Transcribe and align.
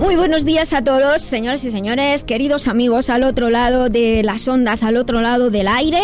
Muy 0.00 0.16
buenos 0.16 0.46
días 0.46 0.72
a 0.72 0.82
todos, 0.82 1.20
señores 1.20 1.62
y 1.62 1.70
señores, 1.70 2.24
queridos 2.24 2.68
amigos 2.68 3.10
al 3.10 3.22
otro 3.22 3.50
lado 3.50 3.90
de 3.90 4.22
las 4.24 4.48
ondas, 4.48 4.82
al 4.82 4.96
otro 4.96 5.20
lado 5.20 5.50
del 5.50 5.68
aire 5.68 6.00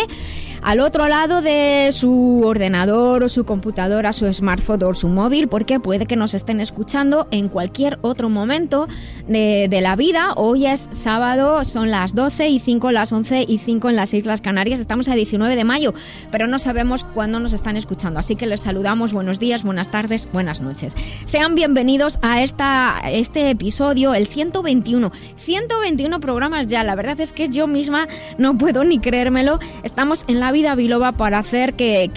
al 0.61 0.79
otro 0.79 1.07
lado 1.07 1.41
de 1.41 1.89
su 1.93 2.41
ordenador 2.45 3.23
o 3.23 3.29
su 3.29 3.45
computadora, 3.45 4.13
su 4.13 4.31
smartphone 4.33 4.83
o 4.83 4.93
su 4.93 5.07
móvil, 5.07 5.47
porque 5.47 5.79
puede 5.79 6.05
que 6.05 6.15
nos 6.15 6.33
estén 6.33 6.59
escuchando 6.59 7.27
en 7.31 7.49
cualquier 7.49 7.99
otro 8.01 8.29
momento 8.29 8.87
de, 9.27 9.67
la 9.81 9.95
vida. 9.95 10.33
Hoy 10.35 10.65
es 10.65 10.89
sábado, 10.91 11.63
son 11.63 11.91
las 11.91 12.15
12 12.15 12.49
y 12.49 12.59
5, 12.59 12.91
las 12.91 13.11
11 13.11 13.45
y 13.47 13.59
5 13.59 13.89
en 13.89 13.95
las 13.95 14.13
Islas 14.13 14.41
Canarias. 14.41 14.79
Estamos 14.79 15.07
a 15.07 15.15
19 15.15 15.55
de 15.55 15.63
mayo, 15.63 15.93
pero 16.31 16.47
no 16.47 16.59
sabemos 16.59 17.03
cuándo 17.03 17.39
nos 17.39 17.53
están 17.53 17.77
escuchando. 17.77 18.19
Así 18.19 18.35
que 18.35 18.47
les 18.47 18.61
saludamos. 18.61 19.13
Buenos 19.13 19.39
días, 19.39 19.63
buenas 19.63 19.91
tardes, 19.91 20.27
buenas 20.33 20.61
noches. 20.61 20.95
Sean 21.25 21.55
bienvenidos 21.55 22.19
a 22.21 22.41
esta, 22.41 23.01
este 23.11 23.49
episodio, 23.49 24.13
el 24.13 24.27
121. 24.27 25.11
121 25.35 26.19
programas 26.19 26.67
ya. 26.67 26.83
La 26.83 26.95
verdad 26.95 27.19
es 27.19 27.31
que 27.31 27.49
yo 27.49 27.67
misma 27.67 28.07
no 28.37 28.57
puedo 28.57 28.83
ni 28.83 28.99
creérmelo. 28.99 29.59
Estamos 29.83 30.25
en 30.27 30.39
la 30.39 30.46
vida 30.51 30.75
biloba 30.75 31.13
para 31.13 31.39
hacer 31.39 31.73
que, 31.73 32.07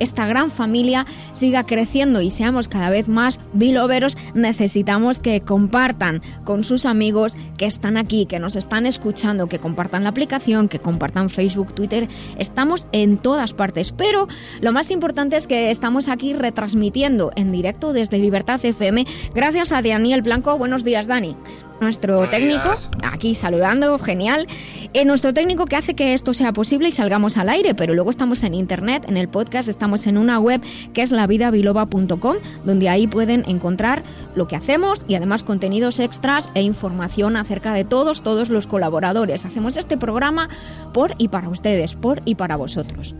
esta 0.00 0.26
gran 0.26 0.50
familia 0.50 1.06
siga 1.32 1.64
creciendo 1.64 2.20
y 2.20 2.30
seamos 2.30 2.68
cada 2.68 2.90
vez 2.90 3.08
más 3.08 3.40
biloveros, 3.52 4.16
necesitamos 4.34 5.18
que 5.18 5.40
compartan 5.40 6.22
con 6.44 6.64
sus 6.64 6.86
amigos 6.86 7.36
que 7.56 7.66
están 7.66 7.96
aquí, 7.96 8.26
que 8.26 8.38
nos 8.38 8.56
están 8.56 8.86
escuchando, 8.86 9.48
que 9.48 9.58
compartan 9.58 10.04
la 10.04 10.10
aplicación, 10.10 10.68
que 10.68 10.78
compartan 10.78 11.30
Facebook, 11.30 11.74
Twitter. 11.74 12.08
Estamos 12.38 12.86
en 12.92 13.18
todas 13.18 13.52
partes, 13.52 13.92
pero 13.92 14.28
lo 14.60 14.72
más 14.72 14.90
importante 14.90 15.36
es 15.36 15.46
que 15.46 15.70
estamos 15.70 16.08
aquí 16.08 16.32
retransmitiendo 16.32 17.32
en 17.36 17.52
directo 17.52 17.92
desde 17.92 18.18
Libertad 18.18 18.64
FM 18.64 19.06
gracias 19.34 19.72
a 19.72 19.82
Daniel 19.82 20.22
Blanco. 20.22 20.56
Buenos 20.58 20.84
días, 20.84 21.06
Dani 21.06 21.36
nuestro 21.80 22.28
técnico, 22.28 22.72
aquí 23.02 23.34
saludando, 23.34 23.98
genial. 23.98 24.46
Eh, 24.92 25.04
nuestro 25.04 25.34
técnico 25.34 25.66
que 25.66 25.76
hace 25.76 25.94
que 25.94 26.14
esto 26.14 26.34
sea 26.34 26.52
posible 26.52 26.88
y 26.88 26.92
salgamos 26.92 27.36
al 27.36 27.48
aire, 27.48 27.74
pero 27.74 27.94
luego 27.94 28.10
estamos 28.10 28.42
en 28.42 28.54
internet, 28.54 29.04
en 29.08 29.16
el 29.16 29.28
podcast, 29.28 29.68
estamos 29.68 30.06
en 30.06 30.18
una 30.18 30.38
web 30.38 30.60
que 30.92 31.02
es 31.02 31.10
lavidabiloba.com, 31.10 32.36
donde 32.64 32.88
ahí 32.88 33.06
pueden 33.06 33.44
encontrar 33.46 34.02
lo 34.34 34.48
que 34.48 34.56
hacemos 34.56 35.04
y 35.08 35.14
además 35.14 35.42
contenidos 35.42 36.00
extras 36.00 36.48
e 36.54 36.62
información 36.62 37.36
acerca 37.36 37.72
de 37.72 37.84
todos, 37.84 38.22
todos 38.22 38.48
los 38.48 38.66
colaboradores. 38.66 39.44
Hacemos 39.44 39.76
este 39.76 39.96
programa 39.96 40.48
por 40.92 41.14
y 41.18 41.28
para 41.28 41.48
ustedes, 41.48 41.94
por 41.94 42.22
y 42.24 42.36
para 42.36 42.56
vosotros. 42.56 43.14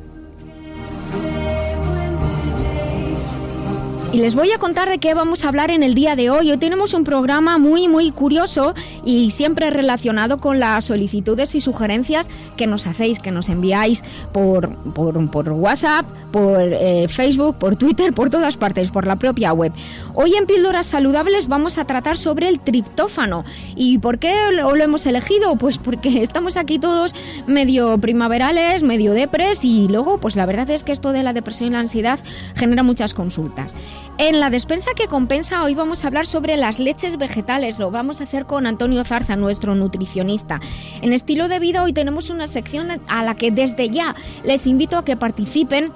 Y 4.15 4.19
les 4.19 4.37
voy 4.37 4.53
a 4.53 4.59
contar 4.59 4.89
de 4.89 4.98
qué 4.98 5.12
vamos 5.12 5.45
a 5.45 5.48
hablar 5.48 5.73
en 5.73 5.83
el 5.83 5.97
día 5.97 6.14
de 6.14 6.30
hoy. 6.30 6.48
Hoy 6.48 6.57
tenemos 6.57 6.95
un 6.95 7.02
programa 7.02 7.58
muy, 7.58 7.89
muy 7.89 8.13
curioso 8.13 8.73
y 9.05 9.33
siempre 9.33 9.70
relacionado 9.70 10.39
con 10.39 10.61
las 10.61 10.85
solicitudes 10.85 11.57
y 11.57 11.61
sugerencias 11.61 12.29
que 12.57 12.69
nos 12.69 12.86
hacéis, 12.86 13.19
que 13.19 13.33
nos 13.33 13.48
enviáis 13.48 14.05
por, 14.33 14.73
por, 14.95 15.48
WhatsApp, 15.51 16.07
por 16.30 16.61
eh, 16.61 17.08
Facebook, 17.08 17.57
por 17.57 17.74
Twitter, 17.74 18.13
por 18.13 18.30
todas 18.30 18.57
partes, 18.57 18.92
por 18.92 19.05
la 19.05 19.17
propia 19.17 19.53
web. 19.53 19.73
Hoy 20.14 20.35
en 20.36 20.47
Píldoras 20.47 20.86
Saludables 20.86 21.48
vamos 21.48 21.77
a 21.79 21.85
tratar 21.85 22.17
sobre 22.17 22.47
el 22.47 22.61
triptófano. 22.61 23.45
¿Y 23.74 23.98
por 23.98 24.20
qué 24.20 24.33
lo, 24.53 24.77
lo 24.77 24.85
hemos 24.85 25.07
elegido? 25.07 25.57
Pues 25.57 25.79
porque 25.79 26.08
estamos 26.23 26.57
aquí 26.57 26.79
todos 26.79 27.13
medio 27.48 27.98
primaverales, 27.98 28.85
medio 28.85 29.13
depres 29.13 29.64
y 29.64 29.89
luego, 29.89 30.19
pues 30.19 30.36
la 30.36 30.47
verdad 30.47 30.70
es 30.70 30.85
que 30.85 30.92
esto 30.92 31.11
de 31.11 31.24
la 31.24 31.33
depresión 31.33 31.70
y 31.70 31.73
la 31.73 31.80
ansiedad 31.80 32.20
genera 32.55 32.85
muchas 32.85 33.13
consultas. 33.13 33.74
En 34.17 34.39
la 34.39 34.48
despensa 34.48 34.92
que 34.95 35.08
compensa 35.08 35.64
hoy 35.64 35.75
vamos 35.75 36.05
a 36.05 36.07
hablar 36.07 36.27
sobre 36.27 36.57
las 36.57 36.79
leches 36.79 37.19
vegetales. 37.19 37.80
Lo 37.80 37.91
vamos 37.91 38.20
a 38.20 38.25
hacer 38.25 38.47
con 38.47 38.64
Antonio 38.64 39.05
Zarza, 39.05 39.35
nuestro 39.35 39.75
nutricionista. 39.75 40.61
En 41.02 41.13
estilo 41.13 41.48
de 41.48 41.58
vida 41.58 41.83
hoy 41.83 41.92
tenemos 41.92 42.30
una 42.30 42.47
sección 42.47 42.92
a 43.08 43.24
la 43.24 43.35
que 43.35 43.51
desde 43.51 43.91
ya 43.91 44.14
les 44.45 44.69
invito 44.69 44.98
a 44.98 45.05
que 45.05 45.17
participen 45.17 45.91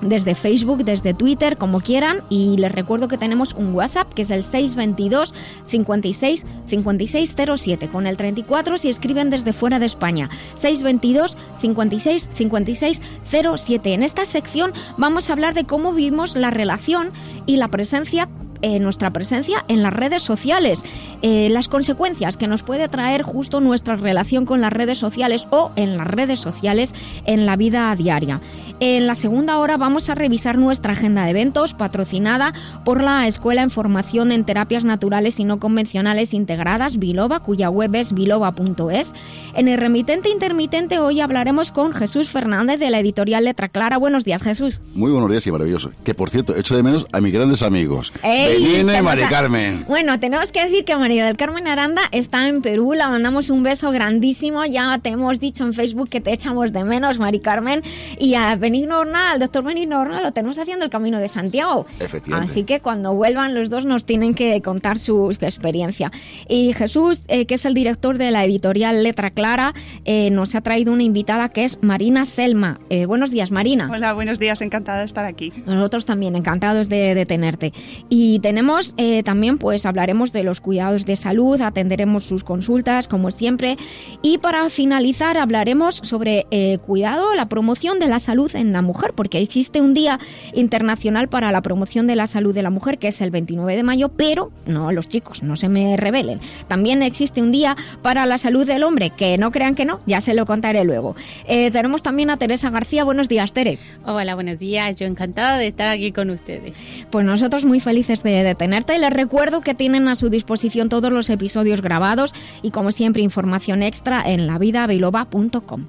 desde 0.00 0.34
Facebook, 0.34 0.84
desde 0.84 1.14
Twitter, 1.14 1.56
como 1.56 1.80
quieran. 1.80 2.22
Y 2.28 2.56
les 2.56 2.72
recuerdo 2.72 3.08
que 3.08 3.18
tenemos 3.18 3.54
un 3.54 3.74
WhatsApp 3.74 4.12
que 4.12 4.22
es 4.22 4.30
el 4.30 4.44
622 4.44 5.34
56 5.68 6.46
5607 6.66 7.88
con 7.88 8.06
el 8.06 8.16
34 8.16 8.78
si 8.78 8.88
escriben 8.88 9.30
desde 9.30 9.52
fuera 9.52 9.78
de 9.78 9.86
España. 9.86 10.30
622 10.54 11.36
56 11.60 12.30
56 12.32 13.00
07. 13.30 13.94
En 13.94 14.02
esta 14.02 14.24
sección 14.24 14.72
vamos 14.96 15.28
a 15.28 15.32
hablar 15.32 15.54
de 15.54 15.64
cómo 15.64 15.92
vivimos 15.92 16.36
la 16.36 16.50
relación 16.50 17.12
y 17.46 17.56
la 17.56 17.68
presencia 17.68 18.28
eh, 18.62 18.78
nuestra 18.80 19.10
presencia 19.12 19.64
en 19.68 19.82
las 19.82 19.92
redes 19.92 20.22
sociales, 20.22 20.84
eh, 21.22 21.48
las 21.50 21.68
consecuencias 21.68 22.36
que 22.36 22.46
nos 22.46 22.62
puede 22.62 22.88
traer 22.88 23.22
justo 23.22 23.60
nuestra 23.60 23.96
relación 23.96 24.44
con 24.44 24.60
las 24.60 24.72
redes 24.72 24.98
sociales 24.98 25.46
o 25.50 25.72
en 25.76 25.96
las 25.96 26.06
redes 26.06 26.40
sociales 26.40 26.94
en 27.26 27.46
la 27.46 27.56
vida 27.56 27.94
diaria. 27.96 28.40
En 28.80 29.06
la 29.06 29.14
segunda 29.14 29.58
hora 29.58 29.76
vamos 29.76 30.08
a 30.08 30.14
revisar 30.14 30.58
nuestra 30.58 30.92
agenda 30.92 31.24
de 31.24 31.30
eventos 31.30 31.74
patrocinada 31.74 32.54
por 32.84 33.02
la 33.02 33.26
Escuela 33.26 33.62
en 33.62 33.70
Formación 33.70 34.32
en 34.32 34.44
Terapias 34.44 34.84
Naturales 34.84 35.38
y 35.38 35.44
No 35.44 35.58
Convencionales 35.58 36.34
Integradas, 36.34 36.98
Biloba, 36.98 37.40
cuya 37.40 37.68
web 37.70 37.94
es 37.94 38.12
biloba.es. 38.12 39.12
En 39.54 39.68
el 39.68 39.78
remitente 39.78 40.30
intermitente 40.30 40.98
hoy 40.98 41.20
hablaremos 41.20 41.72
con 41.72 41.92
Jesús 41.92 42.30
Fernández 42.30 42.78
de 42.78 42.90
la 42.90 43.00
editorial 43.00 43.44
Letra 43.44 43.68
Clara. 43.68 43.98
Buenos 43.98 44.24
días, 44.24 44.42
Jesús. 44.42 44.80
Muy 44.94 45.10
buenos 45.10 45.30
días 45.30 45.46
y 45.46 45.52
maravilloso. 45.52 45.90
Que 46.04 46.14
por 46.14 46.30
cierto, 46.30 46.56
echo 46.56 46.76
de 46.76 46.82
menos 46.82 47.06
a 47.12 47.20
mis 47.20 47.32
grandes 47.32 47.62
amigos. 47.62 48.12
Benino 48.50 48.98
y 48.98 49.02
Mari 49.02 49.22
Carmen. 49.22 49.84
Bueno, 49.86 50.18
tenemos 50.18 50.50
que 50.50 50.64
decir 50.64 50.84
que 50.84 50.96
María 50.96 51.24
del 51.24 51.36
Carmen 51.36 51.68
Aranda 51.68 52.02
está 52.10 52.48
en 52.48 52.62
Perú. 52.62 52.94
La 52.94 53.08
mandamos 53.08 53.48
un 53.48 53.62
beso 53.62 53.92
grandísimo. 53.92 54.64
Ya 54.64 54.98
te 54.98 55.10
hemos 55.10 55.38
dicho 55.38 55.64
en 55.64 55.72
Facebook 55.72 56.08
que 56.08 56.20
te 56.20 56.32
echamos 56.32 56.72
de 56.72 56.82
menos, 56.82 57.20
Mari 57.20 57.38
Carmen. 57.38 57.82
Y 58.18 58.34
a 58.34 58.56
Benigno 58.56 58.98
Horna, 58.98 59.30
al 59.30 59.38
doctor 59.38 59.62
Benigno 59.62 60.00
Horna, 60.00 60.20
lo 60.20 60.32
tenemos 60.32 60.58
haciendo 60.58 60.84
el 60.84 60.90
camino 60.90 61.20
de 61.20 61.28
Santiago. 61.28 61.86
Efectivamente. 62.00 62.50
Así 62.50 62.64
que 62.64 62.80
cuando 62.80 63.14
vuelvan 63.14 63.54
los 63.54 63.70
dos 63.70 63.84
nos 63.84 64.04
tienen 64.04 64.34
que 64.34 64.60
contar 64.62 64.98
su, 64.98 65.30
experiencia. 65.30 66.10
Y 66.48 66.72
Jesús, 66.72 67.22
eh, 67.28 67.46
que 67.46 67.54
es 67.54 67.64
el 67.64 67.74
director 67.74 68.18
de 68.18 68.32
la 68.32 68.44
editorial 68.44 69.04
Letra 69.04 69.30
Clara, 69.30 69.74
eh, 70.04 70.30
nos 70.30 70.56
ha 70.56 70.60
traído 70.60 70.92
una 70.92 71.04
invitada 71.04 71.50
que 71.50 71.64
es 71.64 71.78
Marina 71.82 72.24
Selma. 72.24 72.80
Eh, 72.90 73.06
buenos 73.06 73.30
días, 73.30 73.52
Marina. 73.52 73.88
Hola, 73.92 74.12
buenos 74.12 74.40
días. 74.40 74.60
Encantada 74.60 74.98
de 74.98 75.04
estar 75.04 75.24
aquí. 75.24 75.52
Nosotros 75.66 76.04
también, 76.04 76.34
encantados 76.34 76.88
de, 76.88 77.14
de 77.14 77.26
tenerte. 77.26 77.72
Y 78.08 78.39
tenemos 78.40 78.94
eh, 78.96 79.22
también, 79.22 79.58
pues 79.58 79.86
hablaremos 79.86 80.32
de 80.32 80.44
los 80.44 80.60
cuidados 80.60 81.04
de 81.06 81.16
salud, 81.16 81.60
atenderemos 81.60 82.24
sus 82.24 82.44
consultas, 82.44 83.08
como 83.08 83.30
siempre. 83.30 83.76
Y 84.22 84.38
para 84.38 84.68
finalizar, 84.70 85.36
hablaremos 85.36 85.96
sobre 85.96 86.46
el 86.50 86.74
eh, 86.74 86.78
cuidado, 86.78 87.34
la 87.34 87.48
promoción 87.48 87.98
de 87.98 88.08
la 88.08 88.18
salud 88.18 88.54
en 88.54 88.72
la 88.72 88.82
mujer, 88.82 89.12
porque 89.14 89.38
existe 89.38 89.80
un 89.80 89.94
Día 89.94 90.18
Internacional 90.54 91.28
para 91.28 91.52
la 91.52 91.62
Promoción 91.62 92.06
de 92.06 92.16
la 92.16 92.26
Salud 92.26 92.54
de 92.54 92.62
la 92.62 92.70
Mujer, 92.70 92.98
que 92.98 93.08
es 93.08 93.20
el 93.20 93.30
29 93.30 93.76
de 93.76 93.82
mayo, 93.82 94.08
pero 94.10 94.50
no, 94.66 94.92
los 94.92 95.08
chicos, 95.08 95.42
no 95.42 95.56
se 95.56 95.68
me 95.68 95.96
revelen. 95.96 96.40
También 96.68 97.02
existe 97.02 97.42
un 97.42 97.52
Día 97.52 97.76
para 98.02 98.26
la 98.26 98.38
Salud 98.38 98.66
del 98.66 98.82
Hombre, 98.82 99.10
que 99.10 99.38
no 99.38 99.50
crean 99.50 99.74
que 99.74 99.84
no, 99.84 100.00
ya 100.06 100.20
se 100.20 100.34
lo 100.34 100.46
contaré 100.46 100.84
luego. 100.84 101.16
Eh, 101.46 101.70
tenemos 101.70 102.02
también 102.02 102.30
a 102.30 102.36
Teresa 102.36 102.70
García. 102.70 103.04
Buenos 103.04 103.28
días, 103.28 103.52
Tere. 103.52 103.78
Hola, 104.04 104.34
buenos 104.34 104.58
días. 104.58 104.96
Yo 104.96 105.06
encantada 105.06 105.58
de 105.58 105.66
estar 105.66 105.88
aquí 105.88 106.12
con 106.12 106.30
ustedes. 106.30 106.74
Pues 107.10 107.24
nosotros 107.24 107.64
muy 107.64 107.80
felices 107.80 108.22
de, 108.22 108.29
de 108.30 108.54
tenerte. 108.54 108.98
Les 108.98 109.12
recuerdo 109.12 109.60
que 109.60 109.74
tienen 109.74 110.08
a 110.08 110.14
su 110.14 110.30
disposición 110.30 110.88
todos 110.88 111.12
los 111.12 111.28
episodios 111.30 111.82
grabados 111.82 112.32
y 112.62 112.70
como 112.70 112.92
siempre 112.92 113.22
información 113.22 113.82
extra 113.82 114.22
en 114.26 114.46
lavidabiloba.com. 114.46 115.86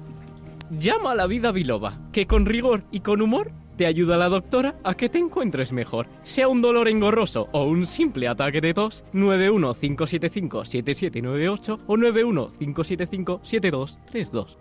Llama 0.78 1.12
a 1.12 1.14
la 1.14 1.26
vida 1.26 1.52
biloba, 1.52 1.98
que 2.12 2.26
con 2.26 2.46
rigor 2.46 2.84
y 2.90 3.00
con 3.00 3.20
humor 3.20 3.52
te 3.76 3.84
ayuda 3.86 4.16
la 4.16 4.28
doctora 4.28 4.74
a 4.84 4.94
que 4.94 5.08
te 5.08 5.18
encuentres 5.18 5.72
mejor. 5.72 6.06
Sea 6.22 6.46
un 6.48 6.62
dolor 6.62 6.88
engorroso 6.88 7.48
o 7.52 7.64
un 7.64 7.86
simple 7.86 8.28
ataque 8.28 8.60
de 8.60 8.74
tos, 8.74 9.02
915757798 9.12 11.80
o 11.86 11.96
915757232. 11.96 14.56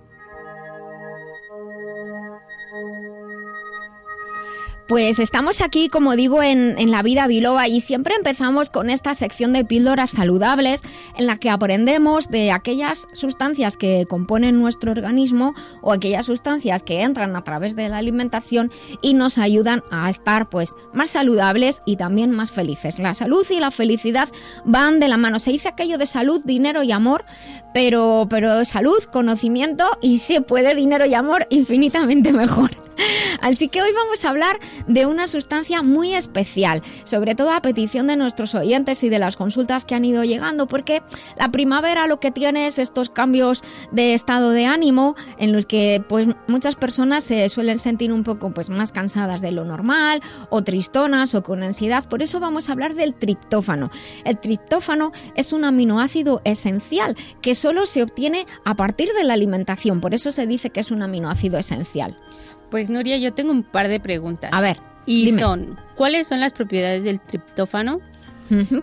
Pues 4.91 5.19
estamos 5.19 5.61
aquí, 5.61 5.88
como 5.88 6.17
digo, 6.17 6.43
en, 6.43 6.77
en, 6.77 6.91
la 6.91 7.01
vida 7.01 7.25
biloba 7.25 7.69
y 7.69 7.79
siempre 7.79 8.13
empezamos 8.13 8.69
con 8.69 8.89
esta 8.89 9.15
sección 9.15 9.53
de 9.53 9.63
píldoras 9.63 10.09
saludables 10.09 10.81
en 11.17 11.27
la 11.27 11.38
que 11.38 11.49
aprendemos 11.49 12.27
de 12.27 12.51
aquellas 12.51 13.07
sustancias 13.13 13.77
que 13.77 14.05
componen 14.09 14.59
nuestro 14.59 14.91
organismo 14.91 15.53
o 15.81 15.93
aquellas 15.93 16.25
sustancias 16.25 16.83
que 16.83 17.03
entran 17.03 17.38
a 17.38 17.43
través 17.45 17.77
de 17.77 17.88
la 17.88 17.99
alimentación 17.99 18.69
y 19.01 19.13
nos 19.13 19.38
ayudan 19.38 19.81
a 19.91 20.09
estar 20.09 20.49
pues 20.49 20.75
más 20.91 21.11
saludables 21.11 21.81
y 21.85 21.95
también 21.95 22.31
más 22.31 22.51
felices. 22.51 22.99
La 22.99 23.13
salud 23.13 23.47
y 23.49 23.61
la 23.61 23.71
felicidad 23.71 24.27
van 24.65 24.99
de 24.99 25.07
la 25.07 25.15
mano. 25.15 25.39
Se 25.39 25.51
dice 25.51 25.69
aquello 25.69 25.97
de 25.97 26.05
salud, 26.05 26.41
dinero 26.44 26.83
y 26.83 26.91
amor, 26.91 27.23
pero, 27.73 28.27
pero 28.29 28.65
salud, 28.65 29.03
conocimiento 29.12 29.85
y 30.01 30.19
se 30.19 30.41
puede 30.41 30.75
dinero 30.75 31.06
y 31.06 31.13
amor 31.13 31.47
infinitamente 31.50 32.31
mejor. 32.33 32.71
Así 33.41 33.68
que 33.68 33.81
hoy 33.81 33.91
vamos 33.94 34.23
a 34.23 34.29
hablar 34.29 34.59
de 34.88 35.06
una 35.06 35.27
sustancia 35.27 35.81
muy 35.81 36.13
especial, 36.13 36.81
sobre 37.03 37.35
todo 37.35 37.51
a 37.51 37.62
petición 37.62 38.07
de 38.07 38.15
nuestros 38.15 38.53
oyentes 38.53 39.03
y 39.03 39.09
de 39.09 39.19
las 39.19 39.35
consultas 39.35 39.85
que 39.85 39.95
han 39.95 40.06
ido 40.06 40.23
llegando, 40.23 40.68
porque 40.68 41.01
la 41.38 41.50
primavera 41.50 42.07
lo 42.07 42.19
que 42.19 42.31
tiene 42.31 42.68
es 42.68 42.77
estos 42.77 43.09
cambios 43.09 43.63
de 43.91 44.13
estado 44.13 44.51
de 44.51 44.65
ánimo 44.65 45.15
en 45.38 45.53
los 45.53 45.65
que 45.65 46.03
pues 46.07 46.27
muchas 46.47 46.75
personas 46.75 47.23
se 47.23 47.47
suelen 47.50 47.79
sentir 47.79 48.12
un 48.12 48.23
poco 48.23 48.51
pues 48.51 48.69
más 48.69 48.91
cansadas 48.91 49.41
de 49.41 49.51
lo 49.51 49.65
normal 49.65 50.21
o 50.50 50.63
tristonas 50.63 51.33
o 51.33 51.44
con 51.44 51.63
ansiedad. 51.63 52.07
Por 52.07 52.21
eso 52.21 52.39
vamos 52.39 52.69
a 52.69 52.73
hablar 52.73 52.94
del 52.94 53.13
triptófano. 53.13 53.89
El 54.25 54.39
triptófano 54.39 55.12
es 55.35 55.53
un 55.53 55.65
aminoácido 55.65 56.41
esencial 56.44 57.15
que 57.41 57.56
solo 57.61 57.85
se 57.85 58.01
obtiene 58.01 58.47
a 58.65 58.75
partir 58.75 59.09
de 59.13 59.23
la 59.23 59.33
alimentación, 59.33 60.01
por 60.01 60.13
eso 60.13 60.31
se 60.31 60.47
dice 60.47 60.71
que 60.71 60.79
es 60.79 60.91
un 60.91 61.03
aminoácido 61.03 61.59
esencial. 61.59 62.17
Pues 62.71 62.89
Nuria, 62.89 63.17
yo 63.17 63.33
tengo 63.33 63.51
un 63.51 63.63
par 63.63 63.87
de 63.87 63.99
preguntas. 63.99 64.49
A 64.53 64.61
ver. 64.61 64.79
Y 65.05 65.31
son, 65.33 65.79
¿cuáles 65.95 66.27
son 66.27 66.39
las 66.39 66.53
propiedades 66.53 67.03
del 67.03 67.19
triptófano? 67.19 68.01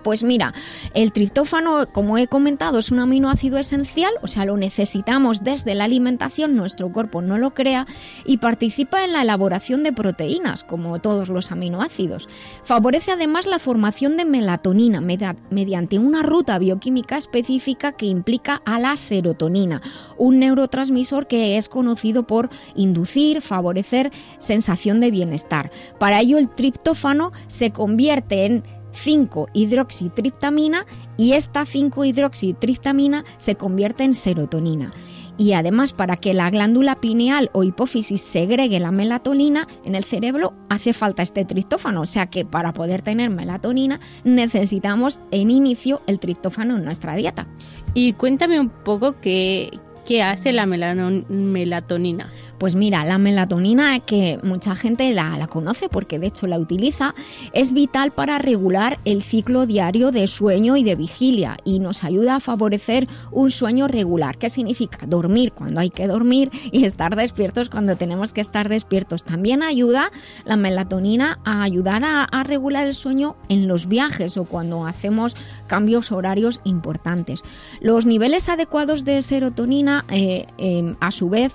Pues 0.02 0.22
mira, 0.22 0.54
el 0.94 1.12
triptófano, 1.12 1.86
como 1.92 2.18
he 2.18 2.26
comentado, 2.26 2.78
es 2.78 2.90
un 2.90 3.00
aminoácido 3.00 3.58
esencial, 3.58 4.12
o 4.22 4.26
sea, 4.26 4.44
lo 4.44 4.56
necesitamos 4.56 5.44
desde 5.44 5.74
la 5.74 5.84
alimentación, 5.84 6.56
nuestro 6.56 6.90
cuerpo 6.90 7.20
no 7.20 7.38
lo 7.38 7.54
crea 7.54 7.86
y 8.24 8.38
participa 8.38 9.04
en 9.04 9.12
la 9.12 9.22
elaboración 9.22 9.82
de 9.82 9.92
proteínas, 9.92 10.64
como 10.64 11.00
todos 11.00 11.28
los 11.28 11.52
aminoácidos. 11.52 12.28
Favorece 12.64 13.12
además 13.12 13.46
la 13.46 13.58
formación 13.58 14.16
de 14.16 14.24
melatonina 14.24 15.00
mediante 15.00 15.98
una 15.98 16.22
ruta 16.22 16.58
bioquímica 16.58 17.18
específica 17.18 17.92
que 17.92 18.06
implica 18.06 18.62
a 18.64 18.78
la 18.78 18.96
serotonina, 18.96 19.82
un 20.16 20.38
neurotransmisor 20.38 21.26
que 21.26 21.58
es 21.58 21.68
conocido 21.68 22.26
por 22.26 22.48
inducir, 22.74 23.42
favorecer 23.42 24.10
sensación 24.38 25.00
de 25.00 25.10
bienestar. 25.10 25.70
Para 25.98 26.20
ello 26.20 26.38
el 26.38 26.48
triptófano 26.48 27.32
se 27.48 27.70
convierte 27.70 28.46
en 28.46 28.64
5-hidroxitriptamina 29.04 30.86
y 31.16 31.32
esta 31.32 31.62
5-hidroxitriptamina 31.62 33.24
se 33.36 33.56
convierte 33.56 34.04
en 34.04 34.14
serotonina. 34.14 34.92
Y 35.38 35.52
además, 35.52 35.92
para 35.92 36.16
que 36.16 36.34
la 36.34 36.50
glándula 36.50 36.96
pineal 36.96 37.48
o 37.52 37.62
hipófisis 37.62 38.20
segregue 38.20 38.80
la 38.80 38.90
melatonina 38.90 39.68
en 39.84 39.94
el 39.94 40.02
cerebro, 40.02 40.52
hace 40.68 40.92
falta 40.92 41.22
este 41.22 41.44
triptófano. 41.44 42.00
O 42.02 42.06
sea 42.06 42.26
que 42.26 42.44
para 42.44 42.72
poder 42.72 43.02
tener 43.02 43.30
melatonina 43.30 44.00
necesitamos 44.24 45.20
en 45.30 45.52
inicio 45.52 46.02
el 46.08 46.18
triptófano 46.18 46.76
en 46.76 46.84
nuestra 46.84 47.14
dieta. 47.14 47.46
Y 47.94 48.14
cuéntame 48.14 48.58
un 48.58 48.68
poco 48.68 49.20
qué, 49.20 49.70
qué 50.08 50.22
hace 50.22 50.54
la 50.54 50.64
melatonina. 50.64 52.32
Pues 52.56 52.74
mira, 52.74 53.04
la 53.04 53.18
melatonina, 53.18 54.00
que 54.00 54.38
mucha 54.42 54.74
gente 54.74 55.12
la, 55.12 55.46
conoce 55.48 55.90
porque 55.90 56.18
de 56.18 56.28
hecho 56.28 56.46
la 56.46 56.58
utiliza, 56.58 57.14
es 57.52 57.74
vital 57.74 58.10
para 58.10 58.38
regular 58.38 58.98
el 59.04 59.22
ciclo 59.22 59.66
diario 59.66 60.10
de 60.10 60.26
sueño 60.26 60.78
y 60.78 60.82
de 60.82 60.96
vigilia 60.96 61.58
y 61.62 61.78
nos 61.78 62.04
ayuda 62.04 62.36
a 62.36 62.40
favorecer 62.40 63.06
un 63.32 63.50
sueño 63.50 63.86
regular. 63.86 64.38
¿Qué 64.38 64.48
significa? 64.48 65.06
Dormir 65.06 65.52
cuando 65.52 65.78
hay 65.78 65.90
que 65.90 66.06
dormir 66.06 66.50
y 66.72 66.84
estar 66.84 67.14
despiertos 67.14 67.68
cuando 67.68 67.96
tenemos 67.96 68.32
que 68.32 68.40
estar 68.40 68.70
despiertos. 68.70 69.24
También 69.24 69.62
ayuda 69.62 70.10
la 70.46 70.56
melatonina 70.56 71.38
a 71.44 71.62
ayudar 71.62 72.02
a, 72.04 72.26
regular 72.44 72.86
el 72.86 72.94
sueño 72.94 73.36
en 73.50 73.68
los 73.68 73.88
viajes 73.88 74.38
o 74.38 74.44
cuando 74.44 74.86
hacemos 74.86 75.36
cambios 75.66 76.12
horarios 76.12 76.62
importantes. 76.64 77.42
Los 77.82 78.06
niveles 78.06 78.48
adecuados 78.48 79.04
de 79.04 79.20
serotonina, 79.20 79.97
eh, 80.10 80.46
eh, 80.58 80.94
a 81.00 81.10
su 81.10 81.28
vez, 81.28 81.52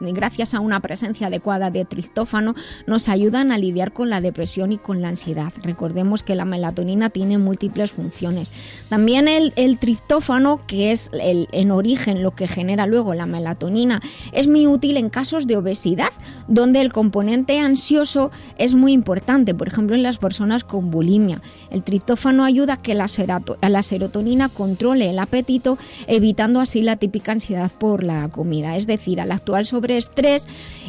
gracias 0.00 0.54
a 0.54 0.60
una 0.60 0.80
presencia 0.80 1.26
adecuada 1.28 1.70
de 1.70 1.84
triptófano, 1.84 2.54
nos 2.86 3.08
ayudan 3.08 3.52
a 3.52 3.58
lidiar 3.58 3.92
con 3.92 4.10
la 4.10 4.20
depresión 4.20 4.72
y 4.72 4.78
con 4.78 5.02
la 5.02 5.08
ansiedad. 5.08 5.52
Recordemos 5.62 6.22
que 6.22 6.34
la 6.34 6.44
melatonina 6.44 7.10
tiene 7.10 7.38
múltiples 7.38 7.92
funciones. 7.92 8.52
También 8.88 9.28
el, 9.28 9.78
triptófano, 9.78 10.60
que 10.66 10.92
es 10.92 11.10
el, 11.12 11.48
en 11.52 11.70
origen 11.70 12.22
lo 12.22 12.34
que 12.34 12.48
genera 12.48 12.86
luego 12.86 13.14
la 13.14 13.26
melatonina, 13.26 14.00
es 14.32 14.46
muy 14.46 14.66
útil 14.66 14.96
en 14.96 15.10
casos 15.10 15.46
de 15.46 15.56
obesidad, 15.56 16.10
donde 16.48 16.80
el 16.80 16.92
componente 16.92 17.58
ansioso 17.58 18.30
es 18.58 18.74
muy 18.74 18.92
importante, 18.92 19.54
por 19.54 19.68
ejemplo 19.68 19.96
en 19.96 20.02
las 20.02 20.18
personas 20.18 20.64
con 20.64 20.90
bulimia. 20.90 21.42
El 21.70 21.82
triptófano 21.82 22.44
ayuda 22.44 22.74
a 22.74 22.76
que 22.76 22.94
la, 22.94 23.06
la 23.60 23.82
serotonina 23.82 24.48
controle 24.48 25.10
el 25.10 25.18
apetito, 25.18 25.78
evitando 26.06 26.60
así 26.60 26.82
la 26.82 26.96
típica 27.14 27.30
ansiedad 27.30 27.70
por 27.70 28.02
la 28.02 28.28
comida. 28.28 28.76
Es 28.76 28.88
decir, 28.88 29.20
al 29.20 29.30
actual 29.30 29.66
sobre 29.66 29.98
estrés, 29.98 30.48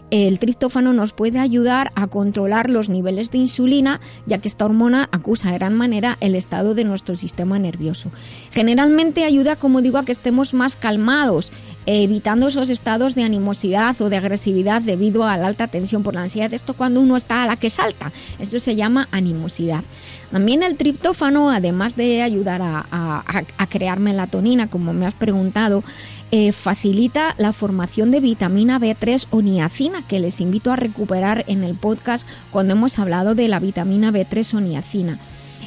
el 0.10 0.40
triptófano 0.40 0.92
nos 0.92 1.14
puede 1.14 1.38
ayudar 1.38 1.92
a 1.94 2.08
controlar 2.08 2.68
los 2.72 2.90
niveles 2.90 3.30
de 3.30 3.38
insulina, 3.38 4.02
ya 4.26 4.40
que 4.40 4.48
esta 4.48 4.66
hormona 4.66 5.08
acusa 5.12 5.52
de 5.52 5.60
gran 5.60 5.76
manera 5.76 6.18
el 6.22 6.34
estado 6.34 6.74
de 6.74 6.84
nuestro 6.84 7.16
sistema 7.16 7.60
nervioso. 7.60 8.10
Generalmente 8.50 9.24
ayuda, 9.24 9.56
como 9.56 9.84
digo, 9.84 10.00
a 10.00 10.06
que 10.06 10.14
estemos 10.14 10.56
más 10.56 10.76
calmados 10.76 11.52
evitando 11.88 12.48
esos 12.48 12.72
estados 12.72 13.14
de 13.14 13.22
animosidad 13.22 14.02
o 14.02 14.10
de 14.10 14.18
agresividad 14.18 14.82
debido 14.82 15.26
a 15.26 15.38
la 15.38 15.46
alta 15.46 15.68
tensión 15.68 16.02
por 16.02 16.16
la 16.16 16.24
ansiedad. 16.24 16.52
Esto 16.52 16.74
cuando 16.74 17.00
uno 17.00 17.16
está 17.16 17.44
a 17.44 17.46
la 17.46 17.58
que 17.58 17.70
salta. 17.70 18.12
Esto 18.40 18.60
se 18.60 18.76
llama 18.76 19.08
animosidad. 19.12 19.84
También 20.32 20.64
el 20.64 20.76
triptófano, 20.76 21.52
además 21.52 21.96
de 21.96 22.24
ayudar 22.24 22.62
a 22.64 23.68
crear 23.70 24.00
melatonina, 24.00 24.68
como 24.68 24.92
me 24.92 25.06
has 25.06 25.14
preguntado, 25.14 25.84
eh, 26.32 26.52
facilita 26.52 27.36
la 27.38 27.54
formación 27.54 28.12
de 28.12 28.20
vitamina 28.20 28.80
B3 28.80 29.28
o 29.30 29.42
niacina, 29.42 30.02
que 30.08 30.20
les 30.20 30.42
invito 30.42 30.72
a 30.72 30.76
recuperar 30.76 31.46
en 31.48 31.64
el 31.64 31.76
podcast 31.76 32.28
cuando 32.52 32.74
hemos 32.74 33.00
hablado 33.00 33.36
de 33.36 33.48
la 33.48 33.60
vitamina 33.60 34.12
B3 34.12 34.56
o 34.56 34.62
niacina. 34.62 35.20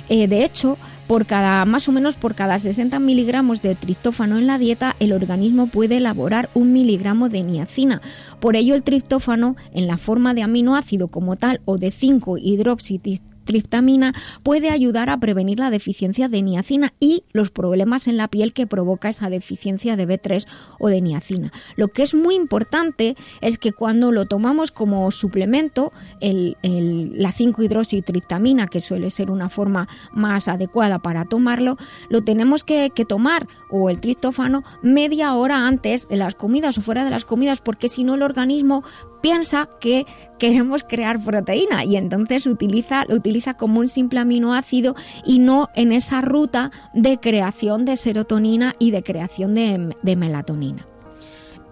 Eh, 0.09 0.27
de 0.27 0.45
hecho, 0.45 0.79
por 1.07 1.27
cada, 1.27 1.65
más 1.65 1.89
o 1.89 1.93
menos 1.93 2.17
por 2.17 2.35
cada 2.35 2.59
60 2.59 2.99
miligramos 2.99 3.63
de 3.63 3.75
triptófano 3.75 4.39
en 4.39 4.47
la 4.47 4.59
dieta, 4.59 4.97
el 5.01 5.13
organismo 5.13 5.67
puede 5.67 5.99
elaborar 5.99 6.51
un 6.55 6.73
miligramo 6.73 7.29
de 7.29 7.43
niacina. 7.43 8.03
Por 8.41 8.57
ello, 8.57 8.75
el 8.75 8.83
triptófano, 8.83 9.57
en 9.73 9.87
la 9.87 9.97
forma 9.97 10.35
de 10.35 10.43
aminoácido 10.43 11.09
como 11.09 11.37
tal 11.37 11.61
o 11.65 11.79
de 11.79 11.91
5 11.91 12.39
hidroxitis 12.39 13.23
triptamina 13.49 14.13
puede 14.43 14.69
ayudar 14.69 15.09
a 15.09 15.19
prevenir 15.19 15.59
la 15.59 15.71
deficiencia 15.71 16.29
de 16.29 16.43
niacina 16.43 16.93
y 17.01 17.25
los 17.33 17.51
problemas 17.51 18.07
en 18.07 18.19
la 18.19 18.29
piel 18.29 18.53
que 18.53 18.67
provoca 18.67 19.09
esa 19.09 19.31
deficiencia 19.31 19.97
de 19.97 20.07
B3 20.07 20.47
o 20.79 20.89
de 20.89 21.01
niacina. 21.01 21.51
Lo 21.75 21.89
que 21.89 22.03
es 22.03 22.13
muy 22.13 22.35
importante 22.35 23.17
es 23.41 23.57
que 23.57 23.73
cuando 23.73 24.13
lo 24.13 24.27
tomamos 24.27 24.71
como 24.71 25.11
suplemento, 25.11 25.93
la 26.21 27.33
5-hidroxitriptamina, 27.33 28.69
que 28.69 28.83
suele 28.83 29.11
ser 29.11 29.31
una 29.31 29.49
forma 29.49 29.89
más 30.13 30.47
adecuada 30.49 30.99
para 30.99 31.25
tomarlo, 31.25 31.79
lo 32.11 32.23
tenemos 32.23 32.65
que 32.65 32.91
tomar, 33.09 33.49
o 33.71 33.89
el 33.89 33.99
triptófano, 33.99 34.63
media 34.83 35.35
hora 35.35 35.67
antes 35.67 36.07
de 36.09 36.19
las 36.19 36.35
comidas 36.35 36.77
o 36.77 36.83
fuera 36.83 37.03
de 37.03 37.11
las 37.11 37.25
comidas, 37.25 37.63
porque 37.63 37.89
si 37.89 38.05
no 38.05 38.17
el 38.17 38.23
organismo 38.23 38.85
piensa 39.21 39.69
que 39.81 40.07
queremos 40.39 40.85
crear 40.85 41.23
proteína 41.23 41.85
y 41.85 41.97
entonces 41.97 42.47
utiliza, 42.47 43.05
lo 43.07 43.17
utiliza 43.17 43.55
como 43.55 43.81
un 43.81 43.89
simple 43.89 44.21
aminoácido 44.21 44.95
y 45.25 45.39
no 45.39 45.69
en 45.75 45.93
esa 45.93 46.21
ruta 46.21 46.71
de 46.95 47.19
creación 47.19 47.85
de 47.85 47.97
serotonina 47.97 48.75
y 48.79 48.91
de 48.91 49.03
creación 49.03 49.55
de, 49.55 50.17
melatonina. 50.17 50.87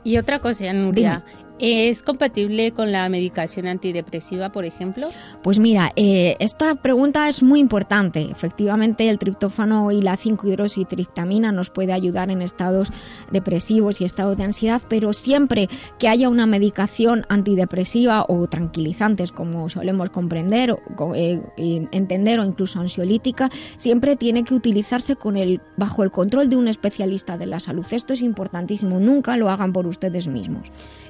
Y 0.04 0.18
otra 0.18 0.40
cosa, 0.40 0.72
Nuria, 0.72 1.24
¿Es 1.58 2.02
compatible 2.02 2.72
con 2.72 2.92
la 2.92 3.08
medicación 3.08 3.66
antidepresiva, 3.66 4.50
por 4.52 4.66
ejemplo? 4.66 5.08
Pues 5.42 5.58
mira, 5.58 5.90
eh, 5.96 6.36
esta 6.38 6.74
pregunta 6.74 7.30
es 7.30 7.42
muy 7.42 7.60
importante. 7.60 8.28
Efectivamente, 8.30 9.08
el 9.08 9.18
triptófano 9.18 9.90
y 9.90 10.02
la 10.02 10.18
5-hidroxitriptamina 10.18 11.52
nos 11.52 11.70
puede 11.70 11.94
ayudar 11.94 12.30
en 12.30 12.42
estados 12.42 12.90
depresivos 13.30 14.02
y 14.02 14.04
estados 14.04 14.36
de 14.36 14.44
ansiedad, 14.44 14.82
pero 14.86 15.14
siempre 15.14 15.68
que 15.98 16.08
haya 16.08 16.28
una 16.28 16.44
medicación 16.44 17.24
antidepresiva 17.30 18.26
o 18.28 18.46
tranquilizantes, 18.48 19.32
como 19.32 19.70
solemos 19.70 20.10
comprender, 20.10 20.72
o, 20.72 21.14
eh, 21.14 21.40
entender 21.56 22.38
o 22.38 22.44
incluso 22.44 22.80
ansiolítica, 22.80 23.50
siempre 23.78 24.16
tiene 24.16 24.44
que 24.44 24.54
utilizarse 24.54 25.16
con 25.16 25.38
el, 25.38 25.62
bajo 25.78 26.02
el 26.02 26.10
control 26.10 26.50
de 26.50 26.56
un 26.56 26.68
especialista 26.68 27.38
de 27.38 27.46
la 27.46 27.60
salud. 27.60 27.86
Esto 27.90 28.12
es 28.12 28.20
importantísimo. 28.20 29.00
Nunca 29.00 29.38
lo 29.38 29.48
hagan 29.48 29.72
por 29.72 29.86
ustedes 29.86 30.28
mismos. 30.28 30.66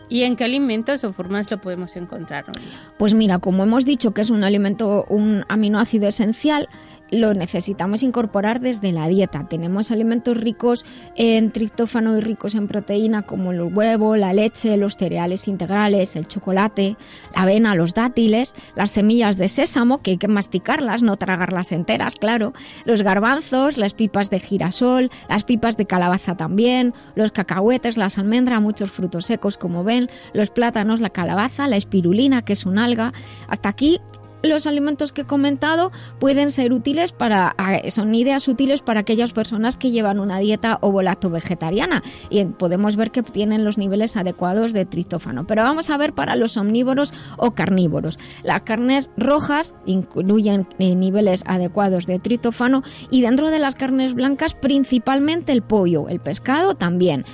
¿Y 0.09 0.23
en 0.23 0.37
qué 0.37 0.45
alimentos 0.45 1.03
o 1.05 1.13
formas 1.13 1.51
lo 1.51 1.61
podemos 1.61 1.97
encontrar? 1.97 2.45
Pues 2.97 3.15
mira, 3.15 3.39
como 3.39 3.65
hemos 3.65 3.85
dicho 3.85 4.13
que 4.13 4.21
es 4.21 4.31
un 4.31 4.45
alimento, 4.45 5.05
un 5.09 5.45
aminoácido 5.49 6.09
esencial, 6.09 6.69
lo 7.11 7.35
necesitamos 7.35 8.03
incorporar 8.03 8.61
desde 8.61 8.93
la 8.93 9.09
dieta. 9.09 9.47
Tenemos 9.49 9.91
alimentos 9.91 10.37
ricos 10.37 10.85
en 11.17 11.51
triptófano 11.51 12.17
y 12.17 12.21
ricos 12.21 12.55
en 12.55 12.69
proteína 12.69 13.23
como 13.23 13.53
el 13.53 13.63
huevo, 13.63 14.17
la 14.17 14.33
leche, 14.33 14.77
los 14.77 14.97
cereales 14.97 15.49
integrales, 15.49 16.17
el 16.17 16.27
chocolate, 16.27 16.97
la 17.35 17.43
avena, 17.43 17.75
los 17.75 17.95
dátiles, 17.95 18.55
las 18.75 18.91
semillas 18.91 19.37
de 19.37 19.49
sésamo, 19.49 20.03
que 20.03 20.13
hay 20.13 20.19
que 20.19 20.29
masticarlas, 20.29 21.03
no 21.03 21.17
tragarlas 21.17 21.73
enteras, 21.73 22.15
claro, 22.15 22.53
los 22.85 23.03
garbanzos, 23.03 23.79
las 23.79 23.95
pipas 23.95 24.31
de 24.31 24.41
girasol, 24.41 25.11
las 25.29 25.45
pipas 25.45 25.77
de 25.77 25.87
calabaza 25.87 26.37
también, 26.37 26.93
los 27.15 27.33
cacahuetes, 27.33 27.97
las 27.97 28.19
almendras, 28.19 28.61
muchos 28.61 28.91
frutos 28.91 29.27
secos 29.27 29.59
como 29.59 29.85
ven, 29.85 30.11
los 30.33 30.51
plátanos, 30.51 31.01
la 31.01 31.11
calabaza, 31.11 31.69
la 31.69 31.77
espirulina, 31.77 32.43
que 32.43 32.55
es 32.55 32.67
un 32.67 32.79
alga. 32.79 33.13
Hasta 33.49 33.69
aquí 33.69 34.01
los 34.47 34.67
alimentos 34.67 35.13
que 35.13 35.23
he 35.23 35.27
comentado 35.27 35.93
pueden 36.19 36.53
ser 36.53 36.73
útiles 36.73 37.13
para, 37.13 37.55
son 37.91 38.15
ideas 38.15 38.49
útiles 38.49 38.83
para 38.83 39.01
aquellas 39.01 39.33
personas 39.33 39.77
que 39.77 39.91
llevan 39.91 40.21
una 40.21 40.39
dieta 40.39 40.79
ovo-lacto 40.81 41.31
vegetariana 41.31 42.03
y 42.31 42.45
podemos 42.45 42.97
ver 42.97 43.11
que 43.11 43.23
tienen 43.23 43.65
los 43.65 43.79
niveles 43.79 44.17
adecuados 44.17 44.73
de 44.73 44.85
triptófano. 44.85 45.47
Pero 45.47 45.63
vamos 45.63 45.91
a 45.91 45.97
ver 45.97 46.13
para 46.13 46.37
los 46.37 46.57
omnívoros 46.57 47.13
o 47.37 47.53
carnívoros. 47.53 48.19
Las 48.43 48.63
carnes 48.63 49.11
rojas 49.17 49.75
incluyen 49.87 50.67
eh, 50.79 50.95
niveles 50.95 51.43
adecuados 51.47 52.07
de 52.07 52.19
triptófano 52.19 52.83
y 53.11 53.23
dentro 53.23 53.51
de 53.51 53.59
las 53.59 53.75
carnes 53.75 54.15
blancas 54.15 54.55
principalmente 54.55 55.53
el 55.53 55.63
pollo, 55.63 56.09
el 56.09 56.21
pescado 56.21 56.75
también. 56.75 57.25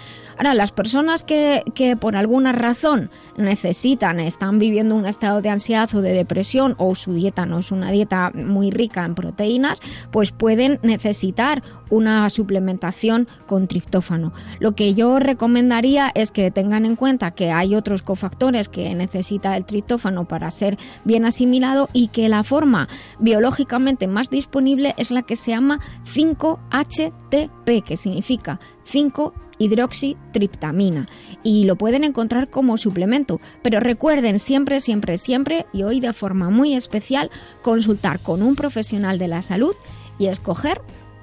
Ahora, 0.42 0.54
las 0.54 0.72
personas 0.72 1.22
que, 1.22 1.62
que 1.72 1.94
por 1.94 2.16
alguna 2.16 2.50
razón 2.50 3.10
necesitan, 3.36 4.18
están 4.18 4.58
viviendo 4.58 4.96
un 4.96 5.06
estado 5.06 5.40
de 5.40 5.50
ansiedad 5.50 5.88
o 5.94 6.00
de 6.00 6.14
depresión 6.14 6.74
o 6.78 6.96
su 6.96 7.14
dieta 7.14 7.46
no 7.46 7.60
es 7.60 7.70
una 7.70 7.92
dieta 7.92 8.32
muy 8.34 8.72
rica 8.72 9.04
en 9.04 9.14
proteínas, 9.14 9.78
pues 10.10 10.32
pueden 10.32 10.80
necesitar 10.82 11.62
una 11.90 12.28
suplementación 12.28 13.28
con 13.46 13.68
triptófano. 13.68 14.32
Lo 14.58 14.74
que 14.74 14.94
yo 14.94 15.20
recomendaría 15.20 16.10
es 16.12 16.32
que 16.32 16.50
tengan 16.50 16.86
en 16.86 16.96
cuenta 16.96 17.30
que 17.30 17.52
hay 17.52 17.76
otros 17.76 18.02
cofactores 18.02 18.68
que 18.68 18.92
necesita 18.96 19.56
el 19.56 19.64
triptófano 19.64 20.26
para 20.26 20.50
ser 20.50 20.76
bien 21.04 21.24
asimilado 21.24 21.88
y 21.92 22.08
que 22.08 22.28
la 22.28 22.42
forma 22.42 22.88
biológicamente 23.20 24.08
más 24.08 24.28
disponible 24.28 24.96
es 24.96 25.12
la 25.12 25.22
que 25.22 25.36
se 25.36 25.52
llama 25.52 25.78
5-HTP, 26.12 27.84
que 27.84 27.96
significa 27.96 28.58
5 28.82 29.34
hidroxitriptamina 29.62 31.08
y 31.42 31.64
lo 31.64 31.76
pueden 31.76 32.04
encontrar 32.04 32.48
como 32.50 32.76
suplemento. 32.76 33.40
Pero 33.62 33.80
recuerden 33.80 34.38
siempre, 34.38 34.80
siempre, 34.80 35.18
siempre 35.18 35.66
y 35.72 35.82
hoy 35.82 36.00
de 36.00 36.12
forma 36.12 36.50
muy 36.50 36.74
especial 36.74 37.30
consultar 37.62 38.20
con 38.20 38.42
un 38.42 38.56
profesional 38.56 39.18
de 39.18 39.28
la 39.28 39.42
salud 39.42 39.74
y 40.18 40.26
escoger 40.26 40.80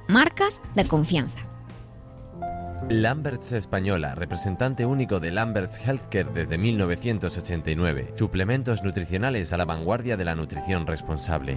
marcas 0.08 0.62
de 0.75 0.86
confianza. 0.86 1.50
Lamberts 2.89 3.51
Española, 3.51 4.15
representante 4.15 4.84
único 4.84 5.19
de 5.19 5.31
Lamberts 5.31 5.79
Healthcare 5.86 6.34
desde 6.34 6.58
1989. 6.58 8.13
Suplementos 8.15 8.81
nutricionales 8.81 9.53
a 9.53 9.58
la 9.58 9.65
vanguardia 9.65 10.17
de 10.17 10.25
la 10.25 10.34
nutrición 10.34 10.88
responsable. 10.88 11.55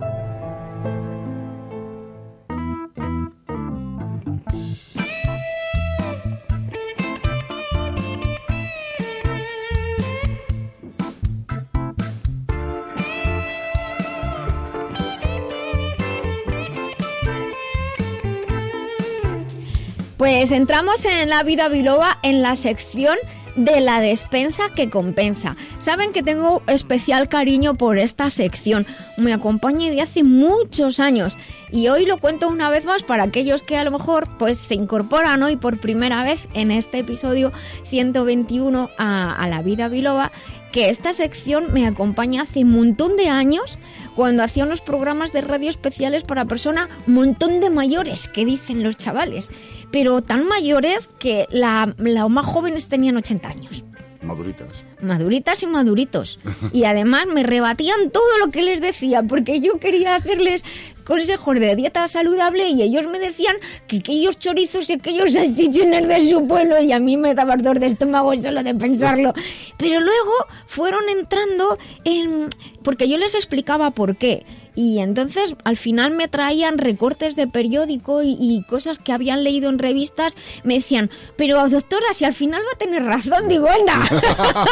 Pues 20.22 20.52
entramos 20.52 21.04
en 21.04 21.28
la 21.30 21.42
vida 21.42 21.68
biloba 21.68 22.16
en 22.22 22.42
la 22.42 22.54
sección 22.54 23.16
de 23.56 23.80
la 23.80 23.98
despensa 23.98 24.68
que 24.72 24.88
compensa. 24.88 25.56
Saben 25.78 26.12
que 26.12 26.22
tengo 26.22 26.62
especial 26.68 27.28
cariño 27.28 27.74
por 27.74 27.98
esta 27.98 28.30
sección. 28.30 28.86
Me 29.16 29.32
acompaña 29.32 29.90
de 29.90 30.00
hace 30.00 30.22
muchos 30.22 31.00
años 31.00 31.36
y 31.72 31.88
hoy 31.88 32.06
lo 32.06 32.18
cuento 32.18 32.48
una 32.48 32.70
vez 32.70 32.84
más 32.84 33.02
para 33.02 33.24
aquellos 33.24 33.64
que 33.64 33.76
a 33.76 33.82
lo 33.82 33.90
mejor 33.90 34.28
pues 34.38 34.58
se 34.58 34.76
incorporan 34.76 35.42
hoy 35.42 35.56
por 35.56 35.80
primera 35.80 36.22
vez 36.22 36.38
en 36.54 36.70
este 36.70 37.00
episodio 37.00 37.52
121 37.88 38.90
a, 38.98 39.34
a 39.34 39.48
la 39.48 39.60
vida 39.60 39.88
biloba 39.88 40.30
que 40.72 40.88
esta 40.88 41.12
sección 41.12 41.72
me 41.72 41.86
acompaña 41.86 42.42
hace 42.42 42.64
un 42.64 42.72
montón 42.72 43.16
de 43.16 43.28
años 43.28 43.78
cuando 44.16 44.42
hacía 44.42 44.64
unos 44.64 44.80
programas 44.80 45.32
de 45.32 45.42
radio 45.42 45.70
especiales 45.70 46.24
para 46.24 46.46
personas 46.46 46.88
montón 47.06 47.60
de 47.60 47.70
mayores, 47.70 48.28
que 48.28 48.44
dicen 48.44 48.82
los 48.82 48.96
chavales, 48.96 49.50
pero 49.90 50.22
tan 50.22 50.48
mayores 50.48 51.08
que 51.18 51.46
la, 51.50 51.94
la 51.98 52.26
más 52.28 52.46
jóvenes 52.46 52.88
tenían 52.88 53.16
80 53.16 53.48
años. 53.48 53.84
Maduritas. 54.22 54.84
Maduritas 55.02 55.62
y 55.62 55.66
maduritos. 55.66 56.38
Y 56.72 56.84
además 56.84 57.26
me 57.26 57.42
rebatían 57.42 58.10
todo 58.10 58.38
lo 58.38 58.52
que 58.52 58.62
les 58.62 58.80
decía, 58.80 59.22
porque 59.22 59.60
yo 59.60 59.78
quería 59.80 60.14
hacerles 60.14 60.64
consejos 61.04 61.58
de 61.58 61.74
dieta 61.74 62.06
saludable 62.06 62.68
y 62.68 62.82
ellos 62.82 63.04
me 63.10 63.18
decían 63.18 63.56
que 63.88 63.98
aquellos 63.98 64.38
chorizos 64.38 64.88
y 64.88 64.94
aquellos 64.94 65.32
salchichones 65.32 66.06
de 66.06 66.30
su 66.30 66.46
pueblo 66.46 66.80
y 66.80 66.92
a 66.92 67.00
mí 67.00 67.16
me 67.16 67.34
daba 67.34 67.54
ardor 67.54 67.80
de 67.80 67.88
estómago 67.88 68.32
solo 68.40 68.62
de 68.62 68.74
pensarlo. 68.74 69.34
Pero 69.76 70.00
luego 70.00 70.32
fueron 70.66 71.08
entrando 71.08 71.78
en... 72.04 72.48
porque 72.82 73.08
yo 73.08 73.18
les 73.18 73.34
explicaba 73.34 73.90
por 73.90 74.16
qué. 74.16 74.46
Y 74.74 75.00
entonces 75.00 75.54
al 75.64 75.76
final 75.76 76.12
me 76.12 76.28
traían 76.28 76.78
recortes 76.78 77.36
de 77.36 77.46
periódico 77.46 78.22
y, 78.22 78.64
cosas 78.68 78.98
que 78.98 79.12
habían 79.12 79.44
leído 79.44 79.68
en 79.68 79.78
revistas. 79.78 80.36
Me 80.64 80.74
decían, 80.74 81.10
pero 81.36 81.68
doctora, 81.68 82.14
si 82.14 82.24
al 82.24 82.34
final 82.34 82.62
va 82.62 82.72
a 82.74 82.78
tener 82.78 83.04
razón, 83.04 83.48
digo, 83.48 83.68
anda. 83.68 84.00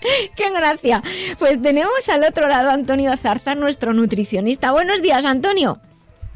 ¡Qué 0.36 0.50
gracia! 0.50 1.02
Pues 1.38 1.60
tenemos 1.62 2.08
al 2.08 2.24
otro 2.24 2.48
lado 2.48 2.70
a 2.70 2.74
Antonio 2.74 3.16
Zarza, 3.16 3.54
nuestro 3.54 3.92
nutricionista. 3.92 4.72
Buenos 4.72 5.02
días, 5.02 5.24
Antonio. 5.24 5.78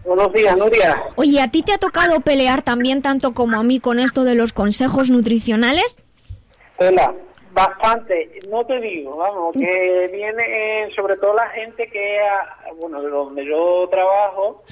Buenos 0.05 0.33
días, 0.33 0.57
Nuria. 0.57 1.03
Oye, 1.17 1.41
¿a 1.43 1.49
ti 1.49 1.63
te 1.63 1.73
ha 1.73 1.79
tocado 1.79 2.21
pelear 2.21 2.63
también 2.63 3.03
tanto 3.03 3.35
como 3.35 3.59
a 3.59 3.63
mí 3.63 3.81
con 3.81 3.99
esto 3.99 4.25
de 4.25 4.35
los 4.35 4.53
consejos 4.53 5.11
nutricionales? 5.11 5.99
Hola, 6.79 7.15
bastante. 7.53 8.41
No 8.49 8.65
te 8.65 8.81
digo, 8.81 9.17
vamos, 9.17 9.55
que 9.55 10.09
viene 10.13 10.43
eh, 10.47 10.89
sobre 10.95 11.17
todo 11.17 11.35
la 11.35 11.49
gente 11.51 11.89
que, 11.89 12.19
bueno, 12.79 13.03
de 13.03 13.11
donde 13.11 13.45
yo 13.45 13.89
trabajo, 13.91 14.63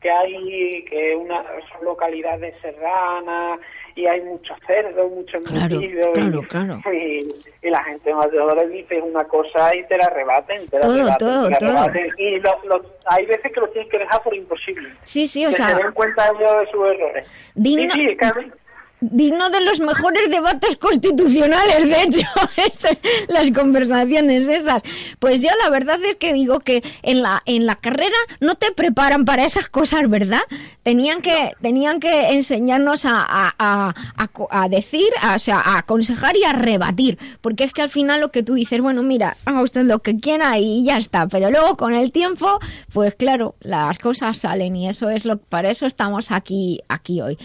que 0.00 0.10
hay 0.10 0.84
que 0.84 1.16
una 1.16 1.42
son 1.72 1.84
localidades 1.84 2.54
serranas 2.60 3.60
y 3.94 4.06
hay 4.06 4.20
mucho 4.22 4.54
cerdo, 4.66 5.08
mucho 5.08 5.36
embutido. 5.36 6.12
Claro, 6.12 6.42
claro, 6.48 6.80
y, 6.92 7.28
la 7.62 7.82
gente 7.84 8.14
mayor 8.14 8.68
dice 8.70 9.00
una 9.00 9.24
cosa 9.24 9.74
y 9.74 9.84
te 9.84 9.96
la 9.96 10.08
rebaten, 10.08 10.66
te 10.68 10.76
la 10.78 10.82
todo, 10.82 10.96
rebaten, 10.96 11.18
todo, 11.18 11.44
te 11.44 11.50
la 11.50 11.58
todo. 11.58 11.70
rebaten. 11.70 12.10
Y 12.18 12.40
lo, 12.40 12.82
hay 13.06 13.26
veces 13.26 13.52
que 13.52 13.60
lo 13.60 13.68
tienes 13.68 13.90
que 13.90 13.98
dejar 13.98 14.22
por 14.22 14.34
imposible. 14.34 14.90
Sí, 15.02 15.26
sí, 15.26 15.44
o 15.44 15.48
que 15.48 15.56
sea... 15.56 15.70
se 15.70 15.82
den 15.82 15.92
cuenta 15.92 16.28
ellos 16.28 16.56
de 16.60 16.70
sus 16.70 16.86
errores. 16.86 17.28
Digno... 17.54 17.92
Sí, 17.92 18.16
digno 19.00 19.50
de 19.50 19.60
los 19.60 19.80
mejores 19.80 20.30
debates 20.30 20.76
constitucionales, 20.76 21.84
de 21.84 22.02
hecho, 22.02 22.98
las 23.28 23.50
conversaciones 23.50 24.48
esas. 24.48 24.82
Pues 25.18 25.40
yo 25.40 25.48
la 25.62 25.70
verdad 25.70 25.98
es 26.04 26.16
que 26.16 26.32
digo 26.32 26.60
que 26.60 26.82
en 27.02 27.22
la 27.22 27.42
en 27.46 27.66
carrera 27.80 28.16
no 28.40 28.54
te 28.54 28.72
preparan 28.72 29.24
para 29.24 29.44
esas 29.44 29.68
cosas, 29.68 30.08
¿verdad? 30.08 30.40
Tenían 30.82 31.22
que 31.22 31.52
tenían 31.62 32.00
que 32.00 32.30
enseñarnos 32.30 33.04
a, 33.04 33.24
a, 33.58 33.94
a, 34.50 34.68
decir, 34.68 35.08
o 35.34 35.38
sea, 35.38 35.60
a 35.60 35.78
aconsejar 35.78 36.36
y 36.36 36.44
a 36.44 36.52
rebatir, 36.52 37.18
porque 37.40 37.64
es 37.64 37.72
que 37.72 37.82
al 37.82 37.90
final 37.90 38.20
lo 38.20 38.30
que 38.30 38.42
tú 38.42 38.54
dices, 38.54 38.80
bueno, 38.80 39.02
mira, 39.02 39.36
haga 39.44 39.62
usted 39.62 39.84
lo 39.84 40.00
que 40.00 40.18
quiera 40.18 40.58
y 40.58 40.84
ya 40.84 40.98
está, 40.98 41.28
pero 41.28 41.50
luego 41.50 41.76
con 41.76 41.94
el 41.94 42.12
tiempo, 42.12 42.58
pues 42.92 43.14
claro, 43.14 43.54
las 43.60 43.98
cosas 43.98 44.38
salen 44.38 44.76
y 44.76 44.88
eso 44.88 45.10
es 45.10 45.24
lo 45.24 45.38
para 45.38 45.70
eso 45.70 45.86
estamos 45.86 46.30
aquí 46.30 46.80
aquí 46.88 47.20
hoy. 47.20 47.38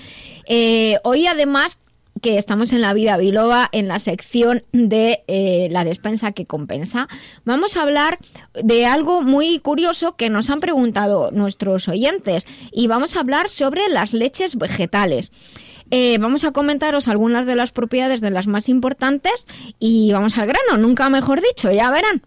Eh, 0.48 0.98
hoy 1.04 1.28
además 1.28 1.45
además 1.46 1.80
que 2.24 2.40
estamos 2.40 2.74
en 2.74 2.82
la 2.82 2.94
vida 2.96 3.18
biloba 3.18 3.70
en 3.72 3.88
la 3.88 4.00
sección 4.00 4.64
de 4.72 5.24
eh, 5.28 5.68
la 5.70 5.84
despensa 5.84 6.32
que 6.32 6.48
compensa. 6.48 7.08
Vamos 7.44 7.78
a 7.78 7.84
hablar 7.84 8.18
de 8.56 8.88
algo 8.88 9.22
muy 9.22 9.60
curioso 9.60 10.16
que 10.16 10.32
nos 10.32 10.50
han 10.50 10.60
preguntado 10.60 11.30
nuestros 11.32 11.88
oyentes 11.88 12.48
y 12.72 12.88
vamos 12.88 13.16
a 13.16 13.20
hablar 13.20 13.48
sobre 13.50 13.88
las 13.90 14.14
leches 14.14 14.58
vegetales. 14.58 15.32
Eh, 15.92 16.18
vamos 16.20 16.46
a 16.46 16.52
comentaros 16.52 17.08
algunas 17.08 17.46
de 17.46 17.56
las 17.56 17.72
propiedades 17.72 18.22
de 18.22 18.32
las 18.32 18.48
más 18.48 18.70
importantes 18.70 19.46
y 19.78 20.12
vamos 20.14 20.40
al 20.40 20.48
grano, 20.48 20.78
nunca 20.80 21.10
mejor 21.10 21.42
dicho, 21.42 21.72
ya 21.72 21.92
verán. 21.92 22.24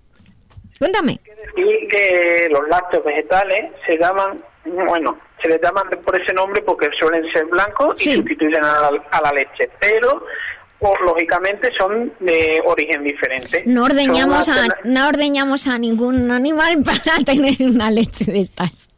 Cuéntame. 0.79 1.19
Y 1.57 1.89
que 1.89 2.49
los 2.51 2.69
lácteos 2.69 3.05
vegetales 3.05 3.73
se 3.85 3.97
llaman, 3.97 4.41
bueno, 4.65 5.19
se 5.43 5.49
les 5.49 5.61
llaman 5.61 5.89
por 6.05 6.21
ese 6.21 6.33
nombre 6.33 6.63
porque 6.63 6.89
suelen 6.99 7.31
ser 7.33 7.47
blancos 7.47 7.95
y 8.05 8.15
sustituyen 8.15 8.65
a 8.65 9.21
la, 9.23 9.33
leche. 9.33 9.71
Pero 9.81 10.25
o, 10.81 10.95
lógicamente 11.05 11.71
son 11.77 12.13
de 12.21 12.63
origen 12.65 13.03
diferente. 13.05 13.63
No 13.67 13.85
ordeñamos, 13.85 14.49
a, 14.49 14.67
no 14.85 15.09
ordeñamos 15.09 15.67
a 15.67 15.79
ningún 15.79 16.31
animal 16.31 16.83
para 16.85 17.25
tener 17.25 17.57
una 17.61 17.91
leche 17.91 18.25
de 18.25 18.41
estas. 18.41 18.89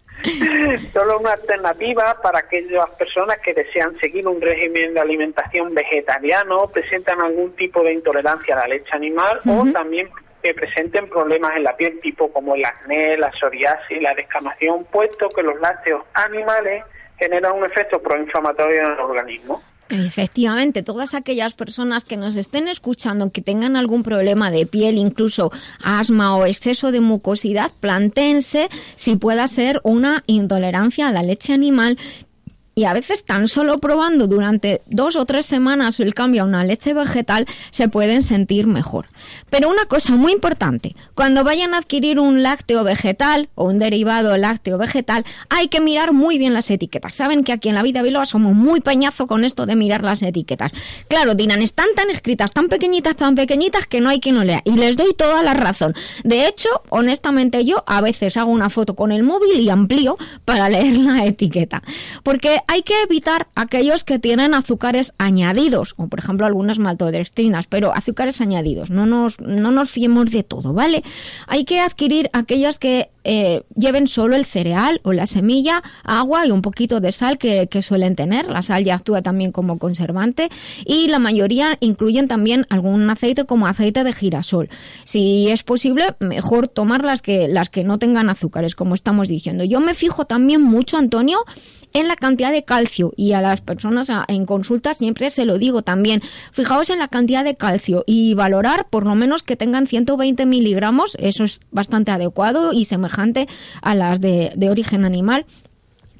Solo 0.93 1.19
una 1.19 1.33
alternativa 1.33 2.19
para 2.23 2.41
aquellas 2.41 2.91
personas 2.99 3.39
que 3.39 3.55
desean 3.55 3.97
seguir 4.01 4.27
un 4.29 4.39
régimen 4.39 4.93
de 4.93 5.01
alimentación 5.01 5.73
vegetariano, 5.75 6.67
presentan 6.69 7.23
algún 7.23 7.57
tipo 7.57 7.83
de 7.83 7.95
intolerancia 7.95 8.55
a 8.55 8.61
la 8.61 8.69
leche 8.69 8.91
animal 8.93 9.41
o 9.47 9.65
también 9.73 10.11
que 10.43 10.55
presenten 10.55 11.09
problemas 11.09 11.53
en 11.57 11.65
la 11.65 11.77
piel 11.77 12.01
tipo 12.01 12.33
como 12.33 12.55
el 12.55 12.65
acné, 12.65 13.17
la 13.17 13.31
psoriasis, 13.33 14.01
la 14.01 14.15
descamación, 14.15 14.85
puesto 14.91 15.29
que 15.29 15.43
los 15.43 15.59
lácteos 15.61 16.03
animales 16.15 16.85
generan 17.19 17.53
un 17.53 17.65
efecto 17.65 18.01
proinflamatorio 18.01 18.81
en 18.81 18.93
el 18.93 18.99
organismo. 18.99 19.63
Efectivamente, 19.91 20.85
todas 20.85 21.15
aquellas 21.15 21.55
personas 21.55 22.05
que 22.05 22.17
nos 22.17 22.37
estén 22.37 22.69
escuchando 22.69 23.33
que 23.33 23.41
tengan 23.43 23.75
algún 23.77 24.05
problema 24.05 24.51
de 24.51 24.65
piel, 24.65 24.97
incluso 24.97 25.51
asma 25.83 26.37
o 26.37 26.47
exceso 26.47 26.93
de 26.93 27.01
mucosidad, 27.01 27.73
plantense 27.81 28.69
si 28.95 29.17
pueda 29.17 29.49
ser 29.49 29.81
una 29.83 30.23
intolerancia 30.27 31.09
a 31.09 31.13
la 31.13 31.25
leche 31.25 31.53
animal 31.53 31.99
y 32.81 32.87
a 32.87 32.95
veces 32.95 33.27
tan 33.27 33.47
solo 33.47 33.77
probando 33.77 34.27
durante 34.27 34.81
dos 34.87 35.15
o 35.15 35.27
tres 35.27 35.45
semanas 35.45 36.01
el 36.01 36.15
cambio 36.15 36.41
a 36.41 36.47
una 36.47 36.65
leche 36.65 36.95
vegetal 36.95 37.45
se 37.71 37.91
pueden 37.91 38.23
sentir 38.23 38.67
mejor. 38.67 39.05
Pero 39.51 39.69
una 39.69 39.85
cosa 39.85 40.17
muy 40.17 40.33
importante, 40.33 40.97
cuando 41.15 41.45
vayan 41.45 41.75
a 41.75 41.77
adquirir 41.77 42.19
un 42.19 42.43
lácteo 42.43 42.83
vegetal 42.83 43.51
o 43.55 43.67
un 43.67 43.79
derivado 43.79 44.35
lácteo 44.39 44.79
vegetal, 44.79 45.27
hay 45.51 45.69
que 45.69 45.83
mirar 45.83 46.15
muy 46.15 46.39
bien 46.39 46.55
las 46.55 46.71
etiquetas. 46.71 47.13
Saben 47.13 47.45
que 47.45 47.53
aquí 47.53 47.69
en 47.69 47.75
la 47.75 47.83
vida 47.83 48.01
Biloba 48.01 48.25
somos 48.25 48.55
muy 48.55 48.81
peñazo 48.81 49.27
con 49.27 49.45
esto 49.45 49.67
de 49.67 49.77
mirar 49.77 50.03
las 50.03 50.23
etiquetas. 50.23 50.73
Claro, 51.07 51.35
dirán, 51.35 51.61
están 51.61 51.89
tan 51.95 52.09
escritas, 52.09 52.51
tan 52.53 52.69
pequeñitas, 52.69 53.15
tan 53.15 53.35
pequeñitas 53.35 53.87
que 53.87 54.01
no 54.01 54.09
hay 54.09 54.21
quien 54.21 54.37
lo 54.37 54.45
lea. 54.45 54.63
Y 54.65 54.79
les 54.79 54.97
doy 54.97 55.13
toda 55.13 55.43
la 55.43 55.53
razón. 55.53 55.95
De 56.25 56.47
hecho, 56.47 56.71
honestamente 56.89 57.63
yo 57.67 57.85
a 57.87 58.01
veces 58.01 58.39
hago 58.39 58.51
una 58.51 58.71
foto 58.71 58.95
con 58.95 59.13
el 59.13 59.23
móvil 59.23 59.61
y 59.61 59.69
amplío 59.69 60.17
para 60.47 60.71
leer 60.71 60.97
la 60.97 61.27
etiqueta. 61.27 61.83
Porque 62.23 62.61
hay 62.71 62.85
que 62.85 63.03
evitar 63.03 63.49
aquellos 63.57 64.05
que 64.05 64.21
tienen 64.21 64.55
azúcares 64.55 65.12
añadidos, 65.19 65.95
o 65.97 66.07
por 66.07 66.21
ejemplo 66.21 66.47
algunas 66.47 66.79
maltodextrinas, 66.79 67.67
pero 67.67 67.93
azúcares 67.93 68.41
añadidos. 68.41 68.91
No 68.91 69.07
nos, 69.07 69.41
no 69.41 69.73
nos 69.73 69.91
fiemos 69.91 70.31
de 70.31 70.45
todo, 70.45 70.73
¿vale? 70.73 71.03
Hay 71.49 71.65
que 71.65 71.81
adquirir 71.81 72.31
aquellos 72.33 72.79
que 72.79 73.11
eh, 73.25 73.62
lleven 73.77 74.09
solo 74.09 74.37
el 74.37 74.47
cereal 74.47 75.00
o 75.05 75.12
la 75.12 75.27
semilla, 75.27 75.83
agua 76.05 76.47
y 76.47 76.50
un 76.50 76.62
poquito 76.62 77.00
de 77.00 77.12
sal 77.12 77.39
que, 77.39 77.69
suelen 77.83 78.15
tener. 78.15 78.49
La 78.49 78.62
sal 78.62 78.85
ya 78.85 78.95
actúa 78.95 79.23
también 79.23 79.53
como 79.53 79.79
conservante 79.79 80.50
y 80.85 81.09
la 81.09 81.19
mayoría 81.19 81.77
incluyen 81.81 82.29
también 82.29 82.67
algún 82.69 83.09
aceite 83.09 83.45
como 83.45 83.67
aceite 83.67 84.05
de 84.05 84.12
girasol. 84.12 84.69
Si 85.05 85.49
es 85.49 85.62
posible, 85.62 86.05
mejor 86.21 86.69
tomar 86.69 87.05
las 87.05 87.23
que, 87.23 87.49
las 87.49 87.71
que 87.71 87.85
no 87.85 87.99
tengan 87.99 88.29
azúcares, 88.29 88.75
como 88.75 88.95
estamos 88.95 89.29
diciendo. 89.29 89.65
Yo 89.65 89.81
me 89.81 89.95
fijo 89.95 90.27
también 90.27 90.62
mucho, 90.62 90.99
Antonio, 90.99 91.45
en 91.93 92.09
la 92.09 92.17
cantidad 92.17 92.53
de 92.53 92.65
calcio 92.65 93.12
y 93.17 93.33
a 93.33 93.41
las 93.41 93.61
personas 93.61 94.09
en 94.29 94.47
consulta 94.47 94.95
siempre 94.95 95.31
se 95.31 95.45
lo 95.45 95.59
digo 95.59 95.83
también. 95.83 96.23
Fijaos 96.53 96.91
en 96.91 96.99
la 96.99 97.09
cantidad 97.09 97.45
de 97.45 97.57
calcio 97.57 98.05
y 98.07 98.35
valorar 98.35 98.89
por 98.89 99.05
lo 99.05 99.15
menos 99.15 99.43
que 99.43 99.57
tengan 99.57 99.87
120 99.87 100.47
miligramos, 100.47 101.17
eso 101.19 101.45
es 101.45 101.61
bastante 101.71 102.12
adecuado 102.12 102.73
y 102.73 102.85
a 103.83 103.95
las 103.95 104.21
de, 104.21 104.69
origen 104.71 105.05
animal 105.05 105.47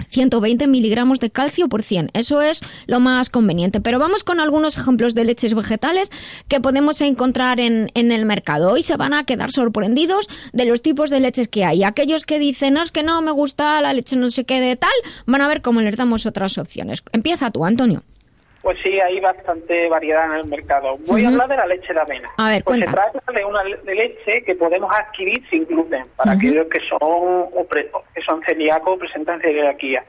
120 0.09 0.67
miligramos 0.67 1.19
de 1.19 1.29
calcio 1.29 1.69
por 1.69 1.83
100. 1.83 2.09
Eso 2.13 2.41
es 2.41 2.61
lo 2.87 2.99
más 2.99 3.29
conveniente. 3.29 3.81
Pero 3.81 3.99
vamos 3.99 4.23
con 4.23 4.39
algunos 4.39 4.75
ejemplos 4.75 5.13
de 5.13 5.25
leches 5.25 5.53
vegetales 5.53 6.09
que 6.47 6.59
podemos 6.59 6.99
encontrar 7.01 7.59
en, 7.59 7.89
el 7.93 8.25
mercado. 8.25 8.71
Hoy 8.71 8.81
se 8.81 8.97
van 8.97 9.13
a 9.13 9.25
quedar 9.25 9.51
sorprendidos 9.51 10.27
de 10.53 10.65
los 10.65 10.81
tipos 10.81 11.11
de 11.11 11.19
leches 11.19 11.47
que 11.47 11.65
hay. 11.65 11.83
Aquellos 11.83 12.25
que 12.25 12.39
dicen, 12.39 12.73
no, 12.73 12.83
es 12.83 12.91
que 12.91 13.03
no 13.03 13.21
me 13.21 13.31
gusta 13.31 13.79
la 13.79 13.93
leche 13.93 14.15
no 14.15 14.31
sé 14.31 14.43
qué 14.43 14.59
de 14.59 14.75
tal, 14.75 14.89
van 15.27 15.41
a 15.41 15.47
ver 15.47 15.61
cómo 15.61 15.81
les 15.81 15.95
damos 15.95 16.25
otras 16.25 16.57
opciones. 16.57 17.03
Empieza 17.13 17.51
tú, 17.51 17.63
Antonio. 17.63 18.03
Pues 18.61 18.77
sí, 18.83 18.99
hay 18.99 19.19
bastante 19.19 19.89
variedad 19.89 20.25
en 20.25 20.37
el 20.37 20.47
mercado. 20.47 20.97
Voy 21.07 21.25
a 21.25 21.29
hablar 21.29 21.47
de 21.49 21.57
la 21.57 21.65
leche 21.65 21.93
de 21.93 21.99
avena. 21.99 22.29
A 22.37 22.49
ver, 22.49 22.63
pues 22.63 22.79
se 22.79 22.85
trata 22.85 23.19
de 23.33 23.43
una 23.43 23.63
leche 23.63 24.43
que 24.45 24.55
podemos 24.55 24.91
adquirir 24.95 25.43
sin 25.49 25.65
gluten 25.65 26.05
para 26.15 26.33
aquellos 26.33 26.67
que 26.67 26.79
son 26.87 27.47
que 28.13 28.21
son 28.21 28.41
celíacos 28.43 28.93
o 28.93 28.97
presentan 28.97 29.41
celiaquía. 29.41 30.03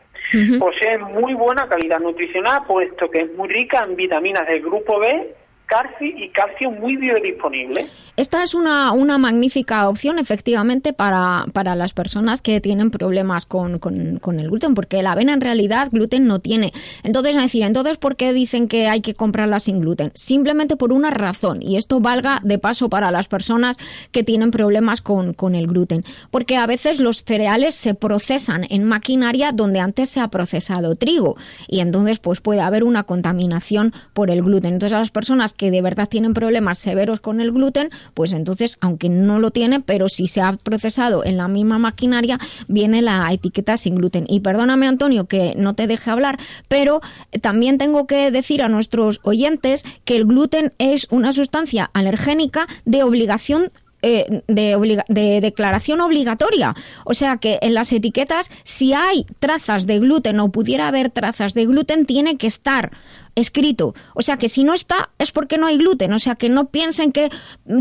Posee 0.58 0.98
muy 0.98 1.34
buena 1.34 1.68
calidad 1.68 1.98
nutricional, 1.98 2.62
puesto 2.66 3.10
que 3.10 3.22
es 3.22 3.34
muy 3.34 3.48
rica 3.48 3.84
en 3.84 3.96
vitaminas 3.96 4.46
del 4.46 4.62
grupo 4.62 4.98
B 5.00 5.34
calcio 5.66 6.06
y 6.06 6.28
calcio 6.30 6.70
muy 6.70 6.96
biodisponible. 6.96 7.86
Esta 8.16 8.42
es 8.42 8.54
una, 8.54 8.92
una 8.92 9.16
magnífica 9.16 9.88
opción, 9.88 10.18
efectivamente, 10.18 10.92
para, 10.92 11.46
para 11.54 11.74
las 11.74 11.94
personas 11.94 12.42
que 12.42 12.60
tienen 12.60 12.90
problemas 12.90 13.46
con, 13.46 13.78
con, 13.78 14.38
el 14.38 14.48
gluten, 14.48 14.74
porque 14.74 15.02
la 15.02 15.12
avena 15.12 15.32
en 15.32 15.40
realidad 15.40 15.88
gluten 15.90 16.26
no 16.26 16.38
tiene. 16.38 16.72
Entonces, 17.04 17.34
es 17.36 17.42
decir, 17.42 17.62
entonces, 17.62 17.96
¿por 17.96 18.16
qué 18.16 18.34
dicen 18.34 18.68
que 18.68 18.86
hay 18.88 19.00
que 19.00 19.14
comprarla 19.14 19.60
sin 19.60 19.80
gluten? 19.80 20.12
Simplemente 20.14 20.76
por 20.76 20.92
una 20.92 21.10
razón, 21.10 21.62
y 21.62 21.78
esto 21.78 22.00
valga 22.00 22.40
de 22.42 22.58
paso 22.58 22.90
para 22.90 23.10
las 23.10 23.28
personas 23.28 23.78
que 24.10 24.22
tienen 24.22 24.50
problemas 24.50 25.00
con, 25.00 25.32
con 25.32 25.54
el 25.54 25.66
gluten, 25.66 26.04
porque 26.30 26.58
a 26.58 26.66
veces 26.66 27.00
los 27.00 27.24
cereales 27.24 27.74
se 27.74 27.94
procesan 27.94 28.66
en 28.68 28.84
maquinaria 28.84 29.52
donde 29.52 29.80
antes 29.80 30.10
se 30.10 30.20
ha 30.20 30.28
procesado 30.28 30.96
trigo, 30.96 31.36
y 31.66 31.80
entonces 31.80 32.18
pues 32.18 32.42
puede 32.42 32.60
haber 32.60 32.84
una 32.84 33.04
contaminación 33.04 33.94
por 34.12 34.30
el 34.30 34.42
gluten. 34.42 34.74
Entonces, 34.74 34.94
a 34.94 35.00
las 35.00 35.10
personas 35.10 35.51
que 35.52 35.70
de 35.70 35.82
verdad 35.82 36.08
tienen 36.08 36.34
problemas 36.34 36.78
severos 36.78 37.20
con 37.20 37.40
el 37.40 37.52
gluten, 37.52 37.90
pues 38.14 38.32
entonces, 38.32 38.76
aunque 38.80 39.08
no 39.08 39.38
lo 39.38 39.50
tiene, 39.50 39.80
pero 39.80 40.08
si 40.08 40.26
se 40.26 40.40
ha 40.40 40.52
procesado 40.52 41.24
en 41.24 41.36
la 41.36 41.48
misma 41.48 41.78
maquinaria, 41.78 42.38
viene 42.68 43.02
la 43.02 43.32
etiqueta 43.32 43.76
sin 43.76 43.96
gluten. 43.96 44.24
Y 44.28 44.40
perdóname, 44.40 44.86
Antonio, 44.86 45.26
que 45.26 45.54
no 45.56 45.74
te 45.74 45.86
deje 45.86 46.10
hablar, 46.10 46.38
pero 46.68 47.00
también 47.40 47.78
tengo 47.78 48.06
que 48.06 48.30
decir 48.30 48.62
a 48.62 48.68
nuestros 48.68 49.20
oyentes 49.22 49.84
que 50.04 50.16
el 50.16 50.26
gluten 50.26 50.72
es 50.78 51.06
una 51.10 51.32
sustancia 51.32 51.90
alergénica 51.92 52.66
de 52.84 53.02
obligación 53.02 53.70
eh, 54.04 54.42
de, 54.48 55.04
de, 55.08 55.40
declaración 55.40 56.00
obligatoria. 56.00 56.74
O 57.04 57.14
sea 57.14 57.36
que 57.36 57.60
en 57.62 57.72
las 57.72 57.92
etiquetas, 57.92 58.50
si 58.64 58.94
hay 58.94 59.24
trazas 59.38 59.86
de 59.86 60.00
gluten 60.00 60.40
o 60.40 60.50
pudiera 60.50 60.88
haber 60.88 61.10
trazas 61.10 61.54
de 61.54 61.66
gluten, 61.66 62.04
tiene 62.04 62.36
que 62.36 62.48
estar 62.48 62.90
escrito. 63.34 63.94
O 64.14 64.22
sea 64.22 64.36
que 64.36 64.48
si 64.48 64.64
no 64.64 64.74
está 64.74 65.10
es 65.18 65.32
porque 65.32 65.58
no 65.58 65.66
hay 65.66 65.78
gluten. 65.78 66.12
O 66.12 66.18
sea 66.18 66.34
que 66.34 66.48
no 66.48 66.66
piensen 66.66 67.12
que 67.12 67.30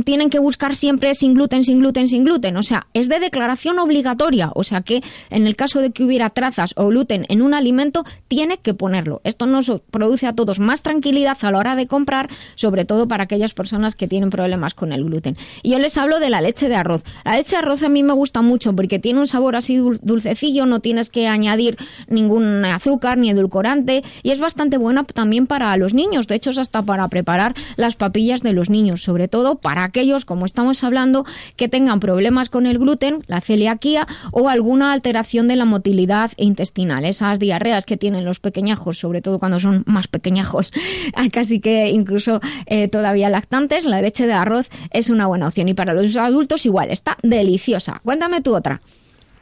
tienen 0.06 0.30
que 0.30 0.40
buscar 0.40 0.76
siempre 0.76 1.14
sin 1.16 1.34
gluten, 1.34 1.64
sin 1.64 1.80
gluten, 1.80 2.08
sin 2.08 2.24
gluten. 2.24 2.58
O 2.58 2.64
sea, 2.64 2.88
es 2.94 3.10
de 3.10 3.20
declaración 3.20 3.80
obligatoria. 3.80 4.52
O 4.56 4.64
sea 4.64 4.82
que 4.82 5.02
en 5.30 5.48
el 5.48 5.56
caso 5.56 5.80
de 5.80 5.92
que 5.92 6.04
hubiera 6.04 6.30
trazas 6.30 6.74
o 6.76 6.88
gluten 6.88 7.26
en 7.30 7.42
un 7.42 7.54
alimento, 7.54 8.06
tiene 8.28 8.58
que 8.58 8.74
ponerlo. 8.74 9.22
Esto 9.24 9.46
nos 9.46 9.72
produce 9.92 10.28
a 10.28 10.34
todos 10.34 10.60
más 10.60 10.82
tranquilidad 10.82 11.38
a 11.42 11.52
la 11.52 11.58
hora 11.58 11.76
de 11.76 11.88
comprar, 11.88 12.30
sobre 12.56 12.86
todo 12.86 13.08
para 13.08 13.24
aquellas 13.24 13.54
personas 13.54 13.96
que 13.96 14.08
tienen 14.08 14.30
problemas 14.30 14.74
con 14.74 14.92
el 14.92 15.04
gluten. 15.04 15.38
Y 15.64 15.72
yo 15.72 15.80
les 15.80 15.98
hablo 15.98 16.20
de 16.20 16.30
la 16.30 16.42
leche 16.42 16.70
de 16.70 16.76
arroz. 16.76 17.04
La 17.26 17.36
leche 17.36 17.52
de 17.52 17.58
arroz 17.58 17.84
a 17.84 17.90
mí 17.90 18.04
me 18.04 18.14
gusta 18.14 18.42
mucho 18.42 18.76
porque 18.76 19.00
tiene 19.00 19.20
un 19.20 19.28
sabor 19.28 19.56
así 19.56 19.78
dulcecillo, 20.02 20.66
no 20.66 20.80
tienes 20.80 21.10
que 21.10 21.28
añadir 21.28 21.78
ningún 22.08 22.64
azúcar 22.66 23.18
ni 23.18 23.30
edulcorante 23.30 24.04
y 24.24 24.32
es 24.32 24.40
bastante 24.40 24.78
buena 24.78 25.04
también 25.04 25.41
para 25.48 25.76
los 25.78 25.94
niños, 25.94 26.28
de 26.28 26.36
hecho 26.36 26.50
es 26.50 26.58
hasta 26.58 26.82
para 26.84 27.08
preparar 27.08 27.54
las 27.76 27.96
papillas 27.96 28.42
de 28.42 28.54
los 28.54 28.70
niños, 28.70 29.04
sobre 29.04 29.28
todo 29.28 29.56
para 29.56 29.84
aquellos, 29.84 30.26
como 30.26 30.46
estamos 30.46 30.84
hablando, 30.84 31.26
que 31.56 31.68
tengan 31.68 32.00
problemas 32.00 32.50
con 32.50 32.66
el 32.66 32.80
gluten, 32.80 33.24
la 33.28 33.42
celiaquía 33.42 34.08
o 34.32 34.50
alguna 34.50 34.94
alteración 34.94 35.48
de 35.48 35.56
la 35.56 35.66
motilidad 35.66 36.32
intestinal, 36.38 37.06
esas 37.06 37.40
diarreas 37.40 37.86
que 37.86 37.98
tienen 37.98 38.26
los 38.26 38.40
pequeñajos, 38.40 38.98
sobre 38.98 39.22
todo 39.22 39.40
cuando 39.40 39.60
son 39.60 39.84
más 39.86 40.08
pequeñajos, 40.08 40.72
casi 41.32 41.60
que 41.60 41.90
incluso 41.90 42.42
eh, 42.66 42.88
todavía 42.88 43.30
lactantes, 43.30 43.86
la 43.86 44.02
leche 44.02 44.28
de 44.28 44.34
arroz 44.34 44.70
es 44.92 45.10
una 45.10 45.28
buena 45.28 45.48
opción 45.48 45.68
y 45.70 45.74
para 45.74 45.94
los 45.94 46.16
adultos 46.16 46.66
igual, 46.66 46.92
está 46.92 47.18
deliciosa. 47.24 48.02
Cuéntame 48.04 48.42
tú 48.42 48.56
otra. 48.56 48.82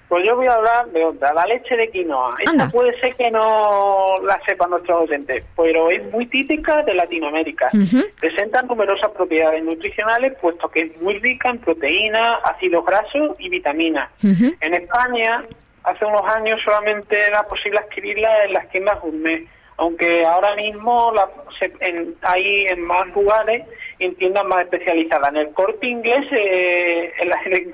Pues 0.10 0.26
yo 0.26 0.36
voy 0.36 0.48
a 0.48 0.54
hablar 0.54 0.88
de 0.88 1.06
otra, 1.06 1.32
la 1.36 1.46
leche 1.46 1.78
de 1.78 1.88
quinoa. 1.92 2.36
Esta 2.40 2.68
puede 2.70 3.00
ser 3.00 3.16
que 3.16 3.30
no 3.30 4.16
la 4.24 4.42
sepan 4.44 4.72
nuestros 4.72 5.04
oyentes, 5.04 5.46
pero 5.56 5.92
es 5.92 6.12
muy 6.12 6.26
típica 6.26 6.82
de 6.82 6.96
Latinoamérica. 6.96 7.70
Presenta 8.20 8.64
numerosas 8.64 9.12
propiedades 9.12 9.64
nutricionales, 9.64 10.36
puesto 10.42 10.68
que 10.70 10.80
es 10.82 11.02
muy 11.02 11.20
rica 11.20 11.52
en 11.52 11.60
proteínas, 11.60 12.40
ácidos 12.44 12.84
grasos 12.86 13.36
y 13.38 13.50
vitaminas. 13.50 14.10
En 14.24 14.74
España, 14.74 15.46
hace 15.84 16.06
unos 16.06 16.24
años 16.34 16.60
solamente 16.66 17.16
era 17.28 17.44
posible 17.44 17.78
adquirirla 17.78 18.46
en 18.46 18.54
las 18.54 18.68
tiendas 18.70 19.00
gourmet, 19.02 19.46
aunque 19.78 20.26
ahora 20.26 20.56
mismo 20.56 21.14
la, 21.14 21.30
hay 22.24 22.66
en 22.66 22.82
más 22.82 23.08
lugares 23.14 23.68
en 24.00 24.16
tiendas 24.16 24.46
más 24.46 24.64
especializadas. 24.64 25.30
En 25.30 25.38
el 25.38 25.54
corte 25.54 25.88
inglés, 25.88 26.26
eh, 26.32 27.12
en, 27.22 27.30
la, 27.30 27.36
en 27.46 27.54
el 27.54 27.72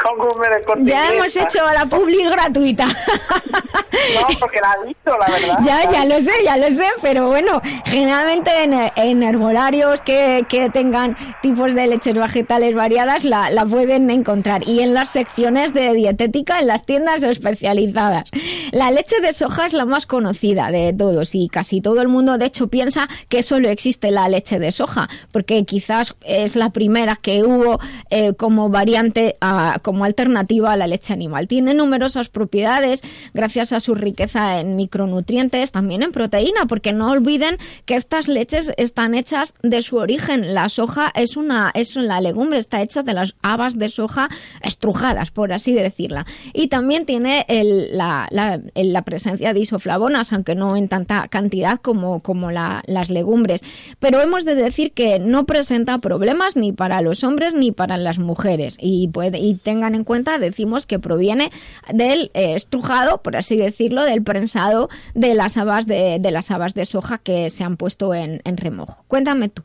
corte 0.65 0.83
Ya 0.83 1.13
hemos 1.13 1.35
hecho 1.35 1.59
la 1.73 1.85
publi 1.85 2.23
gratuita. 2.29 2.85
no, 2.85 4.27
porque 4.39 4.59
la 4.59 4.75
he 4.81 4.87
visto, 4.87 5.17
la 5.17 5.27
verdad. 5.27 5.57
Ya, 5.63 5.91
ya 5.91 6.05
lo 6.05 6.19
sé, 6.19 6.31
ya 6.43 6.57
lo 6.57 6.71
sé, 6.71 6.87
pero 7.01 7.27
bueno, 7.27 7.61
generalmente 7.85 8.51
en, 8.63 8.73
en 8.95 9.23
herbolarios 9.23 10.01
que, 10.01 10.45
que, 10.49 10.69
tengan 10.69 11.15
tipos 11.43 11.75
de 11.75 11.87
leches 11.87 12.15
vegetales 12.15 12.73
variadas 12.73 13.23
la, 13.23 13.51
la 13.51 13.65
pueden 13.65 14.09
encontrar. 14.09 14.67
Y 14.67 14.81
en 14.81 14.93
las 14.93 15.11
secciones 15.11 15.73
de 15.73 15.93
dietética 15.93 16.59
en 16.59 16.67
las 16.67 16.85
tiendas 16.85 17.21
especializadas. 17.23 18.31
La 18.71 18.89
leche 18.91 19.21
de 19.21 19.31
soja 19.33 19.67
es 19.67 19.73
la 19.73 19.85
más 19.85 20.05
conocida 20.07 20.71
de 20.71 20.91
todos 20.93 21.35
y 21.35 21.49
casi 21.49 21.81
todo 21.81 22.01
el 22.01 22.07
mundo, 22.07 22.37
de 22.37 22.45
hecho, 22.45 22.67
piensa 22.67 23.07
que 23.29 23.43
solo 23.43 23.69
existe 23.69 24.11
la 24.11 24.27
leche 24.27 24.59
de 24.59 24.71
soja, 24.71 25.07
porque 25.31 25.63
quizás 25.65 26.14
es 26.21 26.55
la 26.55 26.71
primera 26.71 27.15
que 27.15 27.43
hubo 27.43 27.79
eh, 28.09 28.33
como 28.33 28.69
variante, 28.69 29.37
como 29.81 30.05
alternativa 30.05 30.73
a 30.73 30.77
la 30.77 30.87
leche 30.87 31.13
animal. 31.13 31.47
Tiene 31.47 31.73
numerosas 31.73 32.29
propiedades 32.29 33.01
gracias 33.33 33.73
a 33.73 33.79
su 33.79 33.95
riqueza 33.95 34.59
en 34.59 34.75
micronutrientes, 34.75 35.71
también 35.71 36.03
en 36.03 36.11
proteína, 36.11 36.65
porque 36.67 36.93
no 36.93 37.11
olviden 37.11 37.57
que 37.85 37.95
estas 37.95 38.27
leches 38.27 38.71
están 38.77 39.15
hechas 39.15 39.53
de 39.61 39.81
su 39.81 39.97
origen. 39.97 40.53
La 40.53 40.69
soja 40.69 41.11
es 41.15 41.37
una, 41.37 41.71
es 41.73 41.95
la 41.95 42.21
legumbre, 42.21 42.59
está 42.59 42.81
hecha 42.81 43.03
de 43.03 43.13
las 43.13 43.35
habas 43.41 43.77
de 43.77 43.89
soja 43.89 44.29
estrujadas, 44.61 45.31
por 45.31 45.53
así 45.53 45.73
decirla. 45.73 46.25
Y 46.53 46.67
también 46.67 47.05
tiene 47.05 47.45
la, 47.91 48.27
la, 48.31 49.01
presencia 49.03 49.53
de 49.53 49.59
isoflavonas, 49.59 50.33
aunque 50.33 50.55
no 50.55 50.75
en 50.75 50.87
tanta 50.87 51.27
cantidad 51.27 51.79
como, 51.79 52.21
como 52.21 52.51
las 52.51 53.09
legumbres. 53.09 53.61
Pero 53.99 54.21
hemos 54.21 54.45
de 54.45 54.55
decir 54.55 54.93
que 54.93 55.19
no 55.19 55.45
presenta 55.45 55.99
problemas 56.05 56.55
ni 56.55 56.71
para 56.71 57.01
los 57.01 57.23
hombres 57.23 57.55
ni 57.55 57.71
para 57.71 57.97
las 57.97 58.19
mujeres. 58.19 58.77
Y, 58.79 59.09
puede, 59.11 59.39
y 59.39 59.55
tengan 59.57 59.95
en 59.95 60.03
cuenta, 60.03 60.37
decimos 60.37 60.85
que 60.85 60.99
proviene 60.99 61.49
del 61.91 62.29
eh, 62.35 62.53
estrujado, 62.53 63.23
por 63.23 63.35
así 63.35 63.57
decirlo, 63.57 64.03
del 64.03 64.23
prensado 64.23 64.87
de 65.15 65.33
las 65.33 65.57
habas 65.57 65.87
de, 65.87 66.17
de 66.19 66.31
las 66.31 66.51
habas 66.51 66.75
de 66.75 66.85
soja 66.85 67.17
que 67.17 67.49
se 67.49 67.63
han 67.63 67.75
puesto 67.75 68.13
en, 68.13 68.39
en 68.45 68.57
remojo. 68.57 69.03
Cuéntame 69.07 69.49
tú. 69.49 69.63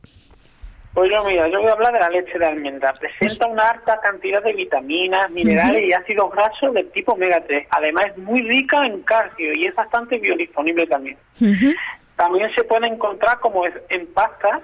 Pues 0.95 1.11
yo, 1.11 1.23
mira, 1.25 1.47
yo 1.49 1.61
voy 1.61 1.69
a 1.69 1.73
hablar 1.73 1.93
de 1.93 2.01
la 2.01 2.09
leche 2.09 2.39
de 2.39 2.47
almendra. 2.47 2.95
Presenta 2.95 3.47
una 3.47 3.69
alta 3.69 4.01
cantidad 4.01 4.43
de 4.43 4.55
vitaminas, 4.55 5.31
minerales 5.31 5.83
y 5.83 5.93
ácidos 5.93 6.33
grasos 6.33 6.73
del 6.73 6.91
tipo 6.91 7.13
omega 7.13 7.45
3. 7.47 7.67
Además 7.69 8.07
es 8.07 8.19
muy 8.19 8.41
rica 8.49 8.87
en 8.87 9.03
calcio 9.03 9.53
y 9.53 9.67
es 9.67 9.75
bastante 9.75 10.19
biodisponible 10.19 10.87
también. 10.87 11.19
También 12.17 12.51
se 12.55 12.65
puede 12.65 12.87
encontrar 12.87 13.39
como 13.41 13.65
en 13.67 14.07
pasta, 14.15 14.63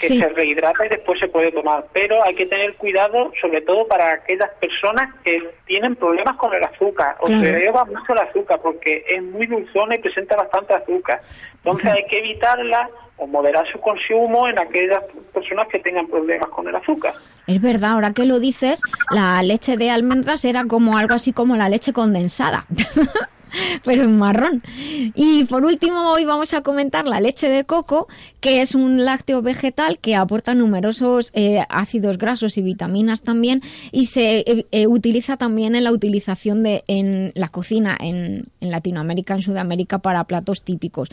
que 0.00 0.08
se 0.08 0.28
rehidrata 0.28 0.86
y 0.86 0.88
después 0.88 1.18
se 1.20 1.28
puede 1.28 1.52
tomar. 1.52 1.86
Pero 1.92 2.24
hay 2.24 2.34
que 2.34 2.46
tener 2.46 2.74
cuidado, 2.76 3.32
sobre 3.40 3.60
todo 3.62 3.86
para 3.86 4.12
aquellas 4.12 4.50
personas 4.60 5.14
que 5.22 5.50
tienen 5.66 5.96
problemas 5.96 6.36
con 6.36 6.52
el 6.52 6.64
azúcar 6.64 7.16
o 7.20 7.28
se 7.28 7.50
eleva 7.50 7.84
mucho 7.84 8.12
el 8.12 8.18
azúcar 8.18 8.60
porque 8.62 9.04
es 9.08 9.22
muy 9.22 9.46
dulzona 9.46 9.94
y 9.94 9.98
presenta 9.98 10.36
bastante 10.36 10.74
azúcar. 10.74 11.20
Entonces 11.56 11.92
hay 11.92 12.06
que 12.06 12.18
evitarla 12.18 12.90
o 13.16 13.26
moderar 13.26 13.64
su 13.70 13.80
consumo 13.80 14.48
en 14.48 14.58
aquellas 14.58 15.00
personas 15.32 15.68
que 15.68 15.78
tengan 15.78 16.08
problemas 16.08 16.48
con 16.48 16.66
el 16.66 16.74
azúcar. 16.74 17.14
Es 17.46 17.60
verdad, 17.62 17.92
ahora 17.92 18.12
que 18.12 18.24
lo 18.24 18.40
dices, 18.40 18.80
la 19.10 19.40
leche 19.42 19.76
de 19.76 19.90
almendras 19.90 20.44
era 20.44 20.64
como 20.64 20.98
algo 20.98 21.14
así 21.14 21.32
como 21.32 21.56
la 21.56 21.68
leche 21.68 21.92
condensada. 21.92 22.66
pero 23.84 24.04
en 24.04 24.18
marrón. 24.18 24.62
Y 25.14 25.44
por 25.44 25.64
último, 25.64 26.12
hoy 26.12 26.24
vamos 26.24 26.54
a 26.54 26.62
comentar 26.62 27.06
la 27.06 27.20
leche 27.20 27.48
de 27.48 27.64
coco, 27.64 28.08
que 28.40 28.62
es 28.62 28.74
un 28.74 29.04
lácteo 29.04 29.42
vegetal 29.42 29.98
que 29.98 30.16
aporta 30.16 30.54
numerosos 30.54 31.30
eh, 31.34 31.64
ácidos 31.68 32.18
grasos 32.18 32.58
y 32.58 32.62
vitaminas 32.62 33.22
también, 33.22 33.62
y 33.92 34.06
se 34.06 34.38
eh, 34.40 34.66
eh, 34.70 34.86
utiliza 34.86 35.36
también 35.36 35.74
en 35.76 35.84
la 35.84 35.92
utilización 35.92 36.62
de 36.62 36.84
en 36.86 37.32
la 37.34 37.48
cocina 37.48 37.96
en, 38.00 38.46
en 38.60 38.70
Latinoamérica, 38.70 39.34
en 39.34 39.42
Sudamérica, 39.42 39.98
para 39.98 40.24
platos 40.24 40.62
típicos. 40.62 41.08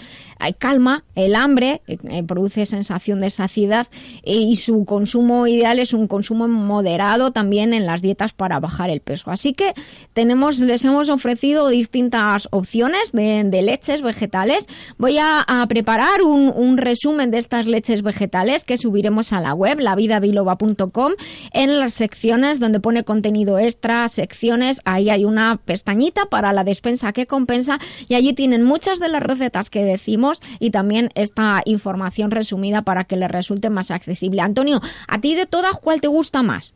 calma 0.58 1.04
el 1.16 1.36
hambre, 1.36 1.82
produce 2.28 2.66
sensación 2.66 3.22
de 3.22 3.30
saciedad 3.30 3.88
y 4.24 4.56
su 4.56 4.86
consumo 4.86 5.48
ideal 5.48 5.80
es 5.80 5.94
un 5.94 6.08
consumo 6.08 6.48
moderado 6.48 7.32
también 7.32 7.74
en 7.74 7.86
las 7.86 8.02
dietas 8.02 8.34
para 8.34 8.60
bajar 8.60 8.90
el 8.90 9.02
peso. 9.02 9.32
Así 9.32 9.54
que 9.54 9.74
tenemos, 10.14 10.60
les 10.60 10.84
hemos 10.86 11.10
ofrecido 11.10 11.70
distintas 11.70 12.31
opciones 12.52 13.12
de, 13.12 13.62
leches 13.62 14.02
vegetales. 14.02 14.66
Voy 14.98 15.18
a, 15.20 15.46
preparar 15.68 16.22
un, 16.24 16.78
resumen 16.78 17.32
de 17.32 17.38
estas 17.38 17.68
leches 17.68 18.02
vegetales 18.02 18.64
que 18.64 18.78
subiremos 18.78 19.34
a 19.34 19.42
la 19.42 19.54
web, 19.54 19.80
lavidabiloba.com, 19.80 21.14
en 21.54 21.80
las 21.80 21.94
secciones 21.94 22.60
donde 22.60 22.80
pone 22.80 23.04
contenido 23.04 23.60
extra, 23.60 24.08
secciones, 24.10 24.82
ahí 24.86 25.10
hay 25.10 25.26
una 25.26 25.60
pestañita 25.64 26.26
para 26.26 26.54
la 26.54 26.64
despensa 26.64 27.14
que 27.14 27.28
compensa 27.28 27.80
y 28.08 28.16
allí 28.16 28.34
tienen 28.34 28.64
muchas 28.64 29.00
de 29.00 29.10
las 29.10 29.22
recetas 29.22 29.70
que 29.70 29.84
decimos 29.84 30.42
y 30.60 30.72
también 30.72 31.10
esta 31.16 31.62
información 31.66 32.32
resumida 32.32 32.82
para 32.84 33.04
que 33.04 33.18
les 33.18 33.30
resulte 33.30 33.70
más 33.70 33.92
accesible. 33.92 34.42
Antonio, 34.42 34.82
¿a 35.08 35.20
ti 35.20 35.36
de 35.36 35.46
todas 35.46 35.74
cuál 35.80 36.02
te 36.02 36.08
gusta 36.08 36.42
más? 36.44 36.74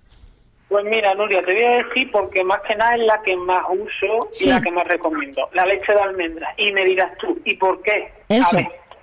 Pues 0.67 0.83
mira, 0.85 1.13
Nuria, 1.13 1.43
te 1.45 1.53
voy 1.53 1.63
a 1.63 1.83
decir 1.83 2.11
porque 2.11 2.43
más 2.43 2.59
que 2.61 2.75
nada 2.75 2.95
es 2.95 3.01
la 3.01 3.21
que 3.21 3.35
más 3.35 3.63
uso 3.69 4.29
y 4.41 4.49
la 4.49 4.61
que 4.61 4.71
más 4.71 4.87
recomiendo. 4.87 5.47
La 5.53 5.65
leche 5.65 5.93
de 5.93 6.01
almendra. 6.01 6.53
Y 6.57 6.71
me 6.71 6.83
dirás 6.85 7.15
tú, 7.19 7.39
¿y 7.45 7.55
por 7.55 7.81
qué? 7.83 8.11
Eso, 8.29 8.57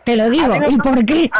te 0.04 0.16
lo 0.16 0.28
digo, 0.28 0.54
¿y 0.68 0.76
por 0.78 1.04
qué? 1.04 1.30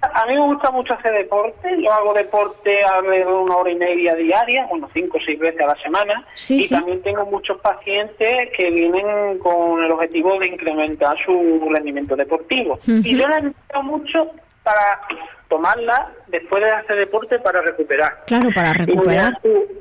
A 0.00 0.26
mí, 0.26 0.34
me 0.34 0.46
gusta 0.46 0.70
mucho 0.70 0.94
hacer 0.94 1.12
deporte. 1.12 1.68
Yo 1.82 1.92
hago 1.92 2.14
deporte 2.14 2.82
alrededor 2.82 3.34
de 3.34 3.42
una 3.42 3.56
hora 3.56 3.70
y 3.70 3.74
media 3.74 4.14
diaria, 4.14 4.64
bueno, 4.66 4.88
cinco 4.94 5.18
o 5.18 5.20
seis 5.24 5.38
veces 5.38 5.60
a 5.60 5.66
la 5.66 5.76
semana. 5.82 6.24
y 6.48 6.68
también 6.68 7.02
tengo 7.02 7.26
muchos 7.26 7.60
pacientes 7.60 8.48
que 8.56 8.70
vienen 8.70 9.38
con 9.38 9.82
el 9.82 9.90
objetivo 9.90 10.38
de 10.38 10.48
incrementar 10.48 11.16
su 11.24 11.68
rendimiento 11.70 12.16
deportivo. 12.16 12.78
Y 12.86 13.16
yo 13.16 13.28
la 13.28 13.40
necesito 13.40 13.82
mucho 13.82 14.30
para 14.68 15.00
tomarla 15.48 16.12
después 16.26 16.62
de 16.62 16.70
hacer 16.70 16.96
deporte 16.96 17.38
para 17.38 17.62
recuperar. 17.62 18.24
Claro, 18.26 18.50
para 18.54 18.74
recuperar. 18.74 19.38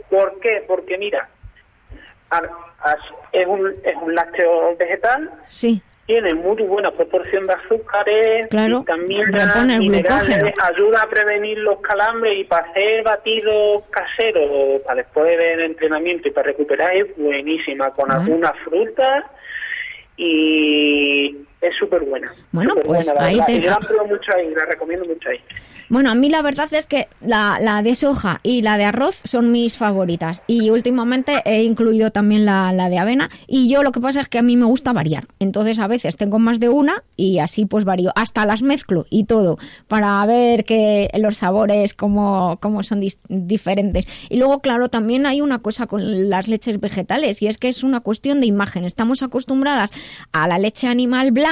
¿Por 0.10 0.39
qué? 0.39 0.63
Porque 0.65 0.97
mira, 0.97 1.28
es 3.34 3.47
un, 3.47 3.67
es 3.84 3.95
un 4.02 4.15
lácteo 4.15 4.78
vegetal. 4.78 5.30
Sí. 5.45 5.82
Tiene 6.06 6.34
muy 6.36 6.63
buena 6.63 6.89
proporción 6.91 7.45
de 7.47 7.54
azúcares 7.54 8.47
claro, 8.47 8.82
también 8.84 9.26
minerales, 9.78 10.54
ayuda 10.63 11.02
a 11.02 11.10
prevenir 11.10 11.58
los 11.58 11.82
calambres 11.82 12.39
y 12.39 12.45
para 12.45 12.65
hacer 12.69 13.04
batidos 13.04 13.84
caseros 13.89 14.82
para 14.84 15.04
después 15.04 15.38
del 15.38 15.63
entrenamiento 15.63 16.30
y 16.30 16.32
para 16.32 16.47
recuperar 16.47 16.95
es 16.95 17.13
buenísima 17.17 17.91
con 17.91 18.10
algunas 18.10 18.54
frutas 18.60 19.26
y 20.15 21.45
es 21.61 21.75
súper 21.77 22.03
buena. 22.03 22.31
Bueno, 22.51 22.75
pues 22.83 23.09
ahí 23.17 23.39
te... 23.45 23.61
Yo 23.61 23.69
la 23.69 23.79
mucho 24.07 24.31
ahí, 24.35 24.53
la 24.53 24.65
recomiendo 24.65 25.05
mucho 25.05 25.29
ahí. 25.29 25.39
Bueno, 25.89 26.11
a 26.11 26.15
mí 26.15 26.29
la 26.29 26.41
verdad 26.41 26.67
es 26.73 26.85
que 26.85 27.07
la, 27.21 27.59
la, 27.61 27.81
de 27.81 27.95
soja 27.95 28.41
y 28.43 28.61
la 28.61 28.77
de 28.77 28.83
arroz 28.83 29.19
son 29.23 29.53
mis 29.53 29.77
favoritas. 29.77 30.43
Y 30.45 30.69
últimamente 30.69 31.41
he 31.45 31.63
incluido 31.63 32.11
también 32.11 32.45
la, 32.45 32.73
la, 32.73 32.89
de 32.89 32.99
avena. 32.99 33.29
Y 33.47 33.69
yo 33.71 33.83
lo 33.83 33.93
que 33.93 34.01
pasa 34.01 34.19
es 34.19 34.27
que 34.27 34.37
a 34.37 34.41
mí 34.41 34.57
me 34.57 34.65
gusta 34.65 34.91
variar. 34.91 35.27
Entonces 35.39 35.79
a 35.79 35.87
veces 35.87 36.17
tengo 36.17 36.39
más 36.39 36.59
de 36.59 36.67
una 36.67 37.03
y 37.15 37.39
así 37.39 37.65
pues 37.65 37.85
varío. 37.85 38.11
Hasta 38.15 38.45
las 38.45 38.61
mezclo 38.61 39.05
y 39.09 39.25
todo 39.25 39.57
para 39.87 40.25
ver 40.25 40.65
que 40.65 41.09
los 41.17 41.37
sabores 41.37 41.93
como, 41.93 42.57
como 42.61 42.83
son 42.83 43.01
diferentes. 43.29 44.05
Y 44.29 44.37
luego, 44.37 44.59
claro, 44.61 44.89
también 44.89 45.25
hay 45.25 45.39
una 45.39 45.59
cosa 45.59 45.87
con 45.87 46.29
las 46.29 46.49
leches 46.49 46.81
vegetales 46.81 47.41
y 47.41 47.47
es 47.47 47.57
que 47.57 47.69
es 47.69 47.83
una 47.83 48.01
cuestión 48.01 48.41
de 48.41 48.47
imagen. 48.47 48.83
Estamos 48.83 49.23
acostumbradas 49.23 49.91
a 50.33 50.49
la 50.49 50.59
leche 50.59 50.87
animal 50.87 51.31
blanca, 51.31 51.46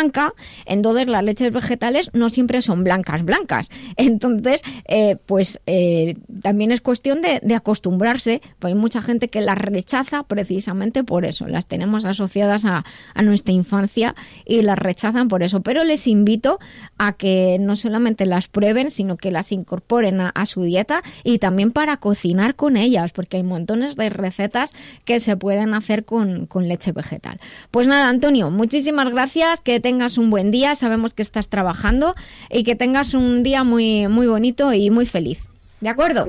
entonces 0.65 1.07
las 1.07 1.23
leches 1.23 1.51
vegetales 1.51 2.09
no 2.13 2.29
siempre 2.29 2.61
son 2.61 2.83
blancas, 2.83 3.23
blancas. 3.23 3.69
Entonces, 3.97 4.61
eh, 4.87 5.17
pues 5.25 5.59
eh, 5.65 6.17
también 6.41 6.71
es 6.71 6.81
cuestión 6.81 7.21
de, 7.21 7.55
acostumbrarse, 7.55 8.41
porque 8.59 8.73
hay 8.73 8.79
mucha 8.79 9.01
gente 9.01 9.29
que 9.29 9.41
las 9.41 9.57
rechaza 9.57 10.23
precisamente 10.23 11.03
por 11.03 11.25
eso, 11.25 11.47
las 11.47 11.67
tenemos 11.67 12.03
asociadas 12.05 12.65
a, 12.65 12.83
nuestra 13.23 13.53
infancia 13.53 14.13
y 14.45 14.61
las 14.61 14.77
rechazan 14.77 15.29
por 15.29 15.41
eso. 15.41 15.61
Pero 15.61 15.83
les 15.83 16.05
invito 16.05 16.59
a 16.97 17.13
que 17.13 17.57
no 17.59 17.75
solamente 17.75 18.25
las 18.25 18.47
prueben, 18.47 18.91
sino 18.91 19.17
que 19.17 19.31
las 19.31 19.51
incorporen 19.51 20.19
a, 20.21 20.45
su 20.45 20.61
dieta 20.61 21.01
y 21.23 21.39
también 21.39 21.71
para 21.71 21.97
cocinar 21.97 22.55
con 22.55 22.77
ellas, 22.77 23.11
porque 23.11 23.37
hay 23.37 23.43
montones 23.43 23.95
de 23.95 24.09
recetas 24.09 24.73
que 25.05 25.19
se 25.19 25.37
pueden 25.37 25.73
hacer 25.73 26.03
con, 26.05 26.45
con 26.45 26.67
leche 26.67 26.91
vegetal. 26.91 27.39
Pues 27.71 27.87
nada, 27.87 28.09
Antonio, 28.09 28.51
muchísimas 28.51 29.09
gracias, 29.09 29.59
que 29.61 29.79
tengas 29.85 30.17
un 30.17 30.31
buen 30.31 30.49
día, 30.49 30.73
sabemos 30.73 31.13
que 31.13 31.21
estás 31.21 31.47
trabajando 31.47 32.15
y 32.49 32.63
que 32.63 32.75
tengas 32.75 33.13
un 33.13 33.43
día 33.43 33.63
muy 33.63 34.07
muy 34.07 34.25
bonito 34.25 34.73
y 34.73 34.89
muy 34.89 35.05
feliz. 35.05 35.47
¿De 35.79 35.89
acuerdo? 35.89 36.25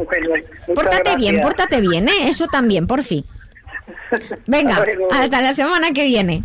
pórtate 0.74 1.16
bien, 1.16 1.40
pórtate 1.40 1.80
bien, 1.80 2.06
¿eh? 2.06 2.28
Eso 2.28 2.48
también, 2.48 2.86
por 2.86 3.02
fin. 3.02 3.24
Venga, 4.46 4.84
hasta 5.10 5.40
la 5.40 5.54
semana 5.54 5.92
que 5.92 6.04
viene. 6.04 6.44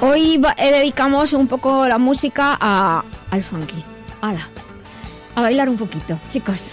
Hoy 0.00 0.42
eh, 0.58 0.72
dedicamos 0.72 1.32
un 1.32 1.48
poco 1.48 1.86
la 1.88 1.96
música 1.96 2.56
a, 2.60 3.02
al 3.30 3.42
funky. 3.42 3.82
¡Hala! 4.20 4.46
A 5.34 5.42
bailar 5.42 5.68
un 5.68 5.76
poquito, 5.76 6.18
chicos. 6.30 6.72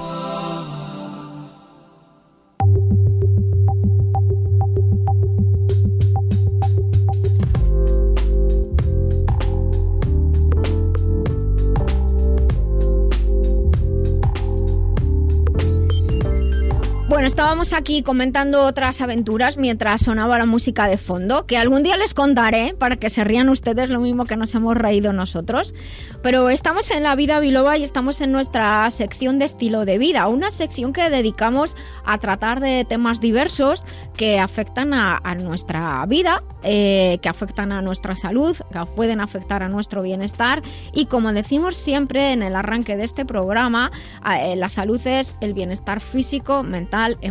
Estábamos 17.41 17.73
aquí 17.73 18.03
comentando 18.03 18.63
otras 18.65 19.01
aventuras 19.01 19.57
mientras 19.57 20.03
sonaba 20.03 20.37
la 20.37 20.45
música 20.45 20.87
de 20.87 20.99
fondo, 20.99 21.47
que 21.47 21.57
algún 21.57 21.81
día 21.81 21.97
les 21.97 22.13
contaré 22.13 22.75
para 22.77 22.97
que 22.97 23.09
se 23.09 23.23
rían 23.23 23.49
ustedes 23.49 23.89
lo 23.89 23.99
mismo 23.99 24.25
que 24.25 24.37
nos 24.37 24.53
hemos 24.53 24.77
reído 24.77 25.11
nosotros. 25.11 25.73
Pero 26.21 26.51
estamos 26.51 26.91
en 26.91 27.01
la 27.01 27.15
vida 27.15 27.39
biloba 27.39 27.79
y 27.79 27.83
estamos 27.83 28.21
en 28.21 28.31
nuestra 28.31 28.91
sección 28.91 29.39
de 29.39 29.45
estilo 29.45 29.85
de 29.85 29.97
vida, 29.97 30.27
una 30.27 30.51
sección 30.51 30.93
que 30.93 31.09
dedicamos 31.09 31.75
a 32.05 32.19
tratar 32.19 32.59
de 32.59 32.85
temas 32.85 33.19
diversos 33.19 33.85
que 34.15 34.37
afectan 34.37 34.93
a, 34.93 35.19
nuestra 35.39 36.05
vida, 36.05 36.43
eh, 36.61 37.17
que 37.23 37.29
afectan 37.29 37.71
a 37.71 37.81
nuestra 37.81 38.15
salud, 38.15 38.55
que 38.71 38.85
pueden 38.95 39.19
afectar 39.19 39.63
a 39.63 39.67
nuestro 39.67 40.03
bienestar 40.03 40.61
y 40.93 41.07
como 41.07 41.33
decimos 41.33 41.75
siempre 41.75 42.33
en 42.33 42.43
el 42.43 42.55
arranque 42.55 42.97
de 42.97 43.03
este 43.03 43.25
programa, 43.25 43.89
eh, 44.31 44.55
la 44.57 44.69
salud 44.69 45.01
es 45.07 45.35
el 45.41 45.55
bienestar 45.55 46.01
físico, 46.01 46.61
mental, 46.61 47.17
emocional 47.21 47.30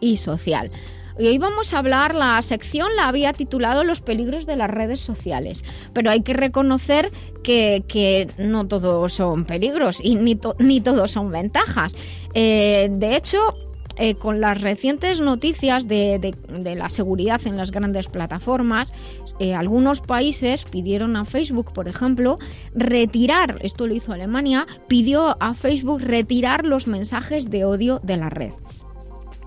y 0.00 0.16
social. 0.16 0.70
Y 1.18 1.26
hoy 1.26 1.38
vamos 1.38 1.74
a 1.74 1.78
hablar, 1.78 2.14
la 2.14 2.40
sección 2.42 2.94
la 2.94 3.08
había 3.08 3.32
titulado 3.32 3.82
Los 3.82 4.00
peligros 4.00 4.46
de 4.46 4.54
las 4.54 4.70
redes 4.70 5.00
sociales, 5.00 5.64
pero 5.92 6.10
hay 6.10 6.22
que 6.22 6.32
reconocer 6.32 7.10
que, 7.42 8.30
no 8.38 8.68
todos 8.68 9.12
son 9.12 9.44
peligros 9.44 9.98
y 10.02 10.14
ni, 10.14 10.38
ni 10.60 10.80
todos 10.80 11.10
son 11.10 11.32
ventajas. 11.32 11.92
Eh, 12.34 12.88
de 12.92 13.16
hecho, 13.16 13.56
eh, 14.00 14.14
con 14.14 14.40
las 14.40 14.60
recientes 14.60 15.18
noticias 15.18 15.88
de, 15.88 16.36
la 16.76 16.88
seguridad 16.88 17.40
en 17.46 17.56
las 17.56 17.72
grandes 17.72 18.06
plataformas, 18.06 18.92
eh, 19.40 19.54
algunos 19.54 20.00
países 20.02 20.64
pidieron 20.64 21.16
a 21.16 21.24
Facebook, 21.24 21.72
por 21.72 21.88
ejemplo, 21.88 22.36
retirar, 22.76 23.58
esto 23.60 23.88
lo 23.88 23.94
hizo 23.94 24.12
Alemania, 24.12 24.68
pidió 24.86 25.36
a 25.42 25.54
Facebook 25.54 26.00
retirar 26.00 26.64
los 26.64 26.86
mensajes 26.86 27.50
de 27.50 27.64
odio 27.64 27.98
de 28.04 28.16
la 28.18 28.30
red 28.30 28.52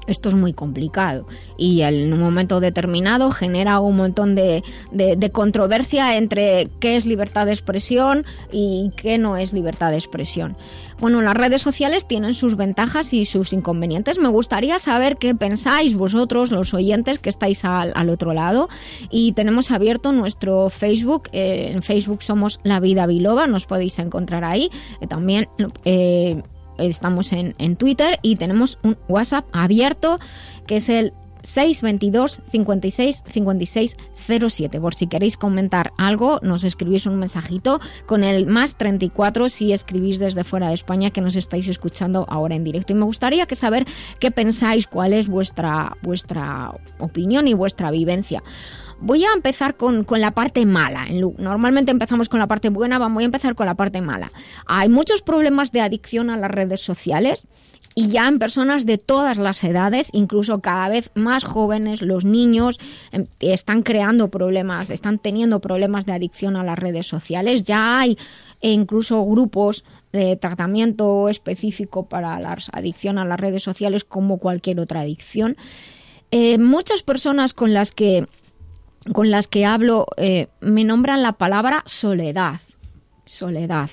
esto 0.07 0.29
es 0.29 0.35
muy 0.35 0.53
complicado 0.53 1.27
y 1.57 1.81
en 1.81 2.11
un 2.11 2.19
momento 2.19 2.59
determinado 2.59 3.31
genera 3.31 3.79
un 3.79 3.97
montón 3.97 4.35
de, 4.35 4.63
controversia 5.31 6.17
entre 6.17 6.69
qué 6.79 6.95
es 6.95 7.05
libertad 7.05 7.45
de 7.45 7.53
expresión 7.53 8.25
y 8.51 8.91
qué 8.95 9.17
no 9.17 9.37
es 9.37 9.53
libertad 9.53 9.91
de 9.91 9.97
expresión. 9.97 10.57
Bueno, 10.99 11.21
las 11.23 11.35
redes 11.35 11.63
sociales 11.63 12.07
tienen 12.07 12.35
sus 12.35 12.55
ventajas 12.55 13.11
y 13.13 13.25
sus 13.25 13.53
inconvenientes. 13.53 14.19
Me 14.19 14.27
gustaría 14.27 14.77
saber 14.77 15.17
qué 15.17 15.33
pensáis 15.33 15.95
vosotros, 15.95 16.51
los 16.51 16.75
oyentes 16.75 17.17
que 17.17 17.29
estáis 17.29 17.65
al, 17.65 18.09
otro 18.09 18.33
lado. 18.33 18.69
Y 19.09 19.31
tenemos 19.31 19.71
abierto 19.71 20.11
nuestro 20.11 20.69
Facebook. 20.69 21.29
Eh, 21.31 21.71
en 21.73 21.81
Facebook 21.81 22.21
somos 22.21 22.59
La 22.61 22.79
Vida 22.79 23.07
Biloba, 23.07 23.47
nos 23.47 23.65
podéis 23.65 23.97
encontrar 23.97 24.43
ahí. 24.43 24.69
Eh, 24.99 25.07
también 25.07 25.47
eh, 25.85 26.43
estamos 26.81 27.31
en, 27.33 27.55
en 27.57 27.75
Twitter 27.75 28.19
y 28.21 28.35
tenemos 28.35 28.79
un 28.83 28.97
WhatsApp 29.07 29.45
abierto 29.51 30.19
que 30.67 30.77
es 30.77 30.89
el 30.89 31.13
622 31.43 32.41
56 32.51 33.23
56 33.27 33.97
07. 34.49 34.79
Por 34.79 34.95
si 34.95 35.07
queréis 35.07 35.37
comentar 35.37 35.91
algo, 35.97 36.39
nos 36.41 36.63
escribís 36.63 37.05
un 37.05 37.17
mensajito 37.19 37.79
con 38.05 38.23
el 38.23 38.45
más 38.45 38.75
34 38.75 39.49
si 39.49 39.73
escribís 39.73 40.19
desde 40.19 40.43
fuera 40.43 40.69
de 40.69 40.75
España 40.75 41.11
que 41.11 41.21
nos 41.21 41.35
estáis 41.35 41.67
escuchando 41.67 42.25
ahora 42.29 42.55
en 42.55 42.63
directo. 42.63 42.93
Y 42.93 42.95
me 42.95 43.05
gustaría 43.05 43.45
que 43.45 43.55
saber 43.55 43.85
qué 44.19 44.31
pensáis, 44.31 44.87
cuál 44.87 45.13
es 45.13 45.27
vuestra, 45.27 45.97
vuestra 46.03 46.73
opinión 46.99 47.47
y 47.47 47.53
vuestra 47.53 47.91
vivencia. 47.91 48.43
Voy 49.01 49.23
a 49.25 49.33
empezar 49.33 49.75
con, 49.75 50.05
la 50.09 50.31
parte 50.31 50.65
mala. 50.65 51.07
Normalmente 51.37 51.91
empezamos 51.91 52.29
con 52.29 52.39
la 52.39 52.47
parte 52.47 52.69
buena, 52.69 52.99
voy 52.99 53.23
a 53.23 53.25
empezar 53.25 53.55
con 53.55 53.65
la 53.65 53.73
parte 53.73 53.99
mala. 53.99 54.31
Hay 54.67 54.89
muchos 54.89 55.23
problemas 55.23 55.71
de 55.71 55.81
adicción 55.81 56.29
a 56.29 56.37
las 56.37 56.51
redes 56.51 56.81
sociales 56.81 57.47
y 57.95 58.07
ya 58.07 58.27
en 58.27 58.37
personas 58.37 58.85
de 58.85 58.99
todas 58.99 59.37
las 59.37 59.63
edades, 59.63 60.09
incluso 60.13 60.61
cada 60.61 60.87
vez 60.87 61.09
más 61.15 61.43
jóvenes, 61.43 62.03
los 62.03 62.25
niños 62.25 62.79
em, 63.11 63.25
están 63.39 63.81
creando 63.81 64.29
problemas, 64.29 64.91
están 64.91 65.17
teniendo 65.17 65.59
problemas 65.59 66.05
de 66.05 66.13
adicción 66.13 66.55
a 66.55 66.63
las 66.63 66.77
redes 66.77 67.07
sociales. 67.07 67.63
Ya 67.63 67.99
hay 67.99 68.17
incluso 68.61 69.25
grupos 69.25 69.83
de 70.13 70.35
tratamiento 70.35 71.27
específico 71.27 72.05
para 72.05 72.39
la 72.39 72.55
adicción 72.71 73.17
a 73.17 73.25
las 73.25 73.39
redes 73.39 73.63
sociales 73.63 74.03
como 74.05 74.37
cualquier 74.37 74.79
otra 74.79 75.01
adicción. 75.01 75.57
Eh, 76.29 76.59
muchas 76.59 77.03
personas 77.03 77.53
con 77.53 77.73
las 77.73 77.91
que 77.91 78.25
con 79.13 79.31
las 79.31 79.47
que 79.47 79.65
hablo 79.65 80.07
eh, 80.17 80.47
me 80.59 80.83
nombran 80.83 81.21
la 81.21 81.33
palabra 81.33 81.83
soledad. 81.85 82.59
Soledad. 83.25 83.89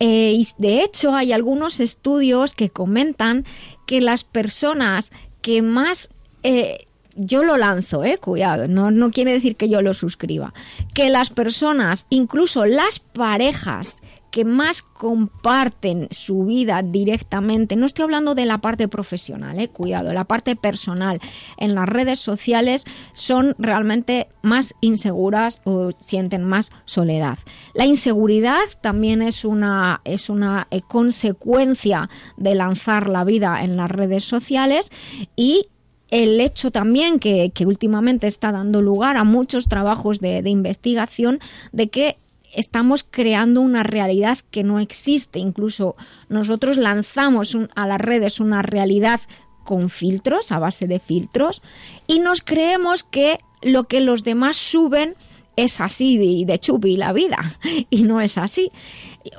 Eh, 0.00 0.32
y 0.34 0.48
de 0.58 0.82
hecho 0.82 1.14
hay 1.14 1.32
algunos 1.32 1.80
estudios 1.80 2.54
que 2.54 2.70
comentan 2.70 3.44
que 3.86 4.00
las 4.00 4.24
personas 4.24 5.12
que 5.40 5.62
más... 5.62 6.10
Eh, 6.42 6.86
yo 7.16 7.44
lo 7.44 7.56
lanzo, 7.56 8.02
cuidado, 8.20 8.66
no, 8.66 8.90
no 8.90 9.12
quiere 9.12 9.30
decir 9.30 9.54
que 9.54 9.68
yo 9.68 9.82
lo 9.82 9.94
suscriba. 9.94 10.52
Que 10.94 11.10
las 11.10 11.30
personas, 11.30 12.06
incluso 12.10 12.64
las 12.66 12.98
parejas 12.98 13.96
que 14.34 14.44
más 14.44 14.82
comparten 14.82 16.08
su 16.10 16.44
vida 16.44 16.82
directamente, 16.82 17.76
no 17.76 17.86
estoy 17.86 18.02
hablando 18.02 18.34
de 18.34 18.46
la 18.46 18.58
parte 18.58 18.88
profesional, 18.88 19.60
eh, 19.60 19.68
cuidado, 19.68 20.12
la 20.12 20.24
parte 20.24 20.56
personal 20.56 21.20
en 21.56 21.76
las 21.76 21.88
redes 21.88 22.18
sociales 22.18 22.84
son 23.12 23.54
realmente 23.60 24.26
más 24.42 24.74
inseguras 24.80 25.60
o 25.62 25.92
sienten 26.00 26.42
más 26.42 26.72
soledad. 26.84 27.38
La 27.74 27.86
inseguridad 27.86 28.58
también 28.80 29.22
es 29.22 29.44
una, 29.44 30.00
es 30.02 30.28
una 30.28 30.66
eh, 30.72 30.80
consecuencia 30.80 32.10
de 32.36 32.56
lanzar 32.56 33.08
la 33.08 33.22
vida 33.22 33.62
en 33.62 33.76
las 33.76 33.88
redes 33.88 34.24
sociales 34.24 34.90
y 35.36 35.68
el 36.10 36.40
hecho 36.40 36.72
también 36.72 37.20
que, 37.20 37.52
últimamente 37.64 38.26
está 38.26 38.50
dando 38.50 38.82
lugar 38.82 39.16
a 39.16 39.22
muchos 39.22 39.68
trabajos 39.68 40.18
de 40.18 40.50
investigación 40.50 41.38
de 41.70 41.88
que 41.88 42.16
estamos 42.54 43.06
creando 43.08 43.60
una 43.60 43.82
realidad 43.82 44.38
que 44.50 44.64
no 44.64 44.78
existe. 44.78 45.38
Incluso 45.38 45.96
nosotros 46.28 46.76
lanzamos 46.76 47.56
a 47.74 47.86
las 47.86 48.00
redes 48.00 48.40
una 48.40 48.62
realidad 48.62 49.20
con 49.64 49.88
filtros, 49.88 50.52
a 50.52 50.58
base 50.58 50.86
de 50.86 50.98
filtros, 50.98 51.62
y 52.06 52.20
nos 52.20 52.42
creemos 52.42 53.02
que 53.02 53.38
lo 53.62 53.84
que 53.84 54.00
los 54.00 54.24
demás 54.24 54.56
suben 54.56 55.14
es 55.56 55.80
así 55.80 56.18
de, 56.18 56.44
de 56.52 56.58
chupi 56.58 56.96
la 56.96 57.12
vida, 57.12 57.38
y 57.90 58.02
no 58.02 58.20
es 58.20 58.38
así. 58.38 58.70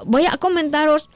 Voy 0.06 0.26
a 0.26 0.38
comentaros 0.38 1.10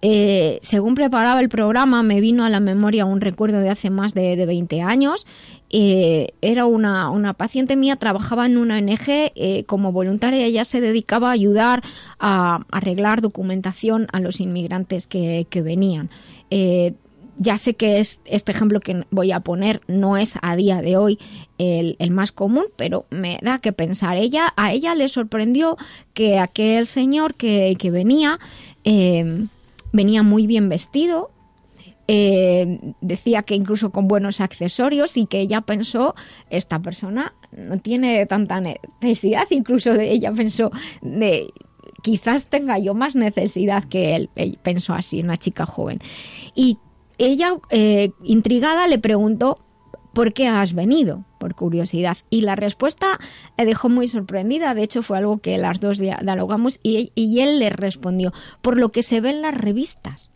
eh, 0.00 0.60
según 0.62 0.94
preparaba 0.94 1.40
el 1.40 1.48
programa, 1.48 2.04
me 2.04 2.20
vino 2.20 2.44
a 2.44 2.50
la 2.50 2.60
memoria 2.60 3.04
un 3.04 3.20
recuerdo 3.20 3.58
de 3.58 3.70
hace 3.70 3.90
más 3.90 4.14
de, 4.14 4.36
de 4.36 4.46
20 4.46 4.80
años 4.80 5.26
eh, 5.70 6.28
era 6.40 6.64
una, 6.66 7.10
una, 7.10 7.34
paciente 7.34 7.76
mía, 7.76 7.96
trabajaba 7.96 8.46
en 8.46 8.56
una 8.56 8.78
ONG 8.78 9.08
eh, 9.08 9.64
como 9.66 9.92
voluntaria, 9.92 10.46
ella 10.46 10.64
se 10.64 10.80
dedicaba 10.80 11.28
a 11.28 11.32
ayudar 11.32 11.82
a, 12.18 12.64
arreglar 12.70 13.20
documentación 13.20 14.06
a 14.12 14.20
los 14.20 14.40
inmigrantes 14.40 15.06
que, 15.06 15.46
venían. 15.62 16.08
Eh, 16.50 16.94
ya 17.36 17.58
sé 17.58 17.74
que 17.74 18.00
es, 18.00 18.20
este 18.24 18.50
ejemplo 18.50 18.80
que 18.80 19.04
voy 19.10 19.30
a 19.30 19.40
poner 19.40 19.80
no 19.86 20.16
es 20.16 20.38
a 20.42 20.56
día 20.56 20.82
de 20.82 20.96
hoy 20.96 21.18
el, 21.58 22.10
más 22.10 22.32
común, 22.32 22.64
pero 22.76 23.06
me 23.10 23.38
da 23.42 23.58
que 23.58 23.72
pensar. 23.72 24.16
Ella, 24.16 24.52
a 24.56 24.72
ella 24.72 24.94
le 24.94 25.08
sorprendió 25.08 25.76
que 26.14 26.38
aquel 26.38 26.86
señor 26.86 27.34
que, 27.34 27.76
que 27.78 27.90
venía 27.90 28.38
venía 29.92 30.22
muy 30.22 30.46
bien 30.46 30.68
vestido, 30.68 31.30
eh, 32.10 32.94
decía 33.02 33.42
que 33.42 33.54
incluso 33.54 33.90
con 33.90 34.08
buenos 34.08 34.40
accesorios 34.40 35.18
y 35.18 35.26
que 35.26 35.40
ella 35.40 35.60
pensó, 35.60 36.14
esta 36.48 36.80
persona 36.80 37.34
no 37.52 37.78
tiene 37.78 38.24
tanta 38.24 38.60
necesidad, 38.60 39.46
incluso 39.50 39.92
de 39.92 40.10
ella 40.10 40.32
pensó 40.32 40.70
de 41.02 41.52
quizás 42.02 42.46
tenga 42.46 42.78
yo 42.78 42.94
más 42.94 43.14
necesidad 43.14 43.84
que 43.84 44.16
él, 44.16 44.30
pensó 44.62 44.94
así, 44.94 45.20
una 45.20 45.36
chica 45.36 45.66
joven. 45.66 45.98
Y 46.54 46.78
ella, 47.18 47.58
eh, 47.70 48.10
intrigada, 48.24 48.88
le 48.88 48.98
preguntó, 48.98 49.56
¿por 50.14 50.32
qué 50.32 50.48
has 50.48 50.72
venido? 50.72 51.26
Por 51.38 51.54
curiosidad. 51.54 52.16
Y 52.30 52.40
la 52.40 52.56
respuesta 52.56 53.18
le 53.58 53.66
dejó 53.66 53.90
muy 53.90 54.08
sorprendida. 54.08 54.74
De 54.74 54.82
hecho, 54.82 55.02
fue 55.02 55.18
algo 55.18 55.38
que 55.38 55.58
las 55.58 55.80
dos 55.80 55.98
dialogamos 55.98 56.80
y, 56.82 57.12
y 57.14 57.40
él 57.40 57.58
le 57.58 57.68
respondió, 57.68 58.32
por 58.62 58.78
lo 58.78 58.90
que 58.90 59.02
se 59.02 59.20
ve 59.20 59.30
en 59.30 59.42
las 59.42 59.54
revistas 59.54 60.30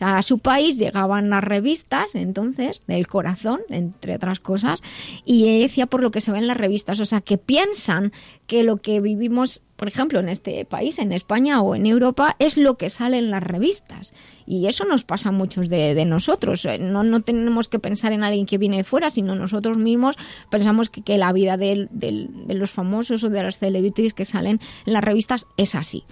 a 0.00 0.22
su 0.22 0.38
país 0.38 0.78
llegaban 0.78 1.30
las 1.30 1.44
revistas, 1.44 2.14
entonces, 2.14 2.80
del 2.86 3.06
corazón, 3.06 3.60
entre 3.68 4.16
otras 4.16 4.40
cosas, 4.40 4.80
y 5.24 5.60
decía 5.60 5.86
por 5.86 6.02
lo 6.02 6.10
que 6.10 6.20
se 6.20 6.32
ve 6.32 6.38
en 6.38 6.46
las 6.46 6.56
revistas, 6.56 7.00
o 7.00 7.04
sea, 7.04 7.20
que 7.20 7.38
piensan 7.38 8.12
que 8.46 8.64
lo 8.64 8.78
que 8.78 9.00
vivimos, 9.00 9.62
por 9.76 9.88
ejemplo, 9.88 10.18
en 10.20 10.28
este 10.28 10.64
país, 10.64 10.98
en 10.98 11.12
España 11.12 11.60
o 11.60 11.74
en 11.74 11.86
Europa, 11.86 12.34
es 12.38 12.56
lo 12.56 12.76
que 12.76 12.90
sale 12.90 13.18
en 13.18 13.30
las 13.30 13.42
revistas. 13.42 14.12
Y 14.46 14.66
eso 14.66 14.84
nos 14.84 15.04
pasa 15.04 15.28
a 15.28 15.32
muchos 15.32 15.68
de, 15.68 16.04
nosotros. 16.04 16.66
No, 16.80 17.04
no, 17.04 17.20
tenemos 17.20 17.68
que 17.68 17.78
pensar 17.78 18.12
en 18.12 18.24
alguien 18.24 18.46
que 18.46 18.58
viene 18.58 18.78
de 18.78 18.84
fuera, 18.84 19.10
sino 19.10 19.36
nosotros 19.36 19.76
mismos 19.76 20.16
pensamos 20.50 20.90
que, 20.90 21.18
la 21.18 21.32
vida 21.32 21.56
de, 21.56 21.88
de 21.90 22.54
los 22.54 22.70
famosos 22.70 23.22
o 23.22 23.30
de 23.30 23.42
las 23.42 23.58
celebrities 23.58 24.14
que 24.14 24.24
salen 24.24 24.58
en 24.86 24.92
las 24.92 25.04
revistas 25.04 25.46
es 25.56 25.74
así. 25.74 26.04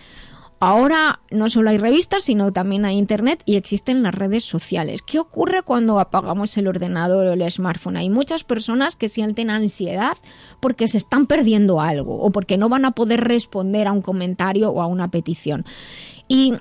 Ahora 0.60 1.20
no 1.30 1.48
solo 1.50 1.70
hay 1.70 1.78
revistas, 1.78 2.24
sino 2.24 2.52
también 2.52 2.84
hay 2.84 2.98
internet 2.98 3.42
y 3.44 3.54
existen 3.54 4.02
las 4.02 4.14
redes 4.14 4.44
sociales. 4.44 5.02
¿Qué 5.02 5.20
ocurre 5.20 5.62
cuando 5.62 6.00
apagamos 6.00 6.56
el 6.56 6.66
ordenador 6.66 7.26
o 7.26 7.32
el 7.32 7.50
smartphone? 7.50 7.96
Hay 7.96 8.10
muchas 8.10 8.42
personas 8.42 8.96
que 8.96 9.08
sienten 9.08 9.50
ansiedad 9.50 10.16
porque 10.58 10.88
se 10.88 10.98
están 10.98 11.26
perdiendo 11.26 11.80
algo 11.80 12.20
o 12.20 12.30
porque 12.30 12.56
no 12.56 12.68
van 12.68 12.84
a 12.84 12.90
poder 12.90 13.20
responder 13.22 13.86
a 13.86 13.92
un 13.92 14.02
comentario 14.02 14.70
o 14.70 14.82
a 14.82 14.86
una 14.86 15.08
petición. 15.08 15.64
Y 16.26 16.54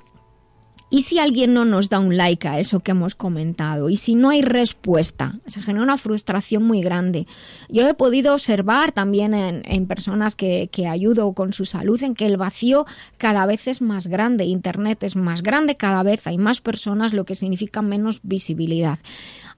¿Y 0.90 1.02
si 1.02 1.18
alguien 1.18 1.52
no 1.52 1.66
nos 1.66 1.90
da 1.90 1.98
un 1.98 2.16
like 2.16 2.48
a 2.48 2.58
eso 2.58 2.80
que 2.80 2.92
hemos 2.92 3.14
comentado? 3.14 3.90
¿Y 3.90 3.98
si 3.98 4.14
no 4.14 4.30
hay 4.30 4.40
respuesta? 4.40 5.34
Se 5.46 5.60
genera 5.60 5.84
una 5.84 5.98
frustración 5.98 6.62
muy 6.62 6.80
grande. 6.80 7.26
Yo 7.68 7.86
he 7.86 7.92
podido 7.92 8.32
observar 8.32 8.92
también 8.92 9.34
en, 9.34 9.86
personas 9.86 10.34
que, 10.34 10.70
que, 10.72 10.86
ayudo 10.86 11.32
con 11.34 11.52
su 11.52 11.66
salud 11.66 12.02
en 12.02 12.14
que 12.14 12.24
el 12.24 12.38
vacío 12.38 12.86
cada 13.18 13.44
vez 13.44 13.66
es 13.68 13.82
más 13.82 14.06
grande. 14.06 14.46
Internet 14.46 15.02
es 15.02 15.14
más 15.14 15.42
grande 15.42 15.76
cada 15.76 16.02
vez, 16.02 16.26
hay 16.26 16.38
más 16.38 16.62
personas, 16.62 17.12
lo 17.12 17.26
que 17.26 17.34
significa 17.34 17.82
menos 17.82 18.20
visibilidad. 18.22 18.98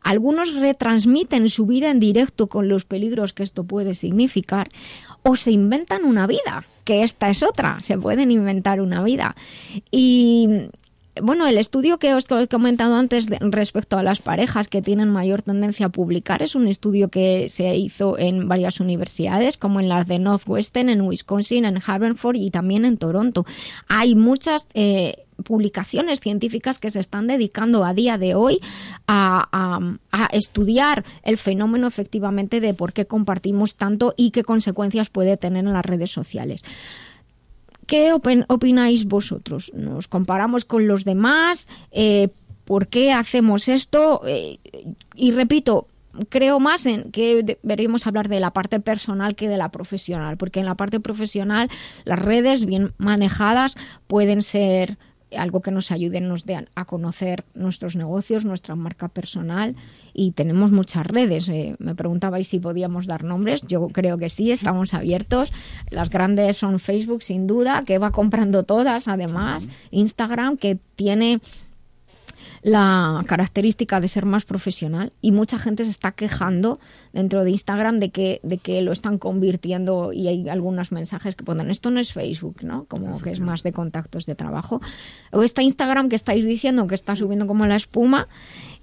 Algunos 0.02 0.54
retransmiten 0.54 1.48
su 1.48 1.66
vida 1.66 1.90
en 1.90 2.00
directo 2.00 2.48
con 2.48 2.68
los 2.68 2.84
peligros 2.84 3.32
que 3.32 3.42
esto 3.42 3.64
puede 3.64 3.94
significar 3.94 4.68
o 5.22 5.36
se 5.36 5.52
inventan 5.52 6.04
una 6.04 6.26
vida 6.26 6.66
que 6.84 7.04
esta 7.04 7.30
es 7.30 7.42
otra, 7.42 7.78
se 7.80 7.98
pueden 7.98 8.30
inventar 8.30 8.80
una 8.80 9.02
vida. 9.04 9.36
Y, 9.92 10.48
bueno, 11.20 11.46
el 11.46 11.58
estudio 11.58 11.98
que 11.98 12.14
os 12.14 12.26
he 12.30 12.48
comentado 12.48 12.94
antes 12.94 13.26
respecto 13.40 13.98
a 13.98 14.02
las 14.02 14.20
parejas 14.20 14.68
que 14.68 14.80
tienen 14.80 15.10
mayor 15.10 15.42
tendencia 15.42 15.86
a 15.86 15.88
publicar 15.88 16.42
es 16.42 16.54
un 16.54 16.68
estudio 16.68 17.08
que 17.08 17.48
se 17.48 17.76
hizo 17.76 18.18
en 18.18 18.48
varias 18.48 18.80
universidades, 18.80 19.56
como 19.56 19.80
en 19.80 19.88
las 19.88 20.06
de 20.06 20.18
Northwestern, 20.18 20.88
en 20.88 21.02
Wisconsin, 21.02 21.64
en 21.64 21.82
Haverford 21.84 22.36
y 22.36 22.50
también 22.50 22.84
en 22.84 22.96
Toronto. 22.96 23.44
Hay 23.88 24.14
muchas 24.14 24.68
eh, 24.74 25.24
publicaciones 25.42 26.20
científicas 26.20 26.78
que 26.78 26.90
se 26.90 27.00
están 27.00 27.26
dedicando 27.26 27.84
a 27.84 27.94
día 27.94 28.18
de 28.18 28.34
hoy 28.34 28.60
a, 29.06 29.48
a, 30.12 30.26
estudiar 30.32 31.04
el 31.22 31.38
fenómeno 31.38 31.88
efectivamente 31.88 32.60
de 32.60 32.74
por 32.74 32.92
qué 32.92 33.06
compartimos 33.06 33.74
tanto 33.74 34.14
y 34.16 34.30
qué 34.30 34.44
consecuencias 34.44 35.10
puede 35.10 35.36
tener 35.36 35.64
en 35.64 35.72
las 35.72 35.84
redes 35.84 36.12
sociales. 36.12 36.62
¿Qué 37.90 38.12
opináis 38.12 39.04
vosotros? 39.04 39.72
¿Nos 39.74 40.06
comparamos 40.06 40.64
con 40.64 40.86
los 40.86 41.04
demás? 41.04 41.66
Eh, 41.90 42.28
¿Por 42.64 42.86
qué 42.86 43.12
hacemos 43.12 43.66
esto? 43.66 44.22
Eh, 44.28 44.60
y 45.16 45.32
repito, 45.32 45.88
creo 46.28 46.60
más 46.60 46.86
en 46.86 47.10
que 47.10 47.42
deberíamos 47.42 48.06
hablar 48.06 48.28
de 48.28 48.38
la 48.38 48.52
parte 48.52 48.78
personal 48.78 49.34
que 49.34 49.48
de 49.48 49.56
la 49.56 49.72
profesional, 49.72 50.36
porque 50.36 50.60
en 50.60 50.66
la 50.66 50.76
parte 50.76 51.00
profesional 51.00 51.68
las 52.04 52.20
redes 52.20 52.64
bien 52.64 52.92
manejadas 52.98 53.74
pueden 54.06 54.42
ser 54.42 54.96
algo 55.36 55.60
que 55.60 55.72
nos 55.72 55.90
ayude 55.90 56.20
nos 56.20 56.44
a 56.76 56.84
conocer 56.84 57.44
nuestros 57.54 57.96
negocios, 57.96 58.44
nuestra 58.44 58.76
marca 58.76 59.08
personal 59.08 59.74
y 60.20 60.32
tenemos 60.32 60.70
muchas 60.70 61.06
redes. 61.06 61.48
Eh, 61.48 61.76
me 61.78 61.94
preguntabais 61.94 62.46
si 62.46 62.58
podíamos 62.58 63.06
dar 63.06 63.24
nombres. 63.24 63.62
Yo 63.66 63.88
creo 63.88 64.18
que 64.18 64.28
sí, 64.28 64.52
estamos 64.52 64.92
abiertos. 64.92 65.50
Las 65.88 66.10
grandes 66.10 66.58
son 66.58 66.78
Facebook, 66.78 67.22
sin 67.22 67.46
duda, 67.46 67.84
que 67.86 67.96
va 67.96 68.10
comprando 68.10 68.64
todas, 68.64 69.08
además. 69.08 69.66
Instagram, 69.90 70.58
que 70.58 70.76
tiene 70.94 71.40
la 72.62 73.24
característica 73.26 74.00
de 74.00 74.08
ser 74.08 74.26
más 74.26 74.44
profesional 74.44 75.12
y 75.22 75.32
mucha 75.32 75.58
gente 75.58 75.84
se 75.84 75.90
está 75.90 76.12
quejando 76.12 76.78
dentro 77.12 77.42
de 77.42 77.50
Instagram 77.50 78.00
de 78.00 78.10
que, 78.10 78.40
de 78.42 78.58
que 78.58 78.82
lo 78.82 78.92
están 78.92 79.16
convirtiendo 79.18 80.12
y 80.12 80.28
hay 80.28 80.48
algunos 80.48 80.92
mensajes 80.92 81.34
que 81.34 81.44
ponen 81.44 81.70
esto 81.70 81.90
no 81.90 82.00
es 82.00 82.12
Facebook, 82.12 82.62
¿no? 82.62 82.84
Como 82.84 83.20
que 83.20 83.30
es 83.30 83.40
más 83.40 83.62
de 83.62 83.72
contactos 83.72 84.26
de 84.26 84.34
trabajo. 84.34 84.80
O 85.32 85.42
está 85.42 85.62
Instagram 85.62 86.08
que 86.10 86.16
estáis 86.16 86.44
diciendo 86.44 86.86
que 86.86 86.94
está 86.94 87.16
subiendo 87.16 87.46
como 87.46 87.66
la 87.66 87.76
espuma 87.76 88.28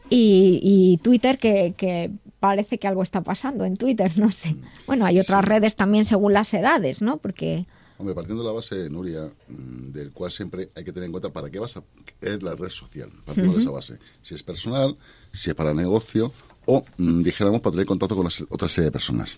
y, 0.10 0.60
y 0.64 0.97
Twitter 0.97 1.38
que, 1.38 1.74
que 1.78 2.12
parece 2.39 2.78
que 2.78 2.88
algo 2.88 3.03
está 3.03 3.22
pasando 3.22 3.66
en 3.66 3.78
Twitter, 3.78 4.18
no 4.18 4.32
sé. 4.32 4.55
Bueno, 4.86 5.05
hay 5.05 5.20
otras 5.20 5.43
redes 5.43 5.76
también 5.76 6.05
según 6.05 6.34
las 6.34 6.53
edades, 6.53 7.01
¿no? 7.01 7.18
Porque 7.18 7.66
Hombre, 7.99 8.14
partiendo 8.14 8.43
de 8.43 8.49
la 8.49 8.53
base, 8.53 8.89
Nuria, 8.91 9.32
mm, 9.47 9.91
del 9.91 10.12
cual 10.12 10.32
siempre 10.32 10.70
hay 10.76 10.84
que 10.84 10.91
tener 10.91 11.05
en 11.05 11.12
cuenta 11.12 11.30
para 11.30 11.49
qué 11.49 11.58
vas 11.58 11.78
a 11.78 11.84
es 12.22 12.43
la 12.43 12.53
red 12.53 12.70
social, 12.70 13.10
partiendo 13.26 13.53
de 13.55 13.62
esa 13.62 13.72
base. 13.72 13.97
Si 14.22 14.36
es 14.36 14.43
personal, 14.43 14.95
si 15.34 15.49
es 15.49 15.55
para 15.55 15.74
negocio 15.74 16.32
o, 16.66 16.86
mm, 16.97 17.24
dijéramos, 17.24 17.60
para 17.62 17.72
tener 17.72 17.88
contacto 17.88 18.16
con 18.16 18.26
las, 18.26 18.41
otra 18.49 18.68
serie 18.68 18.86
de 18.86 18.91
personas. 18.91 19.38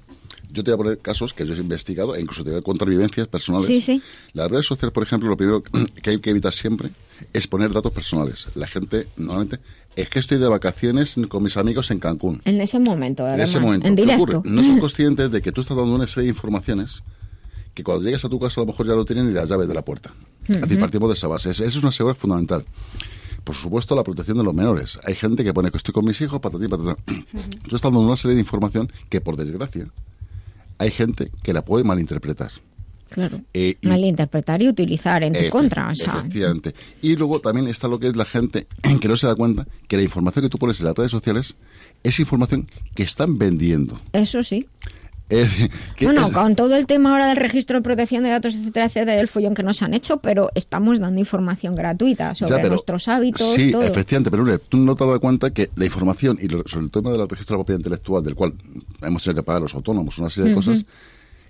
Yo 0.51 0.63
te 0.63 0.71
voy 0.71 0.73
a 0.73 0.77
poner 0.83 0.99
casos 0.99 1.33
que 1.33 1.45
yo 1.45 1.53
he 1.53 1.57
investigado 1.57 2.15
e 2.15 2.21
incluso 2.21 2.43
te 2.43 2.49
voy 2.49 2.59
a 2.59 2.61
contar 2.61 2.89
vivencias 2.89 3.27
personales. 3.27 3.67
Sí, 3.67 3.79
sí. 3.79 4.01
La 4.33 4.49
red 4.49 4.61
social, 4.61 4.91
por 4.91 5.03
ejemplo, 5.03 5.29
lo 5.29 5.37
primero 5.37 5.63
que 5.63 6.09
hay 6.09 6.19
que 6.19 6.29
evitar 6.29 6.51
siempre 6.51 6.91
es 7.33 7.47
poner 7.47 7.71
datos 7.71 7.91
personales. 7.91 8.47
La 8.55 8.67
gente, 8.67 9.07
normalmente, 9.17 9.59
es 9.95 10.09
que 10.09 10.19
estoy 10.19 10.37
de 10.37 10.47
vacaciones 10.47 11.15
con 11.27 11.43
mis 11.43 11.57
amigos 11.57 11.91
en 11.91 11.99
Cancún. 11.99 12.41
En 12.45 12.61
ese 12.61 12.79
momento, 12.79 13.25
además, 13.25 13.39
En 13.39 13.43
ese 13.43 13.59
momento. 13.59 13.87
En 13.87 13.95
directo. 13.95 14.41
No 14.45 14.63
son 14.63 14.79
conscientes 14.79 15.31
de 15.31 15.41
que 15.41 15.51
tú 15.51 15.61
estás 15.61 15.77
dando 15.77 15.93
una 15.93 16.07
serie 16.07 16.31
de 16.31 16.35
informaciones 16.35 17.03
que 17.73 17.83
cuando 17.83 18.03
llegues 18.03 18.23
a 18.25 18.29
tu 18.29 18.39
casa 18.39 18.61
a 18.61 18.63
lo 18.63 18.71
mejor 18.71 18.87
ya 18.87 18.93
lo 18.93 19.05
tienen 19.05 19.27
ni 19.27 19.33
las 19.33 19.49
llaves 19.49 19.67
de 19.67 19.73
la 19.73 19.83
puerta. 19.83 20.13
Así 20.61 20.75
partimos 20.75 21.09
de 21.09 21.13
esa 21.13 21.27
base. 21.27 21.51
Esa 21.51 21.63
es 21.63 21.75
una 21.75 21.91
seguridad 21.91 22.17
fundamental. 22.17 22.65
Por 23.43 23.55
supuesto, 23.55 23.95
la 23.95 24.03
protección 24.03 24.37
de 24.37 24.43
los 24.43 24.53
menores. 24.53 24.99
Hay 25.05 25.15
gente 25.15 25.43
que 25.43 25.53
pone 25.53 25.71
que 25.71 25.77
estoy 25.77 25.93
con 25.93 26.05
mis 26.05 26.19
hijos, 26.21 26.39
patatín, 26.39 26.69
patatán. 26.69 26.97
Tú 27.67 27.75
estás 27.75 27.91
dando 27.91 27.99
una 27.99 28.15
serie 28.15 28.35
de 28.35 28.41
información 28.41 28.91
que, 29.09 29.21
por 29.21 29.37
desgracia, 29.37 29.87
hay 30.77 30.91
gente 30.91 31.31
que 31.43 31.53
la 31.53 31.63
puede 31.63 31.83
malinterpretar. 31.83 32.51
Claro. 33.09 33.41
Eh, 33.53 33.75
malinterpretar 33.81 34.61
y 34.61 34.69
utilizar 34.69 35.23
en 35.23 35.33
tu 35.33 35.49
contra. 35.49 35.91
Efectivamente. 35.91 36.73
Y 37.01 37.15
luego 37.15 37.39
también 37.39 37.67
está 37.67 37.87
lo 37.87 37.99
que 37.99 38.07
es 38.07 38.15
la 38.15 38.25
gente 38.25 38.67
que 39.01 39.07
no 39.07 39.17
se 39.17 39.27
da 39.27 39.35
cuenta 39.35 39.67
que 39.87 39.97
la 39.97 40.03
información 40.03 40.43
que 40.43 40.49
tú 40.49 40.57
pones 40.57 40.79
en 40.79 40.85
las 40.85 40.95
redes 40.95 41.11
sociales 41.11 41.55
es 42.03 42.19
información 42.19 42.69
que 42.95 43.03
están 43.03 43.37
vendiendo. 43.37 43.99
Eso 44.13 44.43
sí 44.43 44.65
bueno, 46.01 46.31
con 46.31 46.55
todo 46.55 46.75
el 46.75 46.87
tema 46.87 47.11
ahora 47.11 47.27
del 47.27 47.37
registro 47.37 47.77
de 47.77 47.83
protección 47.83 48.23
de 48.23 48.29
datos, 48.29 48.55
etcétera, 48.55 48.85
etcétera, 48.85 49.17
del 49.17 49.27
follón 49.27 49.53
que 49.53 49.61
nos 49.61 49.81
han 49.83 49.93
hecho, 49.93 50.17
pero 50.17 50.49
estamos 50.55 50.99
dando 50.99 51.19
información 51.19 51.75
gratuita 51.75 52.33
sobre 52.33 52.67
nuestros 52.67 53.07
hábitos. 53.07 53.53
Sí, 53.53 53.71
efectivamente, 53.81 54.31
pero 54.31 54.59
tú 54.59 54.77
no 54.77 54.95
te 54.95 55.03
has 55.03 55.07
dado 55.07 55.19
cuenta 55.19 55.51
que 55.51 55.69
la 55.75 55.85
información 55.85 56.39
y 56.41 56.49
sobre 56.49 56.85
el 56.85 56.91
tema 56.91 57.11
del 57.11 57.29
registro 57.29 57.53
de 57.53 57.57
la 57.57 57.63
propiedad 57.63 57.79
intelectual, 57.79 58.23
del 58.23 58.35
cual 58.35 58.53
hemos 59.01 59.23
tenido 59.23 59.41
que 59.41 59.45
pagar 59.45 59.61
los 59.61 59.75
autónomos 59.75 60.17
una 60.17 60.29
serie 60.29 60.49
de 60.49 60.55
cosas, 60.55 60.83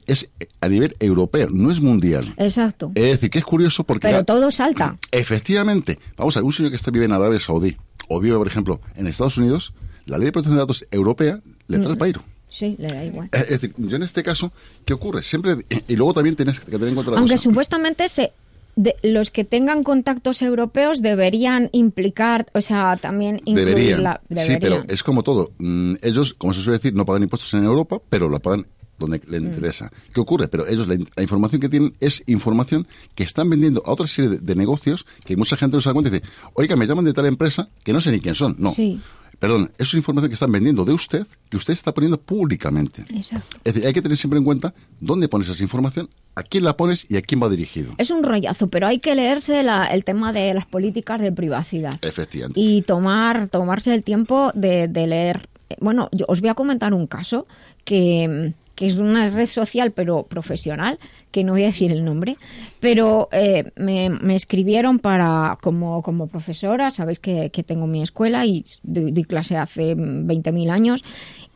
es 0.09 0.29
a 0.59 0.67
nivel 0.67 0.95
europeo, 0.99 1.49
no 1.51 1.71
es 1.71 1.79
mundial. 1.81 2.33
Exacto. 2.37 2.91
Es 2.95 3.03
decir, 3.03 3.29
que 3.29 3.39
es 3.39 3.45
curioso 3.45 3.83
porque... 3.83 4.07
Pero 4.07 4.23
todo 4.25 4.51
salta. 4.51 4.97
Efectivamente. 5.11 5.99
Vamos 6.17 6.35
a 6.35 6.39
ver, 6.39 6.45
un 6.45 6.53
señor 6.53 6.71
que 6.71 6.75
está 6.75 6.91
vive 6.91 7.05
en 7.05 7.11
Arabia 7.11 7.39
Saudí 7.39 7.77
o 8.07 8.19
vive, 8.19 8.35
por 8.37 8.47
ejemplo, 8.47 8.81
en 8.95 9.07
Estados 9.07 9.37
Unidos, 9.37 9.73
la 10.05 10.17
ley 10.17 10.25
de 10.25 10.31
protección 10.31 10.55
de 10.55 10.61
datos 10.61 10.85
europea 10.91 11.39
le 11.67 11.77
trae 11.77 11.91
el 11.91 11.97
pairo. 11.97 12.23
Sí, 12.49 12.75
le 12.79 12.87
da 12.87 13.05
igual. 13.05 13.29
Es 13.31 13.49
decir, 13.49 13.73
yo 13.77 13.95
en 13.95 14.03
este 14.03 14.23
caso, 14.23 14.51
¿qué 14.83 14.93
ocurre? 14.93 15.21
Siempre, 15.21 15.57
y 15.87 15.95
luego 15.95 16.15
también 16.15 16.35
tienes 16.35 16.59
que 16.59 16.71
tener 16.71 16.87
en 16.87 16.95
cuenta 16.95 17.11
la 17.11 17.19
Aunque 17.19 17.37
supuestamente 17.37 18.09
se, 18.09 18.31
de, 18.75 18.95
los 19.03 19.29
que 19.29 19.43
tengan 19.43 19.83
contactos 19.83 20.41
europeos 20.41 21.03
deberían 21.03 21.69
implicar, 21.73 22.47
o 22.53 22.61
sea, 22.61 22.97
también 22.97 23.41
incluir 23.45 23.67
deberían. 23.67 24.03
La, 24.03 24.21
Sí, 24.35 24.57
pero 24.59 24.83
es 24.87 25.03
como 25.03 25.21
todo. 25.21 25.51
Mm, 25.59 25.95
ellos, 26.01 26.33
como 26.33 26.53
se 26.53 26.61
suele 26.61 26.79
decir, 26.79 26.95
no 26.95 27.05
pagan 27.05 27.21
impuestos 27.21 27.53
en 27.53 27.63
Europa, 27.65 28.01
pero 28.09 28.29
la 28.29 28.39
pagan 28.39 28.65
donde 28.99 29.21
les 29.27 29.41
mm. 29.41 29.45
interesa. 29.45 29.91
¿Qué 30.13 30.19
ocurre? 30.19 30.47
Pero 30.47 30.67
ellos, 30.67 30.87
la, 30.87 31.21
información 31.21 31.61
que 31.61 31.69
tienen 31.69 31.95
es 31.99 32.23
información 32.27 32.87
que 33.15 33.23
están 33.23 33.49
vendiendo 33.49 33.81
a 33.85 33.91
otra 33.91 34.07
serie 34.07 34.37
de, 34.39 34.55
negocios 34.55 35.05
que 35.25 35.37
mucha 35.37 35.55
gente 35.55 35.77
no 35.77 35.81
se 35.81 35.89
da 35.89 35.93
cuenta 35.93 36.09
y 36.09 36.19
dice, 36.19 36.25
oiga, 36.53 36.75
me 36.75 36.85
llaman 36.85 37.05
de 37.05 37.13
tal 37.13 37.25
empresa 37.25 37.69
que 37.83 37.93
no 37.93 38.01
sé 38.01 38.11
ni 38.11 38.19
quién 38.19 38.35
son. 38.35 38.55
No. 38.59 38.71
Sí. 38.73 38.99
Perdón, 39.39 39.71
eso 39.77 39.91
es 39.91 39.93
información 39.93 40.29
que 40.29 40.33
están 40.33 40.51
vendiendo 40.51 40.83
de 40.83 40.91
usted, 40.91 41.25
que 41.49 41.55
usted 41.55 41.71
está 41.71 41.93
poniendo 41.93 42.19
públicamente. 42.19 43.05
Exacto. 43.09 43.57
Es 43.63 43.73
decir, 43.73 43.87
hay 43.87 43.93
que 43.93 44.01
tener 44.01 44.17
siempre 44.17 44.37
en 44.37 44.43
cuenta 44.43 44.73
dónde 44.99 45.29
pones 45.29 45.47
esa 45.47 45.63
información, 45.63 46.09
a 46.35 46.43
quién 46.43 46.65
la 46.65 46.75
pones 46.75 47.05
y 47.09 47.15
a 47.15 47.21
quién 47.21 47.41
va 47.41 47.47
dirigido. 47.47 47.93
Es 47.97 48.11
un 48.11 48.21
rollazo, 48.21 48.67
pero 48.67 48.87
hay 48.87 48.99
que 48.99 49.15
leerse 49.15 49.65
el 49.91 50.03
tema 50.03 50.33
de 50.33 50.53
las 50.53 50.65
políticas 50.65 51.21
de 51.21 51.31
privacidad. 51.31 51.97
Efectivamente. 52.01 52.59
Y 52.59 52.81
tomar, 52.81 53.47
tomarse 53.47 53.95
el 53.95 54.03
tiempo 54.03 54.51
de, 54.55 54.89
de 54.89 55.07
leer. 55.07 55.47
Bueno, 55.79 56.09
yo 56.11 56.25
os 56.27 56.41
voy 56.41 56.49
a 56.49 56.53
comentar 56.53 56.93
un 56.93 57.07
caso 57.07 57.47
que 57.85 58.53
que 58.79 58.87
es 58.87 58.97
una 58.97 59.29
red 59.29 59.49
social 59.49 59.91
pero 59.91 60.23
profesional, 60.23 60.99
que 61.31 61.43
no 61.43 61.51
voy 61.51 61.63
a 61.63 61.65
decir 61.65 61.91
el 61.91 62.05
nombre, 62.05 62.37
pero 62.79 63.27
eh, 63.33 63.73
me, 63.75 64.07
escribieron 64.33 64.99
para 64.99 65.57
como, 65.61 66.01
como 66.01 66.27
profesora, 66.27 66.89
sabéis 66.89 67.19
que, 67.19 67.49
tengo 67.67 67.87
mi 67.87 68.01
escuela 68.01 68.45
y 68.45 68.63
doy, 68.83 69.25
clase 69.25 69.57
hace 69.57 69.97
20.000 69.97 70.69
años, 70.69 71.03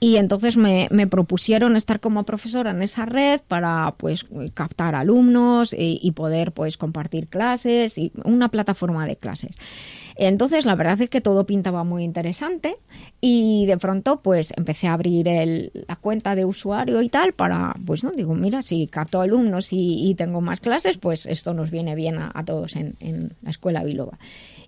y 0.02 0.18
entonces 0.18 0.58
me, 0.58 0.90
me 0.92 1.08
propusieron 1.08 1.78
estar 1.78 2.02
como 2.02 2.26
profesora 2.26 2.72
en 2.72 2.84
esa 2.84 3.06
red 3.06 3.40
para 3.48 3.96
pues 3.96 4.26
captar 4.54 4.94
alumnos 4.94 5.72
y, 5.72 6.02
y 6.04 6.12
poder 6.12 6.52
pues 6.52 6.76
compartir 6.76 7.30
clases 7.30 7.98
y 7.98 8.12
una 8.26 8.50
plataforma 8.50 9.08
de 9.08 9.16
clases. 9.16 9.56
Entonces, 10.16 10.66
la 10.66 10.76
verdad 10.76 11.02
es 11.02 11.10
que 11.10 11.22
todo 11.22 11.46
pintaba 11.46 11.84
muy 11.84 12.04
interesante 12.04 12.78
y 13.22 13.66
de 13.66 13.78
pronto, 13.78 14.22
pues 14.22 14.54
empecé 14.56 14.88
a 14.88 14.94
abrir 14.94 15.28
el- 15.28 15.72
la 15.88 15.96
cuenta 15.96 16.36
de 16.36 16.46
usuario 16.46 17.02
y 17.02 17.10
tal 17.10 17.34
para, 17.34 17.76
pues 17.86 18.04
no, 18.04 18.12
digo, 18.12 18.36
mira, 18.36 18.62
si 18.62 18.88
capto 18.88 19.22
alumnos 19.22 19.74
y, 19.74 20.10
y 20.10 20.16
tengo 20.16 20.42
más 20.42 20.60
clases, 20.60 20.98
pues 20.98 21.26
esto 21.26 21.54
nos 21.54 21.72
viene 21.72 21.96
bien 21.96 22.18
a, 22.20 22.44
todos 22.46 22.76
en, 22.76 22.96
en 23.00 23.34
la 23.42 23.50
escuela 23.52 23.84
Biloba. 23.84 24.18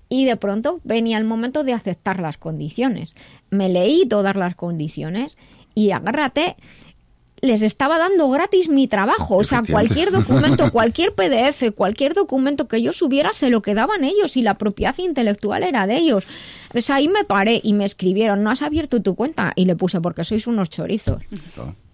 Y 0.10 0.26
de 0.26 0.38
pronto 0.38 0.82
venía 0.84 1.18
el 1.18 1.26
momento 1.26 1.64
de 1.64 1.74
aceptar 1.74 2.20
las 2.20 2.38
condiciones. 2.38 3.16
Me 3.50 3.70
leí 3.70 4.06
todas 4.08 4.36
las 4.36 4.56
condiciones 4.56 5.38
y 5.74 5.92
agárrate, 5.92 6.56
les 7.42 7.62
estaba 7.62 7.98
dando 7.98 8.30
gratis 8.30 8.70
mi 8.70 8.88
trabajo. 8.88 9.38
O 9.38 9.44
sea, 9.44 9.64
cualquier 9.70 10.12
documento, 10.12 10.72
cualquier 10.72 11.14
PDF, 11.14 11.74
cualquier 11.76 12.14
documento 12.14 12.68
que 12.68 12.82
yo 12.82 12.94
subiera 12.94 13.34
se 13.34 13.50
lo 13.50 13.62
quedaban 13.62 14.04
ellos 14.04 14.38
y 14.38 14.42
la 14.42 14.58
propiedad 14.58 14.98
intelectual 14.98 15.64
era 15.64 15.88
de 15.88 15.98
ellos. 15.98 16.26
Entonces 16.64 16.90
ahí 16.90 17.08
me 17.08 17.24
paré 17.24 17.62
y 17.64 17.74
me 17.74 17.86
escribieron, 17.86 18.44
¿no 18.44 18.50
has 18.50 18.62
abierto 18.62 19.02
tu 19.02 19.16
cuenta? 19.16 19.54
Y 19.56 19.66
le 19.66 19.76
puse, 19.76 20.02
porque 20.02 20.24
sois 20.24 20.48
unos 20.48 20.70
chorizos. 20.70 21.22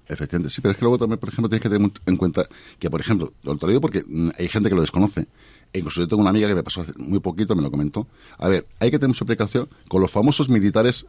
Efectivamente. 0.07 0.53
Sí, 0.53 0.61
pero 0.61 0.73
es 0.73 0.77
que 0.77 0.83
luego 0.83 0.97
también, 0.97 1.19
por 1.19 1.29
ejemplo, 1.29 1.47
tienes 1.47 1.63
que 1.63 1.69
tener 1.69 1.89
en 2.05 2.17
cuenta 2.17 2.45
que, 2.79 2.89
por 2.89 2.99
ejemplo, 2.99 3.33
lo 3.43 3.55
te 3.55 3.65
lo 3.65 3.69
digo 3.69 3.81
porque 3.81 4.03
mm, 4.05 4.31
hay 4.37 4.47
gente 4.47 4.69
que 4.69 4.75
lo 4.75 4.81
desconoce. 4.81 5.27
E 5.73 5.79
incluso 5.79 6.01
yo 6.01 6.07
tengo 6.07 6.21
una 6.21 6.31
amiga 6.31 6.49
que 6.49 6.55
me 6.55 6.63
pasó 6.63 6.81
hace 6.81 6.91
muy 6.97 7.19
poquito, 7.19 7.55
me 7.55 7.61
lo 7.61 7.71
comentó. 7.71 8.07
A 8.37 8.49
ver, 8.49 8.67
hay 8.79 8.91
que 8.91 8.99
tener 8.99 9.09
mucha 9.09 9.23
precaución 9.23 9.69
con 9.87 10.01
los 10.01 10.11
famosos 10.11 10.49
militares 10.49 11.05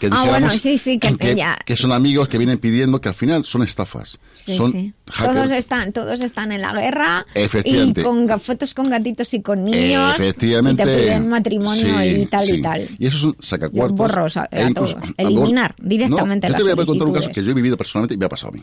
que 0.00 0.06
Ah, 0.06 0.10
dijéramos 0.10 0.30
bueno, 0.40 0.50
sí, 0.50 0.78
sí, 0.78 0.98
que- 0.98 1.16
que, 1.16 1.34
ya. 1.36 1.56
que 1.64 1.76
son 1.76 1.92
amigos 1.92 2.28
que 2.28 2.38
vienen 2.38 2.58
pidiendo 2.58 3.00
que 3.00 3.08
al 3.10 3.14
final 3.14 3.44
son 3.44 3.62
estafas. 3.62 4.18
Sí, 4.34 4.56
son 4.56 4.72
sí. 4.72 4.92
hackers. 5.08 5.34
Todos 5.36 5.50
están, 5.52 5.92
todos 5.92 6.20
están 6.22 6.50
en 6.50 6.62
la 6.62 6.72
guerra 6.72 7.26
y 7.64 7.92
con 8.02 8.26
fotos 8.40 8.74
con 8.74 8.88
gatitos 8.90 9.32
y 9.34 9.42
con 9.42 9.64
niños 9.64 10.14
Efectivamente. 10.18 10.82
y 10.82 10.86
te 10.86 10.96
piden 10.96 11.28
matrimonio 11.28 11.98
Sí, 12.00 12.06
y 12.22 12.26
tal 12.26 12.48
y 12.48 12.62
tal. 12.62 12.88
Y 12.98 13.06
eso 13.06 13.16
es 13.18 13.22
un 13.24 13.36
sacacuartos. 13.38 13.90
Yo 13.90 13.96
borro, 13.96 14.24
o 14.24 14.28
sea, 14.28 14.48
E 14.50 14.62
a 14.64 14.68
incluso- 14.70 14.94
todo. 14.96 15.04
a- 15.16 15.22
Eliminar 15.22 15.74
no, 15.78 15.88
directamente 15.88 16.46
Yo 16.48 16.52
las 16.52 16.58
te 16.58 16.72
voy 16.74 16.82
a 16.82 16.86
contar 16.86 17.06
un 17.06 17.14
caso 17.14 17.30
que 17.30 17.44
yo 17.44 17.50
he 17.50 17.54
vivido 17.54 17.76
personalmente 17.76 18.14
y 18.14 18.18
me 18.18 18.24
ha 18.24 18.28
pasado 18.30 18.52
a 18.52 18.56
mí. 18.56 18.62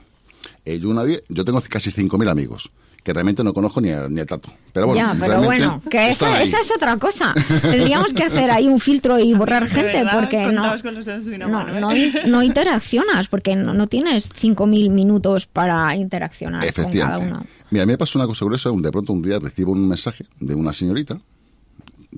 Eh, 0.66 0.80
yo, 0.80 0.90
una 0.90 1.04
yo 1.30 1.46
tengo 1.46 1.62
casi 1.70 1.92
5.000 1.92 2.28
amigos 2.30 2.70
que 3.04 3.14
realmente 3.14 3.44
no 3.44 3.54
conozco 3.54 3.80
ni 3.80 3.90
a, 3.92 4.08
ni 4.10 4.20
a 4.20 4.26
tato. 4.26 4.52
Pero 4.74 4.88
bueno, 4.88 5.02
ya, 5.14 5.18
pero 5.20 5.42
bueno, 5.42 5.82
que 5.90 6.10
esa, 6.10 6.42
esa 6.42 6.60
es 6.60 6.70
otra 6.72 6.98
cosa. 6.98 7.34
Tendríamos 7.62 8.14
que 8.14 8.24
hacer 8.24 8.52
ahí 8.52 8.68
un 8.68 8.80
filtro 8.80 9.18
y 9.18 9.34
borrar 9.34 9.68
gente 9.70 10.04
porque 10.14 10.40
no, 10.44 10.46
contados 10.62 10.82
con 10.84 10.96
los 10.96 11.06
dedos 11.06 11.26
de 11.26 11.36
una 11.36 11.48
no, 11.48 11.54
mano, 11.64 11.78
¿eh? 11.78 11.80
no, 11.82 11.96
in- 11.96 12.14
no 12.28 12.44
interaccionas 12.44 13.28
porque 13.30 13.56
no, 13.56 13.74
no 13.74 13.88
tienes 13.88 14.30
5.000 14.34 14.90
minutos 14.90 15.46
para 15.46 15.96
interaccionar 15.96 16.74
con 16.74 16.92
cada 16.92 17.18
uno. 17.18 17.46
Mira, 17.70 17.84
a 17.84 17.86
mí 17.86 17.94
me 17.94 17.98
pasó 17.98 18.20
una 18.20 18.28
cosa 18.28 18.44
curiosa. 18.46 18.72
un- 18.72 18.82
De 18.82 18.92
pronto 18.92 19.14
un 19.14 19.22
día 19.22 19.40
recibo 19.40 19.72
un 19.72 19.88
mensaje 19.88 20.26
de 20.40 20.54
una 20.56 20.74
señorita, 20.74 21.18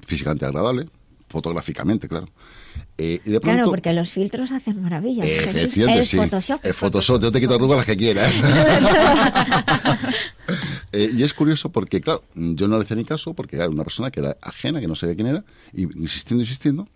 físicamente 0.06 0.46
agradable, 0.46 0.88
fotográficamente, 1.28 2.08
claro. 2.08 2.28
Eh, 3.02 3.22
y 3.24 3.30
de 3.32 3.40
pronto, 3.40 3.56
Claro, 3.56 3.70
porque 3.72 3.94
los 3.94 4.12
filtros 4.12 4.52
hacen 4.52 4.82
maravillas. 4.82 5.26
Eh, 5.26 5.40
Jesús. 5.40 5.56
efectivamente, 5.56 6.00
el 6.02 6.06
sí. 6.06 6.18
Photoshop. 6.18 6.60
El 6.66 6.74
Photoshop, 6.74 7.22
yo 7.22 7.32
te 7.32 7.40
quito 7.40 7.56
arrugas 7.56 7.78
las 7.78 7.86
que 7.86 7.96
quieras. 7.98 8.44
Eh, 10.92 11.12
y 11.16 11.22
es 11.22 11.36
curioso 11.36 11.70
porque, 11.70 12.02
claro, 12.02 12.24
yo 12.34 12.68
no 12.68 12.78
le 12.80 12.84
hice 12.84 12.96
ni 12.96 13.06
caso 13.06 13.36
porque 13.36 13.56
era 13.58 13.70
una 13.70 13.84
persona 13.84 14.10
que 14.10 14.22
era 14.22 14.36
ajena, 14.42 14.82
que 14.82 14.88
no 14.88 14.96
sabía 14.96 15.14
quién 15.16 15.28
era, 15.28 15.44
y 15.72 15.84
insistiendo, 15.84 16.42
insistiendo. 16.42 16.88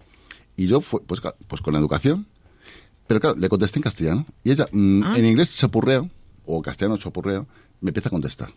Y 0.57 0.65
yo, 0.65 0.81
fue, 0.81 0.99
pues, 1.01 1.21
pues 1.47 1.61
con 1.61 1.73
la 1.73 1.79
educación, 1.79 2.25
pero 3.05 3.19
claro, 3.19 3.35
le 3.37 3.49
contesté 3.49 3.77
en 3.77 3.83
castellano. 3.83 4.25
Y 4.43 4.49
ella, 4.51 4.65
mm, 4.71 5.03
Ah. 5.03 5.13
en 5.15 5.25
inglés, 5.25 5.55
chapurreo, 5.55 6.09
o 6.47 6.61
castellano 6.63 6.97
chapurreo, 6.97 7.45
me 7.81 7.89
empieza 7.91 8.09
a 8.09 8.11
contestar. 8.11 8.49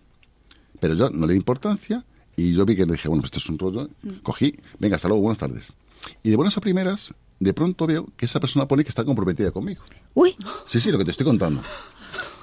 Pero 0.81 0.95
yo 0.95 1.11
no 1.11 1.27
le 1.27 1.35
di 1.35 1.39
importancia 1.39 2.03
y 2.35 2.55
yo 2.55 2.65
vi 2.65 2.75
que 2.75 2.87
le 2.87 2.93
dije, 2.93 3.09
bueno, 3.09 3.21
pues 3.21 3.29
esto 3.29 3.39
es 3.41 3.49
un 3.51 3.59
rollo. 3.59 3.91
Cogí, 4.23 4.55
venga, 4.79 4.97
hasta 4.97 5.09
luego, 5.09 5.21
buenas 5.23 5.39
tardes. 5.39 5.75
Y 6.23 6.31
de 6.31 6.37
buenas 6.37 6.57
a 6.57 6.63
primeras, 6.63 7.13
de 7.39 7.53
pronto 7.55 7.87
veo 7.87 8.09
que 8.17 8.25
esa 8.27 8.41
persona 8.41 8.67
pone 8.67 8.83
que 8.85 8.89
está 8.91 9.05
comprometida 9.05 9.51
conmigo. 9.51 9.83
Uy, 10.15 10.37
Sí, 10.65 10.81
sí, 10.81 10.91
lo 10.91 10.99
que 10.99 11.05
te 11.05 11.11
estoy 11.11 11.27
contando. 11.27 11.63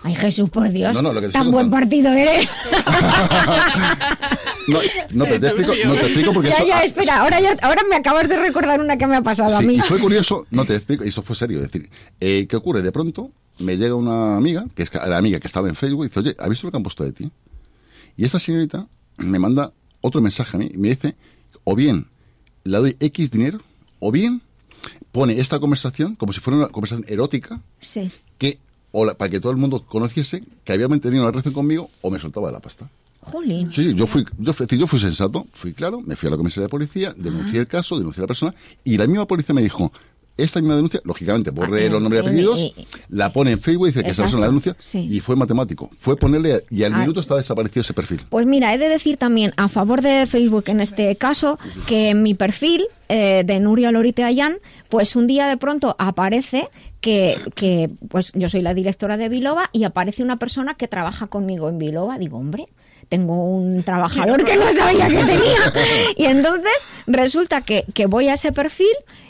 ay 0.03 0.15
Jesús, 0.15 0.49
por 0.49 0.69
Dios. 0.69 0.93
No, 0.93 1.01
no, 1.01 1.13
lo 1.13 1.21
que 1.21 1.27
te 1.27 1.33
Tan 1.33 1.43
estoy 1.43 1.53
buen 1.53 1.69
partido 1.71 2.11
eres. 2.11 2.49
No, 4.67 4.79
no, 5.11 5.25
pero 5.25 5.39
te 5.41 5.47
explico, 5.47 5.73
no, 5.85 5.93
te 5.95 6.05
explico 6.05 6.33
porque 6.33 6.49
ya, 6.49 6.55
eso- 6.55 6.65
ya, 6.67 6.77
ah, 6.79 6.83
espera, 6.85 7.15
ahora, 7.17 7.39
ya, 7.41 7.57
ahora 7.61 7.81
me 7.89 7.97
acabas 7.97 8.29
de 8.29 8.37
recordar 8.37 8.79
una 8.79 8.97
que 8.97 9.05
me 9.07 9.17
ha 9.17 9.21
pasado 9.21 9.57
a 9.57 9.61
mí. 9.61 9.75
y 9.75 9.79
fue 9.81 9.99
curioso, 9.99 10.45
no 10.51 10.63
te 10.65 10.73
explico, 10.75 11.03
y 11.03 11.09
eso 11.09 11.21
fue 11.21 11.35
serio. 11.35 11.57
Es 11.61 11.69
decir, 11.69 11.89
eh, 12.21 12.47
¿qué 12.47 12.55
ocurre? 12.55 12.81
De 12.81 12.93
pronto 12.93 13.29
me 13.59 13.75
llega 13.75 13.93
una 13.95 14.37
amiga, 14.37 14.65
que 14.73 14.83
es 14.83 14.93
la 14.93 15.17
amiga 15.17 15.39
que 15.41 15.47
estaba 15.47 15.67
en 15.67 15.75
Facebook, 15.75 16.05
y 16.05 16.07
dice, 16.07 16.19
oye, 16.21 16.35
¿has 16.39 16.47
visto 16.49 16.65
lo 16.67 16.71
que 16.71 16.77
han 16.77 16.83
puesto 16.83 17.03
de 17.03 17.11
ti? 17.11 17.29
Y 18.15 18.23
esta 18.23 18.39
señorita 18.39 18.87
me 19.17 19.37
manda 19.37 19.73
otro 19.99 20.21
mensaje 20.21 20.55
a 20.55 20.59
mí 20.61 20.71
y 20.73 20.77
me 20.77 20.89
dice, 20.89 21.15
o 21.65 21.75
bien 21.75 22.07
le 22.63 22.77
doy 22.77 22.95
X 23.01 23.31
dinero, 23.31 23.59
o 23.99 24.11
bien 24.13 24.41
pone 25.13 25.39
esta 25.39 25.59
conversación 25.59 26.15
como 26.15 26.33
si 26.33 26.41
fuera 26.41 26.57
una 26.57 26.67
conversación 26.67 27.05
erótica, 27.07 27.61
Sí. 27.79 28.11
que 28.37 28.57
o 28.91 29.05
la- 29.05 29.13
para 29.13 29.31
que 29.31 29.39
todo 29.39 29.51
el 29.53 29.57
mundo 29.57 29.85
conociese 29.85 30.43
que 30.65 30.73
había 30.73 30.89
mantenido 30.89 31.23
una 31.23 31.31
relación 31.31 31.53
conmigo 31.53 31.89
o 32.01 32.11
me 32.11 32.19
soltaba 32.19 32.47
de 32.47 32.53
la 32.53 32.59
pasta. 32.59 32.89
Jolín. 33.21 33.71
Sí, 33.71 33.85
sí, 33.85 33.93
yo 33.93 34.05
fui, 34.05 34.25
yo, 34.37 34.51
fui, 34.51 34.67
yo 34.67 34.85
fui 34.85 34.99
sensato, 34.99 35.47
fui 35.53 35.71
claro, 35.73 36.01
me 36.01 36.17
fui 36.17 36.27
a 36.27 36.31
la 36.31 36.35
comisaría 36.37 36.65
de 36.65 36.69
policía, 36.69 37.13
denuncié 37.17 37.59
el 37.61 37.67
caso, 37.67 37.97
denuncié 37.97 38.19
a 38.19 38.23
la 38.23 38.27
persona 38.27 38.53
y 38.83 38.97
la 38.97 39.07
misma 39.07 39.25
policía 39.25 39.55
me 39.55 39.61
dijo, 39.63 39.93
esta 40.35 40.59
misma 40.61 40.75
denuncia, 40.75 40.99
lógicamente, 41.03 41.51
borré 41.51 41.87
Ah, 41.87 41.89
los 41.91 42.01
nombres 42.01 42.21
y 42.21 42.25
y- 42.25 42.27
apellidos, 42.27 42.59
y- 42.59 42.87
la 43.09 43.31
pone 43.31 43.51
en 43.51 43.59
Facebook 43.59 43.87
y 43.87 43.89
dice 43.91 44.03
que 44.03 44.13
persona 44.13 44.39
la 44.41 44.47
denuncia 44.47 44.75
sí. 44.79 45.07
y 45.09 45.19
fue 45.19 45.35
matemático. 45.35 45.89
Fue 45.99 46.17
ponerle 46.17 46.63
y 46.71 46.83
al 46.83 46.93
Ah. 46.93 46.97
minuto 46.99 47.19
estaba 47.21 47.39
desaparecido 47.39 47.81
ese 47.81 47.93
perfil. 47.93 48.21
Pues 48.29 48.45
mira, 48.45 48.73
he 48.73 48.77
de 48.77 48.89
decir 48.89 49.17
también 49.17 49.53
a 49.57 49.67
favor 49.69 50.01
de 50.01 50.25
Facebook 50.25 50.63
en 50.67 50.79
este 50.81 51.15
caso 51.17 51.59
que 51.87 52.09
en 52.09 52.23
mi 52.23 52.33
perfil 52.33 52.85
eh, 53.09 53.43
de 53.45 53.59
Nuria 53.59 53.91
Lorite 53.91 54.23
Ayán, 54.23 54.57
pues 54.89 55.15
un 55.15 55.27
día 55.27 55.45
de 55.47 55.57
pronto 55.57 55.95
aparece 55.99 56.69
que, 56.99 57.37
que 57.53 57.91
pues 58.09 58.31
yo 58.33 58.49
soy 58.49 58.61
la 58.63 58.73
directora 58.73 59.17
de 59.17 59.29
Biloba 59.29 59.69
y 59.71 59.83
aparece 59.83 60.23
una 60.23 60.37
persona 60.39 60.73
que 60.73 60.87
trabaja 60.87 61.27
conmigo 61.27 61.69
en 61.69 61.77
Biloba. 61.77 62.17
Digo, 62.17 62.37
hombre, 62.39 62.65
tengo 63.09 63.45
un 63.45 63.83
trabajador 63.83 64.43
que 64.43 64.55
no 64.55 64.71
sabía 64.73 65.07
que 65.09 65.17
tenía. 65.17 65.73
Y 66.17 66.25
entonces 66.25 66.71
resulta 67.05 67.61
que, 67.61 67.85
que 67.93 68.07
voy 68.07 68.29
a 68.29 68.33
ese 68.33 68.51
perfil 68.51 68.87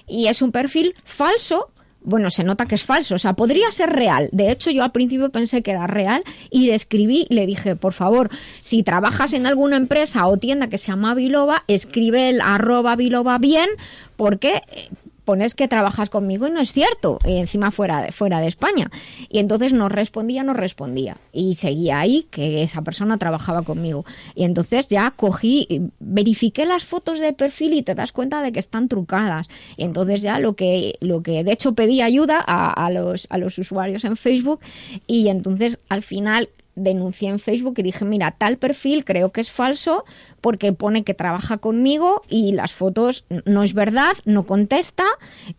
y 0.07 0.27
es 0.27 0.41
un 0.41 0.51
perfil 0.51 0.95
falso 1.03 1.69
bueno, 2.05 2.29
se 2.29 2.43
nota 2.43 2.65
que 2.65 2.75
es 2.75 2.83
falso, 2.83 3.15
o 3.15 3.19
sea, 3.19 3.33
podría 3.33 3.71
ser 3.71 3.89
real. 3.89 4.29
De 4.31 4.51
hecho, 4.51 4.71
yo 4.71 4.83
al 4.83 4.91
principio 4.91 5.31
pensé 5.31 5.63
que 5.63 5.71
era 5.71 5.87
real 5.87 6.23
y 6.49 6.67
le 6.67 6.75
escribí, 6.75 7.25
le 7.29 7.45
dije, 7.45 7.75
por 7.75 7.93
favor, 7.93 8.29
si 8.61 8.83
trabajas 8.83 9.33
en 9.33 9.45
alguna 9.45 9.77
empresa 9.77 10.27
o 10.27 10.37
tienda 10.37 10.67
que 10.67 10.77
se 10.77 10.87
llama 10.87 11.15
Biloba, 11.15 11.63
escribe 11.67 12.29
el 12.29 12.41
arroba 12.41 12.95
Biloba 12.95 13.37
bien, 13.37 13.69
porque 14.17 14.61
eh, 14.71 14.89
pones 15.25 15.55
que 15.55 15.67
trabajas 15.67 16.09
conmigo 16.09 16.47
y 16.47 16.51
no 16.51 16.59
es 16.59 16.73
cierto, 16.73 17.19
y 17.25 17.37
encima 17.37 17.71
fuera 17.71 18.01
de, 18.01 18.11
fuera 18.11 18.39
de 18.39 18.47
España. 18.47 18.91
Y 19.29 19.39
entonces 19.39 19.73
no 19.73 19.89
respondía, 19.89 20.43
no 20.43 20.53
respondía. 20.53 21.17
Y 21.31 21.55
seguía 21.55 21.99
ahí 21.99 22.27
que 22.29 22.63
esa 22.63 22.81
persona 22.81 23.17
trabajaba 23.17 23.63
conmigo. 23.63 24.05
Y 24.35 24.43
entonces 24.43 24.87
ya 24.87 25.11
cogí, 25.11 25.67
eh, 25.69 25.81
verifiqué 25.99 26.65
las 26.65 26.83
fotos 26.83 27.19
de 27.19 27.33
perfil 27.33 27.73
y 27.73 27.83
te 27.83 27.95
das 27.95 28.11
cuenta 28.11 28.41
de 28.41 28.51
que 28.51 28.59
están 28.59 28.87
trucadas. 28.87 29.47
Y 29.77 29.83
entonces 29.83 30.21
ya 30.21 30.39
lo 30.39 30.55
que, 30.55 30.95
lo 30.99 31.23
que 31.23 31.43
de 31.43 31.51
hecho 31.51 31.73
pedí 31.73 32.01
ayuda 32.01 32.39
a 32.39 32.89
los, 32.89 33.27
a 33.29 33.37
los 33.37 33.57
usuarios 33.57 34.03
en 34.03 34.17
Facebook 34.17 34.59
y 35.07 35.27
entonces 35.27 35.79
al 35.89 36.01
final 36.01 36.49
denuncié 36.75 37.29
en 37.29 37.39
Facebook 37.39 37.75
y 37.77 37.83
dije, 37.83 38.05
mira, 38.05 38.31
tal 38.31 38.57
perfil 38.57 39.05
creo 39.05 39.31
que 39.31 39.41
es 39.41 39.51
falso 39.51 40.05
porque 40.41 40.73
pone 40.73 41.03
que 41.03 41.13
trabaja 41.13 41.57
conmigo 41.57 42.23
y 42.27 42.53
las 42.53 42.73
fotos 42.73 43.25
no 43.45 43.63
es 43.63 43.73
verdad, 43.73 44.13
no 44.25 44.45
contesta 44.45 45.05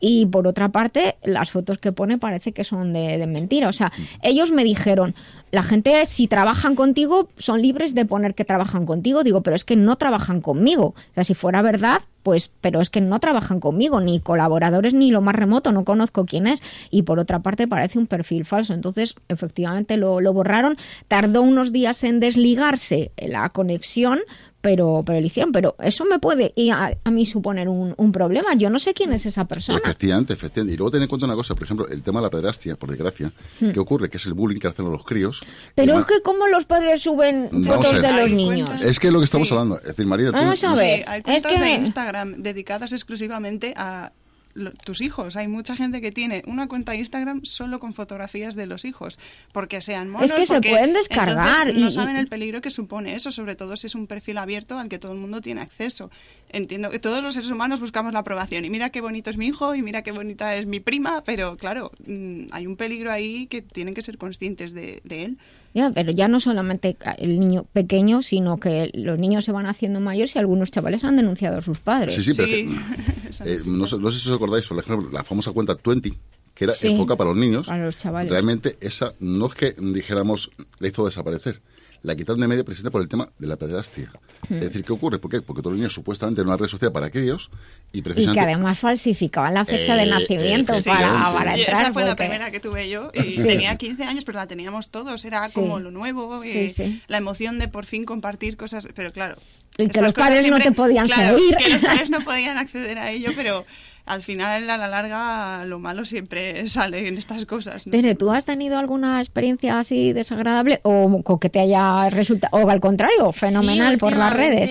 y 0.01 0.27
por 0.27 0.47
otra 0.47 0.71
parte 0.71 1.17
las 1.23 1.51
fotos 1.51 1.79
que 1.79 1.93
pone 1.93 2.19
parece 2.19 2.53
que 2.53 2.65
son 2.65 2.93
de, 2.93 3.19
de 3.19 3.27
mentira. 3.27 3.69
O 3.69 3.73
sea, 3.73 3.93
ellos 4.23 4.51
me 4.51 4.65
dijeron, 4.65 5.15
la 5.51 5.62
gente 5.62 6.05
si 6.07 6.27
trabajan 6.27 6.75
contigo 6.75 7.29
son 7.39 7.62
libres 7.62 7.95
de 7.95 8.05
poner 8.05 8.35
que 8.35 8.45
trabajan 8.45 8.87
contigo. 8.87 9.23
Digo, 9.23 9.43
pero 9.43 9.57
es 9.57 9.65
que 9.65 9.77
no 9.77 9.97
trabajan 9.97 10.41
conmigo. 10.41 10.87
O 10.87 11.15
sea, 11.15 11.25
si 11.25 11.35
fuera 11.35 11.62
verdad, 11.62 12.03
pues, 12.25 12.51
pero 12.61 12.81
es 12.81 12.91
que 12.91 13.01
no 13.01 13.20
trabajan 13.20 13.61
conmigo, 13.61 14.01
ni 14.01 14.18
colaboradores 14.18 14.95
ni 14.95 15.12
lo 15.12 15.20
más 15.20 15.37
remoto, 15.37 15.70
no 15.70 15.85
conozco 15.85 16.25
quién 16.25 16.49
es. 16.49 16.62
Y 16.91 17.03
por 17.03 17.20
otra 17.20 17.41
parte 17.41 17.68
parece 17.68 17.99
un 17.99 18.09
perfil 18.09 18.45
falso. 18.45 18.72
Entonces, 18.75 19.14
efectivamente 19.29 19.97
lo, 19.97 20.20
lo 20.20 20.33
borraron. 20.33 20.77
Tardó 21.07 21.43
unos 21.43 21.70
días 21.70 22.03
en 22.03 22.18
desligarse 22.18 23.12
la 23.18 23.51
conexión, 23.51 24.20
pero, 24.65 25.03
pero 25.05 25.21
lo 25.21 25.27
hicieron. 25.27 25.53
Pero 25.53 25.77
eso 25.79 26.07
me 26.07 26.19
puede 26.19 26.53
y 26.57 26.71
a, 26.71 26.97
a 27.05 27.11
mí 27.11 27.27
suponer 27.27 27.69
un, 27.69 27.93
un 27.99 28.12
problema. 28.12 28.55
Yo 28.55 28.71
no 28.71 28.79
sé 28.79 28.95
quién 28.95 29.12
es 29.12 29.27
esa 29.27 29.45
persona. 29.45 29.79
Efectivamente, 29.79 30.33
efectivamente. 30.33 30.73
Y 30.73 30.77
luego 30.79 30.91
ten 30.91 31.03
en 31.03 31.09
cuenta 31.09 31.27
una 31.27 31.35
cosa, 31.35 31.55
por 31.55 31.65
ejemplo, 31.65 31.87
el 31.89 32.03
tema 32.03 32.21
de 32.21 32.25
la 32.25 32.31
pederastia, 32.31 32.77
por 32.77 32.89
desgracia, 32.91 33.31
Hmm. 33.61 33.71
¿qué 33.73 33.79
ocurre? 33.79 34.09
Que 34.09 34.17
es 34.17 34.25
el 34.25 34.33
bullying 34.33 34.59
que 34.59 34.69
hacen 34.69 34.87
a 34.87 34.89
los 34.89 35.05
críos. 35.05 35.43
Pero 35.75 35.99
es 35.99 36.07
que 36.07 36.23
como 36.23 36.47
los 36.49 36.65
padres 36.65 37.03
suben 37.03 37.51
fotos 37.65 38.01
de 38.01 38.12
los 38.12 38.31
niños. 38.31 38.71
cuentas- 38.71 38.89
Es 38.89 38.99
que 38.99 39.09
es 39.09 39.12
lo 39.12 39.19
que 39.19 39.27
estamos 39.27 39.49
Sí. 39.49 39.55
hablando. 39.55 39.77
Es 39.81 39.89
decir, 39.89 40.07
María, 40.07 40.29
tú... 40.29 40.33
Vamos 40.33 40.65
a 40.65 40.73
Sí, 40.73 40.79
ver, 40.79 41.05
hay 41.07 41.19
es 41.19 41.25
cuentas 41.25 41.53
de 41.53 41.59
que- 41.67 41.75
Instagram 41.75 42.43
dedicadas 42.43 42.93
exclusivamente 42.93 43.75
a 43.77 44.12
lo- 44.55 44.73
tus 44.73 45.01
hijos. 45.01 45.37
Hay 45.37 45.49
mucha 45.49 45.77
gente 45.77 46.01
que 46.01 46.11
tiene 46.13 46.43
una 46.47 46.67
cuenta 46.69 46.93
de 46.93 46.99
Instagram 46.99 47.45
solo 47.45 47.79
con 47.81 47.93
fotografías 47.95 48.55
de 48.55 48.67
los 48.67 48.85
hijos, 48.85 49.19
porque 49.53 49.81
sean 49.81 50.09
monos. 50.11 50.31
Es 50.31 50.37
que 50.37 50.47
se 50.47 50.61
pueden 50.61 50.93
descargar 50.95 51.69
entonces 51.69 51.83
no 51.83 51.89
y- 51.89 51.93
saben 51.93 52.17
y- 52.17 52.21
el 52.21 52.29
peligro 52.29 52.61
que 52.61 52.71
supone 52.71 53.15
eso, 53.15 53.31
sobre 53.31 53.57
todo 53.57 53.77
si 53.77 53.87
es 53.89 53.95
un 53.95 54.07
perfil 54.07 54.39
abierto 54.39 54.79
al 54.79 54.89
que 54.89 54.99
todo 54.99 55.13
el 55.13 55.19
mundo 55.19 55.41
tiene 55.41 55.61
acceso. 55.61 56.11
Entiendo 56.51 56.91
que 56.91 56.99
todos 56.99 57.23
los 57.23 57.35
seres 57.35 57.51
humanos 57.51 57.81
buscamos 57.81 58.13
la 58.13 58.21
aprobación 58.21 58.65
y 58.65 58.71
mira 58.71 58.91
qué 58.91 59.01
bonito 59.01 59.29
es 59.31 59.37
mi 59.37 59.47
hijo 59.49 59.75
y 59.75 59.83
mira 59.83 60.03
qué 60.03 60.13
bonita 60.13 60.55
es 60.57 60.67
mi 60.67 60.81
prima, 60.81 61.23
pero 61.25 61.57
claro, 61.57 61.91
mm, 62.07 62.45
hay 62.53 62.67
un 62.67 62.77
peligro 62.77 63.11
ahí 63.11 63.47
que 63.49 63.61
tienen 63.63 63.95
que 63.95 64.03
ser 64.03 64.19
conscientes 64.19 64.73
de, 64.73 65.01
de 65.05 65.25
él. 65.25 65.39
Ya, 65.75 65.91
pero 65.91 66.12
ya 66.12 66.29
no 66.29 66.39
solamente 66.39 66.97
el 67.18 67.41
niño 67.41 67.64
pequeño, 67.72 68.22
sino 68.22 68.59
que 68.59 68.91
los 68.95 69.18
niños 69.18 69.45
se 69.45 69.51
van 69.53 69.66
haciendo 69.66 69.99
mayores 70.01 70.37
y 70.37 70.39
algunos 70.39 70.70
chavales 70.70 71.03
han 71.05 71.16
denunciado 71.16 71.59
a 71.59 71.62
sus 71.62 71.81
padres. 71.81 72.14
Sí, 72.14 72.22
sí, 72.22 72.33
pero 72.37 72.49
que- 72.49 73.55
eh, 73.55 73.61
no, 73.66 73.87
sé, 73.89 73.99
no 73.99 74.12
sé 74.12 74.20
si 74.20 74.31
os 74.31 74.37
acordáis, 74.37 74.66
por 74.68 74.79
ejemplo, 74.79 75.11
la 75.11 75.25
famosa 75.25 75.51
cuenta 75.51 75.77
20, 75.85 76.14
que 76.55 76.64
era 76.64 76.72
Sí. 76.75 76.93
enfoca 76.93 77.16
para 77.16 77.31
los 77.31 77.39
niños. 77.39 77.66
Para 77.66 77.85
los 77.87 77.97
chavales. 77.97 78.31
Realmente 78.31 78.77
esa 78.81 79.14
no 79.18 79.47
es 79.47 79.55
que 79.55 79.72
dijéramos 79.77 80.51
la 80.79 80.87
hizo 80.89 81.05
desaparecer. 81.05 81.61
La 82.05 82.15
quitaron 82.15 82.39
de 82.39 82.47
medio 82.49 82.65
precisamente 82.67 82.93
por 82.93 83.01
el 83.01 83.09
tema 83.09 83.29
de 83.39 83.47
la 83.47 83.57
pederastia. 83.57 84.13
Hmm. 84.49 84.55
Es 84.57 84.61
decir, 84.61 84.85
¿qué 84.85 84.93
ocurre? 84.93 85.19
¿Por 85.19 85.31
qué? 85.31 85.41
Porque 85.41 85.63
todos 85.63 85.73
los 85.73 85.79
niños 85.79 85.95
supuestamente 85.95 86.43
en 86.43 86.47
una 86.49 86.59
red 86.59 86.67
social 86.69 86.93
para 86.93 87.07
aquellos 87.07 87.49
y 87.93 87.99
Y 87.99 88.03
que 88.03 88.11
precisamente... 88.11 88.41
además 88.53 88.79
falsificaban 88.79 89.55
la 89.55 89.65
fecha 89.65 89.97
de 89.97 90.03
Eh, 90.03 90.07
nacimiento 90.07 90.73
efectivamente. 90.75 91.19
para, 91.19 91.33
para 91.35 91.57
Y 91.57 91.61
entrar. 91.63 91.83
esa 91.83 91.93
fue 91.95 92.03
la 92.03 92.09
porque- 92.11 92.25
primera 92.25 92.51
que 92.51 92.61
tuve 92.61 92.91
yo 92.91 93.11
y 93.15 93.23
Sí. 93.33 93.43
tenía 93.43 93.77
15 93.77 94.05
años, 94.05 94.25
pero 94.27 94.39
la 94.39 94.47
teníamos 94.47 94.91
todos. 94.91 95.25
Era 95.25 95.49
Sí. 95.49 95.55
como 95.55 95.81
lo 95.81 95.91
nuevo, 95.91 96.43
Sí, 96.43 96.51
eh, 96.59 96.69
sí. 96.69 97.03
la 97.09 97.17
emoción 97.17 97.59
de 97.59 97.69
por 97.69 97.87
fin 97.87 98.05
compartir 98.05 98.59
cosas. 98.59 98.87
Pero 98.95 99.11
claro. 99.11 99.37
Y 99.79 99.89
que 99.89 100.03
los 100.03 100.13
padres 100.13 100.47
no 100.47 100.61
te 100.61 100.73
podían 100.73 101.07
claro, 101.07 101.39
seguir. 101.39 101.57
Que 101.57 101.69
los 101.71 101.81
padres 101.83 102.11
no 102.11 102.21
podían 102.21 102.59
acceder 102.59 102.99
a 102.99 103.11
ello, 103.13 103.31
pero 103.35 103.65
al 104.07 104.23
final, 104.23 104.69
a 104.69 104.77
la 104.77 104.89
larga, 104.89 105.65
lo 105.65 105.79
malo 105.79 106.05
siempre 106.05 106.69
sale 106.69 107.09
en 107.09 107.17
estas 107.17 107.47
cosas. 107.47 107.87
¿no? 107.87 107.91
Tere, 107.91 108.15
¿tú 108.15 108.31
has 108.31 108.45
tenido 108.45 108.79
alguna 108.79 109.21
experiencia 109.21 109.79
así 109.79 110.13
desagradable 110.13 110.81
o, 110.83 111.23
o 111.25 111.41
que 111.41 111.51
te 111.51 111.61
haya 111.61 112.11
resultado, 112.11 112.57
o 112.57 112.69
al 112.69 112.81
contrario, 112.81 113.33
fenomenal 113.33 113.95
Sí, 113.95 113.99
por 113.99 114.17
las 114.17 114.33
redes? 114.33 114.71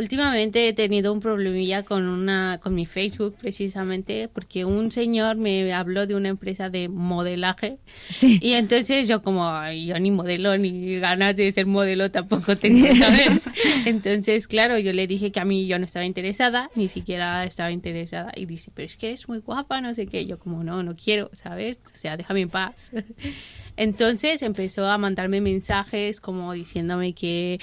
Últimamente- 0.00 0.66
he 0.68 0.72
tenido 0.72 1.12
un 1.12 1.20
problemilla 1.20 1.82
con 1.84 2.08
una 2.08 2.58
con 2.62 2.74
mi 2.74 2.86
Facebook 2.86 3.36
precisamente 3.38 4.28
porque 4.28 4.64
un 4.64 4.90
señor 4.90 5.36
me 5.36 5.72
habló 5.72 6.06
de 6.06 6.14
una 6.14 6.28
empresa 6.28 6.70
de 6.70 6.88
modelaje 6.88 7.78
y 8.40 8.52
entonces 8.54 9.08
yo 9.08 9.22
como 9.22 9.48
"Ay, 9.48 9.86
yo 9.86 9.98
ni 9.98 10.10
modelo 10.10 10.56
ni 10.58 10.96
ganas 10.98 11.36
de 11.36 11.52
ser 11.52 11.66
modelo 11.66 12.10
tampoco 12.10 12.56
tengo, 12.56 12.86
¿sabes? 12.96 13.48
Entonces, 13.86 14.46
claro, 14.48 14.78
yo 14.78 14.92
le 14.92 15.06
dije 15.06 15.30
que 15.32 15.40
a 15.40 15.44
mí 15.44 15.66
yo 15.66 15.78
no 15.78 15.84
estaba 15.84 16.04
interesada, 16.04 16.70
ni 16.74 16.88
siquiera 16.88 17.44
estaba 17.44 17.70
interesada 17.70 18.32
y 18.36 18.46
dice, 18.46 18.70
"Pero 18.74 18.86
es 18.86 18.96
que 18.96 19.06
eres 19.08 19.28
muy 19.28 19.38
guapa, 19.38 19.80
no 19.80 19.94
sé 19.94 20.06
qué." 20.06 20.26
Yo 20.26 20.38
como, 20.38 20.64
"No, 20.64 20.82
no 20.82 20.96
quiero, 20.96 21.30
¿sabes? 21.32 21.78
O 21.86 21.96
sea, 21.96 22.16
déjame 22.16 22.40
en 22.42 22.50
paz." 22.50 22.90
Entonces 23.76 24.42
empezó 24.42 24.86
a 24.86 24.98
mandarme 24.98 25.40
mensajes 25.40 26.20
como 26.20 26.52
diciéndome 26.52 27.14
que 27.14 27.58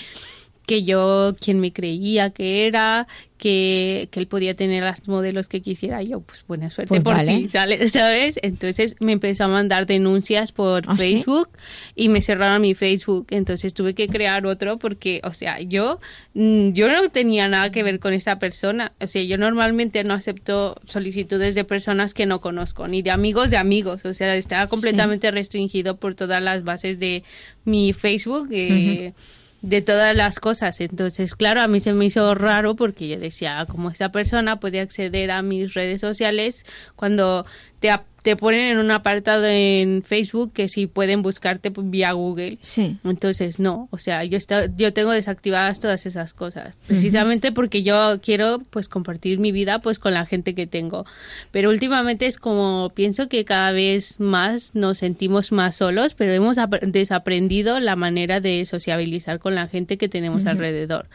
que 0.67 0.83
yo 0.83 1.33
quien 1.39 1.59
me 1.59 1.71
creía 1.73 2.29
que 2.29 2.67
era, 2.67 3.07
que, 3.37 4.09
que 4.11 4.19
él 4.19 4.27
podía 4.27 4.53
tener 4.53 4.83
las 4.83 5.07
modelos 5.07 5.47
que 5.47 5.61
quisiera. 5.61 6.03
Yo, 6.03 6.19
pues 6.19 6.43
buena 6.45 6.69
suerte 6.69 6.89
Pues 6.89 7.01
por 7.03 7.13
vale. 7.15 7.37
ti, 7.37 7.47
¿sale- 7.47 7.87
¿sabes? 7.89 8.37
Entonces 8.43 8.95
me 8.99 9.13
empezó 9.13 9.45
a 9.45 9.47
mandar 9.47 9.85
denuncias 9.85 10.51
por 10.51 10.83
¿Ah, 10.85 10.95
sí? 10.97 10.99
Facebook 10.99 11.47
y 11.95 12.09
me 12.09 12.21
cerraron 12.21 12.61
mi 12.61 12.73
Facebook. 12.75 13.27
Entonces 13.29 13.73
tuve 13.73 13.93
que 13.95 14.09
crear 14.09 14.45
otro 14.45 14.77
porque, 14.77 15.21
o 15.23 15.31
sea, 15.31 15.61
yo, 15.61 16.01
mm, 16.33 16.71
yo 16.73 16.89
no 16.89 17.09
tenía 17.11 17.47
nada 17.47 17.71
que 17.71 17.83
ver 17.83 17.99
con 18.01 18.11
esa 18.13 18.37
persona. 18.37 18.91
O 18.99 19.07
sea, 19.07 19.23
yo 19.23 19.37
normalmente 19.37 20.03
no 20.03 20.15
acepto 20.15 20.75
solicitudes 20.85 21.55
de 21.55 21.63
personas 21.63 22.13
que 22.13 22.25
no 22.25 22.41
conozco, 22.41 22.89
ni 22.89 23.01
de 23.01 23.11
amigos 23.11 23.51
de 23.51 23.57
amigos. 23.57 24.03
O 24.03 24.13
sea, 24.13 24.35
estaba 24.35 24.67
completamente 24.67 25.31
restringido 25.31 25.95
por 25.95 26.13
todas 26.13 26.43
las 26.43 26.65
bases 26.65 26.99
de 26.99 27.23
mi 27.63 27.93
Facebook. 27.93 28.49
eh, 28.51 29.13
de 29.61 29.81
todas 29.81 30.15
las 30.15 30.39
cosas. 30.39 30.79
Entonces, 30.81 31.35
claro, 31.35 31.61
a 31.61 31.67
mí 31.67 31.79
se 31.79 31.93
me 31.93 32.05
hizo 32.05 32.35
raro 32.35 32.75
porque 32.75 33.07
yo 33.07 33.17
decía, 33.17 33.59
"Ah, 33.59 33.65
como 33.65 33.89
esa 33.89 34.09
persona 34.11 34.59
puede 34.59 34.79
acceder 34.79 35.31
a 35.31 35.41
mis 35.41 35.73
redes 35.73 36.01
sociales 36.01 36.65
cuando 36.95 37.45
te, 37.79 37.89
te 38.23 38.35
ponen 38.35 38.71
en 38.71 38.77
un 38.79 38.91
apartado 38.91 39.45
en 39.45 40.03
Facebook 40.03 40.51
que 40.53 40.67
si 40.67 40.87
pueden 40.87 41.21
buscarte 41.21 41.71
vía 41.75 42.11
Google. 42.11 42.57
Sí. 42.61 42.97
Entonces, 43.05 43.59
no, 43.59 43.87
o 43.91 43.97
sea, 43.97 44.23
yo, 44.25 44.37
está, 44.37 44.65
yo 44.75 44.91
tengo 44.93 45.11
desactivadas 45.11 45.79
todas 45.79 46.05
esas 46.05 46.33
cosas, 46.33 46.75
precisamente 46.87 47.51
porque 47.51 47.83
yo 47.83 48.19
quiero 48.21 48.59
pues 48.69 48.89
compartir 48.89 49.39
mi 49.39 49.51
vida 49.51 49.79
pues 49.79 49.99
con 49.99 50.13
la 50.13 50.25
gente 50.25 50.55
que 50.55 50.67
tengo. 50.67 51.05
Pero 51.51 51.69
últimamente 51.69 52.25
es 52.25 52.37
como 52.37 52.91
pienso 52.93 53.29
que 53.29 53.45
cada 53.45 53.71
vez 53.71 54.19
más 54.19 54.71
nos 54.73 54.97
sentimos 54.97 55.51
más 55.51 55.75
solos, 55.77 56.13
pero 56.13 56.33
hemos 56.33 56.57
ap- 56.57 56.81
desaprendido 56.81 57.79
la 57.79 57.95
manera 57.95 58.41
de 58.41 58.65
sociabilizar 58.65 59.39
con 59.39 59.55
la 59.55 59.67
gente 59.67 59.97
que 59.97 60.09
tenemos 60.09 60.41
Ujú. 60.41 60.49
alrededor. 60.49 61.07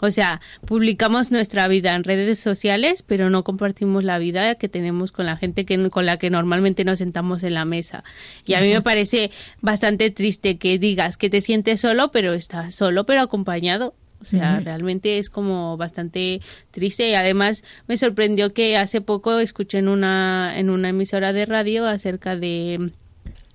O 0.00 0.10
sea, 0.10 0.40
publicamos 0.66 1.30
nuestra 1.30 1.68
vida 1.68 1.94
en 1.94 2.04
redes 2.04 2.38
sociales, 2.38 3.02
pero 3.02 3.30
no 3.30 3.44
compartimos 3.44 4.04
la 4.04 4.18
vida 4.18 4.54
que 4.54 4.68
tenemos 4.68 5.12
con 5.12 5.26
la 5.26 5.36
gente 5.36 5.64
que, 5.64 5.90
con 5.90 6.06
la 6.06 6.18
que 6.18 6.30
normalmente 6.30 6.84
nos 6.84 6.98
sentamos 6.98 7.42
en 7.42 7.54
la 7.54 7.64
mesa. 7.64 8.04
Y 8.46 8.54
a 8.54 8.60
mí 8.60 8.70
me 8.70 8.82
parece 8.82 9.30
bastante 9.60 10.10
triste 10.10 10.58
que 10.58 10.78
digas 10.78 11.16
que 11.16 11.30
te 11.30 11.40
sientes 11.40 11.80
solo, 11.80 12.10
pero 12.10 12.32
estás 12.32 12.74
solo, 12.74 13.04
pero 13.04 13.22
acompañado. 13.22 13.94
O 14.20 14.24
sea, 14.24 14.58
realmente 14.58 15.18
es 15.18 15.30
como 15.30 15.76
bastante 15.76 16.40
triste 16.72 17.08
y 17.08 17.14
además 17.14 17.62
me 17.86 17.96
sorprendió 17.96 18.52
que 18.52 18.76
hace 18.76 19.00
poco 19.00 19.38
escuché 19.38 19.78
en 19.78 19.86
una, 19.86 20.54
en 20.56 20.70
una 20.70 20.88
emisora 20.88 21.32
de 21.32 21.46
radio 21.46 21.86
acerca 21.86 22.34
de 22.34 22.90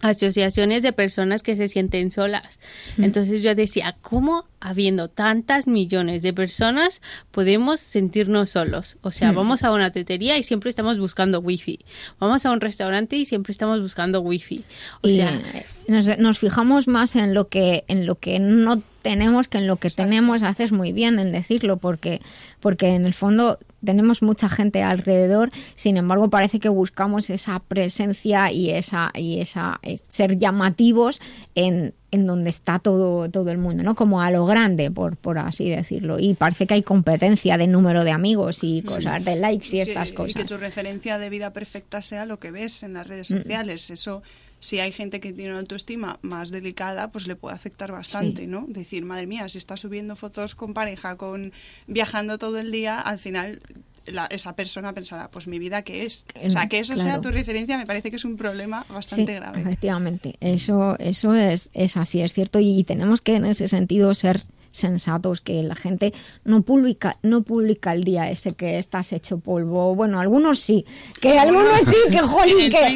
asociaciones 0.04 0.84
de 0.84 0.92
personas 0.92 1.44
que 1.44 1.56
se 1.56 1.70
sienten 1.70 2.12
solas. 2.12 2.60
Entonces 2.98 3.42
yo 3.42 3.56
decía, 3.56 3.96
¿cómo 4.02 4.46
habiendo 4.60 5.08
tantas 5.08 5.66
millones 5.66 6.22
de 6.22 6.34
personas 6.34 7.02
podemos 7.32 7.80
sentirnos 7.80 8.50
solos? 8.50 8.98
O 9.02 9.12
sea, 9.12 9.32
vamos 9.32 9.64
a 9.64 9.72
una 9.72 9.92
tetería 9.92 10.38
y 10.38 10.44
siempre 10.44 10.70
estamos 10.70 11.00
buscando 11.00 11.40
wifi. 11.40 11.80
Vamos 12.20 12.46
a 12.46 12.52
un 12.52 12.60
restaurante 12.60 13.16
y 13.16 13.26
siempre 13.26 13.52
estamos 13.52 13.82
buscando 13.82 14.20
wifi. 14.20 14.66
O 15.02 15.08
y 15.08 15.16
sea, 15.16 15.42
nos, 15.88 16.18
nos 16.18 16.38
fijamos 16.38 16.90
más 16.90 17.16
en 17.16 17.34
lo 17.34 17.48
que 17.48 17.86
en 17.88 18.06
lo 18.06 18.16
que 18.16 18.40
no 18.40 18.84
tenemos 19.04 19.48
que 19.48 19.60
en 19.60 19.68
lo 19.68 19.78
que 19.78 19.90
tenemos 19.90 20.44
haces 20.44 20.74
muy 20.74 20.92
bien 20.92 21.18
en 21.18 21.32
decirlo 21.32 21.78
porque 21.78 22.22
porque 22.60 22.90
en 22.90 23.06
el 23.06 23.14
fondo 23.14 23.58
tenemos 23.84 24.22
mucha 24.22 24.50
gente 24.50 24.82
alrededor 24.84 25.50
sin 25.76 25.98
embargo 25.98 26.30
parece 26.30 26.60
que 26.60 26.70
buscamos 26.70 27.30
esa 27.30 27.60
presencia 27.60 28.52
y 28.52 28.70
esa 28.72 29.12
y 29.14 29.40
esa 29.40 29.80
eh, 29.84 30.00
ser 30.08 30.38
llamativos 30.38 31.20
en 31.56 31.94
en 32.12 32.28
donde 32.28 32.50
está 32.52 32.78
todo 32.80 33.30
todo 33.30 33.50
el 33.52 33.58
mundo 33.58 33.82
no 33.84 33.96
como 33.96 34.22
a 34.22 34.30
lo 34.30 34.46
grande 34.46 34.92
por 34.92 35.18
por 35.18 35.38
así 35.40 35.70
decirlo 35.70 36.20
y 36.20 36.36
parece 36.36 36.68
que 36.68 36.76
hay 36.76 36.84
competencia 36.84 37.58
de 37.58 37.66
número 37.68 38.04
de 38.04 38.12
amigos 38.12 38.60
y 38.62 38.84
cosas 38.84 39.24
de 39.26 39.36
likes 39.36 39.76
y 39.76 39.80
estas 39.82 40.10
que, 40.10 40.14
cosas 40.14 40.32
Y 40.32 40.34
que 40.36 40.46
tu 40.46 40.58
referencia 40.58 41.18
de 41.18 41.30
vida 41.30 41.52
perfecta 41.54 42.02
sea 42.02 42.26
lo 42.26 42.38
que 42.40 42.52
ves 42.52 42.84
en 42.84 42.94
las 42.94 43.08
redes 43.08 43.32
Mm. 43.32 43.38
sociales. 43.38 43.90
Eso, 43.90 44.22
si 44.64 44.80
hay 44.80 44.94
gente 44.94 45.20
que 45.20 45.34
tiene 45.34 45.50
una 45.50 45.60
autoestima 45.60 46.20
más 46.22 46.50
delicada, 46.50 47.12
pues 47.12 47.28
le 47.28 47.36
puede 47.36 47.54
afectar 47.56 47.92
bastante, 47.92 48.44
Sí. 48.44 48.48
¿no? 48.48 48.66
Decir, 48.70 49.04
madre 49.04 49.28
mía, 49.28 49.50
si 49.50 49.58
está 49.58 49.76
subiendo 49.76 50.16
fotos 50.16 50.56
con 50.56 50.74
pareja, 50.74 51.18
con 51.18 51.52
viajando 51.86 52.38
todo 52.38 52.58
el 52.60 52.72
día, 52.72 53.00
al 53.02 53.20
final 53.20 53.62
la- 54.06 54.26
esa 54.28 54.56
persona 54.56 54.94
pensará, 54.94 55.30
pues 55.32 55.48
mi 55.48 55.60
vida 55.60 55.82
qué 55.82 56.06
es. 56.06 56.26
O 56.46 56.50
sea, 56.52 56.70
que 56.70 56.80
eso 56.80 56.96
sea 56.96 57.20
tu 57.20 57.30
referencia 57.30 57.78
me 57.78 57.86
parece 57.86 58.10
que 58.10 58.16
es 58.16 58.24
un 58.26 58.38
problema 58.38 58.86
bastante 58.90 59.34
sí, 59.34 59.40
grave. 59.40 59.62
Efectivamente, 59.62 60.36
eso, 60.40 60.98
eso 61.00 61.34
es, 61.36 61.70
es 61.74 61.98
así, 61.98 62.22
es 62.22 62.34
cierto, 62.34 62.60
y 62.62 62.84
tenemos 62.86 63.20
que 63.22 63.36
en 63.36 63.46
ese 63.46 63.68
sentido 63.68 64.14
ser 64.14 64.42
sensatos, 64.74 65.40
que 65.40 65.64
la 65.64 65.76
gente 65.76 66.14
no 66.44 66.64
publica, 66.64 67.18
no 67.24 67.44
publica 67.44 67.94
el 67.94 68.04
día 68.04 68.30
ese 68.30 68.54
que 68.56 68.78
estás 68.80 69.14
hecho 69.14 69.38
polvo. 69.40 69.96
Bueno, 69.96 70.20
algunos 70.20 70.60
sí, 70.60 70.84
que 71.22 71.40
algunos 71.40 71.80
sí, 71.86 71.96
que 72.12 72.20
jolín, 72.22 72.60
En 72.60 72.72
que, 72.72 72.88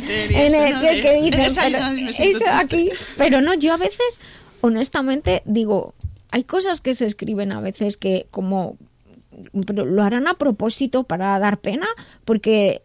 en 0.46 0.56
el- 0.56 0.82
que, 1.02 1.32
pero, 1.56 1.78
eso 2.10 2.18
triste. 2.18 2.50
aquí, 2.50 2.90
pero 3.18 3.40
no, 3.42 3.54
yo 3.54 3.74
a 3.74 3.78
veces, 3.78 4.20
honestamente, 4.62 5.44
digo, 5.46 5.94
hay 6.32 6.44
cosas 6.44 6.82
que 6.82 6.94
se 6.96 7.06
escriben 7.06 7.52
a 7.54 7.62
veces 7.62 7.96
que 7.96 8.28
como 8.32 8.76
pero 9.68 9.86
lo 9.86 10.02
harán 10.02 10.28
a 10.28 10.34
propósito 10.34 11.04
para 11.04 11.38
dar 11.38 11.60
pena, 11.60 11.86
porque 12.26 12.82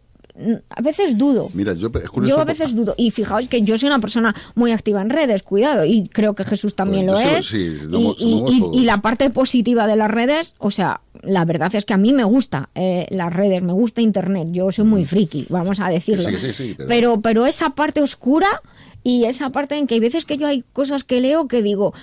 a 0.69 0.81
veces 0.81 1.17
dudo. 1.17 1.49
Mira, 1.53 1.73
yo 1.73 1.91
es 2.01 2.09
curioso. 2.09 2.35
Yo 2.35 2.41
a 2.41 2.45
veces 2.45 2.73
dudo. 2.75 2.95
Y 2.97 3.11
fijaos 3.11 3.47
que 3.47 3.61
yo 3.61 3.77
soy 3.77 3.87
una 3.87 3.99
persona 3.99 4.33
muy 4.55 4.71
activa 4.71 5.01
en 5.01 5.09
redes, 5.09 5.43
cuidado. 5.43 5.85
Y 5.85 6.07
creo 6.07 6.33
que 6.33 6.43
Jesús 6.43 6.75
también 6.75 7.05
Bueno, 7.05 7.21
lo 7.29 7.37
es. 7.37 7.45
sí, 7.45 7.57
y, 7.57 7.77
somos- 7.91 8.15
y- 8.19 8.31
somos 8.31 8.51
y- 8.51 8.59
todos. 8.59 8.75
y 8.77 8.79
la 8.85 9.01
parte 9.01 9.29
positiva 9.29 9.85
de 9.85 9.95
las 9.95 10.09
redes, 10.09 10.55
o 10.57 10.71
sea, 10.71 11.01
la 11.21 11.45
verdad 11.45 11.73
es 11.75 11.85
que 11.85 11.93
a 11.93 11.97
mí 11.97 12.13
me 12.13 12.23
gusta 12.23 12.69
eh, 12.75 13.05
las 13.11 13.31
redes, 13.31 13.61
me 13.61 13.73
gusta 13.73 14.01
Internet. 14.01 14.47
Yo 14.51 14.71
soy 14.71 14.85
muy 14.85 15.05
friki, 15.05 15.45
vamos 15.49 15.79
a 15.79 15.89
decirlo. 15.89 16.27
Sí, 16.29 16.35
sí, 16.41 16.53
sí, 16.53 16.73
pero- 16.77 16.87
pero, 16.89 17.21
pero 17.21 17.45
esa 17.45 17.69
parte 17.71 18.01
oscura 18.01 18.61
y 19.03 19.25
esa 19.25 19.51
parte 19.51 19.75
en 19.77 19.85
que 19.85 19.95
hay 19.95 19.99
veces 19.99 20.25
que 20.25 20.37
yo 20.37 20.47
hay 20.47 20.63
cosas 20.73 21.03
que 21.03 21.21
leo 21.21 21.47
que 21.47 21.61
digo, 21.61 21.93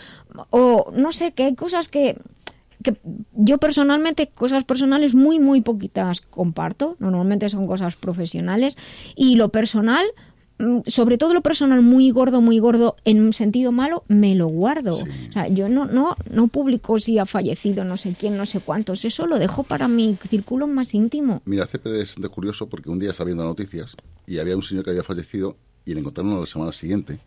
o 0.50 0.92
no 0.94 1.12
sé, 1.12 1.32
que 1.32 1.44
hay 1.44 1.54
cosas 1.54 1.88
que 1.88 2.16
que 2.82 2.96
yo 3.34 3.58
personalmente 3.58 4.28
cosas 4.28 4.64
personales 4.64 5.14
muy, 5.14 5.38
muy 5.38 5.60
poquitas 5.60 6.20
comparto. 6.20 6.96
Normalmente 6.98 7.48
son 7.48 7.66
cosas 7.66 7.96
profesionales. 7.96 8.76
Y 9.16 9.36
lo 9.36 9.50
personal, 9.50 10.04
mm, 10.58 10.80
sobre 10.86 11.18
todo 11.18 11.34
lo 11.34 11.42
personal 11.42 11.82
muy 11.82 12.10
gordo, 12.10 12.40
muy 12.40 12.58
gordo, 12.58 12.96
en 13.04 13.20
un 13.20 13.32
sentido 13.32 13.72
malo, 13.72 14.04
me 14.08 14.34
lo 14.34 14.48
guardo. 14.48 14.96
O 14.96 15.32
sea, 15.32 15.48
yo 15.48 15.68
no, 15.68 15.84
no, 15.84 16.16
no 16.30 16.48
publico 16.48 16.98
si 16.98 17.18
ha 17.18 17.26
fallecido 17.26 17.84
no 17.84 17.96
sé 17.96 18.16
quién, 18.18 18.36
no 18.36 18.46
sé 18.46 18.60
cuántos. 18.60 19.04
Eso 19.04 19.26
lo 19.26 19.38
dejo 19.38 19.62
para 19.62 19.88
mi 19.88 20.16
círculo 20.28 20.66
más 20.66 20.94
íntimo. 20.94 21.42
Mira, 21.44 21.66
CP 21.66 22.00
es 22.00 22.14
de 22.16 22.28
curioso 22.28 22.68
porque 22.68 22.90
un 22.90 22.98
día 22.98 23.10
estaba 23.10 23.26
viendo 23.26 23.44
noticias 23.44 23.96
y 24.26 24.38
había 24.38 24.56
un 24.56 24.62
señor 24.62 24.84
que 24.84 24.90
había 24.90 25.04
fallecido 25.04 25.56
y 25.84 25.94
le 25.94 26.00
encontraron 26.00 26.32
a 26.34 26.40
la 26.40 26.46
semana 26.46 26.72
siguiente. 26.72 27.18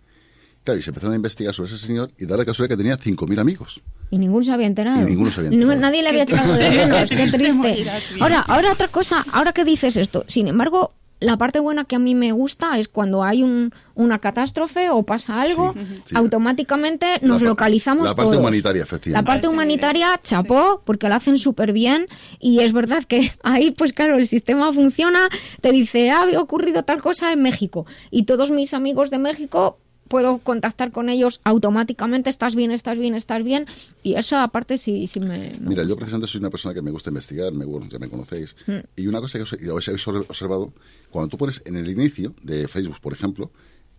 Claro, 0.63 0.79
y 0.79 0.83
se 0.83 0.91
empezaron 0.91 1.13
a 1.13 1.17
investigar 1.17 1.53
sobre 1.53 1.69
ese 1.69 1.85
señor 1.85 2.11
y 2.17 2.25
da 2.25 2.37
la 2.37 2.45
casualidad 2.45 2.77
que 2.77 2.81
tenía 2.81 2.97
5.000 2.97 3.39
amigos. 3.39 3.81
Y 4.13 4.19
ninguno 4.19 4.45
se 4.45 4.51
había 4.51 4.67
enterado. 4.67 5.01
Y 5.01 5.09
ninguno 5.09 5.31
se 5.31 5.39
había 5.39 5.51
enterado. 5.51 5.81
Nadie 5.81 6.03
le 6.03 6.09
había 6.09 6.23
echado 6.23 6.53
de 6.53 6.69
menos. 6.69 7.09
Qué 7.09 7.27
triste. 7.31 7.85
Ahora, 8.19 8.41
ahora 8.47 8.71
otra 8.71 8.87
cosa, 8.89 9.25
ahora 9.31 9.53
que 9.53 9.65
dices 9.65 9.97
esto, 9.97 10.23
sin 10.27 10.47
embargo, 10.47 10.91
la 11.19 11.37
parte 11.37 11.59
buena 11.59 11.85
que 11.85 11.95
a 11.95 11.99
mí 11.99 12.13
me 12.13 12.31
gusta 12.31 12.77
es 12.77 12.89
cuando 12.89 13.23
hay 13.23 13.41
un, 13.41 13.73
una 13.95 14.19
catástrofe 14.19 14.91
o 14.91 15.01
pasa 15.01 15.41
algo, 15.41 15.73
automáticamente 16.13 17.07
nos 17.21 17.41
localizamos 17.41 18.05
La 18.05 18.13
parte 18.15 18.31
todos. 18.31 18.41
humanitaria, 18.41 18.83
efectivamente. 18.83 19.21
La 19.29 19.33
parte 19.33 19.47
humanitaria, 19.47 20.19
chapó, 20.21 20.81
porque 20.85 21.07
lo 21.09 21.15
hacen 21.15 21.37
súper 21.39 21.73
bien 21.73 22.07
y 22.39 22.59
es 22.59 22.73
verdad 22.73 23.03
que 23.05 23.31
ahí, 23.43 23.71
pues 23.71 23.93
claro, 23.93 24.17
el 24.17 24.27
sistema 24.27 24.71
funciona, 24.73 25.29
te 25.61 25.71
dice, 25.71 26.11
ha 26.11 26.23
ocurrido 26.39 26.83
tal 26.83 27.01
cosa 27.01 27.31
en 27.31 27.41
México 27.41 27.85
y 28.11 28.23
todos 28.23 28.51
mis 28.51 28.73
amigos 28.73 29.09
de 29.09 29.17
México 29.17 29.79
puedo 30.07 30.37
contactar 30.39 30.91
con 30.91 31.09
ellos 31.09 31.39
automáticamente, 31.43 32.29
estás 32.29 32.55
bien, 32.55 32.71
estás 32.71 32.97
bien, 32.97 33.15
estás 33.15 33.43
bien 33.43 33.65
y 34.03 34.15
eso 34.15 34.37
aparte 34.37 34.77
sí, 34.77 35.07
sí 35.07 35.19
me... 35.19 35.57
me 35.59 35.69
Mira, 35.69 35.83
yo 35.83 35.95
precisamente 35.95 36.27
soy 36.31 36.39
una 36.39 36.49
persona 36.49 36.73
que 36.73 36.81
me 36.81 36.91
gusta 36.91 37.09
investigar, 37.09 37.51
me, 37.53 37.65
bueno, 37.65 37.87
ya 37.89 37.99
me 37.99 38.09
conocéis, 38.09 38.55
Mm. 38.67 38.77
y 38.95 39.07
una 39.07 39.19
cosa 39.21 39.37
que 39.39 39.43
os, 39.43 39.87
habéis 39.87 40.07
observado, 40.07 40.73
cuando 41.09 41.29
tú 41.29 41.37
pones 41.37 41.61
en 41.65 41.75
el 41.77 41.89
inicio 41.89 42.33
de 42.41 42.67
Facebook, 42.67 42.99
por 43.01 43.13
ejemplo, 43.13 43.51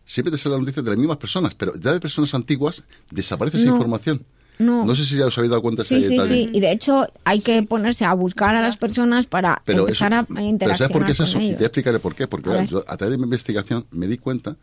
siempre 0.04 0.30
te 0.30 0.38
salen 0.38 0.58
las 0.58 0.60
noticias 0.62 0.84
de 0.84 0.90
las 0.90 0.98
mismas 0.98 1.16
personas, 1.16 1.54
pero 1.54 1.72
ya 1.78 1.92
de 1.92 2.00
personas 2.00 2.34
antiguas 2.34 2.82
desaparece 3.10 3.56
esa 3.56 3.66
No. 3.66 3.72
información. 3.76 4.24
No. 4.56 4.94
sé 4.94 5.04
si 5.04 5.16
ya 5.16 5.26
os 5.26 5.36
habéis 5.36 5.50
dado 5.50 5.62
cuenta 5.62 5.82
de 5.82 5.88
Sí, 5.88 5.94
ese 5.96 6.08
sí, 6.10 6.14
detalle. 6.14 6.34
sí. 6.44 6.50
Y 6.52 6.60
de 6.60 6.70
hecho 6.70 7.06
hay 7.24 7.40
que 7.40 7.60
ponerse 7.64 8.04
a 8.04 8.14
buscar 8.14 8.54
a 8.54 8.62
las 8.62 8.76
personas 8.76 9.26
para 9.26 9.60
Pero, 9.64 9.80
empezar 9.80 10.12
eso- 10.12 10.20
a 10.22 10.24
pero 10.26 10.40
interaccionar 10.42 10.78
¿sabes 10.78 10.92
por 10.92 11.04
qué 11.06 11.10
es 11.12 11.20
eso? 11.20 11.38
Y 11.38 11.40
te 11.40 11.46
ellos. 11.46 11.56
voy 11.58 11.64
a 11.64 11.66
explicar 11.66 11.94
el 11.94 12.00
por 12.00 12.14
qué. 12.14 12.28
Porque 12.28 12.50
A 12.50 12.64
yo, 12.64 12.84
a 12.86 12.96
través 12.96 13.10
de 13.10 13.18
mi 13.18 13.24
investigación 13.24 13.84
me 13.90 14.06
di 14.06 14.16
cuenta 14.16 14.56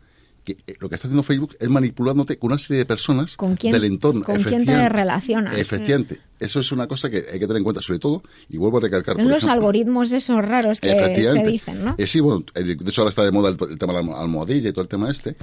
que 0.44 0.52
eh, 0.66 0.74
lo 0.80 0.88
que 0.88 0.96
está 0.96 1.06
haciendo 1.08 1.22
Facebook 1.22 1.56
es 1.60 1.68
manipulándote 1.68 2.36
con 2.38 2.50
una 2.52 2.58
serie 2.58 2.78
de 2.78 2.86
personas 2.86 3.36
¿Con 3.36 3.54
quién- 3.56 3.72
del 3.72 3.84
entorno. 3.84 4.24
con 4.24 4.42
quién 4.42 4.64
te 4.66 4.88
relacionas? 4.88 5.56
Efectivamente. 5.56 6.20
Eso 6.40 6.58
es 6.58 6.72
una 6.72 6.88
cosa 6.88 7.08
que 7.08 7.18
hay 7.32 7.38
que 7.38 7.46
tener 7.46 7.58
en 7.58 7.62
cuenta, 7.62 7.80
sobre 7.80 8.00
todo, 8.00 8.22
y 8.48 8.56
vuelvo 8.56 8.78
a 8.78 8.80
recalcar. 8.80 9.14
Por 9.14 9.24
los 9.26 9.36
ejemplo, 9.36 9.52
algoritmos 9.52 10.10
esos 10.10 10.44
raros 10.44 10.80
que, 10.80 10.88
que 10.92 11.44
dicen, 11.46 11.84
¿no? 11.84 11.94
Eh, 11.96 12.06
sí, 12.08 12.18
bueno, 12.18 12.44
eh, 12.54 12.62
de 12.64 12.72
hecho 12.72 13.02
ahora 13.02 13.10
está 13.10 13.24
de 13.24 13.30
moda 13.30 13.48
el, 13.50 13.56
el 13.70 13.78
tema 13.78 13.92
de 13.92 13.98
la 14.02 14.04
almo- 14.04 14.16
almohadilla 14.20 14.68
y 14.68 14.72
todo 14.72 14.82
el 14.82 14.88
tema 14.88 15.08
este. 15.10 15.36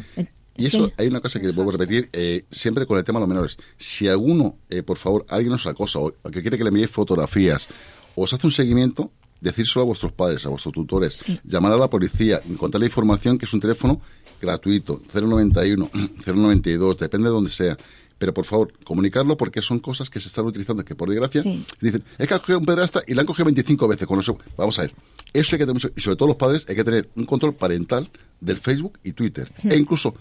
Y 0.57 0.65
eso, 0.65 0.87
sí. 0.87 0.93
hay 0.97 1.07
una 1.07 1.21
cosa 1.21 1.39
que 1.39 1.51
vuelvo 1.53 1.69
a 1.71 1.73
repetir, 1.77 2.09
eh, 2.11 2.43
siempre 2.51 2.85
con 2.85 2.97
el 2.97 3.05
tema 3.05 3.19
de 3.19 3.21
los 3.21 3.29
menores. 3.29 3.57
Si 3.77 4.09
alguno, 4.09 4.57
eh, 4.69 4.83
por 4.83 4.97
favor, 4.97 5.25
alguien 5.29 5.53
os 5.53 5.65
acosa 5.67 5.99
o 5.99 6.11
que 6.29 6.41
quiere 6.41 6.57
que 6.57 6.65
le 6.65 6.67
enviéis 6.67 6.91
fotografías, 6.91 7.69
o 8.15 8.23
os 8.23 8.33
hace 8.33 8.45
un 8.45 8.51
seguimiento, 8.51 9.09
decírselo 9.39 9.83
a 9.83 9.85
vuestros 9.85 10.11
padres, 10.11 10.45
a 10.45 10.49
vuestros 10.49 10.73
tutores, 10.73 11.23
llamar 11.45 11.71
a 11.71 11.77
la 11.77 11.89
policía, 11.89 12.41
contarle 12.57 12.87
información 12.87 13.37
que 13.37 13.45
es 13.45 13.53
un 13.53 13.61
teléfono 13.61 14.01
gratuito, 14.41 15.01
091, 15.13 15.89
092, 16.25 16.97
depende 16.99 17.27
de 17.29 17.33
donde 17.33 17.51
sea. 17.51 17.77
Pero 18.17 18.33
por 18.33 18.43
favor, 18.45 18.73
comunicarlo 18.83 19.37
porque 19.37 19.61
son 19.61 19.79
cosas 19.79 20.09
que 20.09 20.19
se 20.19 20.27
están 20.27 20.45
utilizando, 20.45 20.83
que 20.83 20.93
por 20.93 21.09
desgracia, 21.09 21.41
Sí. 21.41 21.65
dicen, 21.79 22.03
es 22.17 22.27
que 22.27 22.33
ha 22.33 22.39
cogido 22.39 22.59
un 22.59 22.65
pedrasta 22.65 23.01
y 23.07 23.13
la 23.13 23.21
han 23.21 23.25
cogido 23.27 23.45
25 23.45 23.87
veces 23.87 24.05
con 24.07 24.19
eso. 24.19 24.37
Vamos 24.57 24.77
a 24.77 24.81
ver, 24.83 24.93
eso 25.31 25.55
hay 25.55 25.59
que 25.59 25.65
tener, 25.65 25.93
y 25.95 26.01
sobre 26.01 26.17
todo 26.17 26.27
los 26.27 26.35
padres, 26.37 26.65
hay 26.67 26.75
que 26.75 26.83
tener 26.83 27.09
un 27.15 27.23
control 27.25 27.55
parental 27.55 28.09
del 28.41 28.57
Facebook 28.57 28.99
y 29.05 29.13
Twitter. 29.13 29.49
E 29.63 29.77
incluso 29.77 30.15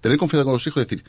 tener 0.00 0.16
confianza 0.16 0.44
con 0.44 0.54
los 0.54 0.66
hijos 0.66 0.82
y 0.82 0.86
decir, 0.86 1.04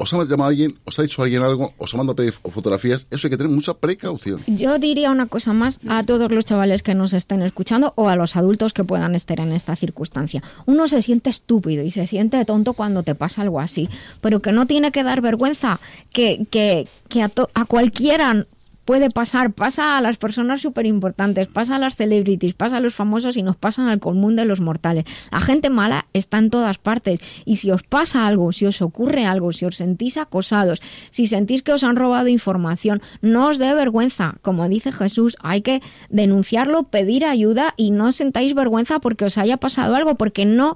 os 0.00 0.14
ha 0.14 0.24
llamado 0.24 0.48
alguien, 0.48 0.78
os 0.84 0.98
ha 0.98 1.02
dicho 1.02 1.22
alguien 1.22 1.42
algo, 1.42 1.74
os 1.76 1.92
ha 1.92 1.98
mandado 1.98 2.14
a 2.14 2.16
pedir 2.16 2.32
fotografías, 2.32 3.06
eso 3.10 3.26
hay 3.26 3.30
que 3.30 3.36
tener 3.36 3.52
mucha 3.52 3.74
precaución. 3.74 4.42
Yo 4.46 4.78
diría 4.78 5.10
una 5.10 5.26
cosa 5.26 5.52
más 5.52 5.78
a 5.88 6.02
todos 6.04 6.32
los 6.32 6.46
chavales 6.46 6.82
que 6.82 6.94
nos 6.94 7.12
estén 7.12 7.42
escuchando 7.42 7.92
o 7.96 8.08
a 8.08 8.16
los 8.16 8.34
adultos 8.34 8.72
que 8.72 8.82
puedan 8.82 9.14
estar 9.14 9.40
en 9.40 9.52
esta 9.52 9.76
circunstancia. 9.76 10.42
Uno 10.64 10.88
se 10.88 11.02
siente 11.02 11.28
estúpido 11.28 11.84
y 11.84 11.90
se 11.90 12.06
siente 12.06 12.42
tonto 12.46 12.72
cuando 12.72 13.02
te 13.02 13.14
pasa 13.14 13.42
algo 13.42 13.60
así, 13.60 13.90
pero 14.22 14.40
que 14.40 14.52
no 14.52 14.66
tiene 14.66 14.90
que 14.90 15.02
dar 15.02 15.20
vergüenza, 15.20 15.80
que, 16.12 16.46
que, 16.50 16.88
que 17.10 17.22
a, 17.22 17.64
cualquiera 17.66 18.46
puede 18.90 19.08
pasar, 19.08 19.52
pasa 19.52 19.96
a 19.96 20.00
las 20.00 20.16
personas 20.16 20.62
súper 20.62 20.84
importantes, 20.84 21.46
pasa 21.46 21.76
a 21.76 21.78
las 21.78 21.94
celebrities, 21.94 22.54
pasa 22.54 22.78
a 22.78 22.80
los 22.80 22.92
famosos 22.92 23.36
y 23.36 23.42
nos 23.44 23.54
pasan 23.54 23.88
al 23.88 24.00
común 24.00 24.34
de 24.34 24.44
los 24.44 24.58
mortales. 24.58 25.04
La 25.30 25.38
gente 25.38 25.70
mala 25.70 26.06
está 26.12 26.38
en 26.38 26.50
todas 26.50 26.78
partes 26.78 27.20
y 27.44 27.58
si 27.58 27.70
os 27.70 27.84
pasa 27.84 28.26
algo, 28.26 28.50
si 28.50 28.66
os 28.66 28.82
ocurre 28.82 29.26
algo, 29.26 29.52
si 29.52 29.64
os 29.64 29.76
sentís 29.76 30.16
acosados, 30.16 30.80
si 31.12 31.28
sentís 31.28 31.62
que 31.62 31.72
os 31.72 31.84
han 31.84 31.94
robado 31.94 32.26
información, 32.26 33.00
no 33.22 33.46
os 33.46 33.58
dé 33.58 33.72
vergüenza. 33.74 34.38
Como 34.42 34.68
dice 34.68 34.90
Jesús, 34.90 35.36
hay 35.40 35.62
que 35.62 35.82
denunciarlo, 36.08 36.82
pedir 36.82 37.24
ayuda 37.24 37.74
y 37.76 37.92
no 37.92 38.10
sentáis 38.10 38.56
vergüenza 38.56 38.98
porque 38.98 39.24
os 39.24 39.38
haya 39.38 39.56
pasado 39.56 39.94
algo, 39.94 40.16
porque 40.16 40.46
no 40.46 40.74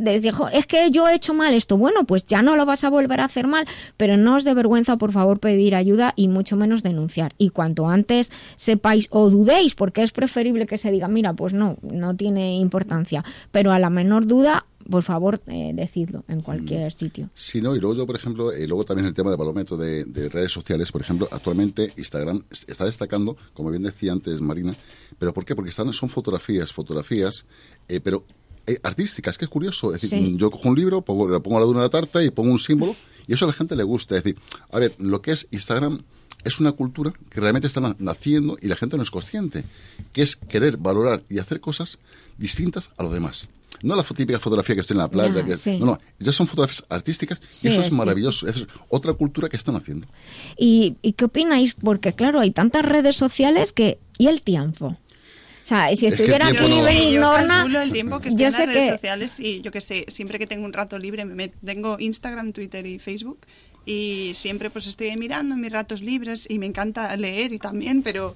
decir, 0.00 0.32
"Jo, 0.32 0.48
es 0.48 0.66
que 0.66 0.90
yo 0.90 1.08
he 1.08 1.14
hecho 1.14 1.32
mal 1.32 1.54
esto. 1.54 1.76
Bueno, 1.76 2.06
pues 2.06 2.26
ya 2.26 2.42
no 2.42 2.56
lo 2.56 2.66
vas 2.66 2.82
a 2.82 2.90
volver 2.90 3.20
a 3.20 3.26
hacer 3.26 3.46
mal, 3.46 3.66
pero 3.96 4.16
no 4.16 4.34
os 4.34 4.42
dé 4.42 4.52
vergüenza, 4.52 4.96
por 4.96 5.12
favor, 5.12 5.38
pedir 5.38 5.76
ayuda 5.76 6.12
y 6.16 6.26
mucho 6.26 6.56
menos 6.56 6.82
denunciar. 6.82 7.34
Cuanto 7.52 7.88
antes 7.88 8.30
sepáis 8.56 9.06
o 9.10 9.30
dudéis, 9.30 9.74
porque 9.74 10.02
es 10.02 10.10
preferible 10.12 10.66
que 10.66 10.78
se 10.78 10.90
diga, 10.90 11.08
mira, 11.08 11.32
pues 11.34 11.52
no, 11.52 11.76
no 11.82 12.16
tiene 12.16 12.56
importancia, 12.56 13.24
pero 13.50 13.70
a 13.72 13.78
la 13.78 13.90
menor 13.90 14.26
duda, 14.26 14.66
por 14.90 15.04
favor, 15.04 15.40
eh, 15.46 15.70
decidlo 15.74 16.24
en 16.28 16.40
cualquier 16.42 16.92
sitio. 16.92 17.30
Sí, 17.34 17.60
no, 17.60 17.76
y 17.76 17.80
luego 17.80 17.94
yo, 17.96 18.06
por 18.06 18.16
ejemplo, 18.16 18.56
y 18.56 18.66
luego 18.66 18.84
también 18.84 19.06
el 19.06 19.14
tema 19.14 19.30
de 19.30 19.36
barómetro 19.36 19.76
de, 19.76 20.04
de 20.04 20.28
redes 20.28 20.50
sociales, 20.50 20.90
por 20.90 21.00
ejemplo, 21.02 21.28
actualmente 21.30 21.92
Instagram 21.96 22.42
es- 22.50 22.64
está 22.68 22.84
destacando, 22.84 23.36
como 23.54 23.70
bien 23.70 23.84
decía 23.84 24.10
antes 24.12 24.40
Marina, 24.40 24.76
pero 25.18 25.32
¿por 25.32 25.44
qué? 25.44 25.54
Porque 25.54 25.70
están, 25.70 25.92
son 25.92 26.08
fotografías, 26.08 26.72
fotografías, 26.72 27.46
eh, 27.88 28.00
pero 28.00 28.24
eh, 28.66 28.78
artísticas, 28.82 29.38
que 29.38 29.44
es 29.44 29.48
curioso. 29.50 29.94
Es 29.94 30.02
decir, 30.02 30.18
Sí. 30.18 30.36
yo 30.36 30.50
cojo 30.50 30.68
un 30.68 30.76
libro, 30.76 31.02
pongo, 31.02 31.28
le 31.28 31.38
pongo 31.40 31.58
la 31.60 31.66
luna 31.66 31.78
de 31.80 31.86
la 31.86 31.90
tarta 31.90 32.22
y 32.22 32.30
pongo 32.30 32.50
un 32.52 32.58
símbolo, 32.58 32.94
y 33.26 33.34
eso 33.34 33.44
a 33.44 33.48
la 33.48 33.54
gente 33.54 33.76
le 33.76 33.82
gusta. 33.84 34.16
Es 34.16 34.24
decir, 34.24 34.40
a 34.70 34.78
ver, 34.80 34.94
lo 34.98 35.20
que 35.22 35.30
es 35.32 35.46
Instagram 35.52 36.02
es 36.44 36.60
una 36.60 36.72
cultura 36.72 37.12
que 37.30 37.40
realmente 37.40 37.66
está 37.66 37.80
na- 37.80 37.96
naciendo 37.98 38.56
y 38.60 38.66
la 38.68 38.76
gente 38.76 38.96
no 38.96 39.02
es 39.02 39.10
consciente, 39.10 39.64
que 40.12 40.22
es 40.22 40.36
querer 40.36 40.76
valorar 40.76 41.22
y 41.28 41.38
hacer 41.38 41.60
cosas 41.60 41.98
distintas 42.38 42.90
a 42.96 43.02
los 43.02 43.12
demás. 43.12 43.48
No 43.82 43.96
la 43.96 44.04
típica 44.04 44.38
fotografía 44.38 44.74
que 44.76 44.80
estoy 44.82 44.94
en 44.94 44.98
la 44.98 45.08
playa, 45.10 45.34
Ya, 45.40 45.44
que, 45.44 45.56
sí. 45.56 45.78
no, 45.78 45.86
no, 45.86 46.00
ya 46.20 46.30
son 46.32 46.46
fotografías 46.46 46.84
artísticas 46.88 47.40
Sí, 47.50 47.66
y 47.68 47.70
eso 47.72 47.80
es 47.80 47.88
es 47.88 47.92
maravilloso. 47.92 48.46
Eso 48.46 48.60
es 48.60 48.66
otra 48.88 49.12
cultura 49.14 49.48
que 49.48 49.56
están 49.56 49.74
haciendo. 49.74 50.06
¿Y, 50.56 50.96
y 51.02 51.14
qué 51.14 51.24
opináis? 51.24 51.74
Porque 51.74 52.12
claro, 52.14 52.38
hay 52.38 52.52
tantas 52.52 52.84
redes 52.84 53.16
sociales 53.16 53.72
que... 53.72 53.98
¿Y 54.18 54.28
el 54.28 54.42
tiempo? 54.42 54.86
O 55.64 55.66
sea, 55.66 55.88
si 55.96 56.06
Es 56.06 56.14
que 56.14 56.22
estuviera 56.22 56.46
aquí 56.48 56.56
Benignorna, 56.58 57.40
yo 57.42 57.48
calculo 57.48 57.80
el 57.80 57.92
tiempo 57.92 58.20
que 58.20 58.28
estoy 58.28 58.42
yo 58.42 58.46
en 58.48 58.52
las 58.52 58.60
sé 58.60 58.66
redes 58.66 58.84
que- 58.84 58.90
sociales 58.92 59.40
y 59.40 59.60
yo 59.62 59.70
que 59.72 59.80
sé, 59.80 60.04
siempre 60.08 60.38
que 60.38 60.46
tengo 60.46 60.64
un 60.64 60.72
rato 60.72 60.98
libre, 60.98 61.24
me 61.24 61.48
tengo 61.48 61.96
Instagram, 61.98 62.52
Twitter 62.52 62.84
y 62.86 62.98
Facebook 62.98 63.38
y 63.84 64.32
siempre 64.34 64.70
pues 64.70 64.86
estoy 64.86 65.16
mirando 65.16 65.56
mis 65.56 65.72
ratos 65.72 66.02
libres 66.02 66.46
y 66.48 66.58
me 66.58 66.66
encanta 66.66 67.14
leer 67.16 67.52
y 67.52 67.58
también, 67.58 68.02
pero 68.02 68.34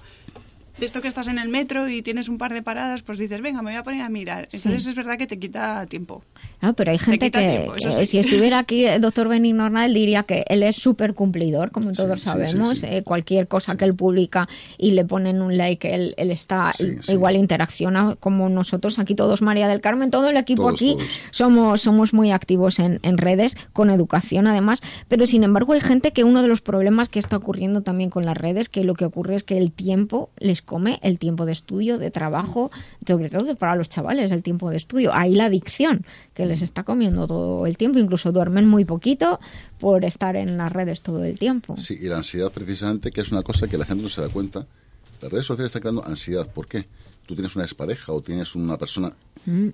de 0.79 0.85
esto 0.87 1.01
que 1.01 1.09
estás 1.09 1.29
en 1.29 1.39
el 1.39 1.49
metro 1.49 1.89
y 1.89 2.03
tienes 2.03 2.29
un 2.29 2.37
par 2.39 2.53
de 2.53 2.63
paradas, 2.63 3.03
pues 3.03 3.17
dices, 3.19 3.41
venga, 3.41 3.63
me 3.63 3.71
voy 3.71 3.79
a 3.79 3.83
poner 3.83 4.03
a 4.03 4.11
mirar. 4.11 4.49
Entonces 4.53 4.85
Sí. 4.85 4.91
es 4.91 4.95
verdad 4.97 5.17
que 5.17 5.27
te 5.27 5.39
quita 5.39 5.87
tiempo. 5.87 6.23
No, 6.61 6.75
pero 6.75 6.91
hay 6.91 6.99
gente 6.99 7.27
quita 7.27 7.41
que, 7.41 7.49
tiempo, 7.49 7.75
eso 7.77 7.89
que 7.99 8.05
sí. 8.05 8.11
si 8.13 8.19
estuviera 8.19 8.59
aquí 8.59 8.85
el 8.85 9.01
doctor 9.01 9.29
Benignorna, 9.29 9.87
él 9.87 9.95
diría 9.95 10.23
que 10.25 10.45
él 10.49 10.63
es 10.63 10.77
súper 10.77 11.15
cumplidor, 11.15 11.71
como 11.71 11.93
todos 11.93 12.19
sí, 12.21 12.25
sabemos. 12.27 12.79
sí, 12.81 12.87
sí. 12.87 12.95
Eh, 12.97 13.03
cualquier 13.03 13.49
cosa 13.49 13.77
que 13.77 13.85
él 13.85 13.95
publica 13.95 14.49
y 14.79 14.91
le 14.93 15.05
ponen 15.05 15.41
un 15.43 15.57
like, 15.57 15.95
él, 15.95 16.15
él 16.19 16.31
está 16.31 16.73
Sí, 16.77 16.97
sí. 17.03 17.13
igual 17.13 17.37
interacciona 17.37 18.17
como 18.21 18.49
nosotros 18.49 18.99
aquí 18.99 19.15
todos, 19.15 19.43
María 19.43 19.69
del 19.69 19.81
Carmen, 19.81 20.11
todo 20.11 20.29
el 20.31 20.37
equipo 20.37 20.63
Todos, 20.63 20.75
aquí 20.75 20.93
todos. 20.95 21.09
somos 21.31 21.81
somos 21.81 22.13
muy 22.15 22.33
activos 22.33 22.79
en, 22.79 23.01
en 23.03 23.17
redes, 23.19 23.57
con 23.73 23.91
educación 23.91 24.47
además, 24.47 24.81
pero 25.09 25.27
sin 25.27 25.43
embargo 25.45 25.73
hay 25.73 25.81
gente 25.81 26.13
que 26.13 26.25
uno 26.25 26.43
de 26.43 26.49
los 26.49 26.61
problemas 26.61 27.09
que 27.09 27.19
está 27.19 27.37
ocurriendo 27.37 27.83
también 27.83 28.11
con 28.11 28.25
las 28.27 28.37
redes, 28.37 28.69
que 28.69 28.85
lo 28.85 28.95
que 28.95 29.05
ocurre 29.05 29.37
es 29.37 29.45
que 29.45 29.57
el 29.59 29.73
tiempo 29.73 30.31
les 30.39 30.63
come, 30.67 31.01
el 31.03 31.19
tiempo 31.19 31.47
de 31.47 31.53
estudio, 31.53 31.97
de 31.97 32.11
trabajo, 32.11 32.71
sobre 33.07 33.31
todo 33.31 33.57
para 33.57 33.75
los 33.77 33.89
chavales, 33.89 34.31
el 34.33 34.43
tiempo 34.43 34.69
de 34.69 34.77
estudio. 34.77 35.15
Ahí 35.15 35.35
la 35.35 35.47
adicción, 35.47 36.05
que 36.35 36.45
les 36.45 36.61
está 36.61 36.83
comiendo 36.83 37.27
todo 37.27 37.67
el 37.67 37.79
tiempo, 37.79 37.99
incluso 37.99 38.33
duermen 38.33 38.69
muy 38.69 38.85
poquito 38.85 39.41
por 39.79 40.05
estar 40.05 40.37
en 40.37 40.59
las 40.59 40.71
redes 40.71 41.01
todo 41.01 41.25
el 41.25 41.39
tiempo. 41.39 41.77
Sí, 41.79 41.97
y 41.99 42.09
la 42.09 42.19
ansiedad 42.19 42.53
precisamente, 42.53 43.11
que 43.11 43.23
es 43.23 43.33
una 43.33 43.43
cosa 43.43 43.67
que 43.67 43.79
la 43.79 43.87
gente 43.87 44.03
no 44.03 44.11
se 44.11 44.21
da 44.21 44.29
cuenta. 44.29 44.67
Las 45.23 45.33
redes 45.33 45.47
sociales 45.47 45.71
están 45.71 45.81
creando 45.81 46.05
ansiedad. 46.05 46.47
¿Por 46.53 46.69
qué? 46.69 46.87
Tú 47.25 47.35
tienes 47.35 47.57
una 47.57 47.65
expareja 47.65 48.13
o 48.13 48.21
tienes 48.21 48.55
una 48.55 48.77
persona 48.77 49.15
Mm. 49.47 49.69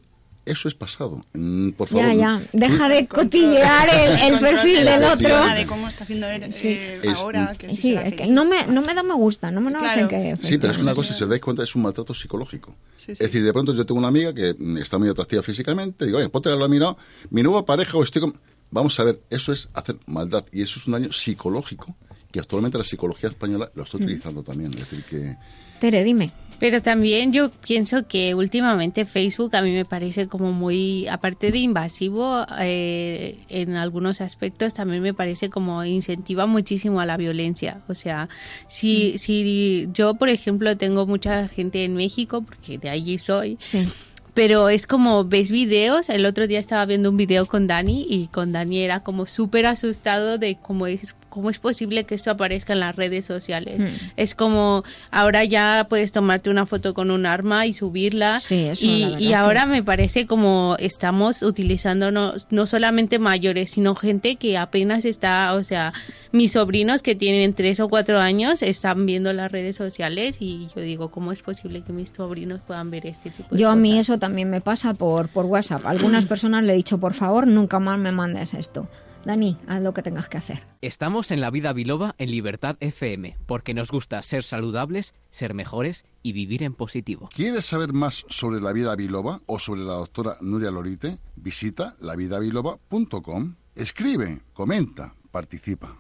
Eso 0.44 0.68
es 0.68 0.74
pasado. 0.74 1.20
Mm, 1.34 1.70
por 1.70 1.88
favor. 1.88 2.04
Ya, 2.04 2.14
ya. 2.14 2.42
Deja 2.52 2.88
de 2.88 3.06
cotillear 3.06 3.88
el, 4.20 4.38
perfil 4.40 4.84
del 4.84 5.04
otro. 5.04 5.54
De 5.54 5.66
cómo 5.66 5.88
está 5.88 6.04
haciendo 6.04 6.26
él, 6.28 6.52
sí. 6.52 6.68
Eh, 6.70 7.00
ahora. 7.16 7.54
Que 7.56 7.72
sí, 7.74 7.94
es 7.94 8.14
que 8.14 8.26
no 8.26 8.44
me, 8.44 8.66
no 8.66 8.82
me 8.82 8.94
da 8.94 9.02
me 9.02 9.14
gusta, 9.14 9.50
no 9.50 9.60
me 9.60 9.70
no 9.70 9.78
claro. 9.78 10.08
que... 10.08 10.34
Sí, 10.42 10.58
pero 10.58 10.72
es 10.72 10.78
una 10.78 10.94
cosa, 10.94 11.14
si 11.14 11.22
os 11.22 11.30
dais 11.30 11.40
cuenta, 11.40 11.62
es 11.62 11.74
un 11.74 11.82
maltrato 11.82 12.12
psicológico. 12.12 12.74
Es 13.06 13.18
decir, 13.18 13.42
de 13.42 13.52
pronto 13.52 13.74
yo 13.74 13.86
tengo 13.86 13.98
una 13.98 14.08
amiga 14.08 14.34
que 14.34 14.54
está 14.80 14.98
muy 14.98 15.08
atractiva 15.08 15.42
físicamente, 15.42 16.06
digo, 16.06 16.18
oye, 16.18 16.28
ponte 16.28 16.50
a 16.50 16.56
la 16.56 16.68
mirada, 16.68 16.96
mi 17.30 17.42
nueva 17.42 17.64
pareja 17.64 17.96
o 17.96 18.02
estoy 18.02 18.22
con... 18.22 18.34
Vamos 18.70 18.98
a 18.98 19.04
ver, 19.04 19.20
eso 19.28 19.52
es 19.52 19.68
hacer 19.74 19.96
maldad 20.06 20.44
y 20.50 20.62
eso 20.62 20.80
es 20.80 20.86
un 20.86 20.94
daño 20.94 21.12
psicológico 21.12 21.94
que 22.32 22.40
actualmente 22.40 22.78
la 22.78 22.84
psicología 22.84 23.28
española 23.28 23.70
lo 23.74 23.82
está 23.82 23.98
mm. 23.98 24.02
utilizando 24.02 24.42
también. 24.42 24.72
Es 24.72 24.80
decir, 24.80 25.04
que... 25.04 25.36
Tere, 25.78 26.02
dime. 26.02 26.32
Pero 26.62 26.80
también 26.80 27.32
yo 27.32 27.50
pienso 27.50 28.06
que 28.06 28.36
últimamente 28.36 29.04
Facebook 29.04 29.56
a 29.56 29.62
mí 29.62 29.72
me 29.72 29.84
parece 29.84 30.28
como 30.28 30.52
muy, 30.52 31.08
aparte 31.08 31.50
de 31.50 31.58
invasivo, 31.58 32.46
eh, 32.60 33.36
en 33.48 33.74
algunos 33.74 34.20
aspectos 34.20 34.72
también 34.72 35.02
me 35.02 35.12
parece 35.12 35.50
como 35.50 35.84
incentiva 35.84 36.46
muchísimo 36.46 37.00
a 37.00 37.04
la 37.04 37.16
violencia. 37.16 37.80
O 37.88 37.96
sea, 37.96 38.28
si, 38.68 39.14
mm. 39.16 39.18
si 39.18 39.88
yo, 39.92 40.14
por 40.14 40.28
ejemplo, 40.28 40.76
tengo 40.76 41.04
mucha 41.04 41.48
gente 41.48 41.84
en 41.84 41.96
México, 41.96 42.42
porque 42.42 42.78
de 42.78 42.90
allí 42.90 43.18
soy, 43.18 43.56
sí 43.58 43.88
pero 44.34 44.70
es 44.70 44.86
como 44.86 45.24
ves 45.24 45.50
videos, 45.50 46.08
el 46.08 46.24
otro 46.24 46.46
día 46.46 46.58
estaba 46.58 46.86
viendo 46.86 47.10
un 47.10 47.18
video 47.18 47.44
con 47.44 47.66
Dani 47.66 48.06
y 48.08 48.28
con 48.28 48.52
Dani 48.52 48.78
era 48.78 49.00
como 49.00 49.26
súper 49.26 49.66
asustado 49.66 50.38
de 50.38 50.56
cómo 50.56 50.86
es 50.86 51.14
¿cómo 51.32 51.48
es 51.48 51.58
posible 51.58 52.04
que 52.04 52.14
esto 52.14 52.30
aparezca 52.30 52.74
en 52.74 52.80
las 52.80 52.94
redes 52.94 53.24
sociales? 53.24 53.78
Hmm. 53.78 54.10
Es 54.18 54.34
como 54.34 54.84
ahora 55.10 55.44
ya 55.44 55.86
puedes 55.88 56.12
tomarte 56.12 56.50
una 56.50 56.66
foto 56.66 56.92
con 56.92 57.10
un 57.10 57.24
arma 57.24 57.64
y 57.66 57.72
subirla. 57.72 58.38
Sí, 58.38 58.66
eso, 58.66 58.84
y, 58.84 59.14
y 59.18 59.32
ahora 59.32 59.64
me 59.64 59.82
parece 59.82 60.26
como 60.26 60.76
estamos 60.78 61.42
utilizando 61.42 62.10
no, 62.10 62.34
no 62.50 62.66
solamente 62.66 63.18
mayores, 63.18 63.70
sino 63.70 63.94
gente 63.94 64.36
que 64.36 64.58
apenas 64.58 65.06
está, 65.06 65.54
o 65.54 65.64
sea, 65.64 65.94
mis 66.32 66.52
sobrinos 66.52 67.00
que 67.00 67.14
tienen 67.14 67.54
tres 67.54 67.80
o 67.80 67.88
cuatro 67.88 68.20
años 68.20 68.60
están 68.60 69.06
viendo 69.06 69.32
las 69.32 69.50
redes 69.50 69.74
sociales 69.76 70.36
y 70.38 70.68
yo 70.76 70.82
digo, 70.82 71.10
¿cómo 71.10 71.32
es 71.32 71.40
posible 71.40 71.80
que 71.80 71.94
mis 71.94 72.10
sobrinos 72.14 72.60
puedan 72.66 72.90
ver 72.90 73.06
este 73.06 73.30
tipo 73.30 73.54
de 73.54 73.60
yo 73.60 73.68
cosas? 73.68 73.70
Yo 73.70 73.70
a 73.70 73.76
mí 73.76 73.98
eso 73.98 74.18
también 74.18 74.50
me 74.50 74.60
pasa 74.60 74.92
por, 74.92 75.30
por 75.30 75.46
WhatsApp. 75.46 75.86
Algunas 75.86 76.24
personas 76.26 76.62
le 76.64 76.74
he 76.74 76.76
dicho, 76.76 76.98
por 76.98 77.14
favor, 77.14 77.46
nunca 77.46 77.78
más 77.78 77.98
me 77.98 78.12
mandes 78.12 78.52
esto. 78.52 78.86
Dani, 79.24 79.56
haz 79.66 79.82
lo 79.82 79.94
que 79.94 80.02
tengas 80.02 80.28
que 80.28 80.38
hacer. 80.38 80.64
Estamos 80.80 81.30
en 81.30 81.40
la 81.40 81.50
vida 81.50 81.72
biloba 81.72 82.14
en 82.18 82.30
Libertad 82.30 82.76
FM, 82.80 83.36
porque 83.46 83.74
nos 83.74 83.90
gusta 83.90 84.20
ser 84.22 84.42
saludables, 84.42 85.14
ser 85.30 85.54
mejores 85.54 86.04
y 86.22 86.32
vivir 86.32 86.62
en 86.62 86.74
positivo. 86.74 87.28
¿Quieres 87.34 87.64
saber 87.64 87.92
más 87.92 88.24
sobre 88.28 88.60
la 88.60 88.72
vida 88.72 88.94
biloba 88.96 89.40
o 89.46 89.58
sobre 89.58 89.82
la 89.82 89.94
doctora 89.94 90.36
Nuria 90.40 90.70
Lorite? 90.70 91.18
Visita 91.36 91.96
lavidabiloba.com. 92.00 93.54
Escribe, 93.74 94.40
comenta, 94.52 95.14
participa. 95.30 95.96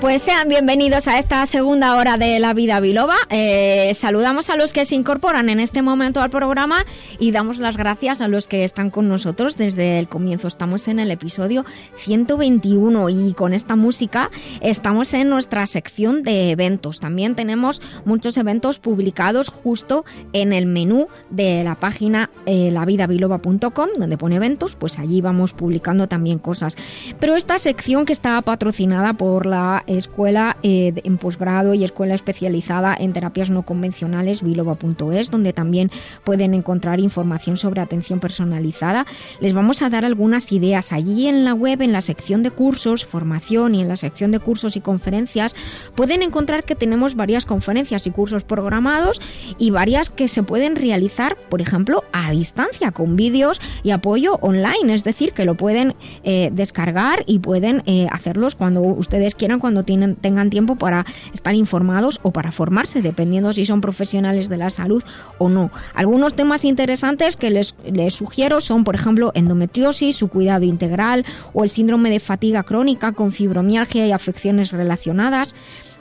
Pues 0.00 0.22
sean 0.22 0.48
bienvenidos 0.48 1.08
a 1.08 1.18
esta 1.18 1.44
segunda 1.44 1.94
hora 1.94 2.16
de 2.16 2.38
La 2.38 2.54
Vida 2.54 2.80
Biloba. 2.80 3.16
Eh, 3.28 3.92
saludamos 3.94 4.48
a 4.48 4.56
los 4.56 4.72
que 4.72 4.86
se 4.86 4.94
incorporan 4.94 5.50
en 5.50 5.60
este 5.60 5.82
momento 5.82 6.22
al 6.22 6.30
programa 6.30 6.86
y 7.18 7.32
damos 7.32 7.58
las 7.58 7.76
gracias 7.76 8.22
a 8.22 8.28
los 8.28 8.48
que 8.48 8.64
están 8.64 8.88
con 8.88 9.10
nosotros 9.10 9.58
desde 9.58 9.98
el 9.98 10.08
comienzo. 10.08 10.48
Estamos 10.48 10.88
en 10.88 11.00
el 11.00 11.10
episodio 11.10 11.66
121 11.96 13.10
y 13.10 13.34
con 13.34 13.52
esta 13.52 13.76
música 13.76 14.30
estamos 14.62 15.12
en 15.12 15.28
nuestra 15.28 15.66
sección 15.66 16.22
de 16.22 16.50
eventos. 16.50 17.00
También 17.00 17.34
tenemos 17.34 17.82
muchos 18.06 18.38
eventos 18.38 18.78
publicados 18.78 19.50
justo 19.50 20.06
en 20.32 20.54
el 20.54 20.64
menú 20.64 21.08
de 21.28 21.62
la 21.62 21.74
página 21.74 22.30
eh, 22.46 22.70
lavidabiloba.com 22.70 23.88
donde 23.98 24.16
pone 24.16 24.36
eventos, 24.36 24.76
pues 24.76 24.98
allí 24.98 25.20
vamos 25.20 25.52
publicando 25.52 26.08
también 26.08 26.38
cosas. 26.38 26.74
Pero 27.20 27.36
esta 27.36 27.58
sección 27.58 28.06
que 28.06 28.14
está 28.14 28.40
patrocinada 28.40 29.12
por 29.12 29.44
la 29.44 29.84
escuela 29.98 30.56
eh, 30.62 30.92
en 31.04 31.18
posgrado 31.18 31.74
y 31.74 31.84
escuela 31.84 32.14
especializada 32.14 32.96
en 32.98 33.12
terapias 33.12 33.50
no 33.50 33.62
convencionales, 33.62 34.42
biloba.es, 34.42 35.30
donde 35.30 35.52
también 35.52 35.90
pueden 36.24 36.54
encontrar 36.54 37.00
información 37.00 37.56
sobre 37.56 37.80
atención 37.80 38.20
personalizada. 38.20 39.06
Les 39.40 39.52
vamos 39.52 39.82
a 39.82 39.90
dar 39.90 40.04
algunas 40.04 40.52
ideas 40.52 40.92
allí 40.92 41.26
en 41.26 41.44
la 41.44 41.54
web, 41.54 41.82
en 41.82 41.92
la 41.92 42.00
sección 42.00 42.42
de 42.42 42.50
cursos, 42.50 43.04
formación 43.04 43.74
y 43.74 43.80
en 43.80 43.88
la 43.88 43.96
sección 43.96 44.30
de 44.30 44.40
cursos 44.40 44.76
y 44.76 44.80
conferencias. 44.80 45.54
Pueden 45.94 46.22
encontrar 46.22 46.64
que 46.64 46.74
tenemos 46.74 47.14
varias 47.14 47.46
conferencias 47.46 48.06
y 48.06 48.10
cursos 48.10 48.42
programados 48.42 49.20
y 49.58 49.70
varias 49.70 50.10
que 50.10 50.28
se 50.28 50.42
pueden 50.42 50.76
realizar, 50.76 51.36
por 51.48 51.60
ejemplo, 51.60 52.04
a 52.12 52.30
distancia, 52.30 52.92
con 52.92 53.16
vídeos 53.16 53.60
y 53.82 53.90
apoyo 53.90 54.34
online, 54.40 54.94
es 54.94 55.04
decir, 55.04 55.32
que 55.32 55.44
lo 55.44 55.54
pueden 55.54 55.94
eh, 56.22 56.50
descargar 56.52 57.24
y 57.26 57.38
pueden 57.38 57.82
eh, 57.86 58.06
hacerlos 58.10 58.54
cuando 58.54 58.82
ustedes 58.82 59.34
quieran, 59.34 59.58
cuando 59.58 59.79
tienen, 59.84 60.16
tengan 60.16 60.50
tiempo 60.50 60.76
para 60.76 61.06
estar 61.32 61.54
informados 61.54 62.20
o 62.22 62.32
para 62.32 62.52
formarse, 62.52 63.02
dependiendo 63.02 63.52
si 63.52 63.66
son 63.66 63.80
profesionales 63.80 64.48
de 64.48 64.56
la 64.56 64.70
salud 64.70 65.02
o 65.38 65.48
no. 65.48 65.70
Algunos 65.94 66.34
temas 66.34 66.64
interesantes 66.64 67.36
que 67.36 67.50
les, 67.50 67.74
les 67.84 68.14
sugiero 68.14 68.60
son, 68.60 68.84
por 68.84 68.94
ejemplo, 68.94 69.32
endometriosis, 69.34 70.16
su 70.16 70.28
cuidado 70.28 70.64
integral 70.64 71.24
o 71.52 71.64
el 71.64 71.70
síndrome 71.70 72.10
de 72.10 72.20
fatiga 72.20 72.62
crónica 72.62 73.12
con 73.12 73.32
fibromialgia 73.32 74.06
y 74.06 74.12
afecciones 74.12 74.72
relacionadas 74.72 75.54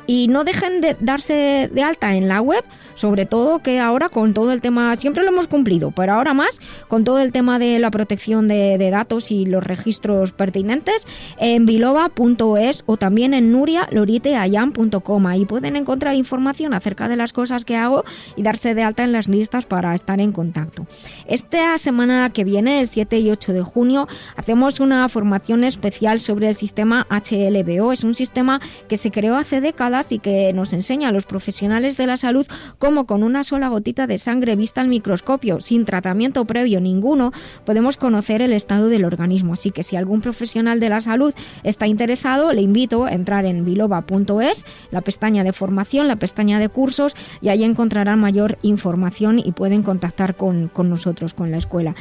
y 0.10 0.28
no 0.28 0.44
dejen 0.44 0.82
de 0.82 0.98
darse 1.00 1.70
de 1.72 1.84
alta 1.84 2.16
en 2.16 2.28
la 2.28 2.42
web, 2.42 2.64
sobre 2.96 3.28
todo 3.28 3.60
que 3.60 3.80
ahora 3.80 4.10
con 4.10 4.34
todo 4.34 4.52
el 4.52 4.60
tema, 4.60 4.96
siempre 4.96 5.22
lo 5.22 5.30
hemos 5.30 5.48
cumplido, 5.48 5.92
pero 5.92 6.14
ahora 6.14 6.34
más 6.34 6.60
con 6.88 7.04
todo 7.04 7.20
el 7.20 7.32
tema 7.32 7.60
de 7.60 7.78
la 7.78 7.92
protección 7.92 8.48
de, 8.48 8.90
datos 8.90 9.30
y 9.30 9.46
los 9.46 9.64
registros 9.64 10.32
pertinentes 10.32 11.06
en 11.38 11.68
biloba.es 11.68 12.84
o 12.88 12.98
también 12.98 13.36
en 13.36 13.52
nurialoriteayan.com. 13.52 15.28
Ahí 15.28 15.46
pueden 15.46 15.76
encontrar 15.76 16.16
información 16.16 16.74
acerca 16.74 17.08
de 17.08 17.16
las 17.16 17.32
cosas 17.32 17.64
que 17.64 17.76
hago 17.76 18.04
y 18.36 18.42
darse 18.42 18.74
de 18.74 18.82
alta 18.82 19.04
en 19.04 19.12
las 19.12 19.28
listas 19.28 19.66
para 19.66 19.94
estar 19.94 20.20
en 20.20 20.32
contacto. 20.32 20.88
Esta 21.28 21.78
semana 21.78 22.32
que 22.32 22.46
viene, 22.46 22.80
el 22.80 22.88
7 22.88 23.20
y 23.20 23.30
8 23.30 23.54
de 23.54 23.62
junio, 23.62 24.08
hacemos 24.36 24.80
una 24.80 25.08
formación 25.08 25.64
especial 25.64 26.20
sobre 26.20 26.50
el 26.50 26.56
sistema 26.56 27.06
HLBO. 27.12 27.92
Es 27.92 28.04
un 28.04 28.16
sistema 28.16 28.60
que 28.88 28.98
se 28.98 29.12
creó 29.12 29.36
hace 29.36 29.62
décadas 29.62 29.99
y 30.10 30.20
que 30.20 30.54
nos 30.54 30.74
enseña 30.74 31.10
a 31.10 31.12
los 31.12 31.26
profesionales 31.26 31.98
de 31.98 32.08
la 32.08 32.18
salud 32.18 32.48
cómo 32.78 33.06
con 33.06 33.24
una 33.24 33.44
sola 33.44 33.68
gotita 33.68 34.08
de 34.08 34.18
sangre 34.18 34.56
vista 34.56 34.82
al 34.82 34.88
microscopio, 34.88 35.62
sin 35.62 35.86
tratamiento 35.86 36.46
previo 36.46 36.82
ninguno, 36.82 37.32
podemos 37.66 37.98
conocer 37.98 38.42
el 38.42 38.54
estado 38.54 38.88
del 38.88 39.06
organismo. 39.06 39.54
Así 39.54 39.72
que 39.72 39.84
si 39.84 39.96
algún 39.96 40.22
profesional 40.22 40.80
de 40.80 40.90
la 40.90 41.02
salud 41.02 41.34
está 41.64 41.88
interesado, 41.88 42.54
le 42.54 42.62
invito 42.62 43.06
a 43.06 43.12
entrar 43.12 43.46
en 43.46 43.66
biloba.es, 43.66 44.66
la 44.92 45.02
pestaña 45.02 45.44
de 45.44 45.54
formación, 45.54 46.08
la 46.08 46.16
pestaña 46.16 46.60
de 46.60 46.70
cursos, 46.70 47.16
y 47.42 47.50
ahí 47.50 47.64
encontrarán 47.64 48.20
mayor 48.20 48.58
información 48.62 49.40
y 49.40 49.52
pueden 49.52 49.84
contactar 49.84 50.36
con, 50.36 50.70
con 50.70 50.90
nosotros, 50.90 51.34
con 51.34 51.52
la 51.52 51.58
escuela. 51.58 51.96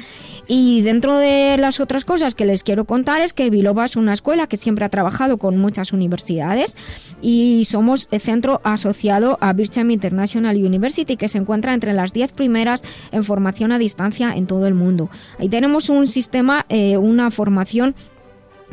Y 0.47 0.83
dentro 0.83 1.17
de 1.17 1.57
las 1.59 1.81
otras 1.81 2.05
cosas 2.05 2.35
que 2.35 2.47
les 2.47 2.63
quiero 2.63 2.85
contar 2.85 3.21
es 3.21 3.33
que 3.33 3.51
Biloba 3.51 3.85
es 3.85 3.97
una 3.97 4.15
escuela 4.15 4.47
que 4.47 4.57
siempre 4.57 4.85
ha 4.85 4.89
trabajado 4.89 5.39
con 5.39 5.59
muchas 5.59 5.93
universidades 5.93 6.77
y 7.21 7.65
somos 7.67 7.88
el 8.11 8.21
centro 8.21 8.61
asociado 8.65 9.39
a 9.41 9.53
Bircham 9.53 9.91
International 9.91 10.57
University 10.57 11.17
que 11.17 11.29
se 11.29 11.39
encuentra 11.39 11.75
entre 11.75 11.93
las 11.93 12.13
10 12.13 12.33
primeras 12.33 12.83
en 13.13 13.25
formación 13.25 13.73
a 13.73 13.79
distancia 13.79 14.35
en 14.35 14.47
todo 14.47 14.67
el 14.67 14.75
mundo. 14.75 15.09
Ahí 15.39 15.49
tenemos 15.49 15.89
un 15.89 16.07
sistema, 16.07 16.67
eh, 16.69 16.97
una 16.97 17.31
formación 17.31 17.95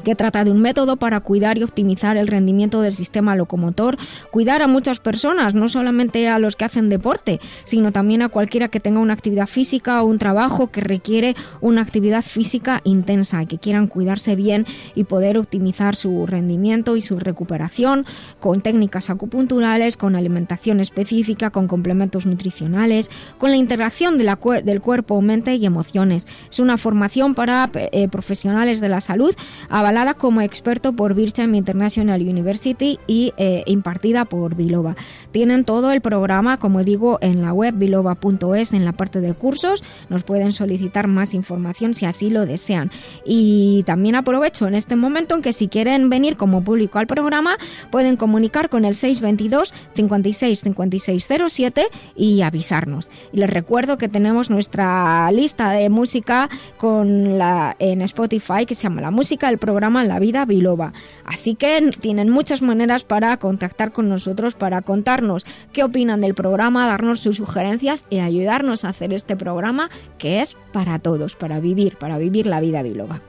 que 0.06 0.16
trata 0.16 0.45
de 0.45 0.51
un 0.51 0.62
método 0.62 0.95
para 0.95 1.20
cuidar 1.20 1.58
y 1.58 1.64
optimizar 1.64 2.16
el 2.16 2.28
rendimiento 2.28 2.80
del 2.80 2.93
sistema 2.93 3.36
locomotor, 3.36 3.97
cuidar 4.32 4.62
a 4.62 4.68
muchas 4.68 4.99
personas, 4.99 5.53
no 5.53 5.68
solamente 5.68 6.30
a 6.30 6.39
los 6.39 6.56
que 6.56 6.64
hacen 6.64 6.88
deporte, 6.88 7.41
sino 7.66 7.91
también 7.91 8.22
a 8.22 8.30
cualquiera 8.30 8.70
que 8.70 8.80
tenga 8.80 8.99
una 8.99 9.14
actividad 9.14 9.47
física 9.47 10.01
o 10.01 10.06
un 10.06 10.20
trabajo 10.20 10.68
que 10.68 10.80
requiere 10.80 11.36
una 11.60 11.82
actividad 11.82 12.24
física 12.24 12.82
intensa 12.86 13.41
y 13.43 13.47
que 13.47 13.58
quieran 13.58 13.88
cuidarse 13.88 14.36
bien 14.36 14.66
y 14.93 15.06
poder 15.06 15.38
optimizar 15.38 15.95
su 15.95 16.26
rendimiento 16.28 16.95
y 16.95 17.01
su 17.01 17.20
recuperación 17.20 18.06
con 18.39 18.62
técnicas 18.62 19.10
acupunturales, 19.10 19.97
con 19.97 20.16
alimentación 20.16 20.80
específica, 20.80 21.49
con 21.49 21.68
complementos 21.68 22.28
nutricionales, 22.28 23.10
con 23.39 23.49
la 23.49 23.58
integración 23.58 24.20
de 24.20 24.24
la, 24.24 24.38
del 24.64 24.82
cuerpo, 24.82 25.20
mente 25.22 25.56
y 25.56 25.66
emociones. 25.66 26.28
Es 26.49 26.60
una 26.60 26.78
formación 26.78 27.34
para 27.34 27.72
eh, 27.74 28.08
profesionales 28.08 28.80
de 28.80 28.89
la 28.89 29.01
salud 29.01 29.34
avalada 29.70 29.95
como 30.18 30.41
experto 30.41 30.91
por 30.91 31.14
Bircham 31.14 31.56
International 31.56 32.22
University 32.22 33.00
y 33.08 33.34
eh, 33.38 33.64
impartida 33.66 34.26
por 34.26 34.54
Biloba. 34.54 34.98
Tienen 35.32 35.64
todo 35.64 35.91
el 35.91 36.02
programa, 36.02 36.58
como 36.58 36.84
digo, 36.84 37.18
en 37.22 37.41
la 37.41 37.54
web 37.54 37.76
biloba.es, 37.76 38.74
en 38.74 38.84
la 38.84 38.91
parte 38.91 39.22
de 39.22 39.34
cursos. 39.34 39.84
Nos 40.10 40.24
pueden 40.24 40.52
solicitar 40.52 41.08
más 41.08 41.34
información 41.34 41.93
si 41.93 42.06
así 42.06 42.30
lo 42.30 42.46
desean. 42.46 42.91
Y 43.26 43.84
también 43.86 44.16
aprovecho 44.16 44.68
en 44.68 44.76
este 44.76 44.98
momento 44.98 45.34
en 45.34 45.41
que 45.41 45.54
si 45.54 45.70
quieren 45.70 46.10
venir 46.10 46.36
como 46.36 46.62
público 46.62 47.00
al 47.00 47.08
programa, 47.08 47.58
pueden 47.89 48.18
comunicar 48.18 48.70
con 48.70 48.84
el 48.84 48.96
622 48.96 49.74
56 49.93 50.60
56 50.60 51.28
07 51.48 51.88
y 52.18 52.41
avisarnos. 52.41 53.10
Y 53.32 53.38
les 53.38 53.50
recuerdo 53.50 53.98
que 53.98 54.10
tenemos 54.10 54.50
nuestra 54.50 55.32
lista 55.32 55.72
de 55.72 55.89
música 55.89 56.50
con 56.78 57.38
la 57.38 57.78
en 57.80 58.02
Spotify 58.02 58.66
que 58.68 58.76
se 58.76 58.84
llama 58.84 59.02
La 59.02 59.12
música 59.12 59.48
del 59.48 59.58
programa 59.58 59.74
La 59.80 60.19
vida 60.19 60.45
biloba. 60.45 60.93
Así 61.26 61.55
que 61.55 61.91
tienen 61.99 62.30
muchas 62.30 62.61
maneras 62.61 63.03
para 63.03 63.38
contactar 63.38 63.91
con 63.91 64.09
nosotros 64.09 64.55
para 64.55 64.82
contarnos 64.82 65.45
qué 65.73 65.84
opinan 65.84 66.21
del 66.21 66.34
programa, 66.34 66.88
darnos 66.88 67.19
sus 67.19 67.38
sugerencias 67.38 68.05
y 68.09 68.19
ayudarnos 68.19 68.86
a 68.86 68.89
hacer 68.89 69.13
este 69.13 69.36
programa 69.36 69.89
que 70.17 70.41
es 70.41 70.57
para 70.71 70.99
todos, 70.99 71.36
para 71.36 71.59
vivir, 71.59 71.97
para 71.97 72.17
vivir 72.17 72.47
la 72.47 72.61
vida 72.61 72.82
biloba. 72.82 73.21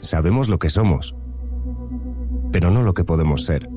Sabemos 0.00 0.48
lo 0.48 0.58
que 0.58 0.70
somos, 0.70 1.14
pero 2.52 2.70
no 2.70 2.82
lo 2.82 2.94
que 2.94 3.04
podemos 3.04 3.44
ser. 3.44 3.68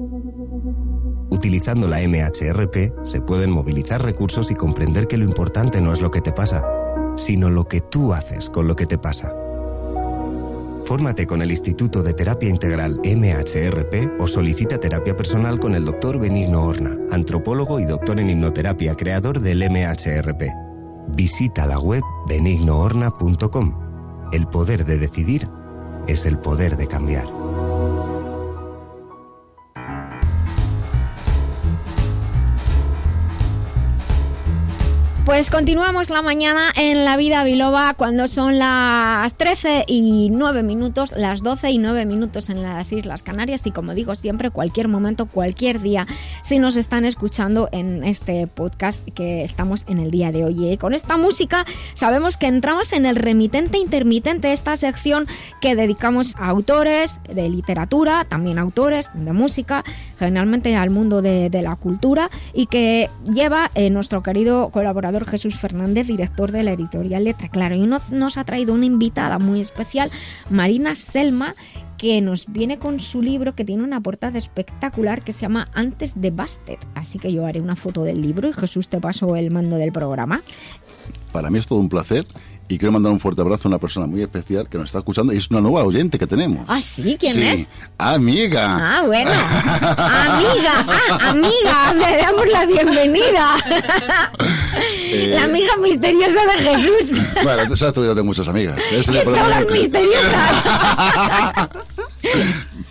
Utilizando 1.32 1.88
la 1.88 2.00
MHRP 2.08 3.04
se 3.04 3.22
pueden 3.22 3.52
movilizar 3.52 4.04
recursos 4.04 4.52
y 4.52 4.56
comprender 4.56 5.08
que 5.08 5.18
lo 5.18 5.26
importante 5.26 5.82
no 5.82 5.92
es 5.92 6.02
lo 6.02 6.12
que 6.12 6.22
te 6.22 6.32
pasa, 6.32 6.64
sino 7.16 7.50
lo 7.50 7.68
que 7.68 7.82
tú 7.82 8.14
haces 8.14 8.50
con 8.50 8.68
lo 8.68 8.76
que 8.76 8.86
te 8.86 8.98
pasa. 8.98 9.34
Fórmate 10.84 11.28
con 11.28 11.42
el 11.42 11.52
Instituto 11.52 12.04
de 12.04 12.14
Terapia 12.14 12.50
Integral 12.50 13.00
MHRP 13.04 14.20
o 14.20 14.28
solicita 14.28 14.80
terapia 14.80 15.16
personal 15.16 15.60
con 15.60 15.76
el 15.76 15.86
doctor 15.86 16.20
Benigno 16.20 16.64
Horna, 16.64 16.98
antropólogo 17.12 17.80
y 17.80 17.86
doctor 17.86 18.20
en 18.20 18.30
hipnoterapia, 18.30 18.96
creador 18.96 19.40
del 19.40 19.70
MHRP. 19.70 20.44
Visita 21.16 21.66
la 21.66 21.80
web 21.80 22.04
benignohorna.com. 22.28 24.30
El 24.34 24.48
poder 24.48 24.86
de 24.86 24.98
decidir 24.98 25.48
es 26.08 26.26
el 26.26 26.40
poder 26.40 26.78
de 26.78 26.88
cambiar. 26.88 27.41
Pues 35.26 35.52
continuamos 35.52 36.10
la 36.10 36.24
mañana 36.24 36.74
en 36.76 37.06
la 37.06 37.16
vida 37.16 37.44
biloba 37.44 37.94
cuando 37.94 38.28
son 38.28 38.58
las 38.58 39.36
13 39.36 39.84
y 39.86 40.30
9 40.32 40.64
minutos, 40.64 41.14
las 41.16 41.44
12 41.44 41.70
y 41.70 41.78
9 41.78 42.08
minutos 42.08 42.50
en 42.50 42.64
las 42.64 42.92
Islas 42.92 43.22
Canarias 43.22 43.68
y 43.68 43.72
como 43.72 43.94
digo 43.94 44.16
siempre, 44.16 44.50
cualquier 44.50 44.88
momento, 44.88 45.28
cualquier 45.28 45.80
día, 45.80 46.08
si 46.42 46.58
nos 46.58 46.76
están 46.76 47.06
escuchando 47.06 47.70
en 47.72 48.04
este 48.04 48.48
podcast 48.48 49.08
que 49.10 49.44
estamos 49.44 49.86
en 49.88 50.00
el 50.00 50.10
día 50.10 50.32
de 50.32 50.44
hoy. 50.44 50.72
Y 50.72 50.78
con 50.78 50.96
esta 50.96 51.18
música 51.18 51.66
sabemos 51.94 52.36
que 52.36 52.48
entramos 52.48 52.92
en 52.92 53.06
el 53.06 53.16
remitente 53.16 53.78
intermitente, 53.78 54.52
esta 54.54 54.76
sección 54.76 55.28
que 55.62 55.76
dedicamos 55.76 56.36
a 56.40 56.48
autores 56.48 57.20
de 57.32 57.48
literatura, 57.48 58.26
también 58.26 58.58
autores 58.58 59.12
de 59.14 59.34
música, 59.34 59.84
generalmente 60.18 60.76
al 60.76 60.90
mundo 60.90 61.22
de, 61.22 61.52
la 61.62 61.76
cultura 61.76 62.32
y 62.56 62.66
que 62.66 63.12
lleva 63.32 63.70
eh, 63.76 63.92
nuestro 63.92 64.24
querido 64.24 64.70
colaborador 64.70 65.11
Jesús 65.20 65.56
Fernández, 65.56 66.08
director 66.08 66.52
de 66.52 66.64
la 66.64 66.72
editorial 66.72 67.26
Letra 67.26 67.50
Claro. 67.50 67.76
Y 67.76 67.86
nos, 67.86 68.12
nos 68.12 68.38
ha 68.38 68.44
traído 68.44 68.74
una 68.74 68.86
invitada 68.86 69.40
muy 69.40 69.62
especial, 69.62 70.10
Marina 70.50 70.96
Selma, 70.96 71.56
que 71.98 72.20
nos 72.22 72.46
viene 72.48 72.80
con 72.80 73.00
su 73.00 73.22
libro 73.22 73.54
que 73.54 73.64
tiene 73.64 73.84
una 73.84 74.02
portada 74.02 74.38
espectacular 74.38 75.24
que 75.24 75.34
se 75.34 75.42
llama 75.42 75.70
Antes 75.74 76.20
de 76.20 76.32
Bastet. 76.32 76.80
Así 76.96 77.20
que 77.20 77.32
yo 77.32 77.46
haré 77.46 77.62
una 77.62 77.76
foto 77.76 78.04
del 78.04 78.22
libro 78.22 78.50
y 78.50 78.54
Jesús 78.54 78.90
te 78.90 79.00
paso 79.00 79.36
el 79.36 79.52
mando 79.52 79.76
del 79.76 79.92
programa. 79.92 80.42
Para 81.32 81.50
mí 81.50 81.60
es 81.60 81.68
todo 81.68 81.80
un 81.80 81.90
placer 81.90 82.26
y 82.72 82.78
quiero 82.78 82.94
mandar 82.94 83.12
un 83.12 83.20
fuerte 83.20 83.42
abrazo 83.42 83.68
a 83.68 83.70
una 83.70 83.80
persona 83.80 84.08
muy 84.08 84.22
especial 84.22 84.70
que 84.70 84.78
nos 84.78 84.88
está 84.88 85.00
escuchando 85.00 85.34
y 85.34 85.38
es 85.38 85.50
una 85.52 85.60
nueva 85.60 85.84
oyente 85.84 86.18
que 86.18 86.26
tenemos. 86.26 86.66
Ah, 86.70 86.82
sí, 86.82 87.18
¿quién 87.20 87.44
es? 87.44 87.68
Amiga. 87.98 89.00
Ah, 89.00 89.04
bueno. 89.06 89.30
amiga, 89.98 90.86
ah, 90.88 91.30
amiga, 91.32 91.94
le 91.94 92.18
damos 92.18 92.48
la 92.48 92.66
bienvenida. 92.66 93.58
Eh, 95.12 95.28
la 95.30 95.44
amiga 95.44 95.76
misteriosa 95.82 96.40
de 96.46 96.64
Jesús. 96.64 97.20
Bueno, 97.44 97.68
tú 97.68 97.76
sabes 97.76 97.94
que 97.94 98.02
yo 98.02 98.16
tengo 98.16 98.26
muchas 98.26 98.48
amigas. 98.48 98.80
Todas 99.24 99.70
misteriosas. 99.70 100.52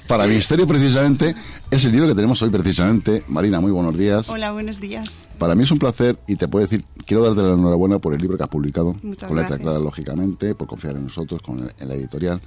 Para 0.07 0.27
misterio, 0.27 0.67
precisamente, 0.67 1.35
es 1.71 1.85
el 1.85 1.93
libro 1.93 2.09
que 2.09 2.15
tenemos 2.15 2.43
hoy, 2.43 2.51
precisamente. 2.51 3.23
Marina, 3.29 3.61
muy 3.61 3.71
buenos 3.71 3.97
días. 3.97 4.29
Hola, 4.29 4.53
buenos 4.53 4.81
días. 4.81 5.23
Para 5.39 5.55
mí 5.55 5.63
es 5.63 5.71
un 5.71 5.79
placer 5.79 6.19
y 6.27 6.37
te 6.37 6.49
puedo 6.49 6.67
decir, 6.67 6.85
quiero 7.07 7.23
darte 7.23 7.41
la 7.43 7.55
enhorabuena 7.55 8.01
por 8.01 8.13
el 8.13 8.21
libro 8.21 8.37
que 8.37 8.43
has 8.43 8.49
publicado. 8.49 8.97
Muchas 9.03 9.29
con 9.29 9.39
letra 9.39 9.57
clara, 9.57 9.79
lógicamente, 9.79 10.55
por 10.55 10.67
confiar 10.67 10.97
en 10.97 11.05
nosotros, 11.05 11.41
con 11.41 11.73
en 11.79 11.89
la 11.89 11.95
editorial. 11.95 12.41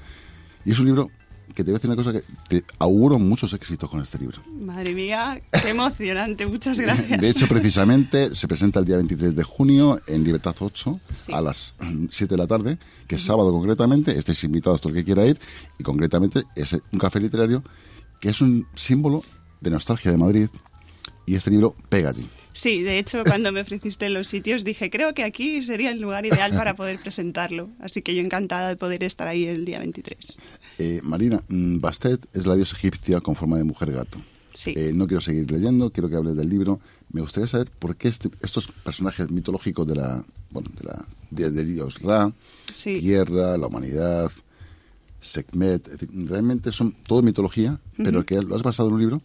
Y 0.66 0.74
es 0.74 0.80
un 0.80 0.86
libro 0.86 1.10
que 1.54 1.64
te 1.64 1.72
voy 1.72 1.76
a 1.76 1.78
decir 1.80 1.90
una 1.90 1.96
cosa 1.96 2.14
que 2.14 2.24
te 2.50 2.66
auguro 2.80 3.20
muchos 3.20 3.54
éxitos 3.54 3.90
con 3.90 4.02
este 4.02 4.18
libro. 4.18 4.42
Madre 4.60 4.94
mía, 4.94 5.42
qué 5.52 5.70
emocionante, 5.70 6.46
muchas 6.46 6.80
gracias. 6.80 7.22
De 7.22 7.30
hecho, 7.30 7.48
precisamente 7.48 8.34
se 8.36 8.48
presenta 8.48 8.80
el 8.80 8.86
día 8.86 8.98
23 8.98 9.36
de 9.36 9.44
junio 9.44 10.02
en 10.08 10.24
Libertad 10.24 10.56
8 10.60 11.00
a 11.32 11.42
las 11.42 11.74
7 12.10 12.34
de 12.34 12.38
la 12.38 12.48
tarde, 12.48 12.78
que 13.08 13.16
es 13.16 13.24
sábado 13.24 13.52
concretamente, 13.52 14.18
estáis 14.18 14.44
invitados 14.44 14.82
todo 14.82 14.90
el 14.90 14.96
que 14.96 15.06
quiera 15.06 15.26
ir, 15.26 15.40
y 15.78 15.84
concretamente 15.84 16.44
es 16.56 16.74
un 16.74 17.00
café 17.00 17.20
literario 17.20 17.64
que 18.20 18.30
es 18.30 18.42
un 18.42 18.68
símbolo 18.76 19.24
de 19.62 19.70
nostalgia 19.70 20.12
de 20.12 20.18
Madrid, 20.18 20.48
y 21.26 21.36
este 21.36 21.52
libro 21.52 21.76
pega 21.90 22.10
allí. 22.10 22.28
Sí, 22.54 22.84
de 22.84 23.00
hecho, 23.00 23.24
cuando 23.26 23.52
me 23.52 23.62
ofreciste 23.62 24.10
los 24.10 24.28
sitios 24.28 24.64
dije, 24.64 24.90
creo 24.90 25.14
que 25.14 25.24
aquí 25.24 25.62
sería 25.64 25.92
el 25.92 26.00
lugar 26.00 26.26
ideal 26.26 26.54
para 26.54 26.76
poder 26.76 27.00
presentarlo. 27.00 27.70
Así 27.80 28.02
que 28.04 28.14
yo 28.16 28.22
encantada 28.22 28.70
de 28.70 28.76
poder 28.76 29.04
estar 29.04 29.28
ahí 29.28 29.46
el 29.46 29.66
día 29.66 29.80
23. 29.80 30.38
Eh, 30.78 31.02
Marina, 31.04 31.44
mm, 31.48 31.80
Bastet 31.80 32.26
es 32.34 32.46
la 32.46 32.56
diosa 32.56 32.78
egipcia 32.78 33.20
con 33.22 33.36
forma 33.36 33.58
de 33.58 33.64
mujer 33.64 33.92
gato. 33.92 34.20
Sí. 34.54 34.74
Eh, 34.76 34.92
no 34.94 35.08
quiero 35.08 35.20
seguir 35.20 35.50
leyendo, 35.50 35.90
quiero 35.90 36.10
que 36.10 36.16
hables 36.16 36.36
del 36.36 36.48
libro. 36.48 36.80
Me 37.12 37.22
gustaría 37.22 37.48
saber 37.48 37.72
por 37.72 37.96
qué 37.96 38.08
este, 38.08 38.30
estos 38.42 38.68
personajes 38.68 39.32
mitológicos 39.32 39.88
de 39.88 39.96
la, 39.96 40.24
bueno, 40.52 40.70
de 40.78 40.86
la 40.86 41.06
de, 41.32 41.66
dios 41.66 42.00
Ra, 42.02 42.32
Tierra, 42.84 43.58
la 43.58 43.66
humanidad, 43.66 44.32
Sekhmet, 45.20 46.06
realmente 46.28 46.72
son 46.72 46.94
todo 47.08 47.24
mitología, 47.24 47.80
pero 47.98 48.24
que 48.26 48.40
lo 48.42 48.56
has 48.56 48.62
basado 48.62 48.90
en 48.90 48.96
un 48.96 49.02
libro 49.02 49.22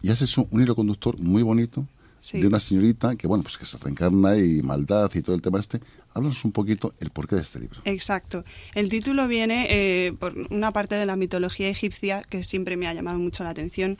y 0.00 0.08
has 0.08 0.22
hecho 0.22 0.46
un 0.50 0.62
hilo 0.62 0.74
conductor 0.74 1.20
muy 1.20 1.42
bonito 1.42 1.86
de 2.32 2.46
una 2.46 2.60
señorita 2.60 3.16
que, 3.16 3.26
bueno, 3.26 3.42
pues 3.42 3.56
que 3.56 3.64
se 3.64 3.78
reencarna 3.78 4.36
y 4.36 4.62
maldad 4.62 5.10
y 5.14 5.22
todo 5.22 5.34
el 5.34 5.42
tema 5.42 5.60
este. 5.60 5.80
Háblanos 6.12 6.44
un 6.44 6.52
poquito 6.52 6.94
el 7.00 7.10
porqué 7.10 7.36
de 7.36 7.42
este 7.42 7.60
libro. 7.60 7.80
Exacto. 7.84 8.44
El 8.74 8.88
título 8.88 9.28
viene 9.28 9.66
eh, 9.70 10.12
por 10.12 10.34
una 10.50 10.72
parte 10.72 10.96
de 10.96 11.06
la 11.06 11.16
mitología 11.16 11.68
egipcia 11.68 12.22
que 12.22 12.42
siempre 12.42 12.76
me 12.76 12.88
ha 12.88 12.94
llamado 12.94 13.18
mucho 13.18 13.44
la 13.44 13.50
atención. 13.50 13.96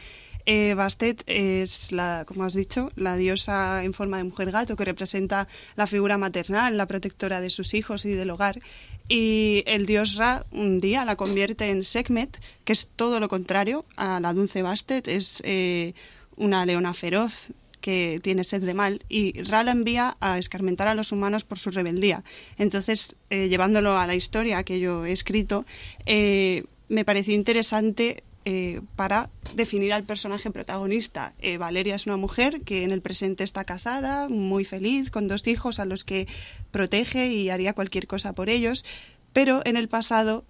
Eh, 0.46 0.74
Bastet 0.74 1.22
es, 1.26 1.92
la, 1.92 2.24
como 2.26 2.44
has 2.44 2.54
dicho, 2.54 2.90
la 2.96 3.16
diosa 3.16 3.84
en 3.84 3.92
forma 3.92 4.16
de 4.16 4.24
mujer 4.24 4.50
gato 4.50 4.74
que 4.74 4.84
representa 4.84 5.46
la 5.76 5.86
figura 5.86 6.18
maternal, 6.18 6.76
la 6.76 6.86
protectora 6.86 7.40
de 7.40 7.50
sus 7.50 7.74
hijos 7.74 8.04
y 8.04 8.10
del 8.10 8.30
hogar. 8.30 8.60
Y 9.08 9.64
el 9.66 9.86
dios 9.86 10.14
Ra 10.14 10.46
un 10.52 10.80
día 10.80 11.04
la 11.04 11.16
convierte 11.16 11.70
en 11.70 11.84
Sekhmet, 11.84 12.40
que 12.64 12.72
es 12.72 12.88
todo 12.96 13.20
lo 13.20 13.28
contrario 13.28 13.84
a 13.96 14.20
la 14.20 14.32
dulce 14.32 14.62
Bastet. 14.62 15.08
Es 15.08 15.42
eh, 15.44 15.94
una 16.36 16.64
leona 16.64 16.94
feroz, 16.94 17.48
que 17.80 18.20
tiene 18.22 18.44
sed 18.44 18.62
de 18.62 18.74
mal 18.74 19.02
y 19.08 19.42
Ra 19.42 19.62
envía 19.70 20.16
a 20.20 20.38
escarmentar 20.38 20.88
a 20.88 20.94
los 20.94 21.12
humanos 21.12 21.44
por 21.44 21.58
su 21.58 21.70
rebeldía. 21.70 22.22
Entonces, 22.58 23.16
eh, 23.30 23.48
llevándolo 23.48 23.96
a 23.96 24.06
la 24.06 24.14
historia 24.14 24.62
que 24.62 24.80
yo 24.80 25.06
he 25.06 25.12
escrito, 25.12 25.64
eh, 26.06 26.64
me 26.88 27.04
pareció 27.04 27.34
interesante 27.34 28.24
eh, 28.44 28.80
para 28.96 29.30
definir 29.54 29.92
al 29.92 30.04
personaje 30.04 30.50
protagonista. 30.50 31.34
Valeria 31.58 31.94
es 31.94 32.06
una 32.06 32.16
mujer 32.16 32.62
que 32.62 32.84
en 32.84 32.90
el 32.90 33.02
presente 33.02 33.44
está 33.44 33.64
casada, 33.64 34.28
muy 34.28 34.64
feliz, 34.64 35.10
con 35.10 35.28
dos 35.28 35.46
hijos 35.46 35.78
a 35.78 35.84
los 35.84 36.04
que 36.04 36.26
protege 36.70 37.28
y 37.28 37.50
haría 37.50 37.74
cualquier 37.74 38.06
cosa 38.06 38.32
por 38.32 38.48
ellos, 38.48 38.84
pero 39.32 39.60
en 39.64 39.76
el 39.76 39.88
pasado 39.88 40.44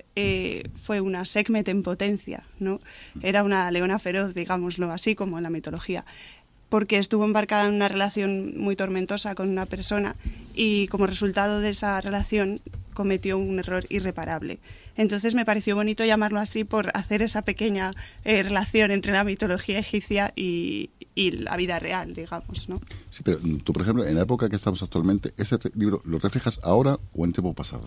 fue 0.83 1.01
una 1.01 1.25
Sekhmet 1.25 1.69
en 1.69 1.83
potencia, 1.83 2.45
¿no? 2.61 2.81
Era 3.23 3.43
una 3.43 3.71
leona 3.71 3.99
feroz, 3.99 4.35
digámoslo 4.35 4.91
así, 4.93 5.15
como 5.15 5.37
en 5.37 5.43
la 5.43 5.51
mitología 5.51 6.07
porque 6.71 6.97
estuvo 6.97 7.25
embarcada 7.25 7.69
en 7.69 7.75
una 7.75 7.89
relación 7.89 8.55
muy 8.57 8.77
tormentosa 8.77 9.35
con 9.35 9.51
una 9.51 9.67
persona 9.67 10.17
y 10.55 10.87
como 10.87 11.07
resultado 11.07 11.61
de 11.61 11.71
esa 11.71 12.01
relación 12.01 12.61
cometió 12.95 13.39
un 13.39 13.59
error 13.59 13.85
irreparable. 13.91 14.61
Entonces 14.97 15.35
me 15.35 15.45
pareció 15.45 15.75
bonito 15.75 16.05
llamarlo 16.05 16.41
así 16.41 16.65
por 16.65 16.91
hacer 16.95 17.23
esa 17.23 17.43
pequeña 17.43 17.93
eh, 18.25 18.43
relación 18.43 18.91
entre 18.91 19.13
la 19.13 19.25
mitología 19.25 19.79
egipcia 19.79 20.33
y, 20.37 20.91
la 21.17 21.55
vida 21.57 21.79
real, 21.79 22.15
digamos, 22.15 22.69
¿no? 22.71 22.81
Sí, 23.11 23.23
pero 23.23 23.41
tú, 23.63 23.75
por 23.75 23.83
ejemplo, 23.83 24.07
en 24.07 24.15
la 24.15 24.23
época 24.23 24.49
que 24.49 24.57
estamos 24.57 24.83
actualmente, 24.83 25.35
¿ese 25.37 25.59
libro 25.75 26.01
lo 26.05 26.19
reflejas 26.19 26.61
ahora 26.63 26.99
o 27.15 27.27
en 27.27 27.33
tiempo 27.33 27.53
pasado? 27.53 27.87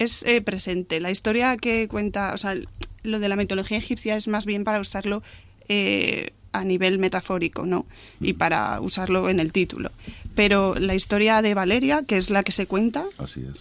Es 0.00 0.24
eh, 0.24 0.40
presente. 0.40 0.98
La 0.98 1.12
historia 1.12 1.56
que 1.56 1.86
cuenta, 1.86 2.34
o 2.34 2.38
sea, 2.38 2.56
lo 3.04 3.20
de 3.20 3.28
la 3.28 3.36
mitología 3.36 3.78
egipcia 3.78 4.16
es 4.16 4.26
más 4.26 4.46
bien 4.46 4.64
para 4.64 4.80
usarlo 4.80 5.22
eh, 5.68 6.32
a 6.52 6.64
nivel 6.64 6.98
metafórico, 6.98 7.64
¿no? 7.64 7.86
Y 8.20 8.34
para 8.34 8.80
usarlo 8.80 9.28
en 9.28 9.40
el 9.40 9.52
título. 9.52 9.90
Pero 10.34 10.74
la 10.74 10.94
historia 10.94 11.42
de 11.42 11.54
Valeria, 11.54 12.04
que 12.04 12.16
es 12.16 12.30
la 12.30 12.42
que 12.42 12.52
se 12.52 12.66
cuenta, 12.66 13.06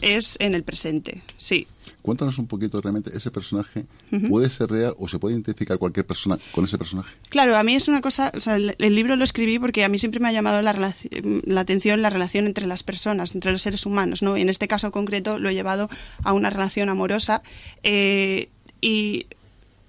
es. 0.01 0.35
en 0.39 0.55
el 0.55 0.63
presente, 0.63 1.21
sí. 1.37 1.67
Cuéntanos 2.01 2.37
un 2.39 2.47
poquito 2.47 2.81
realmente, 2.81 3.15
¿ese 3.15 3.29
personaje 3.29 3.85
puede 4.27 4.49
ser 4.49 4.69
real 4.71 4.95
o 4.97 5.07
se 5.07 5.19
puede 5.19 5.35
identificar 5.35 5.77
cualquier 5.77 6.05
persona 6.05 6.37
con 6.51 6.65
ese 6.65 6.77
personaje? 6.77 7.13
Claro, 7.29 7.55
a 7.55 7.63
mí 7.63 7.75
es 7.75 7.87
una 7.87 8.01
cosa, 8.01 8.31
o 8.35 8.39
sea, 8.39 8.55
el, 8.55 8.95
libro 8.95 9.15
lo 9.15 9.23
escribí 9.23 9.59
porque 9.59 9.83
a 9.83 9.89
mí 9.89 9.99
siempre 9.99 10.19
me 10.19 10.27
ha 10.27 10.31
llamado 10.31 10.61
la, 10.61 10.73
la 10.73 11.61
atención 11.61 12.01
la 12.01 12.09
relación 12.09 12.47
entre 12.47 12.65
las 12.65 12.81
personas, 12.83 13.35
entre 13.35 13.51
los 13.51 13.61
seres 13.61 13.85
humanos, 13.85 14.23
¿no? 14.23 14.35
En 14.35 14.49
este 14.49 14.67
caso 14.67 14.91
concreto 14.91 15.37
lo 15.37 15.49
he 15.49 15.53
llevado 15.53 15.89
a 16.23 16.33
una 16.33 16.49
relación 16.49 16.89
amorosa 16.89 17.43
eh, 17.83 18.49
y 18.81 19.27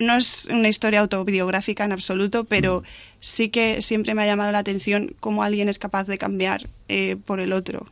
no 0.02 0.16
es 0.16 0.46
una 0.46 0.68
historia 0.68 1.00
autobiográfica 1.00 1.84
en 1.84 1.92
absoluto, 1.92 2.44
pero 2.44 2.80
mm. 2.80 2.84
sí 3.20 3.48
que 3.48 3.82
siempre 3.82 4.14
me 4.14 4.22
ha 4.22 4.26
llamado 4.26 4.52
la 4.52 4.58
atención 4.58 5.14
cómo 5.20 5.42
alguien 5.42 5.68
es 5.68 5.78
capaz 5.78 6.06
de 6.06 6.18
cambiar 6.18 6.68
eh, 6.88 7.16
por 7.24 7.40
el 7.40 7.52
otro. 7.52 7.86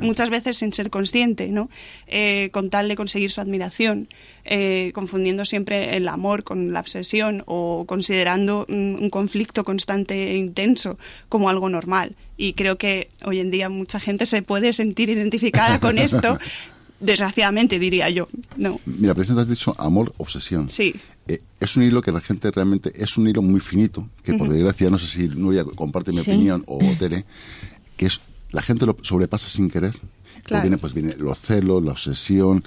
Muchas 0.00 0.30
veces 0.30 0.56
sin 0.56 0.72
ser 0.72 0.88
consciente, 0.88 1.48
¿no? 1.48 1.68
Eh, 2.06 2.48
con 2.50 2.70
tal 2.70 2.88
de 2.88 2.96
conseguir 2.96 3.30
su 3.30 3.42
admiración, 3.42 4.08
eh, 4.46 4.90
confundiendo 4.94 5.44
siempre 5.44 5.98
el 5.98 6.08
amor 6.08 6.44
con 6.44 6.72
la 6.72 6.80
obsesión 6.80 7.42
o 7.44 7.84
considerando 7.86 8.64
un, 8.70 8.96
un, 8.98 9.10
conflicto 9.10 9.62
constante 9.62 10.30
e 10.30 10.36
intenso 10.36 10.98
como 11.28 11.50
algo 11.50 11.68
normal. 11.68 12.16
Y 12.38 12.54
creo 12.54 12.78
que 12.78 13.10
hoy 13.22 13.40
en 13.40 13.50
día 13.50 13.68
mucha 13.68 14.00
gente 14.00 14.24
se 14.24 14.40
puede 14.40 14.72
sentir 14.72 15.10
identificada 15.10 15.78
con 15.78 15.98
esto 15.98 16.38
desgraciadamente 17.00 17.78
diría 17.78 18.08
yo. 18.10 18.28
No. 18.56 18.80
Mira, 18.86 19.14
presenta 19.14 19.42
has 19.42 19.48
dicho 19.48 19.74
amor, 19.78 20.14
obsesión. 20.18 20.70
Sí. 20.70 20.94
Eh, 21.30 21.40
es 21.60 21.76
un 21.76 21.84
hilo 21.84 22.02
que 22.02 22.10
la 22.10 22.20
gente 22.20 22.50
realmente 22.50 22.90
es 22.96 23.16
un 23.16 23.28
hilo 23.28 23.40
muy 23.40 23.60
finito, 23.60 24.08
que 24.24 24.34
por 24.34 24.48
desgracia, 24.48 24.90
no 24.90 24.98
sé 24.98 25.06
si 25.06 25.28
Nuria 25.28 25.62
comparte 25.64 26.10
mi 26.10 26.18
opinión 26.18 26.64
o 26.66 26.80
Tere, 26.98 27.24
que 27.96 28.06
es 28.06 28.20
la 28.50 28.62
gente 28.62 28.84
lo 28.84 28.96
sobrepasa 29.02 29.48
sin 29.48 29.70
querer. 29.70 29.94
Claro. 30.42 30.62
Viene, 30.62 30.78
pues 30.78 30.92
viene 30.92 31.14
los 31.16 31.38
celos, 31.38 31.84
la 31.84 31.92
obsesión, 31.92 32.64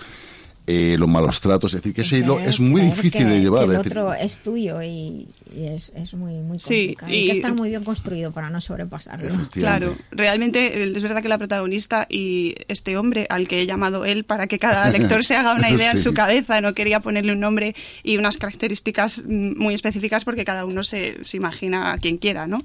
eh, 0.65 0.95
los 0.97 1.09
malos 1.09 1.41
tratos. 1.41 1.73
Es 1.73 1.81
decir, 1.81 1.93
que 1.93 2.01
ese 2.01 2.19
hilo 2.19 2.39
es 2.39 2.59
muy 2.59 2.81
difícil 2.81 3.27
de 3.27 3.41
llevar. 3.41 3.63
el 3.65 3.75
otro 3.75 4.13
es 4.13 4.39
tuyo 4.39 4.81
y, 4.81 5.27
es, 5.55 5.91
es, 5.95 6.13
muy, 6.13 6.35
muy 6.35 6.57
complicado. 6.57 7.11
Sí, 7.11 7.17
y, 7.17 7.27
que 7.27 7.31
estar 7.33 7.53
muy 7.53 7.69
bien 7.69 7.83
construido 7.83 8.31
para 8.31 8.49
no 8.49 8.61
sobrepasarlo. 8.61 9.33
Claro, 9.51 9.95
realmente 10.11 10.83
es 10.83 11.03
verdad 11.03 11.21
que 11.21 11.27
la 11.27 11.37
protagonista 11.37 12.07
y 12.09 12.55
este 12.67 12.97
hombre 12.97 13.27
al 13.29 13.47
que 13.47 13.61
he 13.61 13.65
llamado 13.65 14.05
él 14.05 14.23
para 14.23 14.47
que 14.47 14.57
cada 14.57 14.89
lector 14.89 15.25
se 15.25 15.35
haga 15.35 15.53
una 15.53 15.69
idea 15.71 15.91
en 15.91 15.99
su 15.99 16.13
cabeza, 16.13 16.61
no 16.61 16.73
quería 16.73 17.01
ponerle 17.01 17.33
un 17.33 17.39
nombre 17.39 17.75
y 18.01 18.17
unas 18.17 18.37
características 18.37 19.23
muy 19.25 19.73
específicas 19.73 20.23
porque 20.23 20.45
cada 20.45 20.65
uno 20.65 20.83
se, 20.83 21.23
se 21.23 21.37
imagina 21.37 21.91
a 21.91 21.97
quien 21.97 22.17
quiera, 22.17 22.47
¿no? 22.47 22.61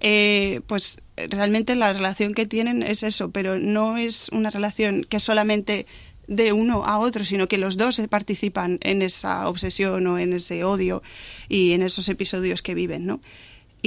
Eh, 0.00 0.62
pues 0.66 1.00
realmente 1.16 1.76
la 1.76 1.92
relación 1.92 2.34
que 2.34 2.46
tienen 2.46 2.82
es 2.82 3.02
eso, 3.02 3.30
pero 3.30 3.58
no 3.58 3.96
es 3.96 4.28
una 4.32 4.50
relación 4.50 5.04
que 5.04 5.20
solamente 5.20 5.86
de 6.26 6.52
uno 6.52 6.84
a 6.84 6.98
otro, 6.98 7.24
sino 7.24 7.46
que 7.46 7.58
los 7.58 7.76
dos 7.76 8.00
participan 8.08 8.78
en 8.82 9.02
esa 9.02 9.48
obsesión 9.48 10.06
o 10.06 10.18
en 10.18 10.32
ese 10.32 10.64
odio 10.64 11.02
y 11.48 11.72
en 11.72 11.82
esos 11.82 12.08
episodios 12.08 12.62
que 12.62 12.74
viven, 12.74 13.06
¿no? 13.06 13.20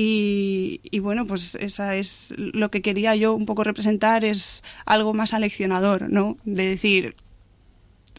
Y, 0.02 1.00
bueno, 1.00 1.28
pues 1.28 1.56
esa 1.56 1.96
es 1.96 2.34
lo 2.38 2.72
que 2.72 2.82
quería 2.82 3.16
yo 3.16 3.34
un 3.34 3.46
poco 3.46 3.66
representar, 3.66 4.24
es 4.24 4.64
algo 4.86 5.14
más 5.14 5.34
aleccionador, 5.34 6.10
¿no? 6.10 6.38
De 6.46 6.70
decir, 6.70 7.18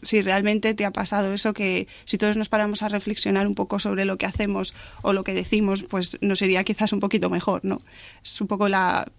si 0.03 0.21
realmente 0.21 0.75
te 0.75 0.85
ha 0.85 0.91
pasado 0.91 1.33
eso, 1.33 1.53
que 1.53 1.87
si 2.05 2.19
todos 2.19 2.37
nos 2.37 2.49
paramos 2.49 2.83
a 2.83 2.89
reflexionar 2.89 3.47
un 3.47 3.55
poco 3.55 3.79
sobre 3.79 4.05
lo 4.05 4.19
que 4.19 4.27
hacemos 4.27 4.75
o 5.01 5.13
lo 5.13 5.23
que 5.23 5.33
decimos, 5.33 5.83
pues 5.83 6.19
nos 6.21 6.37
sería 6.37 6.63
quizás 6.63 6.93
un 6.93 6.99
poquito 6.99 7.31
mejor, 7.31 7.65
¿no? 7.65 7.81
Es 8.23 8.39
un 8.41 8.47
poco 8.47 8.67
la, 8.67 9.11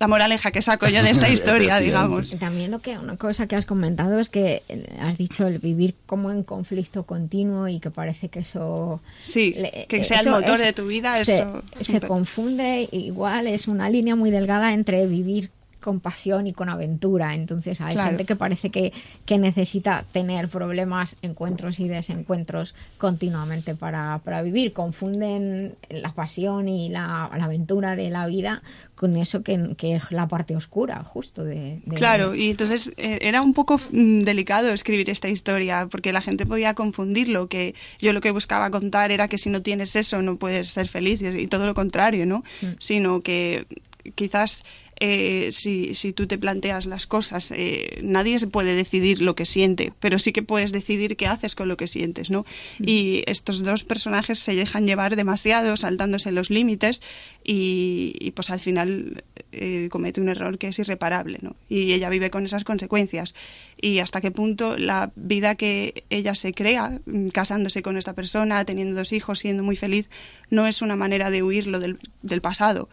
la 0.00 0.08
moraleja 0.08 0.50
que 0.50 0.62
saco 0.62 0.88
yo 0.88 1.02
de 1.02 1.10
esta 1.10 1.28
historia, 1.30 1.78
digamos. 1.78 2.34
También 2.38 2.70
lo 2.70 2.80
que 2.80 2.96
una 2.96 3.16
cosa 3.16 3.46
que 3.46 3.54
has 3.54 3.66
comentado 3.66 4.18
es 4.18 4.30
que 4.30 4.62
has 4.98 5.18
dicho 5.18 5.46
el 5.46 5.58
vivir 5.58 5.94
como 6.06 6.30
en 6.30 6.42
conflicto 6.42 7.04
continuo 7.04 7.68
y 7.68 7.80
que 7.80 7.90
parece 7.90 8.28
que 8.28 8.40
eso 8.40 9.02
sí 9.20 9.54
que 9.88 10.02
sea 10.02 10.20
el 10.20 10.30
motor 10.30 10.58
de 10.58 10.72
tu 10.72 10.86
vida 10.86 11.22
se, 11.24 11.36
eso 11.36 11.62
se 11.80 12.00
confunde 12.00 12.88
igual 12.92 13.46
es 13.46 13.68
una 13.68 13.90
línea 13.90 14.16
muy 14.16 14.30
delgada 14.30 14.72
entre 14.72 15.06
vivir 15.06 15.50
con 15.80 16.00
pasión 16.00 16.46
y 16.46 16.52
con 16.52 16.68
aventura. 16.68 17.34
Entonces 17.34 17.80
hay 17.80 17.96
gente 17.96 18.24
que 18.24 18.36
parece 18.36 18.70
que, 18.70 18.92
que, 19.24 19.38
necesita 19.38 20.04
tener 20.12 20.48
problemas, 20.48 21.16
encuentros 21.22 21.80
y 21.80 21.88
desencuentros 21.88 22.74
continuamente 22.98 23.74
para, 23.74 24.18
para 24.18 24.42
vivir. 24.42 24.72
Confunden 24.72 25.74
la 25.88 26.12
pasión 26.12 26.68
y 26.68 26.88
la, 26.90 27.30
la, 27.36 27.44
aventura 27.44 27.96
de 27.96 28.10
la 28.10 28.26
vida 28.26 28.62
con 28.94 29.16
eso 29.16 29.42
que, 29.42 29.74
que, 29.76 29.96
es 29.96 30.12
la 30.12 30.28
parte 30.28 30.54
oscura 30.54 31.02
justo 31.02 31.42
de... 31.42 31.80
claro, 31.96 32.34
y 32.34 32.50
entonces 32.50 32.92
eh, 32.98 33.18
era 33.22 33.40
un 33.40 33.54
poco 33.54 33.80
mm, 33.90 34.20
delicado 34.20 34.68
escribir 34.68 35.08
esta 35.08 35.28
historia 35.28 35.88
porque 35.90 36.12
la 36.12 36.20
gente 36.20 36.44
podía 36.44 36.74
confundirlo, 36.74 37.48
que 37.48 37.74
yo 37.98 38.12
lo 38.12 38.20
que 38.20 38.30
buscaba 38.30 38.70
contar 38.70 39.10
era 39.10 39.26
que 39.26 39.38
si 39.38 39.48
no 39.48 39.62
tienes 39.62 39.96
eso 39.96 40.20
no 40.20 40.36
puedes 40.36 40.68
ser 40.68 40.86
feliz 40.86 41.22
y 41.22 41.46
todo 41.46 41.66
lo 41.66 41.74
contrario, 41.74 42.26
¿no? 42.26 42.44
Mm. 42.60 42.66
Sino 42.78 43.22
que 43.22 43.66
quizás 44.14 44.64
eh, 45.02 45.48
si, 45.52 45.94
si, 45.94 46.12
tú 46.12 46.26
te 46.26 46.36
planteas 46.36 46.84
las 46.84 47.06
cosas, 47.06 47.50
eh, 47.56 48.00
nadie 48.02 48.38
se 48.38 48.46
puede 48.46 48.74
decidir 48.74 49.22
lo 49.22 49.34
que 49.34 49.46
siente, 49.46 49.94
pero 49.98 50.18
sí 50.18 50.32
que 50.32 50.42
puedes 50.42 50.72
decidir 50.72 51.16
qué 51.16 51.26
haces 51.26 51.54
con 51.54 51.68
lo 51.68 51.78
que 51.78 51.86
sientes, 51.86 52.28
¿no? 52.28 52.44
Mm. 52.78 52.84
Y 52.86 53.22
estos 53.26 53.64
dos 53.64 53.82
personajes 53.82 54.38
se 54.38 54.54
dejan 54.54 54.86
llevar 54.86 55.16
demasiado, 55.16 55.78
saltándose 55.78 56.32
los 56.32 56.50
límites, 56.50 57.00
y, 57.42 58.32
pues 58.36 58.50
al 58.50 58.60
final 58.60 59.24
eh, 59.52 59.88
comete 59.90 60.20
un 60.20 60.28
error 60.28 60.58
que 60.58 60.68
es 60.68 60.78
irreparable, 60.78 61.38
¿no? 61.40 61.56
Y 61.68 61.92
ella 61.92 62.10
vive 62.10 62.30
con 62.30 62.44
esas 62.44 62.64
consecuencias. 62.64 63.34
Y 63.80 64.00
hasta 64.00 64.20
qué 64.20 64.30
punto 64.30 64.76
la 64.76 65.12
vida 65.16 65.54
que 65.54 66.04
ella 66.10 66.34
se 66.34 66.52
crea, 66.52 67.00
mm, 67.06 67.28
casándose 67.28 67.82
con 67.82 67.96
esta 67.96 68.14
persona, 68.14 68.64
teniendo 68.64 68.96
dos 68.96 69.12
hijos, 69.12 69.38
siendo 69.38 69.62
muy 69.62 69.76
feliz, 69.76 70.08
no 70.50 70.66
es 70.66 70.82
una 70.82 70.96
manera 70.96 71.30
de 71.30 71.42
huirlo 71.42 71.80
del, 71.80 71.98
del 72.22 72.40
pasado, 72.40 72.88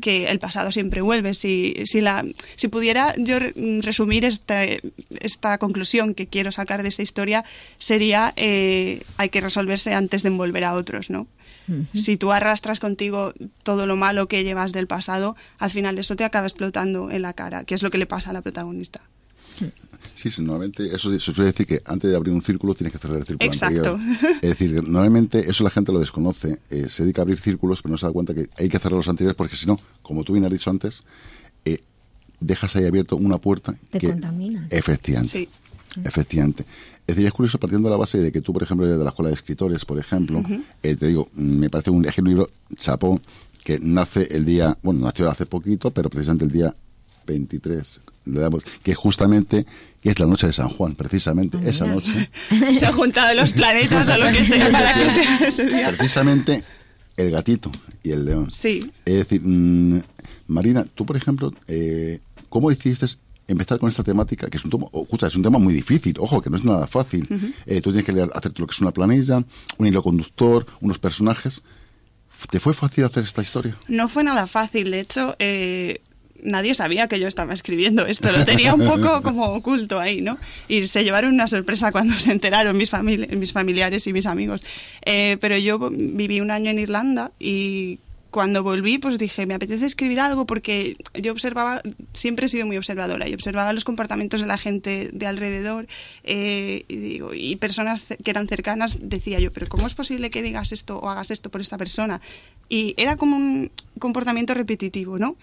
que 0.00 0.28
el 0.28 0.38
pasado 0.38 0.72
siempre 0.72 1.00
vuelve. 1.00 1.34
Si, 1.34 1.74
si, 1.84 2.00
la, 2.00 2.24
si 2.56 2.68
pudiera 2.68 3.14
yo 3.16 3.38
resumir 3.80 4.24
esta, 4.24 4.64
esta 5.20 5.58
conclusión 5.58 6.14
que 6.14 6.26
quiero 6.26 6.52
sacar 6.52 6.82
de 6.82 6.88
esta 6.88 7.02
historia, 7.02 7.44
sería 7.78 8.32
eh, 8.36 9.02
hay 9.16 9.28
que 9.28 9.40
resolverse 9.40 9.94
antes 9.94 10.22
de 10.22 10.28
envolver 10.28 10.64
a 10.64 10.74
otros, 10.74 11.10
¿no? 11.10 11.26
Si 11.94 12.16
tú 12.16 12.30
arrastras 12.30 12.78
contigo 12.78 13.32
todo 13.64 13.86
lo 13.86 13.96
malo 13.96 14.28
que 14.28 14.44
llevas 14.44 14.72
del 14.72 14.86
pasado, 14.86 15.34
al 15.58 15.72
final 15.72 15.98
eso 15.98 16.14
te 16.14 16.22
acaba 16.22 16.46
explotando 16.46 17.10
en 17.10 17.22
la 17.22 17.32
cara, 17.32 17.64
que 17.64 17.74
es 17.74 17.82
lo 17.82 17.90
que 17.90 17.98
le 17.98 18.06
pasa 18.06 18.30
a 18.30 18.32
la 18.32 18.42
protagonista. 18.42 19.00
Sí, 20.16 20.30
normalmente 20.42 20.86
eso 20.94 21.10
se 21.10 21.18
suele 21.18 21.52
decir 21.52 21.66
que 21.66 21.82
antes 21.84 22.10
de 22.10 22.16
abrir 22.16 22.32
un 22.32 22.42
círculo 22.42 22.74
tienes 22.74 22.92
que 22.92 22.98
cerrar 22.98 23.18
el 23.18 23.24
círculo 23.24 23.50
Exacto. 23.52 23.94
anterior. 23.94 24.36
Es 24.42 24.50
decir, 24.50 24.74
normalmente 24.82 25.48
eso 25.48 25.62
la 25.62 25.70
gente 25.70 25.92
lo 25.92 26.00
desconoce. 26.00 26.58
Eh, 26.70 26.86
se 26.88 27.02
dedica 27.02 27.20
a 27.20 27.24
abrir 27.24 27.38
círculos, 27.38 27.82
pero 27.82 27.92
no 27.92 27.98
se 27.98 28.06
da 28.06 28.12
cuenta 28.12 28.34
que 28.34 28.48
hay 28.56 28.68
que 28.70 28.78
cerrar 28.78 28.96
los 28.96 29.08
anteriores 29.08 29.36
porque 29.36 29.56
si 29.56 29.66
no, 29.66 29.78
como 30.02 30.24
tú 30.24 30.32
bien 30.32 30.46
has 30.46 30.50
dicho 30.50 30.70
antes, 30.70 31.02
eh, 31.66 31.78
dejas 32.40 32.74
ahí 32.76 32.86
abierto 32.86 33.16
una 33.16 33.36
puerta 33.38 33.74
Te 33.90 33.98
que 33.98 34.08
contamina. 34.08 34.66
efectivamente, 34.70 35.38
sí. 35.38 35.48
efectivamente. 36.02 36.64
Es 37.06 37.14
decir, 37.14 37.26
es 37.26 37.32
curioso 37.32 37.58
partiendo 37.58 37.88
de 37.88 37.92
la 37.92 37.98
base 37.98 38.18
de 38.18 38.32
que 38.32 38.40
tú, 38.40 38.54
por 38.54 38.62
ejemplo, 38.62 38.86
eres 38.86 38.98
de 38.98 39.04
la 39.04 39.10
escuela 39.10 39.28
de 39.28 39.34
escritores, 39.34 39.84
por 39.84 39.98
ejemplo, 39.98 40.42
eh, 40.82 40.96
te 40.96 41.08
digo, 41.08 41.28
me 41.34 41.68
parece 41.68 41.90
un, 41.90 42.06
ejemplo 42.06 42.30
libro 42.30 42.50
chapó 42.74 43.20
que 43.62 43.78
nace 43.80 44.28
el 44.34 44.44
día, 44.44 44.78
bueno, 44.82 45.00
nació 45.00 45.28
hace 45.28 45.44
poquito, 45.44 45.90
pero 45.90 46.08
precisamente 46.08 46.44
el 46.46 46.50
día 46.50 46.74
23, 47.26 48.00
que 48.82 48.94
justamente 48.94 49.66
que 50.02 50.10
es 50.10 50.18
la 50.20 50.26
noche 50.26 50.46
de 50.46 50.52
San 50.52 50.68
Juan, 50.68 50.94
precisamente 50.94 51.58
Ah, 51.58 51.68
esa 51.68 51.86
noche. 51.86 52.30
Se 52.78 52.86
han 52.86 52.92
juntado 52.92 53.34
los 53.34 53.52
planetas 53.52 54.08
o 54.08 54.18
lo 54.18 54.26
que 54.28 54.44
sea 54.44 54.70
para 54.70 54.94
que 54.94 55.10
sea 55.10 55.38
ese 55.48 55.66
día. 55.66 55.88
Precisamente 55.96 56.62
el 57.16 57.30
gatito 57.30 57.72
y 58.02 58.12
el 58.12 58.24
león. 58.24 58.50
Sí. 58.52 58.92
Es 59.04 59.14
decir, 59.14 59.40
mmm, 59.42 59.98
Marina, 60.46 60.84
tú, 60.94 61.04
por 61.04 61.16
ejemplo, 61.16 61.52
eh, 61.66 62.20
¿cómo 62.48 62.70
decidiste 62.70 63.06
empezar 63.48 63.78
con 63.78 63.88
esta 63.88 64.02
temática, 64.02 64.48
que 64.48 64.56
es 64.56 64.64
un 64.64 64.70
tema, 64.70 64.86
oh, 64.92 65.02
escucha, 65.02 65.26
es 65.28 65.36
un 65.36 65.42
tema 65.42 65.58
muy 65.58 65.72
difícil, 65.72 66.16
ojo, 66.18 66.40
que 66.40 66.50
no 66.50 66.56
es 66.56 66.64
nada 66.64 66.86
fácil. 66.86 67.28
Eh, 67.66 67.80
tú 67.80 67.90
tienes 67.90 68.04
que 68.04 68.12
leer, 68.12 68.28
hacer 68.34 68.52
lo 68.58 68.66
que 68.66 68.72
es 68.72 68.80
una 68.80 68.90
planilla, 68.92 69.44
un 69.78 69.86
hilo 69.86 70.02
conductor, 70.02 70.66
unos 70.80 70.98
personajes. 70.98 71.62
¿Te 72.50 72.60
fue 72.60 72.74
fácil 72.74 73.04
hacer 73.04 73.24
esta 73.24 73.42
historia? 73.42 73.76
No 73.88 74.08
fue 74.08 74.22
nada 74.24 74.46
fácil, 74.46 74.90
de 74.90 75.00
hecho, 75.00 75.36
eh, 75.38 76.00
nadie 76.42 76.74
sabía 76.74 77.08
que 77.08 77.18
yo 77.18 77.28
estaba 77.28 77.52
escribiendo 77.52 78.06
esto, 78.06 78.30
lo 78.32 78.44
tenía 78.44 78.74
un 78.74 78.86
poco 78.86 79.22
como 79.22 79.46
oculto 79.46 79.98
ahí, 79.98 80.20
¿no? 80.20 80.38
Y 80.68 80.82
se 80.82 81.04
llevaron 81.04 81.34
una 81.34 81.48
sorpresa 81.48 81.92
cuando 81.92 82.18
se 82.18 82.32
enteraron 82.32 82.76
mis, 82.76 82.90
famili 82.90 83.26
mis 83.36 83.52
familiares 83.52 84.06
y 84.06 84.12
mis 84.12 84.26
amigos. 84.26 84.64
Eh, 85.04 85.36
pero 85.40 85.56
yo 85.56 85.90
viví 85.90 86.40
un 86.40 86.50
año 86.50 86.70
en 86.70 86.78
Irlanda 86.78 87.32
y 87.38 87.98
cuando 88.36 88.62
volví, 88.62 88.98
pues 88.98 89.16
dije, 89.16 89.46
me 89.46 89.54
apetece 89.54 89.86
escribir 89.86 90.20
algo 90.20 90.44
porque 90.44 90.98
yo 91.14 91.32
observaba, 91.32 91.80
siempre 92.12 92.44
he 92.44 92.48
sido 92.50 92.66
muy 92.66 92.76
observadora 92.76 93.26
y 93.26 93.32
observaba 93.32 93.72
los 93.72 93.84
comportamientos 93.84 94.42
de 94.42 94.46
la 94.46 94.58
gente 94.58 95.08
de 95.10 95.26
alrededor 95.26 95.86
eh, 96.22 96.84
y, 96.86 96.96
digo, 96.96 97.32
y 97.32 97.56
personas 97.56 98.04
que 98.22 98.30
eran 98.30 98.46
cercanas, 98.46 98.98
decía 99.00 99.40
yo, 99.40 99.54
pero 99.54 99.68
¿cómo 99.68 99.86
es 99.86 99.94
posible 99.94 100.28
que 100.28 100.42
digas 100.42 100.72
esto 100.72 100.98
o 100.98 101.08
hagas 101.08 101.30
esto 101.30 101.50
por 101.50 101.62
esta 101.62 101.78
persona? 101.78 102.20
Y 102.68 102.92
era 102.98 103.16
como 103.16 103.36
un 103.36 103.70
comportamiento 103.98 104.52
repetitivo, 104.52 105.18
¿no? 105.18 105.36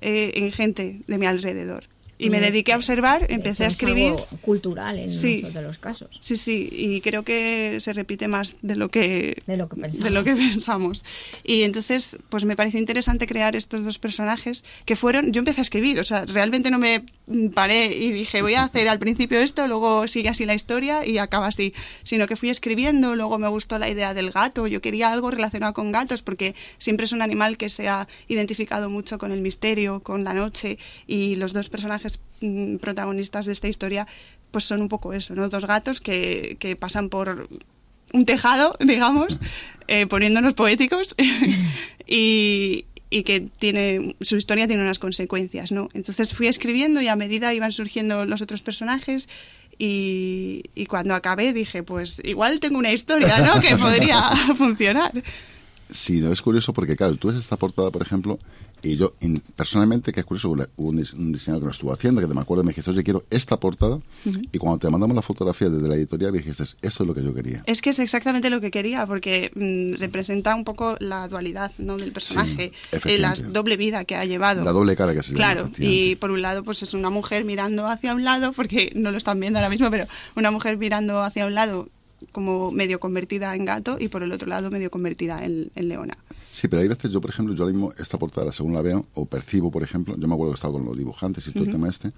Eh, 0.00 0.32
en 0.34 0.52
gente 0.52 1.00
de 1.06 1.18
mi 1.18 1.26
alrededor 1.26 1.84
y 2.18 2.30
me 2.30 2.40
dediqué 2.40 2.72
a 2.72 2.76
observar, 2.76 3.26
empecé 3.30 3.64
a 3.64 3.68
escribir. 3.68 4.14
cultural 4.42 4.98
en 4.98 5.10
muchos 5.10 5.54
de 5.54 5.62
los 5.62 5.78
casos. 5.78 6.10
Sí, 6.20 6.36
sí, 6.36 6.68
y 6.70 7.00
creo 7.00 7.22
que 7.22 7.78
se 7.80 7.92
repite 7.92 8.26
más 8.28 8.56
de 8.62 8.76
lo 8.76 8.90
que, 8.90 9.42
de 9.46 9.56
lo 9.56 9.68
que, 9.68 9.76
pensamos. 9.76 10.04
De 10.04 10.10
lo 10.10 10.24
que 10.24 10.34
pensamos. 10.52 11.04
Y 11.44 11.62
entonces, 11.62 12.16
pues 12.28 12.44
me 12.44 12.56
pareció 12.56 12.80
interesante 12.80 13.26
crear 13.26 13.54
estos 13.54 13.84
dos 13.84 13.98
personajes 13.98 14.64
que 14.84 14.96
fueron. 14.96 15.32
Yo 15.32 15.38
empecé 15.38 15.60
a 15.60 15.62
escribir, 15.62 16.00
o 16.00 16.04
sea, 16.04 16.24
realmente 16.26 16.70
no 16.70 16.78
me 16.78 17.04
paré 17.54 17.86
y 17.94 18.10
dije, 18.10 18.42
voy 18.42 18.54
a 18.54 18.64
hacer 18.64 18.88
al 18.88 18.98
principio 18.98 19.38
esto, 19.40 19.68
luego 19.68 20.08
sigue 20.08 20.28
así 20.28 20.44
la 20.44 20.54
historia 20.54 21.06
y 21.06 21.18
acaba 21.18 21.46
así. 21.46 21.72
Sino 22.02 22.26
que 22.26 22.36
fui 22.36 22.50
escribiendo, 22.50 23.14
luego 23.14 23.38
me 23.38 23.48
gustó 23.48 23.78
la 23.78 23.88
idea 23.88 24.12
del 24.14 24.32
gato, 24.32 24.66
yo 24.66 24.80
quería 24.80 25.12
algo 25.12 25.30
relacionado 25.30 25.72
con 25.72 25.92
gatos 25.92 26.22
porque 26.22 26.54
siempre 26.78 27.04
es 27.04 27.12
un 27.12 27.22
animal 27.22 27.56
que 27.56 27.68
se 27.68 27.88
ha 27.88 28.08
identificado 28.26 28.90
mucho 28.90 29.18
con 29.18 29.30
el 29.30 29.40
misterio, 29.40 30.00
con 30.00 30.24
la 30.24 30.34
noche 30.34 30.78
y 31.06 31.36
los 31.36 31.52
dos 31.52 31.68
personajes 31.68 32.07
Mm, 32.40 32.76
protagonistas 32.76 33.46
de 33.46 33.52
esta 33.52 33.66
historia 33.66 34.06
pues 34.52 34.64
son 34.64 34.80
un 34.80 34.88
poco 34.88 35.12
eso, 35.12 35.34
¿no? 35.34 35.48
Dos 35.48 35.66
gatos 35.66 36.00
que, 36.00 36.56
que 36.60 36.76
pasan 36.76 37.08
por 37.08 37.48
un 38.12 38.24
tejado, 38.24 38.76
digamos, 38.80 39.40
eh, 39.88 40.06
poniéndonos 40.06 40.54
poéticos 40.54 41.16
y, 42.06 42.84
y 43.10 43.22
que 43.24 43.48
tiene 43.58 44.14
su 44.20 44.36
historia 44.36 44.68
tiene 44.68 44.82
unas 44.82 45.00
consecuencias, 45.00 45.72
¿no? 45.72 45.88
Entonces 45.94 46.32
fui 46.32 46.46
escribiendo 46.46 47.00
y 47.00 47.08
a 47.08 47.16
medida 47.16 47.52
iban 47.54 47.72
surgiendo 47.72 48.24
los 48.24 48.40
otros 48.40 48.62
personajes 48.62 49.28
y, 49.76 50.62
y 50.76 50.86
cuando 50.86 51.14
acabé 51.14 51.52
dije, 51.52 51.82
pues 51.82 52.20
igual 52.24 52.60
tengo 52.60 52.78
una 52.78 52.92
historia, 52.92 53.38
¿no? 53.40 53.60
Que 53.60 53.76
podría 53.76 54.22
funcionar. 54.56 55.12
Sí, 55.90 56.20
no, 56.20 56.32
es 56.32 56.42
curioso 56.42 56.72
porque, 56.72 56.96
claro, 56.96 57.16
tú 57.16 57.28
ves 57.28 57.38
esta 57.38 57.56
portada, 57.56 57.90
por 57.90 58.02
ejemplo, 58.02 58.38
y 58.82 58.96
yo, 58.96 59.14
personalmente, 59.56 60.12
que 60.12 60.20
es 60.20 60.26
curioso, 60.26 60.50
hubo 60.50 60.66
un, 60.76 60.96
diseñador 61.32 61.60
que 61.60 61.66
lo 61.66 61.70
estuvo 61.70 61.92
haciendo, 61.92 62.20
que 62.20 62.26
te 62.26 62.34
me 62.34 62.40
acuerdo, 62.40 62.62
me 62.62 62.70
dijiste, 62.70 62.90
oye, 62.90 63.02
quiero 63.02 63.24
esta 63.30 63.58
portada. 63.58 63.98
Y 64.52 64.58
cuando 64.58 64.78
te 64.78 64.90
mandamos 64.90 65.16
la 65.16 65.22
fotografía 65.22 65.68
desde 65.68 65.88
la 65.88 65.96
editorial, 65.96 66.32
me 66.32 66.38
dijiste, 66.38 66.62
esto 66.62 66.78
es 66.82 67.00
lo 67.00 67.14
que 67.14 67.22
yo 67.22 67.34
quería. 67.34 67.62
Es 67.66 67.82
que 67.82 67.90
es 67.90 67.98
exactamente 67.98 68.50
lo 68.50 68.60
que 68.60 68.70
quería, 68.70 69.06
porque 69.06 69.50
mm, 69.54 70.00
representa 70.00 70.54
un 70.54 70.64
poco 70.64 70.96
la 71.00 71.28
dualidad 71.28 71.72
¿no? 71.78 71.96
del 71.96 72.12
personaje, 72.12 72.72
y 72.92 73.08
eh, 73.08 73.18
la 73.18 73.34
doble 73.34 73.76
vida 73.76 74.04
que 74.04 74.16
ha 74.16 74.24
llevado. 74.24 74.64
La 74.64 74.72
doble 74.72 74.96
cara 74.96 75.14
que 75.14 75.22
se 75.22 75.34
Claro, 75.34 75.68
y 75.78 76.16
por 76.16 76.30
un 76.30 76.42
lado, 76.42 76.62
pues 76.62 76.82
es 76.82 76.94
una 76.94 77.10
mujer 77.10 77.44
mirando 77.44 77.86
hacia 77.86 78.14
un 78.14 78.24
lado, 78.24 78.52
porque 78.52 78.92
no 78.94 79.10
lo 79.10 79.18
están 79.18 79.40
viendo 79.40 79.58
ahora 79.58 79.70
mismo, 79.70 79.90
pero 79.90 80.06
una 80.36 80.50
mujer 80.50 80.76
mirando 80.76 81.22
hacia 81.22 81.46
un 81.46 81.54
lado 81.54 81.88
como 82.32 82.72
medio 82.72 82.98
convertida 82.98 83.54
en 83.54 83.64
gato 83.64 83.96
y 83.98 84.08
por 84.08 84.22
el 84.22 84.32
otro 84.32 84.48
lado 84.48 84.70
medio 84.70 84.90
convertida 84.90 85.44
en 85.44 85.70
leona. 85.74 86.16
Sí, 86.58 86.66
pero 86.66 86.82
hay 86.82 86.88
veces, 86.88 87.12
yo 87.12 87.20
por 87.20 87.30
ejemplo, 87.30 87.54
yo 87.54 87.62
ahora 87.62 87.72
mismo 87.72 87.92
esta 88.00 88.18
portada, 88.18 88.50
según 88.50 88.74
la 88.74 88.82
veo, 88.82 89.06
o 89.14 89.26
percibo, 89.26 89.70
por 89.70 89.84
ejemplo, 89.84 90.16
yo 90.18 90.26
me 90.26 90.34
acuerdo 90.34 90.52
que 90.52 90.56
estaba 90.56 90.72
con 90.72 90.84
los 90.84 90.98
dibujantes 90.98 91.46
y 91.46 91.52
todo 91.52 91.62
el 91.62 91.70
tema 91.70 91.88
este, 91.88 92.10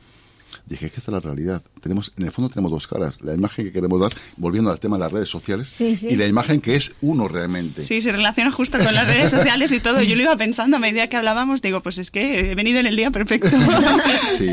dije, 0.65 0.87
es 0.87 0.93
que 0.93 0.99
esta 0.99 1.11
es 1.11 1.15
la 1.15 1.21
realidad. 1.21 1.63
Tenemos, 1.83 2.11
en 2.17 2.25
el 2.25 2.33
fondo 2.33 2.49
tenemos 2.49 2.71
dos 2.71 2.87
caras. 2.87 3.21
La 3.21 3.35
imagen 3.35 3.67
que 3.67 3.73
queremos 3.73 4.01
dar, 4.01 4.15
volviendo 4.39 4.71
al 4.71 4.81
tema 4.81 4.97
de 4.97 5.01
las 5.01 5.13
redes 5.13 5.29
sociales, 5.29 5.79
y 5.79 6.17
la 6.17 6.27
imagen 6.27 6.63
que 6.63 6.75
es 6.75 6.95
uno 7.03 7.29
realmente. 7.29 7.83
Sí, 7.83 8.01
se 8.01 8.13
relaciona 8.13 8.51
justo 8.51 8.79
con 8.79 8.95
las 8.95 9.07
redes 9.07 9.31
sociales 9.31 9.73
y 9.73 9.81
todo. 9.81 10.01
Yo 10.01 10.17
lo 10.17 10.23
iba 10.23 10.37
pensando 10.39 10.79
a 10.79 10.81
medida 10.81 11.09
que 11.09 11.19
hablábamos, 11.19 11.61
digo, 11.61 11.83
pues 11.83 11.99
es 11.99 12.11
que 12.11 12.53
he 12.53 12.55
venido 12.55 12.81
en 12.81 12.87
el 12.87 12.97
día 12.97 13.11
perfecto. 13.11 13.51
sí, 14.39 14.49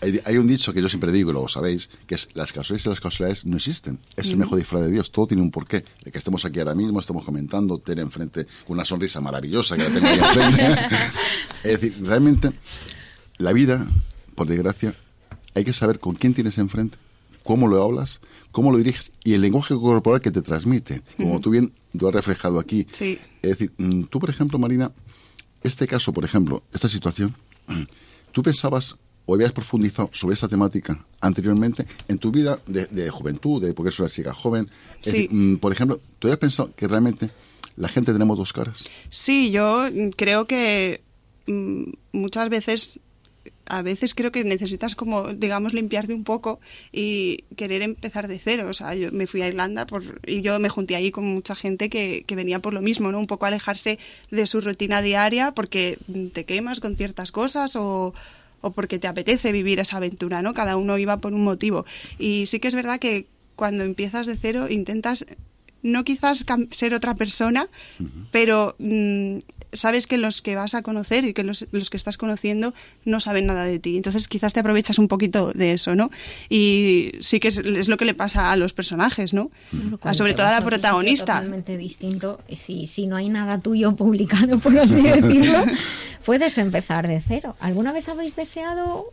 hay, 0.00 0.36
un 0.36 0.46
dicho 0.46 0.72
que 0.72 0.82
yo 0.82 0.88
siempre 0.88 1.10
digo, 1.10 1.30
y 1.30 1.34
lo 1.34 1.48
sabéis, 1.48 1.88
que 2.06 2.16
es 2.16 2.28
las 2.34 2.52
casualidades 2.52 2.86
y 2.86 2.88
las 2.90 3.00
casualidades 3.00 3.46
no 3.46 3.56
existen. 3.56 3.98
Es 4.14 4.28
el 4.30 4.36
mejor 4.36 4.58
disfraz 4.58 4.82
de 4.82 4.90
Dios. 4.90 5.10
Todo 5.10 5.28
tiene 5.28 5.42
un 5.42 5.50
porqué. 5.50 5.84
El 6.04 6.12
que 6.12 6.18
estemos 6.18 6.44
aquí 6.44 6.58
ahora 6.58 6.74
mismo, 6.74 7.00
estemos 7.00 7.24
comentando, 7.24 7.78
tener 7.78 8.04
enfrente 8.04 8.46
una 8.68 8.84
sonrisa 8.84 9.20
maravillosa 9.20 9.76
que 9.76 9.84
la 9.84 9.90
tengo 9.90 10.06
ahí 10.06 10.18
enfrente. 10.18 10.96
es 11.64 11.80
decir, 11.80 11.96
realmente, 12.04 12.52
la 13.38 13.52
vida, 13.52 13.86
por 14.34 14.46
desgracia, 14.46 14.94
hay 15.54 15.64
que 15.64 15.72
saber 15.72 15.98
con 15.98 16.14
quién 16.14 16.34
tienes 16.34 16.58
enfrente, 16.58 16.98
cómo 17.42 17.66
lo 17.66 17.82
hablas, 17.82 18.20
cómo 18.52 18.70
lo 18.70 18.78
diriges 18.78 19.12
y 19.24 19.32
el 19.32 19.40
lenguaje 19.40 19.74
corporal 19.74 20.20
que 20.20 20.30
te 20.30 20.42
transmite. 20.42 21.02
Como 21.16 21.40
tú 21.40 21.50
bien 21.50 21.72
lo 21.94 22.08
has 22.08 22.14
reflejado 22.14 22.60
aquí. 22.60 22.86
Sí. 22.92 23.18
Es 23.40 23.50
decir, 23.50 23.72
mm, 23.78 24.04
tú, 24.04 24.20
por 24.20 24.28
ejemplo, 24.28 24.58
Marina, 24.58 24.92
este 25.62 25.86
caso, 25.86 26.12
por 26.12 26.24
ejemplo, 26.24 26.62
esta 26.72 26.88
situación, 26.88 27.34
tú 28.32 28.42
pensabas 28.42 28.98
o 29.26 29.34
habías 29.34 29.52
profundizado 29.52 30.08
sobre 30.12 30.34
esa 30.34 30.48
temática 30.48 31.04
anteriormente 31.20 31.86
en 32.08 32.18
tu 32.18 32.30
vida 32.30 32.60
de, 32.66 33.10
juventud, 33.10 33.62
de 33.62 33.74
porque 33.74 33.88
eres 33.88 34.00
una 34.00 34.08
chica 34.08 34.32
joven. 34.32 34.70
Mm, 35.30 35.56
por 35.56 35.72
ejemplo, 35.72 36.00
¿tú 36.18 36.28
habías 36.28 36.38
pensado 36.38 36.72
que 36.74 36.88
realmente 36.88 37.30
la 37.76 37.88
gente 37.88 38.12
tenemos 38.12 38.38
dos 38.38 38.52
caras? 38.52 38.84
Sí, 39.10 39.50
yo 39.50 39.88
creo 40.16 40.46
que 40.46 41.02
mm, 41.46 41.90
muchas 42.12 42.48
veces 42.48 43.00
a 43.68 43.82
veces 43.82 44.14
creo 44.14 44.30
que 44.30 44.44
necesitas 44.44 44.94
como, 44.94 45.34
digamos, 45.34 45.74
limpiarte 45.74 46.14
un 46.14 46.22
poco 46.22 46.60
y 46.92 47.44
querer 47.56 47.82
empezar 47.82 48.28
de 48.28 48.38
cero. 48.38 48.68
O 48.70 48.72
sea, 48.72 48.94
yo 48.94 49.10
me 49.10 49.26
fui 49.26 49.42
a 49.42 49.48
Irlanda 49.48 49.86
por, 49.86 50.20
y 50.24 50.40
yo 50.40 50.60
me 50.60 50.68
junté 50.68 50.94
ahí 50.94 51.10
con 51.10 51.24
mucha 51.24 51.56
gente 51.56 51.90
que, 51.90 52.22
que 52.28 52.36
venía 52.36 52.60
por 52.60 52.74
lo 52.74 52.80
mismo, 52.80 53.10
¿no? 53.10 53.18
Un 53.18 53.26
poco 53.26 53.44
alejarse 53.44 53.98
de 54.30 54.46
su 54.46 54.60
rutina 54.60 55.02
diaria 55.02 55.50
porque 55.50 55.98
te 56.32 56.44
quemas 56.44 56.78
con 56.78 56.94
ciertas 56.96 57.32
cosas 57.32 57.74
o, 57.74 58.14
o 58.60 58.70
porque 58.72 58.98
te 58.98 59.06
apetece 59.06 59.52
vivir 59.52 59.78
esa 59.80 59.98
aventura, 59.98 60.42
¿no? 60.42 60.54
Cada 60.54 60.76
uno 60.76 60.98
iba 60.98 61.18
por 61.18 61.32
un 61.32 61.44
motivo. 61.44 61.86
Y 62.18 62.46
sí 62.46 62.58
que 62.58 62.68
es 62.68 62.74
verdad 62.74 62.98
que 62.98 63.26
cuando 63.54 63.84
empiezas 63.84 64.26
de 64.26 64.36
cero 64.36 64.66
intentas 64.68 65.26
no 65.82 66.04
quizás 66.04 66.44
ser 66.72 66.94
otra 66.94 67.14
persona, 67.14 67.68
pero 68.32 68.74
mm, 68.78 69.38
sabes 69.72 70.06
que 70.06 70.18
los 70.18 70.42
que 70.42 70.54
vas 70.54 70.74
a 70.74 70.82
conocer 70.82 71.24
y 71.24 71.34
que 71.34 71.42
los, 71.42 71.66
que 71.90 71.96
estás 71.96 72.16
conociendo 72.16 72.74
no 73.04 73.20
saben 73.20 73.46
nada 73.46 73.64
de 73.64 73.78
ti. 73.78 73.96
Entonces 73.96 74.28
quizás 74.28 74.52
te 74.52 74.60
aprovechas 74.60 74.98
un 74.98 75.08
poquito 75.08 75.52
de 75.52 75.72
eso, 75.72 75.94
¿no? 75.94 76.10
Y 76.48 77.12
sí 77.20 77.40
que 77.40 77.48
es, 77.48 77.88
lo 77.88 77.96
que 77.96 78.04
le 78.04 78.14
pasa 78.14 78.52
a 78.52 78.56
los 78.56 78.72
personajes, 78.72 79.32
¿no? 79.32 79.50
sobre 80.12 80.34
todo 80.34 80.46
a 80.46 80.52
la 80.52 80.64
protagonista. 80.64 81.34
totalmente 81.34 81.76
distinto. 81.76 82.40
Si, 82.54 82.86
si 82.86 83.06
no 83.06 83.16
hay 83.16 83.28
nada 83.28 83.60
tuyo 83.60 83.94
publicado, 83.96 84.58
por 84.60 84.78
así 84.78 85.02
decirlo, 85.02 85.64
puedes 86.24 86.58
empezar 86.58 87.06
de 87.06 87.22
cero. 87.26 87.56
¿Alguna 87.60 87.92
vez 87.92 88.08
habéis 88.08 88.36
deseado 88.36 89.12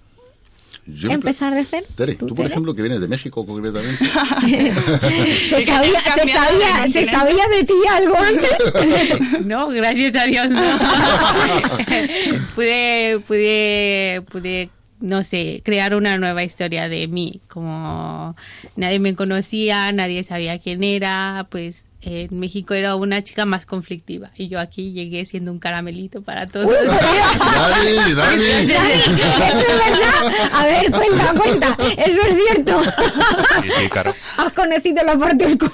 empezar 1.03 1.53
de 1.53 1.65
cero. 1.65 1.85
Tere, 1.95 2.15
tú, 2.15 2.33
por 2.35 2.45
ejemplo, 2.45 2.75
que 2.75 2.81
vienes 2.81 3.01
de 3.01 3.07
México 3.07 3.45
concretamente. 3.45 4.05
¿Se, 4.05 5.61
sabía, 5.61 5.99
se, 5.99 6.27
sabía, 6.29 6.87
¿Se 6.87 7.05
sabía 7.05 7.43
de 7.47 7.63
ti 7.63 7.73
algo 7.89 8.17
antes? 8.17 9.45
no, 9.45 9.67
gracias 9.69 10.15
a 10.15 10.25
Dios 10.25 10.49
no. 10.49 10.61
pude, 12.55 13.19
pude, 13.27 14.23
pude 14.29 14.69
no 14.99 15.23
sé, 15.23 15.61
crear 15.65 15.95
una 15.95 16.17
nueva 16.17 16.43
historia 16.43 16.87
de 16.87 17.09
mí, 17.09 17.41
como 17.49 18.35
nadie 18.77 18.99
me 18.99 19.15
conocía, 19.15 19.91
nadie 19.91 20.23
sabía 20.23 20.59
quién 20.59 20.81
era, 20.81 21.47
pues 21.49 21.87
en 22.05 22.39
México 22.39 22.73
era 22.73 22.95
una 22.95 23.21
chica 23.23 23.45
más 23.45 23.65
conflictiva 23.65 24.31
y 24.37 24.47
yo 24.49 24.59
aquí 24.59 24.91
llegué 24.91 25.25
siendo 25.25 25.51
un 25.51 25.59
caramelito 25.59 26.21
para 26.21 26.47
todos. 26.47 26.67
Dani, 26.67 28.13
Dani. 28.13 28.43
Eso 28.43 28.73
es 28.73 29.17
verdad. 29.17 30.22
A 30.51 30.65
ver, 30.65 30.91
cuenta, 30.91 31.33
cuenta. 31.35 31.77
Eso 31.97 32.21
es 32.21 32.37
cierto. 32.47 32.83
Sí, 32.83 33.69
sí, 33.79 33.89
claro. 33.89 34.13
Has 34.37 34.53
conocido 34.53 35.03
la 35.03 35.17
parte 35.17 35.45
oscura. 35.45 35.71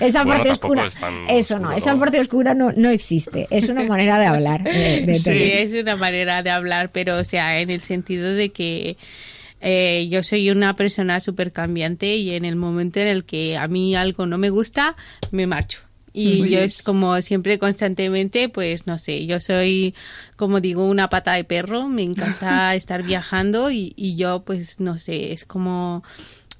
esa 0.00 0.24
parte 0.24 0.50
oscura. 0.50 0.88
eso 1.28 1.58
no, 1.58 1.72
esa 1.72 1.96
parte 1.98 2.20
oscura 2.20 2.54
no, 2.54 2.72
no 2.72 2.90
existe. 2.90 3.46
Es 3.50 3.68
una 3.68 3.84
manera 3.84 4.18
de 4.18 4.26
hablar. 4.26 4.64
sí, 4.66 5.52
es 5.52 5.72
una 5.74 5.96
manera 5.96 6.42
de 6.42 6.50
hablar, 6.50 6.90
pero 6.90 7.18
o 7.18 7.24
sea, 7.24 7.60
en 7.60 7.70
el 7.70 7.80
sentido 7.80 8.32
de 8.34 8.50
que 8.50 8.96
eh, 9.60 10.08
yo 10.10 10.22
soy 10.22 10.50
una 10.50 10.76
persona 10.76 11.20
súper 11.20 11.50
cambiante 11.50 12.16
y 12.16 12.34
en 12.34 12.44
el 12.44 12.56
momento 12.56 13.00
en 13.00 13.08
el 13.08 13.24
que 13.24 13.56
a 13.56 13.66
mí 13.66 13.96
algo 13.96 14.26
no 14.26 14.36
me 14.36 14.50
gusta, 14.50 14.94
me 15.30 15.46
marcho. 15.46 15.78
Y 16.16 16.48
yo 16.48 16.60
es 16.60 16.82
como 16.82 17.20
siempre 17.22 17.58
constantemente, 17.58 18.48
pues 18.48 18.86
no 18.86 18.98
sé, 18.98 19.26
yo 19.26 19.40
soy, 19.40 19.94
como 20.36 20.60
digo, 20.60 20.84
una 20.84 21.10
pata 21.10 21.32
de 21.32 21.42
perro, 21.42 21.88
me 21.88 22.02
encanta 22.02 22.74
estar 22.76 23.02
viajando 23.02 23.72
y, 23.72 23.92
y 23.96 24.14
yo 24.14 24.44
pues 24.44 24.78
no 24.78 24.98
sé, 25.00 25.32
es 25.32 25.44
como 25.44 26.04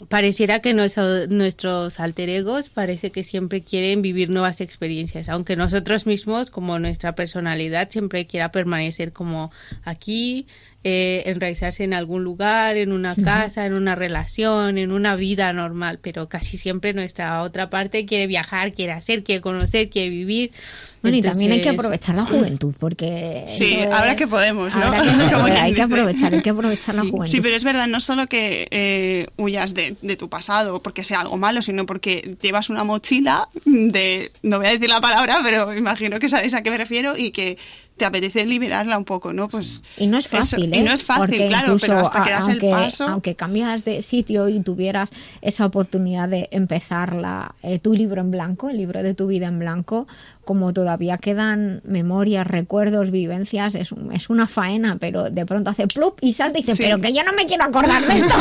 pareciera 0.09 0.61
que 0.61 0.75
nuestros 0.75 2.01
alter 2.01 2.29
egos 2.29 2.69
parece 2.69 3.11
que 3.13 3.25
siempre 3.25 3.63
quieren 3.63 4.03
vivir 4.03 4.29
nuevas 4.29 4.61
experiencias, 4.61 5.29
aunque 5.29 5.57
nosotros 5.57 6.07
mismos, 6.07 6.51
como 6.51 6.79
nuestra 6.79 7.15
personalidad, 7.15 7.91
siempre 7.91 8.27
quiera 8.27 8.51
permanecer 8.51 9.13
como 9.13 9.53
aquí, 9.85 10.47
eh, 10.87 11.23
enraizarse 11.25 11.83
en 11.83 11.95
algún 11.95 12.25
lugar, 12.25 12.77
en 12.77 12.93
una 12.93 13.15
casa, 13.15 13.65
en 13.65 13.73
una 13.73 13.95
relación, 13.95 14.77
en 14.77 14.93
una 14.93 15.17
vida 15.17 15.51
normal, 15.55 15.99
pero 16.03 16.29
casi 16.29 16.59
siempre 16.59 16.93
nuestra 16.93 17.41
otra 17.41 17.71
parte 17.71 18.05
quiere 18.05 18.27
viajar, 18.27 18.75
quiere 18.75 18.93
hacer, 18.93 19.25
quiere 19.25 19.41
conocer, 19.41 19.89
quiere 19.89 20.11
vivir. 20.11 20.53
Bueno, 21.01 21.17
y 21.19 21.23
también 21.23 21.53
hay 21.53 21.61
que 21.61 21.69
aprovechar 21.69 22.15
la 22.15 22.25
juventud, 22.25 22.75
porque... 22.79 23.45
Sí, 23.47 23.79
ahora 23.83 24.17
que 24.17 24.27
podemos, 24.27 24.75
¿no? 24.75 24.91
hay 24.93 25.75
que 25.75 25.83
aprovechar, 25.83 26.35
hay 26.35 26.43
que 26.43 26.51
aprovechar 26.51 26.95
la 26.95 27.03
juventud. 27.03 27.29
Sí, 27.29 27.41
pero 27.41 27.57
es 27.57 27.65
verdad, 27.65 27.87
no 27.87 28.01
solo 28.01 28.27
que 28.27 28.69
eh, 28.71 29.27
huyas 29.37 29.75
de, 29.75 29.97
de, 30.01 30.17
tu 30.17 30.29
pasado 30.31 30.83
porque 30.83 31.05
sea 31.05 31.21
algo 31.21 31.37
malo, 31.37 31.61
sino 31.61 31.85
porque 31.85 32.37
llevas 32.41 32.71
una 32.71 32.85
mochila 32.85 33.49
de, 33.65 34.33
no 34.43 34.59
voy 34.59 34.67
a 34.67 34.71
decir 34.71 34.89
la 34.89 35.01
palabra, 35.01 35.41
pero 35.43 35.75
imagino 35.75 36.19
que 36.19 36.29
sabéis 36.29 36.55
a 36.55 36.63
qué 36.63 36.71
me 36.71 36.79
refiero, 36.79 37.17
y 37.17 37.33
que 37.33 37.59
te 37.97 38.05
apetece 38.05 38.45
liberarla 38.45 38.99
un 38.99 39.05
poco, 39.05 39.33
¿no? 39.33 39.49
Pues 39.49 39.83
y 39.97 40.09
no 40.09 40.19
es 40.19 40.27
fácil, 40.27 40.73
¿eh? 40.73 40.79
Y 40.79 40.83
no 40.83 40.93
es 40.93 41.05
fácil, 41.05 41.47
claro, 41.47 41.77
pero 41.81 41.99
hasta 41.99 42.25
que 42.25 42.31
das 42.31 42.49
aunque, 42.49 42.67
el 42.67 42.73
paso... 42.73 43.07
Aunque 43.07 43.35
cambias 43.37 43.85
de 43.85 44.03
sitio 44.03 44.49
y 44.49 44.61
tuvieras 44.61 45.11
esa 45.43 45.67
oportunidad 45.67 46.29
de 46.29 46.49
empezar 46.51 47.15
la, 47.15 47.55
eh, 47.63 47.79
tu 47.79 47.95
libro 47.95 48.21
en 48.21 48.33
blanco, 48.33 48.69
el 48.69 48.79
libro 48.79 49.03
de 49.03 49.15
tu 49.15 49.29
vida 49.29 49.47
en 49.47 49.61
blanco, 49.61 50.09
como 50.45 50.73
todavía 50.73 51.19
quedan 51.19 51.81
memorias, 51.85 52.47
recuerdos, 52.47 53.11
vivencias, 53.11 53.75
es, 53.75 53.91
es 54.13 54.31
una 54.31 54.47
faena, 54.47 54.97
pero 54.99 55.31
de 55.31 55.47
pronto 55.47 55.71
hace 55.71 55.87
plup 55.87 56.19
y 56.21 56.33
salta 56.33 56.59
y 56.59 56.63
dice, 56.63 56.83
pero 56.83 57.01
que 57.01 57.13
yo 57.13 57.23
no 57.25 57.33
me 57.33 57.47
quiero 57.47 57.65
acordar 57.65 58.07
de 58.07 58.19
esto, 58.19 58.35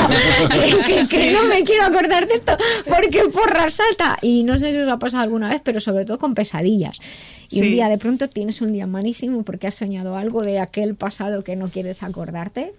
que, 0.86 1.08
que, 1.08 1.32
no 1.32 1.44
me 1.46 1.64
quiero 1.64 1.86
acordar 1.86 2.28
de 2.28 2.36
esto, 2.36 2.58
porque 2.88 3.24
porra 3.32 3.72
salta. 3.72 4.18
Y 4.22 4.44
no 4.44 4.58
sé 4.60 4.74
si 4.74 4.80
os 4.80 4.90
ha 4.90 5.00
pasado 5.00 5.24
alguna 5.24 5.50
vez, 5.50 5.62
pero 5.64 5.80
sobre 5.80 6.06
todo 6.06 6.20
con 6.20 6.34
pesadillas. 6.34 7.00
Y 7.54 7.62
un 7.62 7.72
día 7.72 7.90
de 7.90 7.98
pronto 7.98 8.28
tienes 8.30 8.62
un 8.62 8.74
día 8.74 8.88
malísimo 8.88 9.44
porque 9.44 9.68
has 9.68 9.76
soñado 9.76 10.16
algo 10.16 10.42
de 10.42 10.60
aquel 10.60 10.96
pasado 10.96 11.44
que 11.44 11.56
no 11.56 11.70
quieres 11.70 12.04
acordarte. 12.04 12.72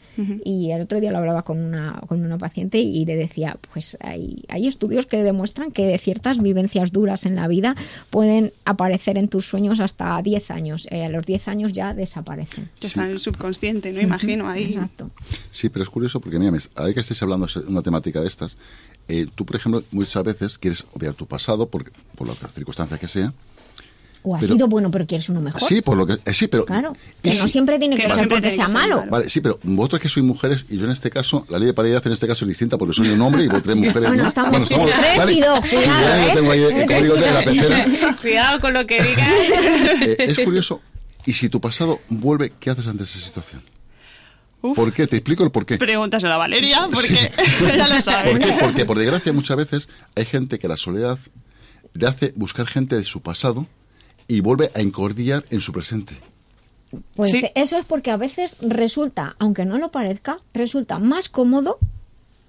Y 0.45 0.71
el 0.71 0.83
otro 0.83 1.01
día 1.01 1.11
lo 1.11 1.19
hablaba 1.19 1.43
con 1.43 1.59
una, 1.59 2.01
con 2.07 2.25
una 2.25 2.39
paciente 2.39 2.79
y 2.79 3.05
le 3.05 3.17
decía, 3.17 3.57
pues 3.73 3.97
hay, 4.01 4.45
hay 4.49 4.67
estudios 4.67 5.07
que 5.07 5.23
demuestran 5.23 5.71
que 5.71 5.97
ciertas 5.99 6.39
vivencias 6.39 6.93
duras 6.93 7.27
en 7.27 7.37
la 7.37 7.49
vida 7.49 7.77
pueden 8.11 8.53
aparecer 8.65 9.14
en 9.21 9.29
tus 9.29 9.47
sueños 9.47 9.81
hasta 9.81 10.21
10 10.21 10.51
años. 10.51 10.87
Eh, 10.91 11.05
a 11.05 11.09
los 11.09 11.25
10 11.25 11.49
años 11.49 11.73
ya 11.73 11.95
desaparecen. 11.95 12.71
Que 12.79 12.87
están 12.87 13.07
en 13.07 13.13
el 13.13 13.21
subconsciente, 13.21 13.93
¿no? 13.93 14.01
Imagino 14.01 14.49
ahí. 14.49 14.75
Exacto. 14.75 15.11
Sí, 15.51 15.69
pero 15.69 15.83
es 15.83 15.91
curioso 15.91 16.21
porque, 16.21 16.39
mira, 16.39 16.53
ahora 16.75 16.95
que 16.95 17.01
estés 17.01 17.23
hablando 17.23 17.47
de 17.47 17.61
una 17.67 17.83
temática 17.83 18.21
de 18.21 18.29
estas, 18.29 18.57
eh, 19.09 19.27
tú, 19.35 19.45
por 19.45 19.57
ejemplo, 19.57 19.83
muchas 19.91 20.25
veces 20.25 20.59
quieres 20.59 20.85
obviar 20.93 21.15
tu 21.15 21.27
pasado 21.27 21.69
por, 21.69 21.91
por 22.17 22.27
las 22.27 22.39
circunstancias 22.55 22.99
que 22.99 23.09
sea 23.09 23.33
o 24.27 24.35
ha 24.35 24.41
sido 24.41 24.67
bueno, 24.69 24.91
pero 24.91 25.07
quieres 25.07 25.29
uno 25.29 25.43
mejor. 25.43 25.61
Sí, 25.61 25.83
por 25.83 25.99
lo 25.99 26.07
que, 26.07 26.15
eh, 26.15 26.33
sí, 26.33 26.49
pero... 26.49 26.65
Claro, 26.65 26.95
que 27.23 27.35
no 27.35 27.47
siempre 27.47 27.79
tiene 27.79 27.95
que, 27.95 28.09
ser 28.09 28.27
porque 28.27 28.51
sea 28.51 28.67
malo. 28.69 29.05
Vale, 29.11 29.29
sí, 29.29 29.43
pero 29.43 29.61
vosotros 29.63 30.01
que 30.01 30.09
sois 30.09 30.25
mujeres, 30.25 30.65
y 30.71 30.79
yo 30.79 30.87
en 30.87 30.93
este 30.93 31.11
caso, 31.11 31.45
la 31.51 31.59
ley 31.59 31.67
de 31.67 31.75
paridad 31.75 32.03
en 32.07 32.13
este 32.13 32.27
caso 32.27 32.47
es 32.47 32.49
distinta 32.49 32.79
porque 32.79 32.95
soy 32.95 33.11
un 33.11 33.21
hombre 33.21 33.45
y 33.45 33.49
vos 33.49 33.63
tres 33.63 33.77
mujeres. 33.77 34.09
bueno, 34.09 34.27
estamos, 34.27 34.51
bueno, 34.51 34.65
estamos 34.65 34.91
tres 34.91 35.19
vale, 35.19 35.33
y 35.35 35.41
dos, 35.43 35.61
cuidado, 35.61 36.17
¿eh? 36.17 36.31
tengo 36.35 36.51
ahí, 36.53 36.63
como 36.87 37.03
digo, 37.03 37.15
de 37.17 37.33
la 37.33 37.45
pecera. 37.45 38.17
Cuidado 38.21 38.61
con 38.61 38.73
lo 38.73 38.87
que 38.87 39.03
digas. 39.03 39.29
Eh, 40.01 40.17
es 40.21 40.39
curioso, 40.39 40.81
y 41.27 41.35
si 41.35 41.51
tu 41.51 41.61
pasado 41.61 42.01
vuelve, 42.09 42.55
¿qué 42.59 42.71
haces 42.71 42.89
ante 42.89 43.05
esa 43.05 43.19
situación? 43.19 43.63
Uf. 44.63 44.75
¿Por 44.75 44.91
qué? 44.95 45.07
Te 45.07 45.17
explico 45.17 45.45
el 45.45 45.51
por 45.51 45.67
qué. 45.67 45.77
Pregúntaselo 45.77 46.33
a 46.33 46.39
Valeria, 46.39 46.89
porque 46.91 47.31
ella 47.75 47.89
lo 47.89 48.01
sabe. 48.01 48.31
¿Por 48.31 48.41
qué? 48.41 48.57
Porque, 48.59 48.85
por 48.87 48.99
desgracia, 48.99 49.35
muchas 49.35 49.59
veces 49.59 49.89
hay 50.17 50.25
gente 50.25 50.59
que 50.59 50.67
la 50.67 50.79
soledad 50.79 51.19
le 51.93 52.07
hace 52.07 52.33
buscar 52.37 52.67
gente 52.67 52.97
de 52.97 53.05
su 53.05 53.21
pasado 53.21 53.67
y 54.29 54.41
vuelve 54.41 54.71
a 54.75 54.81
encordiar 54.81 55.45
en 55.51 55.61
su 55.61 55.73
presente. 55.73 56.15
Pues 57.17 57.31
sí. 57.31 57.47
eso 57.55 57.77
es 57.77 57.85
porque 57.85 58.11
a 58.11 58.17
veces 58.17 58.57
resulta, 58.61 59.37
aunque 59.39 59.65
no 59.65 59.79
lo 59.79 59.91
parezca, 59.91 60.39
resulta 60.53 60.99
más 60.99 61.29
cómodo, 61.29 61.79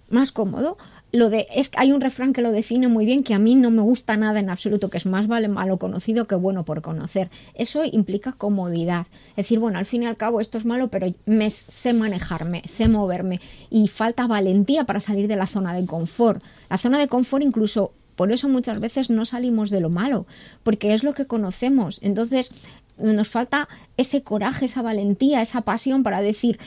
más 0.10 0.32
cómodo. 0.32 0.78
Lo 1.12 1.30
de 1.30 1.48
es 1.56 1.72
hay 1.78 1.94
un 1.94 2.02
refrán 2.02 2.34
que 2.34 2.42
lo 2.42 2.52
define 2.52 2.90
muy 2.90 3.06
bien 3.06 3.24
que 3.24 3.34
a 3.34 3.40
mí 3.40 3.56
no 3.56 3.72
me 3.72 3.82
gusta 3.82 4.18
nada 4.18 4.40
en 4.40 4.50
absoluto, 4.50 4.90
que 4.90 4.98
es 4.98 5.06
más 5.06 5.28
vale 5.28 5.48
malo 5.48 5.78
conocido 5.78 6.28
que 6.28 6.36
bueno 6.36 6.66
por 6.66 6.82
conocer. 6.82 7.30
Eso 7.54 7.84
implica 7.86 8.34
comodidad. 8.34 9.08
Es 9.30 9.46
decir, 9.46 9.60
bueno, 9.60 9.80
al 9.80 9.86
fin 9.86 10.04
y 10.04 10.08
al 10.08 10.18
cabo 10.18 10.42
esto 10.42 10.58
es 10.58 10.66
malo, 10.66 10.90
pero 10.90 11.08
me 11.26 11.50
sé 11.50 11.94
manejarme, 11.94 12.64
sé 12.66 12.90
moverme 12.90 13.40
y 13.70 13.88
falta 13.88 14.28
valentía 14.28 14.84
para 14.84 15.00
salir 15.00 15.28
de 15.28 15.38
la 15.38 15.48
zona 15.48 15.74
de 15.74 15.86
confort. 15.86 16.44
La 16.70 16.78
zona 16.78 17.00
de 17.00 17.08
confort 17.08 17.44
incluso 17.44 17.94
por 18.16 18.32
eso 18.32 18.48
muchas 18.50 18.80
veces 18.80 19.10
no 19.10 19.26
salimos 19.26 19.70
de 19.70 19.82
lo 19.82 19.90
malo, 19.90 20.26
porque 20.64 20.94
es 20.94 21.04
lo 21.04 21.14
que 21.14 21.26
conocemos. 21.26 22.00
Entonces 22.02 22.52
nos 22.98 23.28
falta 23.28 23.68
ese 23.98 24.24
coraje, 24.24 24.66
esa 24.66 24.82
valentía, 24.82 25.42
esa 25.42 25.62
pasión 25.62 26.04
para 26.04 26.22
decir, 26.22 26.60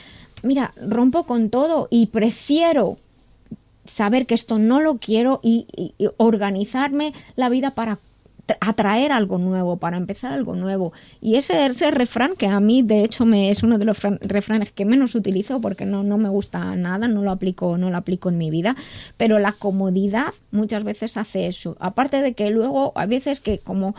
mira, 0.43 0.73
rompo 0.81 1.23
con 1.25 1.49
todo 1.49 1.87
y 1.89 2.07
prefiero 2.07 2.97
saber 3.85 4.25
que 4.25 4.35
esto 4.35 4.59
no 4.59 4.81
lo 4.81 4.97
quiero 4.97 5.39
y, 5.43 5.65
y, 5.75 6.09
organizarme 6.17 7.13
la 7.35 7.49
vida 7.49 7.71
para 7.71 7.97
atraer 8.59 9.11
algo 9.11 9.37
nuevo, 9.37 9.77
para 9.77 9.97
empezar 9.97 10.33
algo 10.33 10.55
nuevo. 10.55 10.93
Y 11.21 11.35
ese, 11.35 11.65
ese 11.65 11.91
refrán, 11.91 12.35
que 12.35 12.47
a 12.47 12.59
mí 12.59 12.81
de 12.81 13.03
hecho 13.03 13.25
me, 13.25 13.51
es 13.51 13.63
uno 13.63 13.77
de 13.77 13.85
los 13.85 13.99
refranes 14.21 14.71
que 14.71 14.85
menos 14.85 15.15
utilizo 15.15 15.61
porque 15.61 15.85
no, 15.85 16.03
no 16.03 16.17
me 16.17 16.29
gusta 16.29 16.75
nada, 16.75 17.07
no 17.07 17.21
lo 17.21 17.31
aplico, 17.31 17.77
no 17.77 17.89
lo 17.89 17.97
aplico 17.97 18.29
en 18.29 18.37
mi 18.37 18.49
vida, 18.49 18.75
pero 19.17 19.39
la 19.39 19.51
comodidad 19.51 20.33
muchas 20.51 20.83
veces 20.83 21.17
hace 21.17 21.47
eso. 21.47 21.77
Aparte 21.79 22.21
de 22.21 22.33
que 22.33 22.49
luego 22.49 22.93
a 22.95 23.05
veces 23.05 23.41
que 23.41 23.59
como 23.59 23.95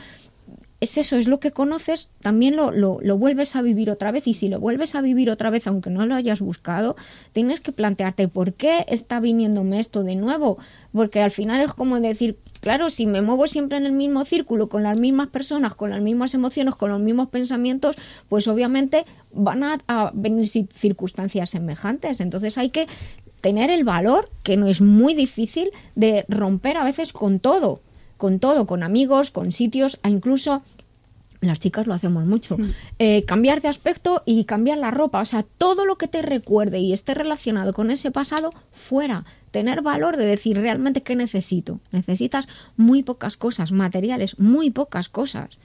es 0.81 0.97
eso, 0.97 1.16
es 1.16 1.28
lo 1.28 1.40
que 1.40 1.51
conoces, 1.51 2.09
también 2.23 2.57
lo, 2.57 2.73
lo, 2.73 2.98
lo, 3.02 3.19
vuelves 3.19 3.55
a 3.55 3.61
vivir 3.61 3.90
otra 3.90 4.12
vez. 4.12 4.27
Y 4.27 4.32
si 4.32 4.48
lo 4.48 4.59
vuelves 4.59 4.94
a 4.94 5.02
vivir 5.02 5.31
otra 5.31 5.51
vez, 5.51 5.66
aunque 5.66 5.90
no 5.90 6.07
lo 6.07 6.15
hayas 6.15 6.40
buscado, 6.40 6.97
tienes 7.35 7.61
que 7.61 7.70
plantearte 7.70 8.28
por 8.28 8.55
qué 8.55 8.86
está 8.89 9.20
viniéndome 9.20 9.78
esto 9.78 10.02
de 10.02 10.16
nuevo. 10.16 10.57
Porque 10.93 11.20
al 11.20 11.31
final 11.31 11.61
es 11.61 11.74
como 11.74 12.01
decir, 12.01 12.39
claro, 12.61 12.89
si 12.89 13.07
me 13.07 13.20
muevo 13.20 13.47
siempre 13.47 13.77
en 13.77 13.85
el 13.85 13.93
mismo 13.93 14.24
círculo, 14.24 14.69
con 14.69 14.82
las 14.82 14.98
mismas 14.98 15.28
personas, 15.28 15.74
con 15.74 15.90
las 15.90 16.01
mismas 16.01 16.32
emociones, 16.32 16.74
con 16.74 16.90
los 16.90 17.01
mismos 17.01 17.28
pensamientos, 17.28 17.97
pues 18.31 18.48
obviamente 18.48 19.05
van 19.32 19.62
a, 19.62 19.78
a 19.86 20.11
venir 20.15 20.48
circunstancias 20.48 21.51
semejantes. 21.51 22.20
Entonces 22.20 22.57
hay 22.57 22.70
que 22.70 22.86
tener 23.43 23.70
el 23.70 23.85
valor, 23.85 24.31
que 24.43 24.57
no 24.57 24.66
es 24.66 24.81
muy 24.81 25.15
difícil, 25.15 25.70
de 25.94 26.24
romper 26.28 26.78
a 26.78 26.85
veces 26.85 27.12
con 27.12 27.39
todo 27.39 27.81
con 28.21 28.39
todo, 28.39 28.67
con 28.67 28.85
amigos, 28.85 29.33
con 29.33 29.51
sitios, 29.51 29.99
e 30.05 30.11
incluso 30.11 30.63
las 31.41 31.59
chicas 31.59 31.87
lo 31.87 31.95
hacemos 31.95 32.27
mucho. 32.27 32.59
Mm. 32.59 32.71
Eh, 32.99 33.25
cambiar 33.25 33.63
de 33.63 33.69
aspecto 33.69 34.23
y 34.27 34.45
cambiar 34.45 34.79
la 34.79 34.91
ropa. 34.91 35.21
O 35.21 35.25
sea, 35.25 35.43
todo 35.43 35.87
lo 35.87 35.97
que 35.97 36.07
te 36.07 36.23
recuerde 36.23 36.79
y 36.79 36.93
esté 36.93 37.15
relacionado 37.15 37.73
con 37.73 37.91
ese 37.91 38.11
pasado, 38.11 38.53
fuera. 38.73 39.25
Tener 39.51 39.81
valor 39.81 40.19
de 40.19 40.27
decir 40.27 40.59
realmente 40.59 41.03
qué 41.03 41.17
necesito. 41.17 41.81
Necesitas 41.93 42.47
muy 42.77 43.03
pocas 43.03 43.39
cosas, 43.39 43.73
materiales, 43.73 44.39
muy 44.39 44.71
pocas 44.71 45.09
cosas. 45.09 45.59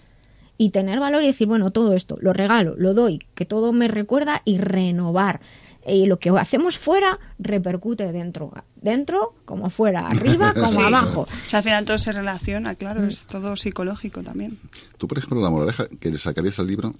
Y 0.57 0.69
tener 0.69 1.01
valor 1.01 1.23
y 1.23 1.27
decir, 1.27 1.47
bueno, 1.47 1.71
todo 1.71 1.93
esto 1.93 2.17
lo 2.21 2.31
regalo, 2.31 2.75
lo 2.77 2.93
doy, 2.93 3.19
que 3.35 3.45
todo 3.45 3.73
me 3.73 3.89
recuerda 3.89 4.41
y 4.45 4.57
renovar 4.57 5.41
y 5.85 6.05
lo 6.05 6.19
que 6.19 6.29
hacemos 6.29 6.77
fuera 6.77 7.19
repercute 7.39 8.11
dentro, 8.11 8.51
dentro 8.75 9.35
como 9.45 9.69
fuera, 9.69 10.07
arriba 10.07 10.53
como 10.55 10.67
sí. 10.67 10.81
abajo. 10.81 11.21
O 11.21 11.49
sea, 11.49 11.59
al 11.59 11.63
final 11.63 11.85
todo 11.85 11.97
se 11.97 12.11
relaciona, 12.11 12.75
claro, 12.75 13.01
mm. 13.01 13.09
es 13.09 13.27
todo 13.27 13.55
psicológico 13.55 14.23
también. 14.23 14.57
Tú, 14.97 15.07
por 15.07 15.17
ejemplo, 15.17 15.41
la 15.41 15.49
moraleja 15.49 15.87
que 15.99 16.09
le 16.09 16.17
sacarías 16.17 16.59
al 16.59 16.67
libro, 16.67 16.93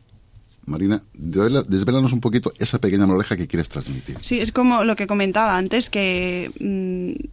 Marina, 0.66 1.02
desvélanos 1.14 2.14
un 2.14 2.22
poquito 2.22 2.54
esa 2.60 2.80
pequeña 2.80 3.06
moraleja 3.06 3.38
que 3.38 3.48
quieres 3.48 3.70
transmitir. 3.70 4.18
Sí, 4.22 4.40
es 4.40 4.52
como 4.52 4.84
lo 4.84 4.96
que 4.96 5.08
comentaba 5.08 5.58
antes, 5.58 5.90
que 5.90 6.52
mmm, 6.60 7.26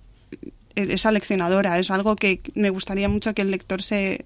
es 0.74 1.06
aleccionadora, 1.06 1.78
es 1.78 1.90
algo 1.90 2.16
que 2.16 2.40
me 2.54 2.70
gustaría 2.70 3.08
mucho 3.08 3.34
que 3.34 3.42
el 3.42 3.50
lector 3.50 3.82
se 3.82 4.24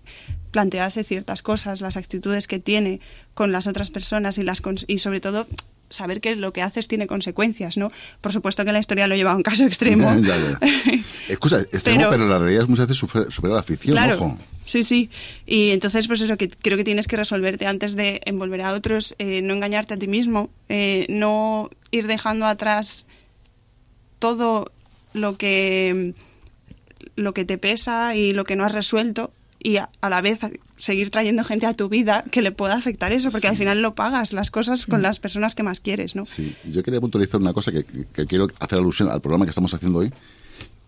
plantease 0.50 1.04
ciertas 1.04 1.42
cosas, 1.42 1.80
las 1.80 1.96
actitudes 1.96 2.46
que 2.46 2.58
tiene 2.58 3.00
con 3.34 3.52
las 3.52 3.66
otras 3.66 3.90
personas 3.90 4.38
y, 4.38 4.42
las 4.42 4.62
y 4.86 4.98
sobre 4.98 5.20
todo 5.20 5.46
saber 5.88 6.20
que 6.20 6.36
lo 6.36 6.52
que 6.52 6.62
haces 6.62 6.88
tiene 6.88 7.06
consecuencias, 7.06 7.76
¿no? 7.76 7.92
Por 8.20 8.32
supuesto 8.32 8.64
que 8.64 8.72
la 8.72 8.78
historia 8.78 9.06
lo 9.06 9.14
lleva 9.14 9.32
a 9.32 9.36
un 9.36 9.42
caso 9.42 9.64
extremo. 9.64 10.14
ya, 10.20 10.36
ya. 10.36 10.58
Excusa, 11.28 11.60
extremo, 11.60 11.98
pero, 11.98 12.10
pero, 12.10 12.28
la 12.28 12.38
realidad 12.38 12.66
muchas 12.68 12.86
veces 12.86 12.98
supera, 12.98 13.30
supera 13.30 13.54
la 13.54 13.62
ficción, 13.62 13.94
claro, 13.94 14.14
ojo. 14.14 14.38
Sí, 14.66 14.82
sí. 14.82 15.10
Y 15.46 15.70
entonces, 15.70 16.08
pues 16.08 16.20
eso, 16.20 16.36
que 16.36 16.50
creo 16.50 16.76
que 16.76 16.84
tienes 16.84 17.06
que 17.06 17.16
resolverte 17.16 17.66
antes 17.66 17.94
de 17.94 18.20
envolver 18.24 18.60
a 18.62 18.72
otros, 18.72 19.14
eh, 19.18 19.40
no 19.40 19.54
engañarte 19.54 19.94
a 19.94 19.96
ti 19.96 20.08
mismo, 20.08 20.50
eh, 20.68 21.06
no 21.08 21.70
ir 21.92 22.08
dejando 22.08 22.46
atrás 22.46 23.06
todo 24.18 24.72
lo 25.12 25.36
que 25.36 26.14
lo 27.14 27.32
que 27.32 27.44
te 27.44 27.58
pesa 27.58 28.14
y 28.16 28.32
lo 28.32 28.44
que 28.44 28.56
no 28.56 28.64
has 28.64 28.72
resuelto 28.72 29.32
y 29.58 29.76
a, 29.76 29.88
a 30.00 30.10
la 30.10 30.20
vez 30.20 30.40
seguir 30.76 31.10
trayendo 31.10 31.44
gente 31.44 31.66
a 31.66 31.74
tu 31.74 31.88
vida 31.88 32.24
que 32.30 32.42
le 32.42 32.52
pueda 32.52 32.74
afectar 32.74 33.12
eso, 33.12 33.30
porque 33.30 33.46
sí. 33.46 33.50
al 33.52 33.56
final 33.56 33.82
lo 33.82 33.94
pagas 33.94 34.32
las 34.32 34.50
cosas 34.50 34.86
con 34.86 35.02
las 35.02 35.20
personas 35.20 35.54
que 35.54 35.62
más 35.62 35.80
quieres, 35.80 36.14
¿no? 36.14 36.26
Sí, 36.26 36.54
yo 36.64 36.82
quería 36.82 37.00
puntualizar 37.00 37.40
una 37.40 37.52
cosa 37.52 37.72
que, 37.72 37.84
que, 37.84 38.26
quiero 38.26 38.48
hacer 38.58 38.78
alusión 38.78 39.08
al 39.08 39.20
programa 39.20 39.44
que 39.46 39.50
estamos 39.50 39.72
haciendo 39.72 40.00
hoy, 40.00 40.12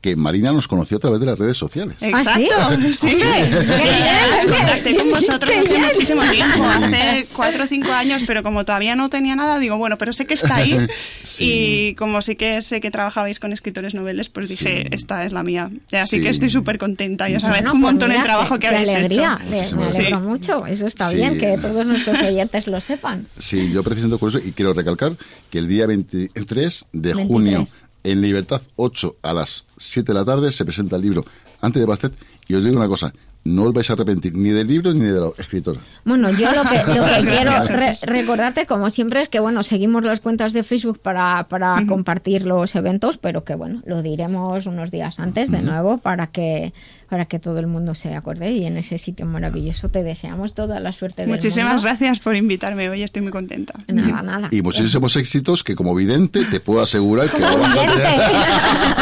que 0.00 0.14
Marina 0.14 0.52
nos 0.52 0.68
conoció 0.68 0.98
a 0.98 1.00
través 1.00 1.18
de 1.18 1.26
las 1.26 1.38
redes 1.38 1.56
sociales. 1.56 1.96
Exacto. 2.00 2.54
¿Ah, 2.56 2.76
sí? 2.80 2.92
sí. 2.94 3.08
Sí. 3.10 3.16
Sí, 3.18 4.46
contacté 4.48 4.96
con 4.96 5.10
vosotros 5.10 5.52
hace 5.56 5.78
muchísimo 5.78 6.22
tiempo, 6.30 6.64
hace 6.68 7.26
cuatro 7.34 7.64
o 7.64 7.66
cinco 7.66 7.90
años, 7.92 8.22
pero 8.26 8.42
como 8.44 8.64
todavía 8.64 8.94
no 8.94 9.10
tenía 9.10 9.34
nada, 9.34 9.58
digo, 9.58 9.76
bueno, 9.76 9.98
pero 9.98 10.12
sé 10.12 10.26
que 10.26 10.34
está 10.34 10.56
ahí. 10.56 10.76
Sí. 11.24 11.44
Y 11.90 11.94
como 11.94 12.20
sí 12.22 12.36
que 12.36 12.62
sé 12.62 12.80
que 12.80 12.90
trabajabais 12.90 13.38
con 13.38 13.52
escritores 13.52 13.94
noveles, 13.94 14.28
pues 14.28 14.48
dije, 14.48 14.84
Sí. 14.84 14.88
esta 14.96 15.24
es 15.26 15.32
la 15.32 15.42
mía. 15.42 15.70
Así 15.92 16.16
Sí. 16.18 16.22
que 16.22 16.30
estoy 16.30 16.50
súper 16.50 16.78
contenta 16.78 17.28
y 17.30 17.36
os 17.36 17.44
agradezco 17.44 17.74
un 17.74 17.80
montón 17.80 18.10
el 18.12 18.22
trabajo 18.22 18.58
que 18.58 18.66
habéis 18.68 18.88
qué 18.88 18.96
alegría. 18.96 19.38
hecho. 19.40 19.50
Me 19.50 19.56
Muchísimas 19.56 19.94
alegro 19.94 20.20
mucho. 20.20 20.66
Eso 20.66 20.86
está 20.86 21.10
Sí. 21.10 21.16
bien, 21.16 21.38
que 21.38 21.56
todos 21.58 21.84
nuestros 21.86 22.18
oyentes 22.20 22.66
lo 22.66 22.80
sepan. 22.80 23.26
Sí, 23.38 23.70
yo 23.72 23.82
precisamente 23.84 24.18
por 24.18 24.30
eso, 24.30 24.38
y 24.38 24.52
quiero 24.52 24.72
recalcar 24.72 25.16
que 25.50 25.58
el 25.58 25.68
día 25.68 25.86
23 25.86 26.86
de 26.92 27.14
23. 27.14 27.26
junio, 27.28 27.68
en 28.04 28.20
Libertad 28.20 28.62
8 28.76 29.16
a 29.22 29.32
las 29.32 29.64
7 29.76 30.12
de 30.12 30.18
la 30.18 30.24
tarde, 30.24 30.52
se 30.52 30.64
presenta 30.64 30.96
el 30.96 31.02
libro 31.02 31.24
Antes 31.60 31.80
de 31.80 31.86
Bastet. 31.86 32.12
Y 32.46 32.54
os 32.54 32.64
digo 32.64 32.76
una 32.76 32.88
cosa, 32.88 33.12
no 33.44 33.64
os 33.64 33.72
vais 33.72 33.88
a 33.90 33.92
arrepentir 33.92 34.34
ni 34.36 34.50
del 34.50 34.66
libro 34.66 34.92
ni 34.94 35.04
de 35.06 35.20
la 35.20 35.28
escritora. 35.38 35.80
Bueno, 36.04 36.30
yo 36.30 36.50
lo 36.52 36.62
que, 36.62 36.78
lo 36.78 36.84
que 36.94 37.00
Muchas 37.00 37.24
quiero 37.24 37.62
re- 37.64 37.98
recordarte, 38.02 38.66
como 38.66 38.88
siempre, 38.90 39.20
es 39.22 39.28
que 39.28 39.40
bueno, 39.40 39.62
seguimos 39.62 40.02
las 40.04 40.20
cuentas 40.20 40.52
de 40.52 40.62
Facebook 40.64 40.98
para, 41.00 41.46
para 41.48 41.84
compartir 41.86 42.46
los 42.46 42.74
eventos, 42.74 43.18
pero 43.18 43.44
que 43.44 43.54
bueno, 43.54 43.82
lo 43.86 44.02
diremos 44.02 44.66
unos 44.66 44.90
días 44.90 45.18
antes 45.18 45.50
de 45.50 45.62
nuevo 45.62 45.98
para 45.98 46.28
que 46.28 46.72
para 47.08 47.24
que 47.24 47.38
todo 47.38 47.58
el 47.58 47.66
mundo 47.66 47.94
se 47.94 48.14
acuerde 48.14 48.52
y 48.52 48.66
en 48.66 48.76
ese 48.76 48.98
sitio 48.98 49.24
maravilloso 49.26 49.88
te 49.88 50.02
deseamos 50.02 50.54
toda 50.54 50.78
la 50.78 50.92
suerte 50.92 51.22
del 51.22 51.30
Muchísimas 51.30 51.74
mundo. 51.74 51.88
gracias 51.88 52.20
por 52.20 52.36
invitarme 52.36 52.88
hoy, 52.90 53.02
estoy 53.02 53.22
muy 53.22 53.32
contenta. 53.32 53.74
Nada, 53.86 54.22
nada. 54.22 54.48
Y 54.50 54.62
muchísimos 54.62 55.16
éxitos 55.16 55.64
que 55.64 55.74
como 55.74 55.94
vidente 55.94 56.44
te 56.44 56.60
puedo 56.60 56.82
asegurar 56.82 57.30
que 57.30 57.38
Como 57.40 57.58
vas 57.58 57.76
a 57.78 57.80
tener. 57.86 58.20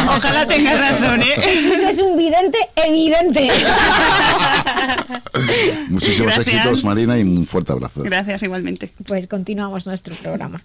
Ojalá 0.17 0.47
tengas 0.47 0.79
razón, 0.79 1.23
¿eh? 1.23 1.35
Ese 1.37 1.91
es 1.91 1.99
un 1.99 2.17
vidente 2.17 2.59
evidente. 2.77 3.49
Muchísimos 5.89 6.35
Gracias. 6.35 6.57
éxitos, 6.57 6.85
Marina, 6.85 7.19
y 7.19 7.23
un 7.23 7.47
fuerte 7.47 7.73
abrazo. 7.73 8.03
Gracias 8.03 8.43
igualmente. 8.43 8.93
Pues 9.07 9.27
continuamos 9.27 9.87
nuestro 9.87 10.15
programa. 10.17 10.59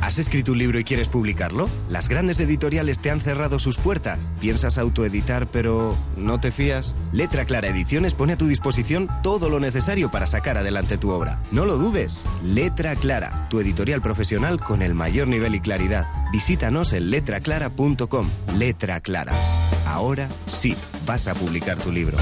¿Has 0.00 0.18
escrito 0.18 0.52
un 0.52 0.58
libro 0.58 0.78
y 0.78 0.84
quieres 0.84 1.08
publicarlo? 1.08 1.68
Las 1.90 2.08
grandes 2.08 2.38
editoriales 2.40 3.00
te 3.00 3.10
han 3.10 3.20
cerrado 3.20 3.58
sus 3.58 3.76
puertas. 3.76 4.30
¿Piensas 4.40 4.78
autoeditar 4.78 5.48
pero 5.48 5.96
no 6.16 6.38
te 6.40 6.52
fías? 6.52 6.94
Letra 7.12 7.44
Clara 7.44 7.68
Ediciones 7.68 8.14
pone 8.14 8.34
a 8.34 8.38
tu 8.38 8.46
disposición 8.46 9.08
todo 9.22 9.50
lo 9.50 9.58
necesario 9.60 10.10
para 10.10 10.26
sacar 10.26 10.56
adelante 10.56 10.98
tu 10.98 11.10
obra. 11.10 11.42
No 11.50 11.66
lo 11.66 11.76
dudes. 11.76 12.24
Letra 12.42 12.94
Clara, 12.96 13.48
tu 13.50 13.60
editorial 13.60 14.00
profesional 14.00 14.60
con 14.60 14.82
el 14.82 14.94
mayor 14.94 15.28
nivel 15.28 15.56
y 15.56 15.60
claridad. 15.60 16.06
Visítanos 16.32 16.92
en 16.92 17.10
letraclara.com. 17.10 18.28
Letra 18.56 19.00
Clara. 19.00 19.34
Ahora 19.84 20.28
sí, 20.46 20.76
vas 21.06 21.26
a 21.28 21.34
publicar 21.34 21.76
tu 21.76 21.90
libro. 21.90 22.16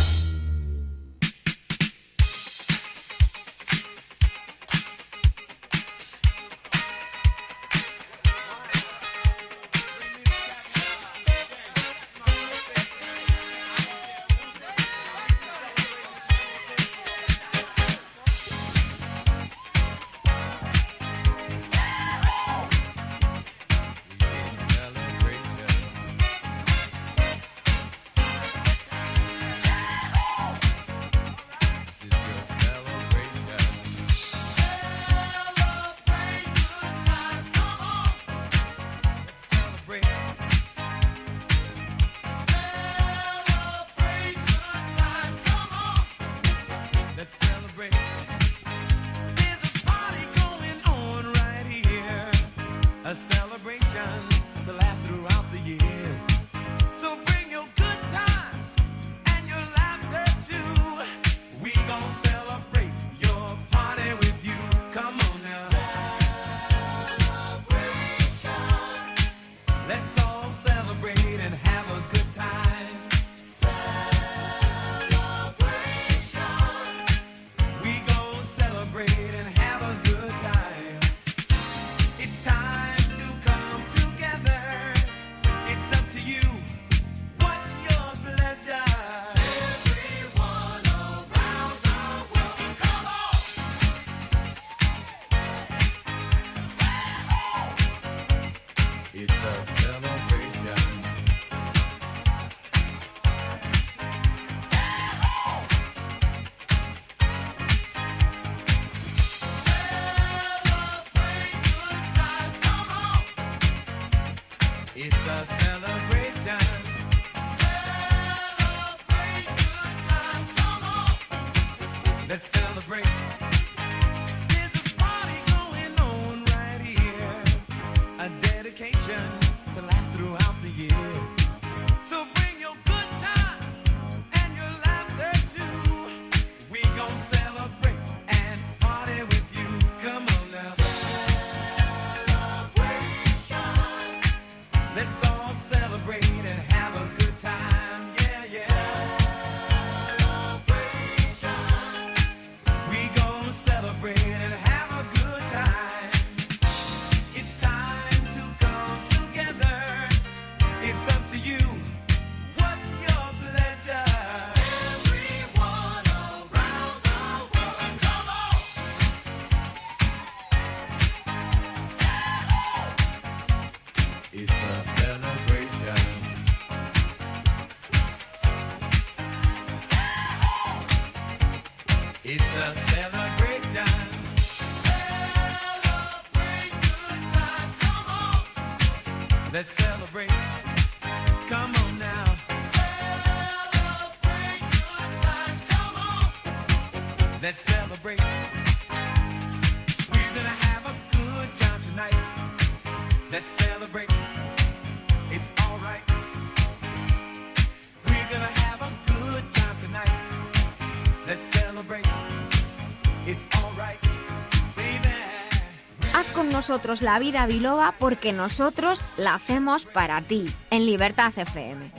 Nosotros 216.68 217.00
la 217.00 217.20
vida 217.20 217.46
biloba 217.46 217.94
porque 217.96 218.32
nosotros 218.32 219.00
la 219.16 219.36
hacemos 219.36 219.86
para 219.86 220.20
ti, 220.20 220.46
en 220.70 220.84
Libertad 220.84 221.32
FM. 221.36 221.92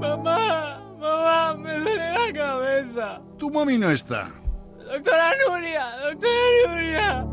Mamá, 0.00 0.80
mamá, 0.98 1.54
me 1.58 1.78
duele 1.78 2.12
la 2.14 2.32
cabeza. 2.32 3.20
Tu 3.36 3.50
mami 3.50 3.76
no 3.76 3.90
está. 3.90 4.30
Doctora 4.78 5.34
Nuria, 5.46 5.90
doctora 6.04 6.40
Nuria. 6.66 7.26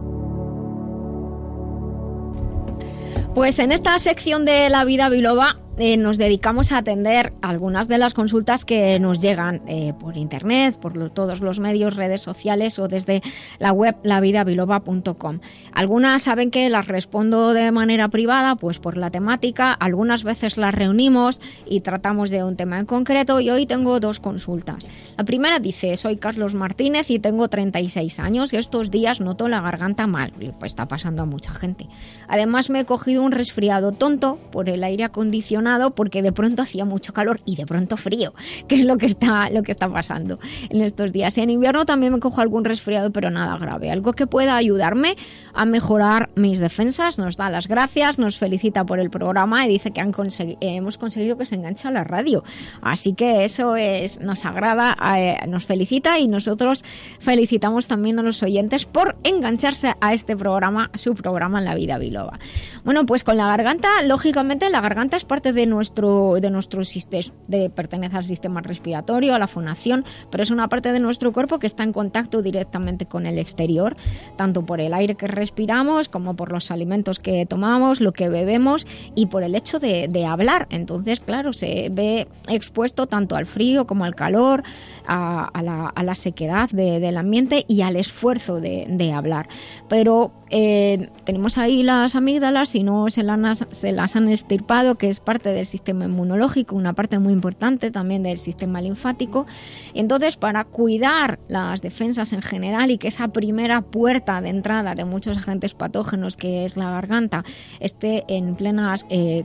Pues 3.33 3.57
en 3.59 3.71
esta 3.71 3.97
sección 3.99 4.43
de 4.43 4.69
la 4.69 4.83
vida 4.83 5.07
biloba 5.07 5.61
eh, 5.77 5.97
nos 5.97 6.17
dedicamos 6.17 6.71
a 6.71 6.77
atender 6.77 7.33
algunas 7.41 7.87
de 7.87 7.97
las 7.97 8.13
consultas 8.13 8.63
que 8.63 8.97
nos 8.99 9.19
llegan 9.21 9.61
eh, 9.67 9.93
por 9.99 10.15
internet, 10.15 10.77
por 10.79 10.95
lo- 10.95 11.11
todos 11.11 11.41
los 11.41 11.59
medios, 11.59 11.95
redes 11.95 12.21
sociales 12.21 12.79
o 12.79 12.87
desde 12.87 13.21
la 13.59 13.71
web 13.73 13.95
lavidabiloba.com. 14.03 15.39
Algunas 15.73 16.21
saben 16.21 16.51
que 16.51 16.69
las 16.69 16.87
respondo 16.87 17.53
de 17.53 17.71
manera 17.71 18.07
privada, 18.07 18.55
pues 18.55 18.79
por 18.79 18.95
la 18.97 19.09
temática. 19.11 19.73
Algunas 19.73 20.23
veces 20.23 20.57
las 20.57 20.73
reunimos 20.73 21.41
y 21.65 21.81
tratamos 21.81 22.29
de 22.29 22.43
un 22.43 22.55
tema 22.55 22.79
en 22.79 22.85
concreto. 22.85 23.39
Y 23.41 23.49
hoy 23.49 23.65
tengo 23.65 23.99
dos 23.99 24.19
consultas. 24.21 24.85
La 25.17 25.25
primera 25.25 25.59
dice: 25.59 25.97
Soy 25.97 26.15
Carlos 26.17 26.53
Martínez 26.53 27.09
y 27.09 27.19
tengo 27.19 27.49
36 27.49 28.19
años 28.19 28.53
y 28.53 28.57
estos 28.57 28.91
días 28.91 29.19
noto 29.19 29.47
la 29.49 29.59
garganta 29.61 30.07
mal. 30.07 30.31
Pues 30.31 30.71
está 30.71 30.87
pasando 30.87 31.23
a 31.23 31.25
mucha 31.25 31.53
gente. 31.53 31.87
Además 32.29 32.69
me 32.69 32.81
he 32.81 32.85
cogido 32.85 33.23
un 33.23 33.31
resfriado 33.33 33.91
tonto 33.91 34.39
por 34.51 34.69
el 34.69 34.83
aire 34.83 35.03
acondicionado 35.03 35.64
porque 35.95 36.21
de 36.21 36.31
pronto 36.31 36.61
hacía 36.61 36.85
mucho 36.85 37.13
calor 37.13 37.39
y 37.45 37.55
de 37.55 37.65
pronto 37.65 37.97
frío, 37.97 38.33
que 38.67 38.75
es 38.79 38.85
lo 38.85 38.97
que 38.97 39.05
está 39.05 39.49
lo 39.49 39.63
que 39.63 39.71
está 39.71 39.89
pasando 39.89 40.39
en 40.69 40.81
estos 40.81 41.11
días. 41.11 41.37
Y 41.37 41.41
en 41.41 41.49
invierno 41.49 41.85
también 41.85 42.13
me 42.13 42.19
cojo 42.19 42.41
algún 42.41 42.65
resfriado, 42.65 43.11
pero 43.11 43.29
nada 43.31 43.57
grave. 43.57 43.91
Algo 43.91 44.13
que 44.13 44.27
pueda 44.27 44.55
ayudarme 44.55 45.15
a 45.53 45.65
mejorar 45.65 46.29
mis 46.35 46.59
defensas. 46.59 47.17
Nos 47.17 47.37
da 47.37 47.49
las 47.49 47.67
gracias, 47.67 48.19
nos 48.19 48.37
felicita 48.37 48.85
por 48.85 48.99
el 48.99 49.09
programa 49.09 49.65
y 49.65 49.69
dice 49.69 49.91
que 49.91 50.01
han 50.01 50.13
eh, 50.39 50.57
hemos 50.61 50.97
conseguido 50.97 51.37
que 51.37 51.45
se 51.45 51.55
enganche 51.55 51.87
a 51.87 51.91
la 51.91 52.03
radio. 52.03 52.43
Así 52.81 53.13
que 53.13 53.45
eso 53.45 53.75
es 53.75 54.19
nos 54.19 54.45
agrada, 54.45 54.95
eh, 55.17 55.37
nos 55.47 55.65
felicita 55.65 56.19
y 56.19 56.27
nosotros 56.27 56.83
felicitamos 57.19 57.87
también 57.87 58.19
a 58.19 58.23
los 58.23 58.43
oyentes 58.43 58.85
por 58.85 59.15
engancharse 59.23 59.95
a 59.99 60.13
este 60.13 60.35
programa, 60.35 60.91
su 60.95 61.15
programa 61.15 61.59
en 61.59 61.65
la 61.65 61.75
vida 61.75 61.97
biloba. 61.97 62.39
Bueno, 62.83 63.05
pues 63.05 63.23
con 63.23 63.37
la 63.37 63.47
garganta, 63.47 63.89
lógicamente 64.03 64.69
la 64.69 64.81
garganta 64.81 65.17
es 65.17 65.25
parte 65.25 65.53
de 65.53 65.54
nuestro 65.65 66.35
de 66.41 66.49
nuestro 66.49 66.83
sistema, 66.83 67.33
de 67.47 67.69
pertenece 67.69 68.17
al 68.17 68.25
sistema 68.25 68.61
respiratorio, 68.61 69.33
a 69.35 69.39
la 69.39 69.47
fonación, 69.47 70.03
pero 70.29 70.43
es 70.43 70.51
una 70.51 70.67
parte 70.67 70.91
de 70.91 70.99
nuestro 70.99 71.31
cuerpo 71.31 71.59
que 71.59 71.67
está 71.67 71.83
en 71.83 71.93
contacto 71.93 72.41
directamente 72.41 73.05
con 73.05 73.25
el 73.25 73.37
exterior, 73.39 73.95
tanto 74.35 74.65
por 74.65 74.81
el 74.81 74.93
aire 74.93 75.15
que 75.15 75.27
respiramos 75.27 76.09
como 76.09 76.35
por 76.35 76.51
los 76.51 76.71
alimentos 76.71 77.19
que 77.19 77.45
tomamos, 77.45 78.01
lo 78.01 78.11
que 78.11 78.27
bebemos 78.29 78.85
y 79.15 79.27
por 79.27 79.43
el 79.43 79.55
hecho 79.55 79.79
de, 79.79 80.07
de 80.09 80.25
hablar. 80.25 80.67
Entonces, 80.69 81.19
claro, 81.19 81.53
se 81.53 81.89
ve 81.91 82.27
expuesto 82.47 83.05
tanto 83.07 83.35
al 83.35 83.45
frío 83.45 83.85
como 83.87 84.03
al 84.05 84.15
calor, 84.15 84.63
a, 85.07 85.45
a 85.45 85.61
la, 85.61 85.87
a 85.87 86.03
la 86.03 86.15
sequedad 86.15 86.69
de- 86.71 86.99
del 86.99 87.17
ambiente 87.17 87.63
y 87.67 87.81
al 87.81 87.95
esfuerzo 87.95 88.59
de, 88.59 88.85
de 88.89 89.13
hablar. 89.13 89.47
Pero 89.87 90.31
eh, 90.49 91.09
tenemos 91.25 91.57
ahí 91.57 91.83
las 91.83 92.15
amígdalas 92.15 92.73
y 92.75 92.83
no 92.83 93.09
se 93.09 93.23
las, 93.23 93.65
se 93.69 93.91
las 93.91 94.15
han 94.15 94.29
estirpado, 94.29 94.95
que 94.95 95.09
es 95.09 95.19
parte 95.19 95.44
del 95.51 95.65
sistema 95.65 96.05
inmunológico, 96.05 96.75
una 96.75 96.93
parte 96.93 97.19
muy 97.19 97.33
importante 97.33 97.91
también 97.91 98.23
del 98.23 98.37
sistema 98.37 98.81
linfático. 98.81 99.45
Entonces, 99.93 100.37
para 100.37 100.63
cuidar 100.63 101.39
las 101.47 101.81
defensas 101.81 102.33
en 102.33 102.41
general 102.41 102.91
y 102.91 102.97
que 102.97 103.07
esa 103.07 103.29
primera 103.29 103.81
puerta 103.81 104.41
de 104.41 104.49
entrada 104.49 104.95
de 104.95 105.05
muchos 105.05 105.37
agentes 105.37 105.73
patógenos, 105.73 106.37
que 106.37 106.65
es 106.65 106.77
la 106.77 106.91
garganta, 106.91 107.43
esté 107.79 108.23
en 108.27 108.55
plenas 108.55 109.05
eh, 109.09 109.43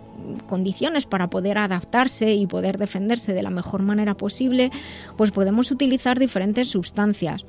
condiciones 0.49 1.07
para 1.07 1.31
poder 1.31 1.59
adaptarse 1.59 2.35
y 2.35 2.47
poder 2.47 2.79
defenderse 2.79 3.33
de 3.33 3.43
la 3.43 3.51
mejor 3.51 3.83
manera 3.83 4.17
posible, 4.17 4.71
pues 5.17 5.31
podemos 5.31 5.71
utilizar 5.71 6.19
diferentes 6.19 6.69
sustancias. 6.69 7.45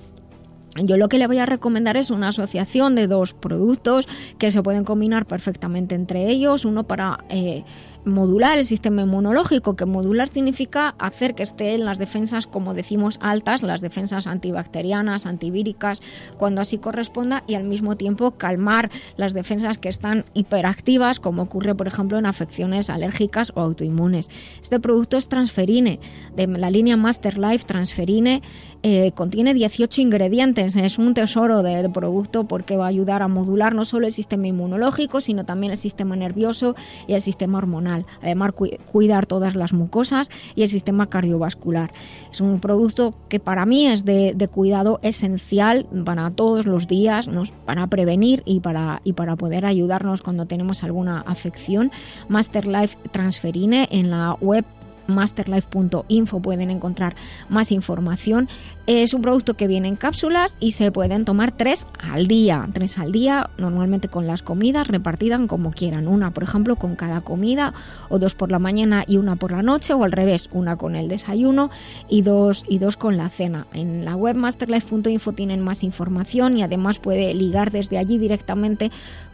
Yo 0.75 0.95
lo 0.95 1.09
que 1.09 1.17
le 1.17 1.27
voy 1.27 1.37
a 1.37 1.45
recomendar 1.45 1.97
es 1.97 2.11
una 2.11 2.29
asociación 2.29 2.95
de 2.95 3.07
dos 3.07 3.33
productos 3.33 4.07
que 4.37 4.51
se 4.51 4.63
pueden 4.63 4.85
combinar 4.85 5.25
perfectamente 5.25 5.95
entre 5.95 6.29
ellos, 6.29 6.63
uno 6.63 6.85
para 6.85 7.25
eh, 7.29 7.65
modular 8.05 8.57
el 8.57 8.65
sistema 8.65 9.03
inmunológico, 9.03 9.75
que 9.75 9.85
modular 9.85 10.29
significa 10.29 10.95
hacer 10.99 11.35
que 11.35 11.43
estén 11.43 11.85
las 11.85 11.97
defensas, 11.97 12.47
como 12.47 12.73
decimos, 12.73 13.19
altas, 13.21 13.63
las 13.63 13.81
defensas 13.81 14.27
antibacterianas, 14.27 15.25
antivíricas, 15.25 16.01
cuando 16.37 16.61
así 16.61 16.77
corresponda, 16.77 17.43
y 17.47 17.55
al 17.55 17.63
mismo 17.63 17.97
tiempo 17.97 18.31
calmar 18.31 18.89
las 19.17 19.33
defensas 19.33 19.77
que 19.77 19.89
están 19.89 20.25
hiperactivas, 20.33 21.19
como 21.19 21.43
ocurre, 21.43 21.75
por 21.75 21.87
ejemplo, 21.87 22.17
en 22.17 22.25
afecciones 22.25 22.89
alérgicas 22.89 23.51
o 23.55 23.61
autoinmunes. 23.61 24.29
Este 24.61 24.79
producto 24.79 25.17
es 25.17 25.27
transferine, 25.27 25.99
de 26.35 26.47
la 26.47 26.69
línea 26.69 26.97
Master 26.97 27.37
Life 27.37 27.65
Transferine, 27.65 28.41
eh, 28.83 29.11
contiene 29.13 29.53
18 29.53 30.01
ingredientes, 30.01 30.75
es 30.75 30.97
un 30.97 31.13
tesoro 31.13 31.61
de, 31.63 31.87
producto 31.89 32.45
porque 32.45 32.77
va 32.77 32.85
a 32.85 32.87
ayudar 32.87 33.21
a 33.21 33.27
modular 33.27 33.75
no 33.75 33.85
solo 33.85 34.07
el 34.07 34.13
sistema 34.13 34.47
inmunológico, 34.47 35.21
sino 35.21 35.45
también 35.45 35.71
el 35.71 35.77
sistema 35.77 36.15
nervioso 36.15 36.75
y 37.07 37.13
el 37.13 37.21
sistema 37.21 37.57
hormonal. 37.59 38.05
Además, 38.21 38.53
cu- 38.53 38.69
cuidar 38.91 39.25
todas 39.25 39.55
las 39.55 39.73
mucosas 39.73 40.29
y 40.55 40.63
el 40.63 40.69
sistema 40.69 41.07
cardiovascular. 41.07 41.91
Es 42.31 42.41
un 42.41 42.59
producto 42.59 43.13
que 43.29 43.39
para 43.39 43.65
mí 43.65 43.87
es 43.87 44.05
de, 44.05 44.35
cuidado 44.51 44.99
esencial 45.03 45.85
para 46.05 46.31
todos 46.31 46.65
los 46.65 46.87
días, 46.87 47.29
para 47.65 47.87
prevenir 47.87 48.41
y 48.45 48.59
para, 48.61 49.01
y 49.03 49.13
para 49.13 49.35
poder 49.35 49.65
ayudarnos 49.65 50.21
cuando 50.21 50.45
tenemos 50.45 50.83
alguna 50.83 51.21
afección. 51.21 51.91
Master 52.29 52.67
Life 52.67 52.97
Transferine 53.11 53.87
en 53.91 54.09
la 54.09 54.33
web 54.41 54.65
masterlife.info 55.13 56.41
pueden 56.41 56.71
encontrar 56.71 57.15
más 57.49 57.71
información. 57.71 58.49
Es 58.87 59.13
un 59.13 59.21
producto 59.21 59.53
que 59.53 59.67
viene 59.67 59.87
en 59.87 59.95
cápsulas 59.95 60.55
y 60.59 60.71
se 60.71 60.91
pueden 60.91 61.23
tomar 61.23 61.51
tres 61.51 61.85
al 61.99 62.27
día. 62.27 62.67
Tres 62.73 62.97
al 62.97 63.11
día, 63.11 63.49
normalmente 63.57 64.07
con 64.07 64.27
las 64.27 64.43
comidas 64.43 64.87
repartidas 64.87 65.39
como 65.47 65.71
quieran. 65.71 66.07
Una, 66.07 66.31
por 66.31 66.43
ejemplo, 66.43 66.75
con 66.75 66.95
cada 66.95 67.21
comida, 67.21 67.73
o 68.09 68.19
dos 68.19 68.35
por 68.35 68.51
la 68.51 68.59
mañana 68.59 69.03
y 69.07 69.17
una 69.17 69.35
por 69.35 69.51
la 69.51 69.61
noche, 69.61 69.93
o 69.93 70.03
al 70.03 70.11
revés, 70.11 70.49
una 70.51 70.75
con 70.75 70.95
el 70.95 71.07
desayuno 71.07 71.69
y 72.09 72.23
dos, 72.23 72.63
y 72.67 72.79
dos 72.79 72.97
con 72.97 73.17
la 73.17 73.29
cena. 73.29 73.67
En 73.73 74.03
la 74.03 74.15
web 74.15 74.35
masterlife.info 74.35 75.33
tienen 75.33 75.61
más 75.61 75.83
información 75.83 76.57
y 76.57 76.63
además 76.63 76.99
puede 76.99 77.33
ligar 77.33 77.71
desde 77.71 77.97
allí 77.97 78.17
directamente 78.17 78.91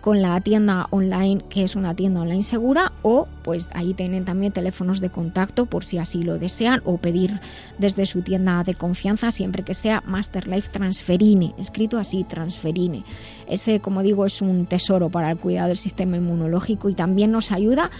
con 0.08 0.22
la 0.22 0.40
tienda 0.40 0.88
online, 0.92 1.42
que 1.50 1.66
es 1.66 1.76
una 1.76 1.94
tienda 1.94 2.22
online 2.22 2.42
segura, 2.42 2.94
o 3.02 3.28
pues 3.44 3.68
ahí 3.74 3.94
tienen 3.94 4.24
también 4.24 4.54
teléfonos 4.54 5.02
de 5.02 5.10
contacto 5.10 5.66
por 5.66 5.84
si 5.84 5.98
así 5.98 6.24
lo 6.24 6.40
desean, 6.40 6.82
o 6.86 6.96
pedir 6.98 7.42
desde 7.78 8.06
su 8.06 8.22
tienda 8.22 8.64
de 8.64 8.74
confianza 8.74 9.32
siempre 9.32 9.64
que 9.64 9.74
sea 9.74 10.02
Masterlife 10.06 10.70
Transferine, 10.70 11.54
escrito 11.58 11.98
así, 11.98 12.24
Transferine. 12.24 13.04
Ese, 13.50 13.82
como 13.82 14.02
digo, 14.02 14.26
es 14.26 14.42
un 14.42 14.66
tesoro 14.66 15.10
para 15.10 15.30
el 15.30 15.38
cuidado 15.40 15.68
del 15.68 15.78
sistema 15.78 16.16
inmunológico 16.16 16.88
y 16.88 16.94
también 16.94 17.32
nos 17.32 17.52
ayuda 17.52 17.92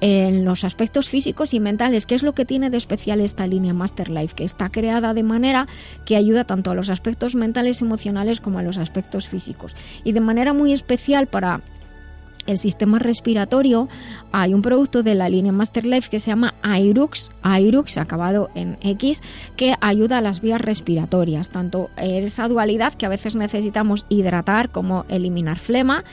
en 0.00 0.44
los 0.44 0.64
aspectos 0.64 1.08
físicos 1.08 1.54
y 1.54 1.60
mentales, 1.60 2.06
que 2.06 2.14
es 2.14 2.22
lo 2.22 2.34
que 2.34 2.44
tiene 2.44 2.70
de 2.70 2.78
especial 2.78 3.20
esta 3.20 3.46
línea 3.46 3.74
Masterlife, 3.74 4.34
que 4.34 4.44
está 4.44 4.70
creada 4.70 5.14
de 5.14 5.22
manera 5.22 5.68
que 6.04 6.16
ayuda 6.16 6.44
tanto 6.44 6.70
a 6.70 6.74
los 6.74 6.90
aspectos 6.90 7.34
mentales, 7.34 7.82
emocionales 7.82 8.40
como 8.40 8.58
a 8.58 8.62
los 8.62 8.78
aspectos 8.78 9.28
físicos. 9.28 9.74
Y 10.04 10.12
de 10.12 10.20
manera 10.20 10.52
muy 10.52 10.72
especial 10.72 11.26
para 11.26 11.60
el 12.46 12.58
sistema 12.58 12.98
respiratorio 12.98 13.88
hay 14.32 14.54
un 14.54 14.62
producto 14.62 15.02
de 15.02 15.14
la 15.14 15.28
línea 15.28 15.52
Masterlife 15.52 16.08
que 16.08 16.20
se 16.20 16.30
llama 16.30 16.54
Airux, 16.62 17.30
Airux 17.42 17.98
acabado 17.98 18.50
en 18.54 18.78
X, 18.82 19.22
que 19.56 19.74
ayuda 19.80 20.18
a 20.18 20.20
las 20.20 20.40
vías 20.40 20.60
respiratorias, 20.60 21.50
tanto 21.50 21.90
esa 21.96 22.48
dualidad 22.48 22.94
que 22.94 23.06
a 23.06 23.10
veces 23.10 23.36
necesitamos 23.36 24.06
hidratar 24.08 24.70
como 24.70 25.04
eliminar 25.08 25.58
flema, 25.58 26.04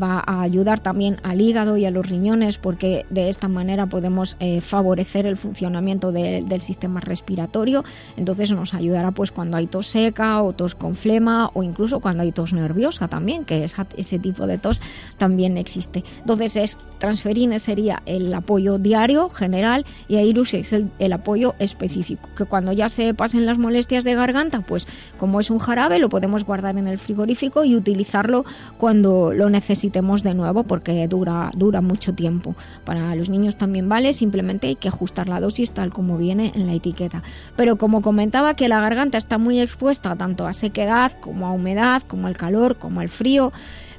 va 0.00 0.22
a 0.26 0.42
ayudar 0.42 0.80
también 0.80 1.18
al 1.22 1.40
hígado 1.40 1.76
y 1.76 1.84
a 1.84 1.90
los 1.90 2.08
riñones 2.08 2.58
porque 2.58 3.06
de 3.10 3.28
esta 3.28 3.48
manera 3.48 3.86
podemos 3.86 4.36
eh, 4.40 4.60
favorecer 4.60 5.26
el 5.26 5.36
funcionamiento 5.36 6.12
de- 6.12 6.42
del 6.46 6.60
sistema 6.60 7.00
respiratorio, 7.00 7.84
entonces 8.16 8.50
nos 8.50 8.74
ayudará 8.74 9.10
pues 9.12 9.30
cuando 9.32 9.56
hay 9.56 9.66
tos 9.66 9.86
seca 9.86 10.42
o 10.42 10.52
tos 10.52 10.74
con 10.74 10.94
flema 10.94 11.50
o 11.54 11.62
incluso 11.62 12.00
cuando 12.00 12.22
hay 12.22 12.32
tos 12.32 12.52
nerviosa 12.52 13.08
también, 13.08 13.44
que 13.44 13.64
esa- 13.64 13.86
ese 13.96 14.18
tipo 14.18 14.46
de 14.46 14.58
tos 14.58 14.80
también 15.18 15.56
existe. 15.58 16.04
Entonces 16.20 16.56
es 16.56 16.78
Transferine 16.98 17.58
sería 17.58 18.02
el 18.06 18.32
apoyo 18.34 18.78
diario 18.78 19.28
general 19.30 19.84
y 20.08 20.16
Airus 20.16 20.54
es 20.54 20.72
el, 20.72 20.90
el 20.98 21.12
apoyo 21.12 21.54
específico, 21.58 22.28
que 22.36 22.44
cuando 22.44 22.72
ya 22.72 22.88
se 22.88 23.14
pasen 23.14 23.46
las 23.46 23.58
molestias 23.58 24.04
de 24.04 24.14
garganta, 24.14 24.60
pues 24.60 24.86
como 25.18 25.40
es 25.40 25.50
un 25.50 25.58
jarabe 25.58 25.98
lo 25.98 26.08
podemos 26.08 26.44
guardar 26.44 26.76
en 26.76 26.88
el 26.88 26.98
frigorífico 26.98 27.64
y 27.64 27.74
utilizarlo 27.76 28.44
cuando 28.78 29.29
lo 29.32 29.50
necesitemos 29.50 30.22
de 30.22 30.34
nuevo 30.34 30.64
porque 30.64 31.06
dura, 31.08 31.50
dura 31.54 31.80
mucho 31.80 32.14
tiempo. 32.14 32.54
Para 32.84 33.14
los 33.14 33.28
niños 33.28 33.56
también 33.56 33.88
vale, 33.88 34.12
simplemente 34.12 34.68
hay 34.68 34.76
que 34.76 34.88
ajustar 34.88 35.28
la 35.28 35.40
dosis 35.40 35.72
tal 35.72 35.92
como 35.92 36.18
viene 36.18 36.52
en 36.54 36.66
la 36.66 36.74
etiqueta. 36.74 37.22
Pero 37.56 37.76
como 37.76 38.02
comentaba 38.02 38.54
que 38.54 38.68
la 38.68 38.80
garganta 38.80 39.18
está 39.18 39.38
muy 39.38 39.60
expuesta 39.60 40.16
tanto 40.16 40.46
a 40.46 40.52
sequedad 40.52 41.12
como 41.20 41.46
a 41.46 41.52
humedad, 41.52 42.02
como 42.02 42.26
al 42.26 42.36
calor, 42.36 42.76
como 42.76 43.00
al 43.00 43.08
frío, 43.08 43.52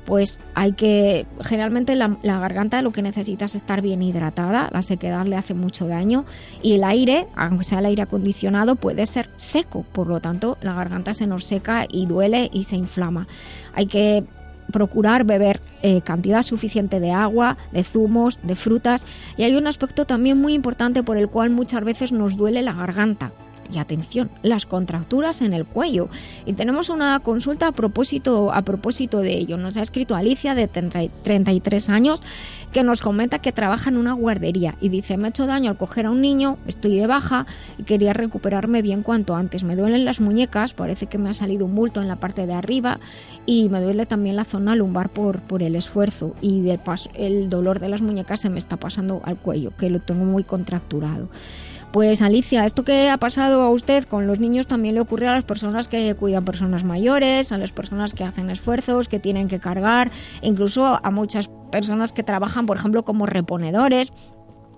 pues 0.06 0.40
hay 0.56 0.74
que, 0.74 1.28
generalmente 1.42 1.96
la, 1.96 2.18
la, 2.24 2.40
garganta 2.40 2.82
lo 2.82 2.92
que 2.92 3.02
necesita 3.02 3.46
es 3.46 3.56
estar 3.56 3.82
bien 3.82 4.02
hidratada, 4.02 4.70
la 4.72 4.82
sequedad 4.82 5.26
le 5.26 5.36
hace 5.36 5.54
mucho 5.54 5.88
daño 5.88 6.26
y 6.62 6.74
el 6.74 6.84
aire, 6.84 7.28
aunque 7.36 7.64
sea 7.64 7.80
el 7.80 7.86
aire 7.86 8.02
acondicionado, 8.02 8.76
puede 8.76 9.06
ser 9.06 9.30
seco, 9.38 9.86
por 9.92 10.08
lo 10.08 10.20
tanto 10.20 10.58
la 10.62 10.74
garganta 10.74 11.14
se 11.14 11.28
nos 11.28 11.46
seca 11.46 11.86
y 11.90 12.08
duele 12.08 12.50
y 12.52 12.64
se 12.64 12.78
inflama. 12.78 13.28
Hay 13.74 13.86
que 13.86 14.24
procurar 14.72 15.24
beber 15.24 15.62
eh, 15.82 16.02
cantidad 16.02 16.44
suficiente 16.44 17.00
de 17.00 17.12
agua, 17.12 17.58
de 17.72 17.84
zumos, 17.84 18.40
de 18.44 18.56
frutas. 18.56 19.06
Y 19.38 19.44
hay 19.44 19.56
un 19.56 19.68
aspecto 19.68 20.06
también 20.06 20.40
muy 20.40 20.54
importante 20.54 21.04
por 21.04 21.18
el 21.18 21.30
cual 21.30 21.50
muchas 21.50 21.84
veces 21.84 22.12
nos 22.12 22.38
duele 22.38 22.62
la 22.62 22.74
garganta 22.74 23.32
y 23.72 23.78
atención, 23.80 24.30
las 24.44 24.66
contracturas 24.66 25.42
en 25.42 25.54
el 25.54 25.66
cuello. 25.66 26.10
Y 26.46 26.54
tenemos 26.54 26.90
una 26.90 27.20
consulta 27.20 27.68
a 27.68 27.72
propósito, 27.72 28.52
a 28.52 28.62
propósito 28.64 29.20
de 29.20 29.38
ello. 29.38 29.58
Nos 29.58 29.78
ha 29.78 29.82
escrito 29.82 30.16
Alicia, 30.16 30.56
de 30.56 30.68
33 30.68 31.90
años, 31.90 32.22
que 32.72 32.84
nos 32.84 33.02
comenta 33.02 33.40
que 33.40 33.52
trabaja 33.52 33.90
en 33.90 33.98
una 33.98 34.14
guardería 34.14 34.76
y 34.80 34.90
dice, 34.90 35.18
me 35.18 35.28
he 35.28 35.30
hecho 35.30 35.46
daño 35.46 35.70
al 35.70 35.78
coger 35.78 36.06
a 36.06 36.12
un 36.12 36.22
niño, 36.22 36.58
estoy 36.68 36.98
de 36.98 37.08
baja 37.08 37.46
y 37.78 37.84
quería 37.84 38.14
recuperarme 38.14 38.82
bien 38.82 39.04
cuanto 39.04 39.36
antes. 39.36 39.64
Me 39.64 39.76
duelen 39.76 40.06
las 40.06 40.20
muñecas, 40.20 40.74
parece 40.74 41.08
que 41.08 41.18
me 41.18 41.30
ha 41.30 41.34
salido 41.34 41.66
un 41.66 41.76
bulto 41.76 42.02
en 42.02 42.08
la 42.08 42.16
parte 42.16 42.46
de 42.46 42.54
arriba 42.54 43.00
y 43.46 43.70
me 43.70 43.82
duele 43.82 44.06
también 44.06 44.36
la 44.36 44.46
zona 44.46 44.76
lumbar 44.76 45.10
por, 45.10 45.42
por 45.42 45.64
el 45.64 45.76
esfuerzo 45.76 46.34
y 46.42 46.62
de 46.62 46.78
paso, 46.78 47.10
el 47.14 47.50
dolor 47.50 47.80
de 47.80 47.90
las 47.90 48.02
muñecas 48.02 48.42
se 48.42 48.50
me 48.50 48.60
está 48.60 48.78
pasando 48.78 49.22
al 49.26 49.38
cuello, 49.38 49.76
que 49.78 49.90
lo 49.90 50.00
tengo 50.00 50.26
muy 50.26 50.44
contracturado. 50.44 51.30
Pues 51.92 52.22
Alicia, 52.22 52.66
esto 52.66 52.86
que 52.86 53.10
ha 53.10 53.18
pasado 53.18 53.62
a 53.62 53.70
usted 53.70 54.06
con 54.06 54.26
los 54.26 54.40
niños 54.40 54.66
también 54.66 54.96
le 54.96 55.02
ocurre 55.02 55.28
a 55.28 55.36
las 55.36 55.44
personas 55.44 55.90
que 55.90 56.16
cuidan 56.16 56.46
personas 56.46 56.86
mayores, 56.86 57.52
a 57.52 57.58
las 57.58 57.74
personas 57.74 58.14
que 58.14 58.24
hacen 58.24 58.50
esfuerzos, 58.50 59.10
que 59.10 59.20
tienen 59.20 59.50
que 59.50 59.60
cargar, 59.60 60.10
incluso 60.42 60.86
a 60.86 61.12
muchas 61.12 61.50
personas 61.70 62.14
que 62.14 62.24
trabajan, 62.24 62.66
por 62.66 62.78
ejemplo, 62.78 63.04
como 63.04 63.26
reponedores 63.26 64.14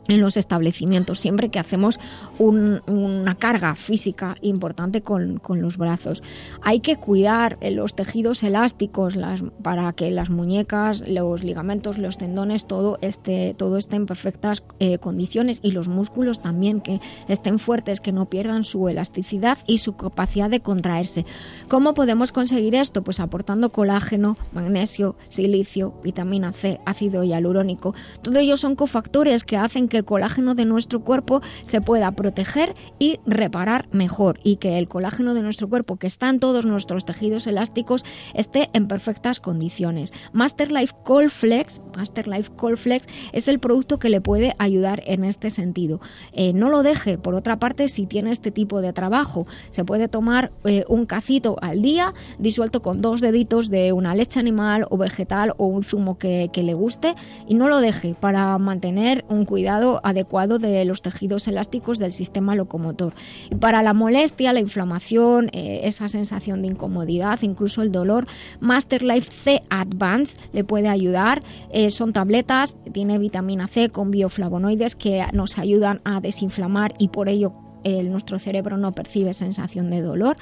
en 0.08 0.22
los 0.22 0.38
establecimientos, 0.38 1.20
siempre 1.20 1.50
que 1.50 1.60
hacemos 1.60 2.00
un, 2.40 2.82
una 2.88 3.36
carga 3.36 3.76
física 3.76 4.36
importante 4.42 5.02
con, 5.02 5.38
con, 5.38 5.62
los 5.62 5.78
brazos. 5.78 6.22
Hay 6.62 6.82
que 6.82 6.98
cuidar 6.98 7.58
los 7.62 7.96
tejidos 7.96 8.44
elásticos 8.44 9.18
para 9.62 9.94
que 9.94 10.12
las 10.12 10.30
muñecas, 10.30 11.04
los 11.08 11.44
ligamentos, 11.44 11.98
los 11.98 12.18
tendones, 12.18 12.66
todo 12.66 12.98
esté, 13.02 13.54
todo 13.58 13.78
esté 13.78 13.96
en 13.96 14.06
perfectas 14.06 14.64
eh, 14.80 14.98
condiciones 14.98 15.60
y 15.64 15.72
los 15.72 15.88
músculos 15.88 16.42
también 16.42 16.82
que 16.82 17.00
estén 17.28 17.60
fuertes, 17.60 18.02
que 18.02 18.12
no 18.12 18.30
pierdan 18.30 18.64
su 18.64 18.90
elasticidad 18.90 19.58
y 19.68 19.78
su 19.78 19.96
capacidad 19.96 20.50
de 20.50 20.62
contraerse. 20.62 21.26
¿Cómo 21.70 21.94
podemos 21.94 22.32
conseguir 22.32 22.76
esto? 22.76 23.04
Pues 23.04 23.20
aportando 23.20 23.72
colágeno, 23.72 24.36
magnesio, 24.52 25.16
silicio, 25.30 25.94
vitamina 26.04 26.52
C, 26.52 26.80
ácido 26.86 27.24
hialurónico. 27.24 27.94
Todo 28.22 28.40
ellos 28.40 28.60
son 28.60 28.76
cofactores 28.76 29.44
que 29.44 29.58
hacen 29.58 29.88
que 29.94 29.98
el 30.00 30.06
colágeno 30.06 30.56
de 30.56 30.66
nuestro 30.66 31.04
cuerpo 31.04 31.44
se 31.64 31.80
pueda 31.80 32.12
proteger 32.14 32.74
y 32.98 33.20
reparar 33.28 33.88
mejor 33.92 34.40
y 34.44 34.56
que 34.56 34.80
el 34.80 34.88
colágeno 34.88 35.36
de 35.36 35.44
nuestro 35.44 35.70
cuerpo 35.70 35.98
que 35.98 36.08
está 36.08 36.30
en 36.30 36.40
todos 36.40 36.66
nuestros 36.66 37.06
tejidos 37.06 37.46
elásticos 37.46 38.04
esté 38.34 38.72
en 38.74 38.88
perfectas 38.88 39.40
condiciones. 39.40 40.12
Master 40.32 40.72
Life 40.72 40.96
Colflex, 41.04 41.80
Master 41.96 42.26
es 43.34 43.48
el 43.48 43.60
producto 43.60 44.00
que 44.00 44.10
le 44.10 44.20
puede 44.20 44.56
ayudar 44.58 45.04
en 45.06 45.26
este 45.26 45.52
sentido. 45.52 46.02
Eh, 46.32 46.54
no 46.54 46.70
lo 46.70 46.82
deje, 46.82 47.20
por 47.20 47.36
otra 47.36 47.60
parte, 47.60 47.88
si 47.88 48.08
tiene 48.08 48.32
este 48.32 48.50
tipo 48.50 48.82
de 48.82 48.94
trabajo, 48.94 49.46
se 49.70 49.86
puede 49.86 50.08
tomar 50.08 50.52
eh, 50.64 50.86
un 50.88 51.06
cacito 51.06 51.58
al 51.62 51.84
día 51.84 52.16
disuelto 52.40 52.82
con 52.82 53.00
dos 53.00 53.22
deditos 53.22 53.70
de 53.70 53.94
una 53.94 54.16
leche 54.16 54.40
animal 54.40 54.88
o 54.90 54.98
vegetal 54.98 55.54
o 55.58 55.68
un 55.68 55.84
zumo 55.84 56.18
que 56.18 56.50
le 56.56 56.74
guste 56.74 57.14
y 57.48 57.54
no 57.54 57.70
lo 57.70 57.80
deje 57.80 58.16
para 58.20 58.58
mantener 58.58 59.24
un 59.30 59.46
cuidado 59.46 59.83
adecuado 60.04 60.60
de 60.60 60.86
los 60.86 61.02
tejidos 61.02 61.48
elásticos 61.48 62.00
del 62.00 62.12
sistema 62.12 62.56
locomotor. 62.56 63.14
Y 63.50 63.56
para 63.56 63.84
la 63.84 63.94
molestia, 63.94 64.54
la 64.54 64.60
inflamación, 64.60 65.50
eh, 65.54 65.82
esa 65.84 66.08
sensación 66.10 66.62
de 66.62 66.70
incomodidad, 66.70 67.40
incluso 67.42 67.82
el 67.82 67.92
dolor, 67.92 68.28
Master 68.60 69.04
Life 69.04 69.32
C 69.32 69.64
Advance 69.70 70.38
le 70.54 70.64
puede 70.64 70.90
ayudar. 70.90 71.44
Eh, 71.72 71.90
son 71.90 72.14
tabletas, 72.14 72.76
tiene 72.92 73.18
vitamina 73.18 73.68
C 73.68 73.90
con 73.90 74.12
bioflavonoides 74.12 74.96
que 74.96 75.26
nos 75.34 75.58
ayudan 75.58 76.02
a 76.04 76.22
desinflamar 76.22 76.94
y 76.98 77.10
por 77.10 77.30
ello 77.30 77.54
el, 77.84 78.12
nuestro 78.12 78.40
cerebro 78.40 78.78
no 78.78 78.92
percibe 78.92 79.34
sensación 79.34 79.90
de 79.90 80.02
dolor 80.02 80.38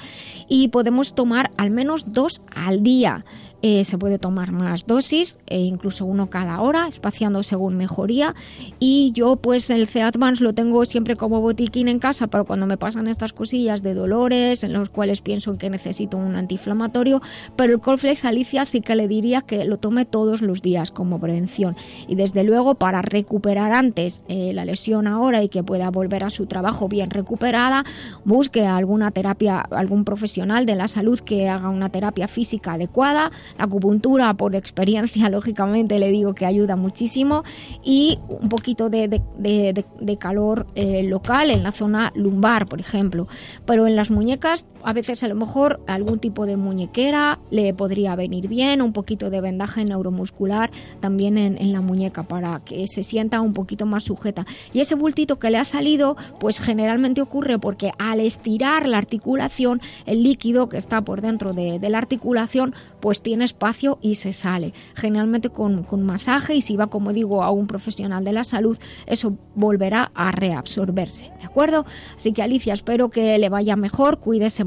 y 0.48 0.68
podemos 0.68 1.14
tomar 1.14 1.50
al 1.56 1.70
menos 1.70 2.12
dos 2.12 2.40
al 2.54 2.82
día. 2.82 3.24
Eh, 3.64 3.84
se 3.84 3.96
puede 3.96 4.18
tomar 4.18 4.50
más 4.50 4.86
dosis, 4.86 5.38
e 5.46 5.60
incluso 5.60 6.04
uno 6.04 6.28
cada 6.28 6.60
hora, 6.60 6.88
espaciando 6.88 7.44
según 7.44 7.76
mejoría. 7.76 8.34
Y 8.80 9.12
yo, 9.14 9.36
pues, 9.36 9.70
el 9.70 9.86
C-Advance 9.86 10.42
lo 10.42 10.52
tengo 10.52 10.84
siempre 10.84 11.14
como 11.14 11.40
botiquín 11.40 11.86
en 11.86 12.00
casa 12.00 12.26
para 12.26 12.42
cuando 12.42 12.66
me 12.66 12.76
pasan 12.76 13.06
estas 13.06 13.32
cosillas 13.32 13.84
de 13.84 13.94
dolores, 13.94 14.64
en 14.64 14.72
los 14.72 14.90
cuales 14.90 15.20
pienso 15.20 15.56
que 15.58 15.70
necesito 15.70 16.16
un 16.16 16.34
antiinflamatorio. 16.34 17.22
Pero 17.54 17.74
el 17.74 17.80
Colflex 17.80 18.24
Alicia 18.24 18.64
sí 18.64 18.80
que 18.80 18.96
le 18.96 19.06
diría 19.06 19.42
que 19.42 19.64
lo 19.64 19.76
tome 19.76 20.06
todos 20.06 20.42
los 20.42 20.60
días 20.60 20.90
como 20.90 21.20
prevención. 21.20 21.76
Y 22.08 22.16
desde 22.16 22.42
luego, 22.42 22.74
para 22.74 23.00
recuperar 23.00 23.70
antes 23.70 24.24
eh, 24.26 24.52
la 24.52 24.64
lesión 24.64 25.06
ahora 25.06 25.40
y 25.40 25.48
que 25.48 25.62
pueda 25.62 25.88
volver 25.90 26.24
a 26.24 26.30
su 26.30 26.46
trabajo 26.46 26.88
bien 26.88 27.10
recuperada, 27.10 27.84
busque 28.24 28.66
alguna 28.66 29.12
terapia, 29.12 29.60
algún 29.60 30.04
profesional 30.04 30.66
de 30.66 30.74
la 30.74 30.88
salud 30.88 31.20
que 31.20 31.48
haga 31.48 31.68
una 31.68 31.90
terapia 31.90 32.26
física 32.26 32.72
adecuada 32.72 33.30
la 33.58 33.64
acupuntura, 33.64 34.34
por 34.34 34.54
experiencia, 34.54 35.28
lógicamente, 35.30 35.98
le 35.98 36.10
digo 36.10 36.34
que 36.34 36.46
ayuda 36.46 36.76
muchísimo. 36.76 37.44
Y 37.84 38.18
un 38.28 38.48
poquito 38.48 38.90
de, 38.90 39.08
de, 39.08 40.16
calor 40.18 40.66
eh, 40.74 41.02
local 41.02 41.50
en 41.50 41.62
la 41.62 41.72
zona 41.72 42.12
lumbar, 42.14 42.66
por 42.66 42.80
ejemplo. 42.80 43.28
Pero 43.66 43.86
en 43.86 43.96
las 43.96 44.10
muñecas, 44.10 44.66
a 44.84 44.92
veces 44.92 45.22
a 45.22 45.28
lo 45.28 45.34
mejor 45.34 45.80
algún 45.86 46.18
tipo 46.18 46.46
de 46.46 46.56
muñequera 46.56 47.38
le 47.50 47.72
podría 47.74 48.16
venir 48.16 48.48
bien, 48.48 48.82
un 48.82 48.92
poquito 48.92 49.30
de 49.30 49.40
vendaje 49.40 49.84
neuromuscular 49.84 50.70
también 51.00 51.38
en, 51.38 51.58
en 51.58 51.72
la 51.72 51.80
muñeca 51.80 52.22
para 52.22 52.60
que 52.64 52.86
se 52.86 53.02
sienta 53.02 53.40
un 53.40 53.52
poquito 53.52 53.86
más 53.86 54.04
sujeta. 54.04 54.46
Y 54.72 54.80
ese 54.80 54.94
bultito 54.94 55.38
que 55.38 55.50
le 55.50 55.58
ha 55.58 55.64
salido, 55.64 56.16
pues 56.38 56.60
generalmente 56.60 57.20
ocurre 57.20 57.58
porque 57.58 57.92
al 57.98 58.20
estirar 58.20 58.88
la 58.88 58.98
articulación, 58.98 59.80
el 60.06 60.22
líquido 60.22 60.68
que 60.68 60.76
está 60.76 61.02
por 61.02 61.20
dentro 61.20 61.52
de, 61.52 61.78
la 61.88 61.98
articulación, 61.98 62.74
pues 63.00 63.22
tiene 63.22 63.44
espacio 63.44 63.98
y 64.00 64.14
se 64.16 64.32
sale. 64.32 64.72
Generalmente 64.94 65.50
con, 65.50 65.82
con, 65.82 66.02
masaje 66.02 66.54
y 66.54 66.62
si 66.62 66.76
va, 66.76 66.88
como 66.88 67.12
digo, 67.12 67.42
a 67.42 67.50
un 67.50 67.66
profesional 67.66 68.24
de 68.24 68.32
la 68.32 68.44
salud, 68.44 68.78
eso 69.06 69.36
volverá 69.54 70.10
a 70.14 70.32
reabsorberse. 70.32 71.30
¿De 71.38 71.44
acuerdo? 71.44 71.84
Así 72.16 72.32
que 72.32 72.42
Alicia, 72.42 72.74
espero 72.74 73.10
que 73.10 73.38
le 73.38 73.48
vaya 73.48 73.76
mejor, 73.76 74.18
cuídese 74.18 74.64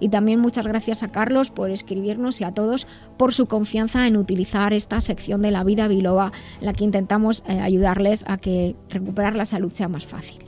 y 0.00 0.08
también 0.08 0.40
muchas 0.40 0.66
gracias 0.66 1.02
a 1.02 1.12
Carlos 1.12 1.50
por 1.50 1.70
escribirnos 1.70 2.40
y 2.40 2.44
a 2.44 2.52
todos 2.52 2.86
por 3.16 3.34
su 3.34 3.46
confianza 3.46 4.06
en 4.06 4.16
utilizar 4.16 4.72
esta 4.72 5.00
sección 5.00 5.42
de 5.42 5.50
la 5.50 5.64
vida 5.64 5.88
biloba 5.88 6.32
en 6.60 6.66
la 6.66 6.72
que 6.72 6.84
intentamos 6.84 7.42
eh, 7.46 7.60
ayudarles 7.60 8.24
a 8.26 8.38
que 8.38 8.76
recuperar 8.88 9.34
la 9.34 9.44
salud 9.44 9.72
sea 9.72 9.88
más 9.88 10.06
fácil. 10.06 10.47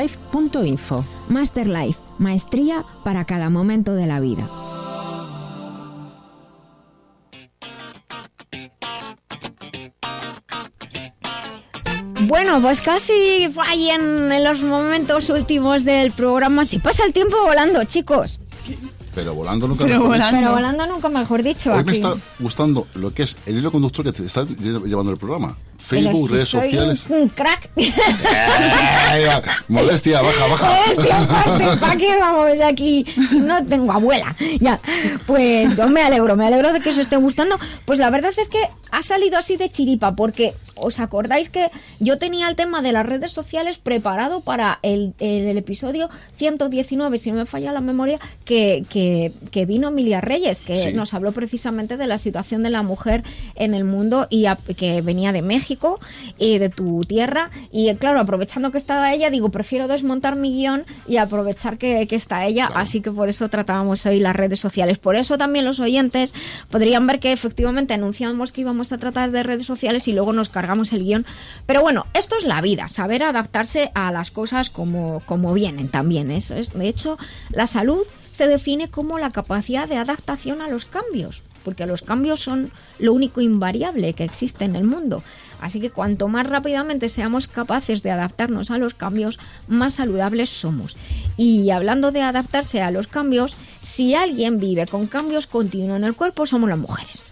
masterlife.info. 0.00 1.04
Masterlife, 1.28 2.00
maestría 2.18 2.84
para 3.04 3.24
cada 3.24 3.50
momento 3.50 3.94
de 3.94 4.06
la 4.06 4.20
vida. 4.20 4.48
Bueno, 12.22 12.62
pues 12.62 12.80
casi 12.80 13.48
vayan 13.48 14.30
en 14.30 14.44
los 14.44 14.62
momentos 14.62 15.28
últimos 15.30 15.84
del 15.84 16.12
programa. 16.12 16.64
Si 16.64 16.78
pasa 16.78 17.04
el 17.04 17.12
tiempo 17.12 17.36
volando, 17.44 17.82
chicos. 17.84 18.38
Pero 19.14 19.34
volando 19.34 19.66
nunca 19.66 19.84
pero 19.84 19.96
mejor 19.96 20.08
volando. 20.10 20.26
Dicho. 20.26 20.40
Pero 20.40 20.52
volando 20.52 20.86
nunca 20.86 21.08
mejor 21.08 21.42
dicho. 21.42 21.72
Hoy 21.72 21.80
aquí. 21.80 21.86
me 21.86 21.92
está 21.94 22.14
gustando 22.38 22.86
lo 22.94 23.12
que 23.12 23.24
es 23.24 23.36
el 23.46 23.58
hilo 23.58 23.72
conductor 23.72 24.04
que 24.04 24.12
te 24.12 24.24
está 24.24 24.44
llevando 24.44 25.10
el 25.10 25.18
programa. 25.18 25.56
Facebook, 25.80 26.28
si 26.28 26.34
redes 26.34 26.48
sociales. 26.48 27.04
Un, 27.08 27.22
un 27.22 27.28
crack. 27.28 27.70
Va. 29.28 29.42
Modestia, 29.68 30.22
baja, 30.22 30.46
baja. 30.46 31.76
¿Para 31.80 31.96
qué 31.96 32.16
vamos 32.18 32.60
aquí? 32.60 33.04
No 33.32 33.64
tengo 33.64 33.92
abuela. 33.92 34.34
Ya. 34.60 34.80
Pues 35.26 35.76
yo 35.76 35.88
me 35.88 36.02
alegro, 36.02 36.36
me 36.36 36.46
alegro 36.46 36.72
de 36.72 36.80
que 36.80 36.90
os 36.90 36.98
esté 36.98 37.16
gustando. 37.16 37.58
Pues 37.84 37.98
la 37.98 38.10
verdad 38.10 38.32
es 38.36 38.48
que 38.48 38.58
ha 38.90 39.02
salido 39.02 39.38
así 39.38 39.56
de 39.56 39.70
chiripa, 39.70 40.14
porque 40.16 40.54
os 40.74 40.98
acordáis 41.00 41.50
que 41.50 41.70
yo 41.98 42.18
tenía 42.18 42.48
el 42.48 42.56
tema 42.56 42.80
de 42.82 42.92
las 42.92 43.04
redes 43.06 43.32
sociales 43.32 43.78
preparado 43.78 44.40
para 44.40 44.78
el, 44.82 45.14
el- 45.20 45.46
el 45.48 45.58
episodio 45.58 46.08
119, 46.36 47.18
si 47.18 47.30
no 47.30 47.36
me 47.38 47.46
falla 47.46 47.72
la 47.72 47.80
memoria, 47.80 48.18
que, 48.44 48.84
que, 48.88 49.32
que 49.50 49.66
vino 49.66 49.88
Emilia 49.88 50.20
Reyes, 50.20 50.60
que 50.60 50.74
Sí. 50.74 50.92
nos 50.94 51.12
habló 51.14 51.32
precisamente 51.32 51.96
de 51.96 52.06
la 52.06 52.16
situación 52.18 52.62
de 52.62 52.70
la 52.70 52.82
mujer 52.82 53.22
en 53.56 53.74
el 53.74 53.84
mundo 53.84 54.26
y 54.30 54.46
a- 54.46 54.56
que 54.56 55.02
venía 55.02 55.32
de 55.32 55.42
México 55.42 56.00
y 56.38 56.58
de 56.58 56.70
tu 56.70 57.04
tierra. 57.04 57.50
Y 57.72 57.94
claro, 57.96 58.20
aprovechando 58.20 58.70
que 58.72 58.78
estaba 58.78 59.12
ella, 59.12 59.28
digo, 59.30 59.50
prefiero 59.50 59.86
desmontar 59.88 60.36
mi 60.36 60.52
guion 60.54 60.84
y 61.06 61.18
aprovechar 61.18 61.76
que, 61.78 62.06
que 62.06 62.16
está 62.16 62.46
ella. 62.46 62.70
Así 62.74 63.00
que 63.00 63.10
por 63.10 63.28
eso 63.28 63.48
tratábamos 63.48 64.06
hoy 64.06 64.18
las 64.20 64.34
redes 64.34 64.60
sociales. 64.60 64.98
Por 64.98 65.14
eso 65.16 65.36
también 65.36 65.64
los 65.64 65.78
oyentes 65.80 66.32
podrían 66.70 67.06
ver 67.06 67.20
que 67.20 67.32
efectivamente 67.32 67.92
anunciamos 67.94 68.52
que 68.52 68.62
íbamos 68.62 68.79
a 68.80 68.98
tratar 68.98 69.30
de 69.30 69.42
redes 69.42 69.66
sociales 69.66 70.08
y 70.08 70.12
luego 70.12 70.32
nos 70.32 70.48
cargamos 70.48 70.92
el 70.92 71.04
guion. 71.04 71.26
Pero 71.66 71.82
bueno, 71.82 72.06
esto 72.14 72.36
es 72.38 72.44
la 72.44 72.60
vida, 72.60 72.88
saber 72.88 73.22
adaptarse 73.22 73.92
a 73.94 74.10
las 74.10 74.30
cosas 74.30 74.70
como, 74.70 75.22
como 75.26 75.52
vienen 75.52 75.88
también. 75.88 76.30
Eso 76.30 76.54
es, 76.54 76.72
de 76.72 76.88
hecho, 76.88 77.18
la 77.50 77.66
salud 77.66 78.06
se 78.32 78.48
define 78.48 78.88
como 78.88 79.18
la 79.18 79.32
capacidad 79.32 79.88
de 79.88 79.96
adaptación 79.96 80.62
a 80.62 80.68
los 80.68 80.84
cambios, 80.84 81.42
porque 81.64 81.86
los 81.86 82.02
cambios 82.02 82.40
son 82.40 82.72
lo 82.98 83.12
único 83.12 83.40
invariable 83.40 84.14
que 84.14 84.24
existe 84.24 84.64
en 84.64 84.76
el 84.76 84.84
mundo. 84.84 85.22
Así 85.60 85.80
que 85.80 85.90
cuanto 85.90 86.28
más 86.28 86.46
rápidamente 86.46 87.08
seamos 87.08 87.48
capaces 87.48 88.02
de 88.02 88.10
adaptarnos 88.10 88.70
a 88.70 88.78
los 88.78 88.94
cambios, 88.94 89.38
más 89.68 89.94
saludables 89.94 90.48
somos. 90.48 90.96
Y 91.36 91.70
hablando 91.70 92.12
de 92.12 92.22
adaptarse 92.22 92.80
a 92.80 92.90
los 92.90 93.06
cambios, 93.06 93.54
si 93.80 94.14
alguien 94.14 94.58
vive 94.58 94.86
con 94.86 95.06
cambios 95.06 95.46
continuos 95.46 95.98
en 95.98 96.04
el 96.04 96.14
cuerpo, 96.14 96.46
somos 96.46 96.70
las 96.70 96.78
mujeres. 96.78 97.22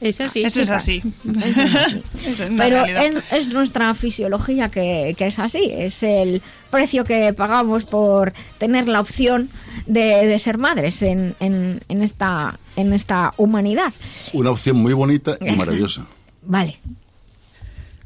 Eso 0.00 0.24
sí. 0.28 0.42
Eso 0.42 0.60
es 0.60 0.70
así. 0.70 1.02
Eso 1.26 1.40
es 1.40 1.56
así. 1.76 2.02
Eso 2.26 2.44
es 2.44 2.50
una 2.50 2.62
Pero 2.64 2.84
es, 2.84 3.24
es 3.32 3.48
nuestra 3.48 3.94
fisiología 3.94 4.70
que, 4.70 5.14
que 5.16 5.26
es 5.28 5.38
así, 5.38 5.70
es 5.72 6.02
el 6.02 6.42
precio 6.70 7.04
que 7.04 7.32
pagamos 7.32 7.84
por 7.84 8.32
tener 8.58 8.88
la 8.88 9.00
opción 9.00 9.48
de, 9.86 10.26
de 10.26 10.38
ser 10.38 10.58
madres 10.58 11.00
en, 11.02 11.34
en- 11.40 11.80
en 11.88 12.02
esta, 12.02 12.58
en 12.76 12.92
esta 12.92 13.32
humanidad. 13.38 13.92
Una 14.34 14.50
opción 14.50 14.76
muy 14.76 14.92
bonita 14.92 15.38
y 15.40 15.50
maravillosa. 15.52 16.06
Vale, 16.42 16.78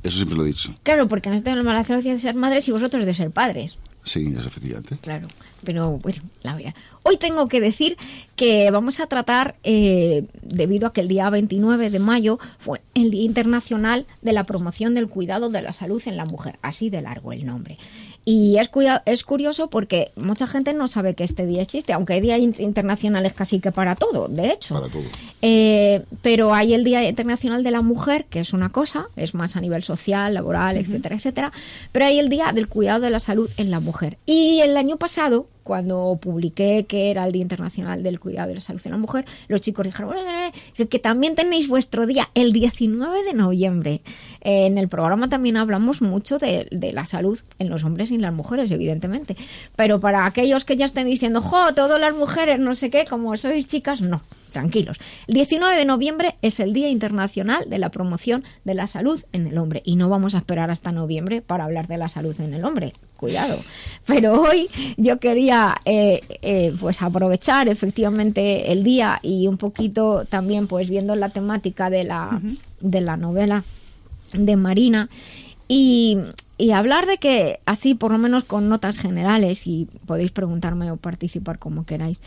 Eso 0.02 0.16
siempre 0.16 0.36
lo 0.36 0.44
he 0.44 0.48
dicho. 0.48 0.72
claro, 0.82 1.08
porque 1.08 1.28
nos 1.30 1.42
tenemos 1.42 1.64
la 1.66 1.82
gracia 1.82 2.14
de 2.14 2.18
ser 2.20 2.34
madres 2.34 2.66
y 2.68 2.72
vosotros 2.72 3.04
de 3.04 3.14
ser 3.14 3.30
padres. 3.30 3.74
Sí, 4.04 4.32
eso 4.34 4.46
efectivamente. 4.48 4.96
Claro, 5.02 5.28
pero 5.64 5.98
bueno, 5.98 6.22
la 6.42 6.56
vida. 6.56 6.74
Hoy 7.02 7.16
tengo 7.16 7.48
que 7.48 7.60
decir 7.60 7.96
que 8.36 8.70
vamos 8.70 9.00
a 9.00 9.06
tratar, 9.06 9.56
eh, 9.62 10.24
debido 10.42 10.86
a 10.86 10.92
que 10.92 11.00
el 11.00 11.08
día 11.08 11.30
29 11.30 11.90
de 11.90 11.98
mayo 11.98 12.38
fue 12.58 12.80
el 12.94 13.10
Día 13.10 13.24
Internacional 13.24 14.06
de 14.22 14.32
la 14.32 14.44
Promoción 14.44 14.94
del 14.94 15.08
Cuidado 15.08 15.50
de 15.50 15.62
la 15.62 15.72
Salud 15.72 16.02
en 16.06 16.16
la 16.16 16.26
Mujer, 16.26 16.58
así 16.62 16.90
de 16.90 17.02
largo 17.02 17.32
el 17.32 17.46
nombre. 17.46 17.78
Y 18.24 18.58
es, 18.58 18.68
cuida- 18.68 19.02
es 19.06 19.24
curioso 19.24 19.70
porque 19.70 20.12
mucha 20.14 20.46
gente 20.46 20.72
no 20.74 20.88
sabe 20.88 21.14
que 21.14 21.24
este 21.24 21.46
día 21.46 21.62
existe, 21.62 21.92
aunque 21.92 22.12
hay 22.12 22.20
días 22.20 22.38
in- 22.38 22.54
internacionales 22.58 23.32
casi 23.32 23.60
que 23.60 23.72
para 23.72 23.96
todo, 23.96 24.28
de 24.28 24.50
hecho. 24.52 24.74
Para 24.74 24.88
todo. 24.88 25.02
Eh, 25.42 26.04
pero 26.22 26.52
hay 26.54 26.74
el 26.74 26.84
Día 26.84 27.08
Internacional 27.08 27.62
de 27.64 27.70
la 27.70 27.80
Mujer, 27.80 28.26
que 28.26 28.40
es 28.40 28.52
una 28.52 28.68
cosa, 28.68 29.06
es 29.16 29.34
más 29.34 29.56
a 29.56 29.60
nivel 29.60 29.82
social, 29.82 30.34
laboral, 30.34 30.76
etcétera, 30.76 31.16
etcétera. 31.16 31.52
Pero 31.92 32.04
hay 32.04 32.18
el 32.18 32.28
Día 32.28 32.52
del 32.52 32.68
Cuidado 32.68 33.00
de 33.00 33.10
la 33.10 33.20
Salud 33.20 33.48
en 33.56 33.70
la 33.70 33.80
Mujer. 33.80 34.18
Y 34.26 34.60
el 34.60 34.76
año 34.76 34.96
pasado, 34.98 35.46
cuando 35.70 36.18
publiqué 36.20 36.84
que 36.88 37.12
era 37.12 37.24
el 37.24 37.30
Día 37.30 37.42
Internacional 37.42 38.02
del 38.02 38.18
Cuidado 38.18 38.48
de 38.48 38.56
la 38.56 38.60
Salud 38.60 38.80
en 38.86 38.90
la 38.90 38.98
Mujer, 38.98 39.24
los 39.46 39.60
chicos 39.60 39.86
dijeron 39.86 40.10
"Ole, 40.10 40.22
ole, 40.22 40.52
que, 40.74 40.88
que 40.88 40.98
también 40.98 41.36
tenéis 41.36 41.68
vuestro 41.68 42.08
día 42.08 42.28
el 42.34 42.52
19 42.52 43.22
de 43.22 43.34
noviembre. 43.34 44.00
Eh, 44.40 44.66
en 44.66 44.78
el 44.78 44.88
programa 44.88 45.28
también 45.28 45.56
hablamos 45.56 46.02
mucho 46.02 46.40
de, 46.40 46.66
de 46.72 46.92
la 46.92 47.06
salud 47.06 47.38
en 47.60 47.70
los 47.70 47.84
hombres 47.84 48.10
y 48.10 48.16
en 48.16 48.22
las 48.22 48.34
mujeres, 48.34 48.68
evidentemente. 48.72 49.36
Pero 49.76 50.00
para 50.00 50.26
aquellos 50.26 50.64
que 50.64 50.76
ya 50.76 50.86
estén 50.86 51.06
diciendo, 51.06 51.40
jo, 51.40 51.72
todas 51.72 52.00
las 52.00 52.16
mujeres, 52.16 52.58
no 52.58 52.74
sé 52.74 52.90
qué, 52.90 53.04
como 53.08 53.36
sois 53.36 53.68
chicas, 53.68 54.00
no 54.00 54.22
tranquilos. 54.50 54.98
El 55.26 55.34
19 55.34 55.76
de 55.76 55.84
noviembre 55.84 56.36
es 56.42 56.60
el 56.60 56.72
Día 56.72 56.88
Internacional 56.88 57.68
de 57.68 57.78
la 57.78 57.90
Promoción 57.90 58.44
de 58.64 58.74
la 58.74 58.86
Salud 58.86 59.22
en 59.32 59.46
el 59.46 59.58
Hombre 59.58 59.82
y 59.84 59.96
no 59.96 60.08
vamos 60.08 60.34
a 60.34 60.38
esperar 60.38 60.70
hasta 60.70 60.92
noviembre 60.92 61.42
para 61.42 61.64
hablar 61.64 61.86
de 61.88 61.98
la 61.98 62.08
salud 62.08 62.38
en 62.40 62.54
el 62.54 62.64
hombre. 62.64 62.92
Cuidado. 63.16 63.58
Pero 64.06 64.40
hoy 64.40 64.68
yo 64.96 65.20
quería 65.20 65.76
eh, 65.84 66.22
eh, 66.42 66.74
pues 66.80 67.02
aprovechar 67.02 67.68
efectivamente 67.68 68.72
el 68.72 68.82
día 68.82 69.20
y 69.22 69.46
un 69.46 69.58
poquito 69.58 70.24
también 70.24 70.66
pues 70.66 70.88
viendo 70.88 71.14
la 71.14 71.28
temática 71.28 71.90
de 71.90 72.04
la, 72.04 72.40
de 72.80 73.00
la 73.00 73.16
novela 73.16 73.64
de 74.32 74.56
Marina 74.56 75.10
y, 75.68 76.18
y 76.56 76.72
hablar 76.72 77.06
de 77.06 77.18
que 77.18 77.60
así 77.66 77.94
por 77.94 78.12
lo 78.12 78.18
menos 78.18 78.44
con 78.44 78.68
notas 78.68 78.98
generales 78.98 79.66
y 79.66 79.88
podéis 80.06 80.30
preguntarme 80.30 80.90
o 80.90 80.96
participar 80.96 81.58
como 81.58 81.84
queráis 81.84 82.20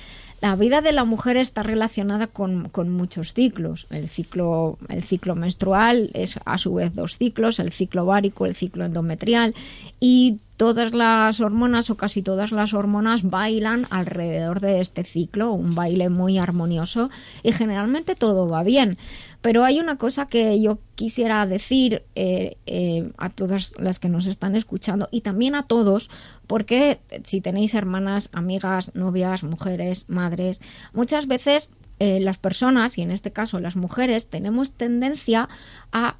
la 0.43 0.57
vida 0.57 0.81
de 0.81 0.91
la 0.91 1.05
mujer 1.05 1.37
está 1.37 1.63
relacionada 1.63 2.27
con, 2.27 2.67
con 2.67 2.89
muchos 2.89 3.33
ciclos 3.33 3.87
el 3.89 4.09
ciclo 4.09 4.77
el 4.89 5.01
ciclo 5.01 5.35
menstrual 5.35 6.11
es 6.13 6.37
a 6.43 6.57
su 6.57 6.73
vez 6.73 6.93
dos 6.93 7.17
ciclos 7.17 7.59
el 7.59 7.71
ciclo 7.71 8.03
ovárico 8.03 8.45
el 8.45 8.53
ciclo 8.53 8.83
endometrial 8.83 9.55
y 10.01 10.39
todas 10.57 10.93
las 10.93 11.39
hormonas 11.39 11.89
o 11.89 11.95
casi 11.95 12.21
todas 12.21 12.51
las 12.51 12.73
hormonas 12.73 13.23
bailan 13.23 13.87
alrededor 13.89 14.59
de 14.59 14.81
este 14.81 15.03
ciclo, 15.03 15.51
un 15.51 15.75
baile 15.75 16.09
muy 16.09 16.37
armonioso 16.37 17.09
y 17.41 17.51
generalmente 17.51 18.15
todo 18.15 18.47
va 18.47 18.63
bien. 18.63 18.97
Pero 19.43 19.65
hay 19.65 19.81
una 19.81 19.97
cosa 19.97 20.27
que 20.27 20.61
yo 20.61 20.79
quisiera 20.95 21.45
decir 21.45 22.03
eh, 22.15 22.55
eh, 22.65 23.11
a 23.17 23.29
todas 23.29 23.75
las 23.77 23.99
que 23.99 24.07
nos 24.07 24.25
están 24.25 24.55
escuchando 24.55 25.09
y 25.11 25.19
también 25.19 25.53
a 25.53 25.67
todos, 25.67 26.09
porque 26.47 27.01
si 27.25 27.41
tenéis 27.41 27.73
hermanas, 27.73 28.29
amigas, 28.31 28.95
novias, 28.95 29.43
mujeres, 29.43 30.05
madres, 30.07 30.61
muchas 30.93 31.27
veces 31.27 31.71
eh, 31.99 32.21
las 32.21 32.37
personas, 32.37 32.97
y 32.97 33.01
en 33.01 33.11
este 33.11 33.33
caso 33.33 33.59
las 33.59 33.75
mujeres, 33.75 34.29
tenemos 34.29 34.71
tendencia 34.71 35.49
a 35.91 36.15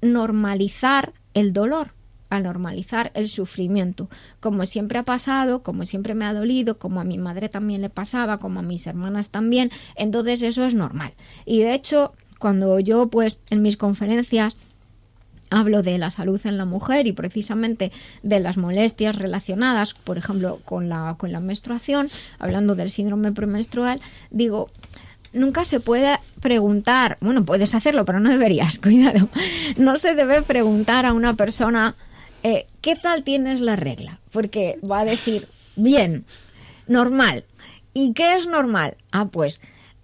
normalizar 0.00 1.14
el 1.34 1.52
dolor 1.52 1.94
a 2.30 2.40
normalizar 2.40 3.10
el 3.14 3.28
sufrimiento, 3.30 4.10
como 4.38 4.66
siempre 4.66 4.98
ha 4.98 5.02
pasado, 5.02 5.62
como 5.62 5.86
siempre 5.86 6.14
me 6.14 6.26
ha 6.26 6.34
dolido, 6.34 6.78
como 6.78 7.00
a 7.00 7.04
mi 7.04 7.16
madre 7.16 7.48
también 7.48 7.80
le 7.80 7.88
pasaba, 7.88 8.38
como 8.38 8.60
a 8.60 8.62
mis 8.62 8.86
hermanas 8.86 9.30
también, 9.30 9.70
entonces 9.96 10.42
eso 10.42 10.66
es 10.66 10.74
normal. 10.74 11.14
Y 11.46 11.60
de 11.60 11.72
hecho, 11.72 12.12
cuando 12.38 12.78
yo 12.80 13.08
pues 13.08 13.40
en 13.50 13.62
mis 13.62 13.76
conferencias 13.76 14.56
hablo 15.50 15.82
de 15.82 15.98
la 15.98 16.10
salud 16.10 16.40
en 16.44 16.58
la 16.58 16.64
mujer 16.64 17.06
y 17.06 17.12
precisamente 17.12 17.92
de 18.22 18.40
las 18.40 18.56
molestias 18.56 19.16
relacionadas, 19.16 19.94
por 19.94 20.18
ejemplo, 20.18 20.60
con 20.64 20.88
la, 20.88 21.14
con 21.18 21.32
la 21.32 21.40
menstruación, 21.40 22.10
hablando 22.38 22.74
del 22.74 22.90
síndrome 22.90 23.32
premenstrual, 23.32 24.00
digo, 24.30 24.68
nunca 25.32 25.64
se 25.64 25.80
puede 25.80 26.18
preguntar, 26.40 27.18
bueno, 27.20 27.44
puedes 27.44 27.74
hacerlo, 27.74 28.04
pero 28.04 28.20
no 28.20 28.30
deberías, 28.30 28.78
cuidado, 28.82 29.28
no 29.76 29.98
se 29.98 30.14
debe 30.14 30.42
preguntar 30.42 31.06
a 31.06 31.12
una 31.12 31.34
persona, 31.34 31.94
eh, 32.42 32.66
¿qué 32.80 32.96
tal 32.96 33.24
tienes 33.24 33.60
la 33.60 33.76
regla? 33.76 34.20
Porque 34.30 34.78
va 34.88 35.00
a 35.00 35.04
decir, 35.04 35.48
bien, 35.76 36.24
normal. 36.86 37.44
¿Y 37.94 38.12
qué 38.12 38.36
es 38.36 38.46
normal? 38.46 38.96
Ah, 39.10 39.26
pues 39.26 39.60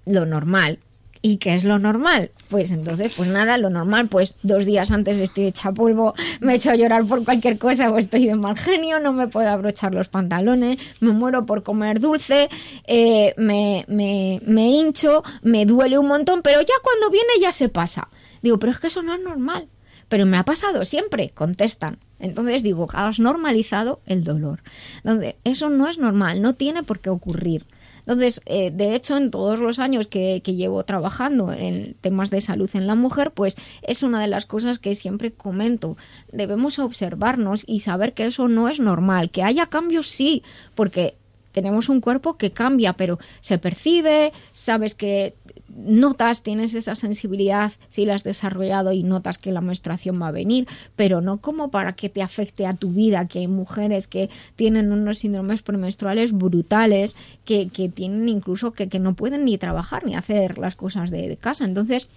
lo 0.07 0.27
normal. 0.27 0.79
¿Y 1.27 1.39
qué 1.39 1.55
es 1.55 1.65
lo 1.65 1.79
normal? 1.79 2.33
Pues 2.51 2.71
entonces, 2.71 3.15
pues 3.17 3.31
nada, 3.31 3.57
lo 3.57 3.71
normal, 3.71 4.09
pues 4.09 4.35
dos 4.43 4.67
días 4.67 4.91
antes 4.91 5.19
estoy 5.21 5.47
hecha 5.47 5.73
polvo, 5.73 6.13
me 6.41 6.53
he 6.53 6.57
hecho 6.57 6.71
a 6.71 6.77
llorar 6.77 7.07
por 7.07 7.25
cualquier 7.25 7.57
cosa 7.57 7.91
o 7.91 7.97
estoy 7.97 8.27
de 8.27 8.35
mal 8.35 8.59
genio, 8.59 9.01
no 9.01 9.15
me 9.15 9.27
puedo 9.29 9.49
abrochar 9.49 9.95
los 9.95 10.09
pantalones, 10.09 10.77
me 11.01 11.13
muero 11.13 11.47
por 11.47 11.63
comer 11.63 11.99
dulce, 11.99 12.51
eh, 12.87 13.33
me, 13.39 13.87
me, 13.89 14.43
me 14.45 14.69
hincho, 14.69 15.25
me 15.41 15.65
duele 15.65 15.97
un 15.97 16.09
montón, 16.09 16.43
pero 16.43 16.61
ya 16.61 16.75
cuando 16.83 17.09
viene 17.11 17.33
ya 17.41 17.53
se 17.53 17.71
pasa. 17.71 18.09
Digo, 18.43 18.59
pero 18.59 18.73
es 18.73 18.79
que 18.79 18.89
eso 18.89 19.03
no 19.03 19.15
es 19.15 19.23
normal. 19.23 19.69
Pero 20.11 20.27
me 20.27 20.37
ha 20.37 20.45
pasado 20.45 20.85
siempre, 20.85 21.31
contestan. 21.31 22.01
Entonces 22.19 22.63
digo, 22.63 22.87
has 22.93 23.19
normalizado 23.19 24.03
el 24.05 24.25
dolor. 24.25 24.63
Donde 25.05 25.37
eso 25.45 25.71
no 25.71 25.89
es 25.89 25.97
normal, 25.97 26.43
no 26.43 26.53
tiene 26.53 26.83
por 26.83 27.01
qué 27.01 27.09
ocurrir. 27.09 27.65
Entonces, 28.07 28.41
eh, 28.47 28.71
de 28.71 28.95
hecho, 28.95 29.17
en 29.17 29.31
todos 29.31 29.59
los 29.59 29.79
años 29.79 30.09
que, 30.09 30.43
que 30.45 30.55
llevo 30.55 30.85
trabajando 30.85 31.53
en 31.53 31.95
temas 32.01 32.31
de 32.31 32.41
salud 32.41 32.69
en 32.75 32.87
la 32.87 32.95
mujer, 32.95 33.31
pues 33.33 33.57
es 33.83 34.03
una 34.03 34.21
de 34.21 34.29
las 34.29 34.45
cosas 34.45 34.79
que 34.79 34.95
siempre 34.95 35.33
comento. 35.33 35.97
Debemos 36.31 36.79
observarnos 36.79 37.65
y 37.67 37.81
saber 37.81 38.13
que 38.13 38.27
eso 38.27 38.49
no 38.49 38.69
es 38.69 38.81
normal. 38.81 39.31
Que 39.31 39.43
haya 39.43 39.67
cambios, 39.67 40.09
sí, 40.09 40.43
porque 40.75 41.17
tenemos 41.55 41.89
un 41.89 42.01
cuerpo 42.01 42.37
que 42.37 42.51
cambia, 42.51 42.93
pero 42.93 43.19
se 43.41 43.59
percibe, 43.59 44.33
sabes 44.53 44.95
que 44.95 45.35
notas, 45.77 46.43
tienes 46.43 46.75
esa 46.75 46.95
sensibilidad 46.95 47.73
si 47.89 48.05
la 48.07 48.15
has 48.15 48.25
desarrollado 48.25 48.93
y 48.93 49.03
notas 49.03 49.39
que 49.39 49.53
la 49.53 49.61
menstruación 49.61 50.21
va 50.21 50.29
a 50.29 50.33
venir, 50.33 50.67
pero 50.97 51.21
no 51.21 51.39
como 51.39 51.71
para 51.71 51.95
que 51.95 52.09
te 52.09 52.23
afecte 52.23 52.67
a 52.67 52.75
tu 52.75 52.91
vida, 52.91 53.27
que 53.27 53.41
hay 53.41 53.49
mujeres 53.49 54.07
que 54.07 54.31
tienen 54.57 54.93
unos 54.93 55.19
síndromes 55.19 55.63
premenstruales 55.63 56.33
brutales, 56.33 57.17
que, 57.45 57.69
que 57.69 57.89
tienen 57.89 58.29
incluso 58.29 58.73
que, 58.73 58.89
que 58.89 58.99
no 58.99 59.15
pueden 59.15 59.45
ni 59.45 59.59
trabajar 59.59 60.05
ni 60.05 60.15
hacer 60.15 60.59
las 60.59 60.77
cosas 60.77 61.11
de, 61.11 61.29
de 61.29 61.37
casa. 61.37 61.65
Entonces, 61.65 62.09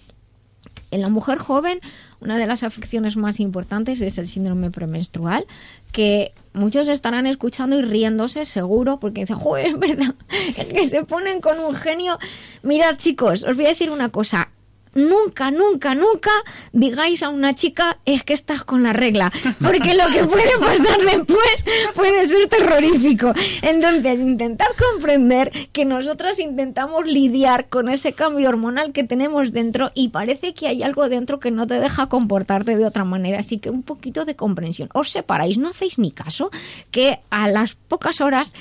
en 0.91 1.01
la 1.01 1.09
mujer 1.09 1.38
joven, 1.38 1.79
una 2.21 2.38
de 2.38 2.47
las 2.47 2.63
afecciones 2.63 3.17
más 3.17 3.39
importantes 3.39 4.01
es 4.01 4.17
el 4.17 4.27
síndrome 4.27 4.71
premenstrual, 4.71 5.45
que 5.91 6.34
muchos 6.57 6.88
estarán 6.88 7.27
escuchando 7.27 7.77
y 7.77 7.81
riéndose 7.81 8.45
seguro, 8.45 8.99
porque 8.99 9.21
dicen, 9.21 9.38
joder, 9.38 9.67
es 9.67 9.79
verdad, 9.79 10.15
es 10.29 10.65
que 10.67 10.88
se 10.88 11.03
ponen 11.03 11.41
con 11.41 11.59
un 11.59 11.73
genio. 11.73 12.17
Mirad, 12.63 12.97
chicos, 12.97 13.43
os 13.43 13.55
voy 13.55 13.65
a 13.65 13.69
decir 13.69 13.89
una 13.91 14.09
cosa. 14.09 14.49
Nunca, 14.93 15.51
nunca, 15.51 15.95
nunca 15.95 16.31
digáis 16.72 17.23
a 17.23 17.30
una 17.30 17.55
chica 17.55 17.97
es 18.05 18.23
que 18.23 18.34
estás 18.34 18.64
con 18.64 18.84
la 18.84 18.93
regla, 18.93 19.31
porque 19.61 19.93
lo 19.93 20.07
que 20.07 20.26
puede 20.26 20.57
pasar 20.59 20.99
después 21.01 21.65
puede 21.95 22.27
ser 22.27 22.47
terrorífico. 22.47 23.34
Entonces, 23.61 24.19
intentad 24.19 24.68
comprender 24.91 25.51
que 25.72 25.85
nosotras 25.85 26.39
intentamos 26.39 27.05
lidiar 27.05 27.68
con 27.69 27.89
ese 27.89 28.14
cambio 28.14 28.49
hormonal 28.49 28.91
que 28.91 29.03
tenemos 29.03 29.51
dentro 29.51 29.91
y 29.93 30.09
parece 30.09 30.53
que 30.53 30.68
hay 30.68 30.84
algo 30.84 31.09
dentro 31.09 31.39
que 31.39 31.51
no 31.51 31.68
te 31.68 31.80
deja 31.80 32.07
comportarte 32.07 32.76
de 32.76 32.85
otra 32.85 33.03
manera, 33.03 33.39
así 33.39 33.59
que 33.59 33.69
un 33.69 33.84
poquito 33.84 34.26
de 34.26 34.35
comprensión. 34.35 34.89
Os 34.93 35.11
separáis, 35.11 35.57
no 35.57 35.69
hacéis 35.69 35.99
ni 35.99 36.11
caso, 36.11 36.49
que 36.91 37.19
a 37.30 37.49
las 37.49 37.76
pocas 37.76 38.22
horas 38.22 38.53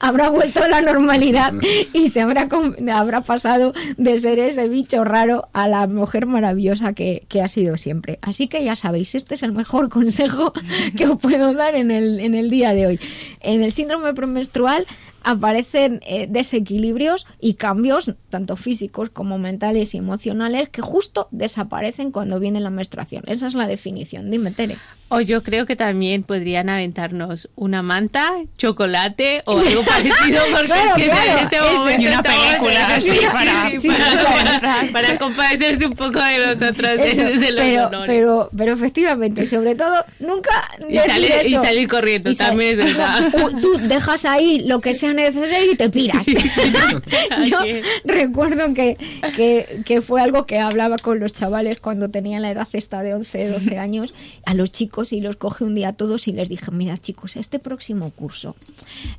habrá 0.00 0.30
vuelto 0.30 0.62
a 0.62 0.68
la 0.68 0.80
normalidad 0.80 1.52
y 1.92 2.08
se 2.08 2.20
habrá, 2.20 2.48
habrá 2.92 3.20
pasado 3.20 3.72
de 3.96 4.18
ser 4.18 4.38
ese 4.38 4.68
bicho 4.68 5.04
raro 5.04 5.48
a 5.52 5.68
la 5.68 5.86
mujer 5.86 6.26
maravillosa 6.26 6.92
que, 6.92 7.26
que 7.28 7.42
ha 7.42 7.48
sido 7.48 7.76
siempre. 7.78 8.18
Así 8.22 8.48
que 8.48 8.64
ya 8.64 8.76
sabéis, 8.76 9.14
este 9.14 9.34
es 9.34 9.42
el 9.42 9.52
mejor 9.52 9.88
consejo 9.90 10.52
que 10.96 11.06
os 11.06 11.18
puedo 11.18 11.54
dar 11.54 11.74
en 11.74 11.90
el, 11.90 12.20
en 12.20 12.34
el 12.34 12.50
día 12.50 12.72
de 12.72 12.86
hoy. 12.86 13.00
En 13.40 13.62
el 13.62 13.72
síndrome 13.72 14.14
premenstrual 14.14 14.86
aparecen 15.22 16.00
eh, 16.06 16.26
desequilibrios 16.28 17.26
y 17.40 17.54
cambios 17.54 18.14
tanto 18.30 18.56
físicos 18.56 19.10
como 19.10 19.38
mentales 19.38 19.94
y 19.94 19.98
emocionales 19.98 20.68
que 20.68 20.82
justo 20.82 21.28
desaparecen 21.30 22.10
cuando 22.10 22.40
viene 22.40 22.60
la 22.60 22.70
menstruación. 22.70 23.24
Esa 23.26 23.46
es 23.46 23.54
la 23.54 23.66
definición. 23.66 24.30
Dime, 24.30 24.50
Tere. 24.50 24.76
O 25.12 25.20
yo 25.20 25.42
creo 25.42 25.66
que 25.66 25.74
también 25.76 26.22
podrían 26.22 26.68
aventarnos 26.68 27.48
una 27.56 27.82
manta, 27.82 28.30
chocolate 28.56 29.42
o 29.44 29.58
algo 29.58 29.82
parecido 29.82 30.40
porque 30.52 30.66
Claro, 30.66 30.90
es 30.96 31.02
que 31.02 31.10
claro, 31.10 31.30
en 31.38 31.44
este 31.44 31.60
momento 31.60 32.02
Y 32.02 32.06
una 32.06 32.22
película 32.22 32.86
así 32.94 33.10
Sí, 33.10 33.18
para- 33.32 33.70
sí, 33.70 33.80
sí, 33.80 33.88
para, 33.88 34.60
claro. 34.60 34.92
para 34.92 35.18
compadecerse 35.18 35.86
un 35.86 35.94
poco 35.94 36.20
de 36.22 36.38
nosotros 36.38 36.96
de, 36.96 37.10
Eso, 37.10 37.22
de 37.24 37.50
los 37.52 37.64
pero, 37.64 37.82
dolores. 37.90 38.06
pero, 38.06 38.50
pero 38.56 38.72
efectivamente, 38.72 39.46
sobre 39.46 39.74
todo, 39.74 40.04
nunca 40.20 40.50
Y 40.88 40.96
salir- 40.98 41.32
y 41.44 41.54
eso. 41.54 41.64
salir 41.64 41.88
corriendo, 41.88 42.32
también 42.36 42.78
es 42.80 42.86
verdad. 42.86 43.32
Tú 43.60 43.68
dejas 43.82 44.24
ahí 44.24 44.60
lo 44.64 44.80
que 44.80 44.94
sea 44.94 45.12
necesario 45.12 45.72
y 45.72 45.76
te 45.76 45.90
piras. 45.90 46.24
Yo 47.46 47.58
recuerdo 48.04 48.72
que, 48.74 48.96
que, 49.34 49.82
que 49.84 50.02
fue 50.02 50.20
algo 50.22 50.44
que 50.44 50.58
hablaba 50.58 50.98
con 50.98 51.18
los 51.20 51.32
chavales 51.32 51.80
cuando 51.80 52.08
tenían 52.10 52.42
la 52.42 52.50
edad 52.50 52.68
esta 52.72 53.02
de 53.02 53.14
11, 53.14 53.48
12 53.48 53.78
años, 53.78 54.14
a 54.46 54.54
los 54.54 54.70
chicos 54.70 54.99
y 55.12 55.20
los 55.20 55.36
cogí 55.36 55.64
un 55.64 55.74
día 55.74 55.88
a 55.88 55.92
todos 55.92 56.28
y 56.28 56.32
les 56.32 56.48
dije, 56.48 56.70
mira 56.70 56.98
chicos, 56.98 57.36
este 57.36 57.58
próximo 57.58 58.10
curso 58.10 58.54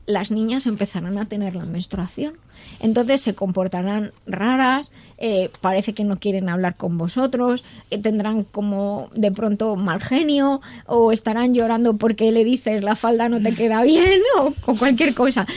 las 0.06 0.32
niñas 0.32 0.66
empezarán 0.66 1.18
a 1.18 1.26
tener 1.26 1.56
la 1.56 1.66
menstruación. 1.66 2.34
Entonces 2.80 3.22
se 3.22 3.34
comportarán 3.34 4.12
raras, 4.28 4.92
eh, 5.18 5.50
parece 5.62 5.94
que 5.94 6.04
no 6.04 6.18
quieren 6.18 6.48
hablar 6.48 6.76
con 6.78 6.98
vosotros, 6.98 7.64
eh, 7.90 7.98
tendrán 7.98 8.44
como 8.44 9.10
de 9.16 9.32
pronto 9.32 9.76
mal 9.76 10.02
genio 10.02 10.62
o 10.86 11.12
estarán 11.12 11.54
llorando 11.56 11.98
porque 11.98 12.32
le 12.32 12.44
dices 12.44 12.84
la 12.84 12.96
falda 12.96 13.30
no 13.30 13.42
te 13.42 13.54
queda 13.56 13.82
bien 13.82 14.22
o, 14.38 14.54
o 14.66 14.76
cualquier 14.76 15.16
cosa. 15.16 15.48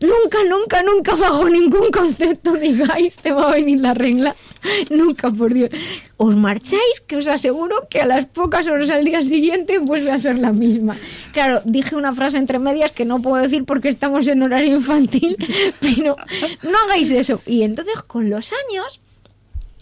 Nunca, 0.00 0.38
nunca, 0.48 0.82
nunca 0.82 1.14
bajo 1.16 1.48
ningún 1.48 1.90
concepto 1.90 2.54
digáis 2.54 3.16
te 3.16 3.32
va 3.32 3.48
a 3.48 3.52
venir 3.52 3.80
la 3.80 3.94
regla. 3.94 4.36
Nunca, 4.90 5.30
por 5.30 5.52
Dios. 5.52 5.70
Os 6.16 6.34
marcháis 6.34 7.00
que 7.06 7.16
os 7.16 7.28
aseguro 7.28 7.74
que 7.90 8.00
a 8.00 8.06
las 8.06 8.26
pocas 8.26 8.66
horas 8.66 8.90
al 8.90 9.04
día 9.04 9.22
siguiente 9.22 9.78
vuelve 9.78 10.10
a 10.10 10.18
ser 10.18 10.38
la 10.38 10.52
misma. 10.52 10.96
Claro, 11.32 11.62
dije 11.64 11.96
una 11.96 12.14
frase 12.14 12.38
entre 12.38 12.58
medias 12.58 12.92
que 12.92 13.04
no 13.04 13.20
puedo 13.20 13.42
decir 13.42 13.64
porque 13.64 13.88
estamos 13.88 14.26
en 14.28 14.42
horario 14.42 14.76
infantil, 14.76 15.36
pero 15.80 16.16
no 16.62 16.78
hagáis 16.84 17.10
eso. 17.10 17.40
Y 17.46 17.62
entonces 17.62 18.02
con 18.06 18.30
los 18.30 18.52
años, 18.52 19.00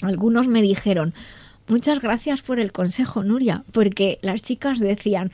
algunos 0.03 0.47
me 0.47 0.63
dijeron, 0.63 1.15
muchas 1.69 2.01
gracias 2.01 2.43
por 2.43 2.59
el 2.59 2.73
consejo, 2.73 3.23
Nuria, 3.23 3.65
porque 3.73 4.19
las 4.23 4.43
chicas 4.43 4.79
decían, 4.79 5.31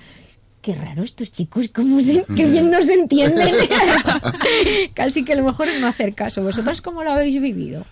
qué 0.66 0.74
raro 0.74 1.04
estos 1.04 1.30
chicos, 1.30 1.68
cómo 1.72 2.00
se, 2.00 2.24
qué 2.34 2.46
bien 2.46 2.72
nos 2.72 2.88
entienden. 2.88 3.54
Casi 4.94 5.24
que 5.24 5.36
lo 5.36 5.44
mejor 5.44 5.68
es 5.68 5.80
no 5.80 5.86
hacer 5.86 6.12
caso. 6.12 6.42
¿Vosotras 6.42 6.80
cómo 6.80 7.04
lo 7.04 7.12
habéis 7.12 7.40
vivido? 7.40 7.86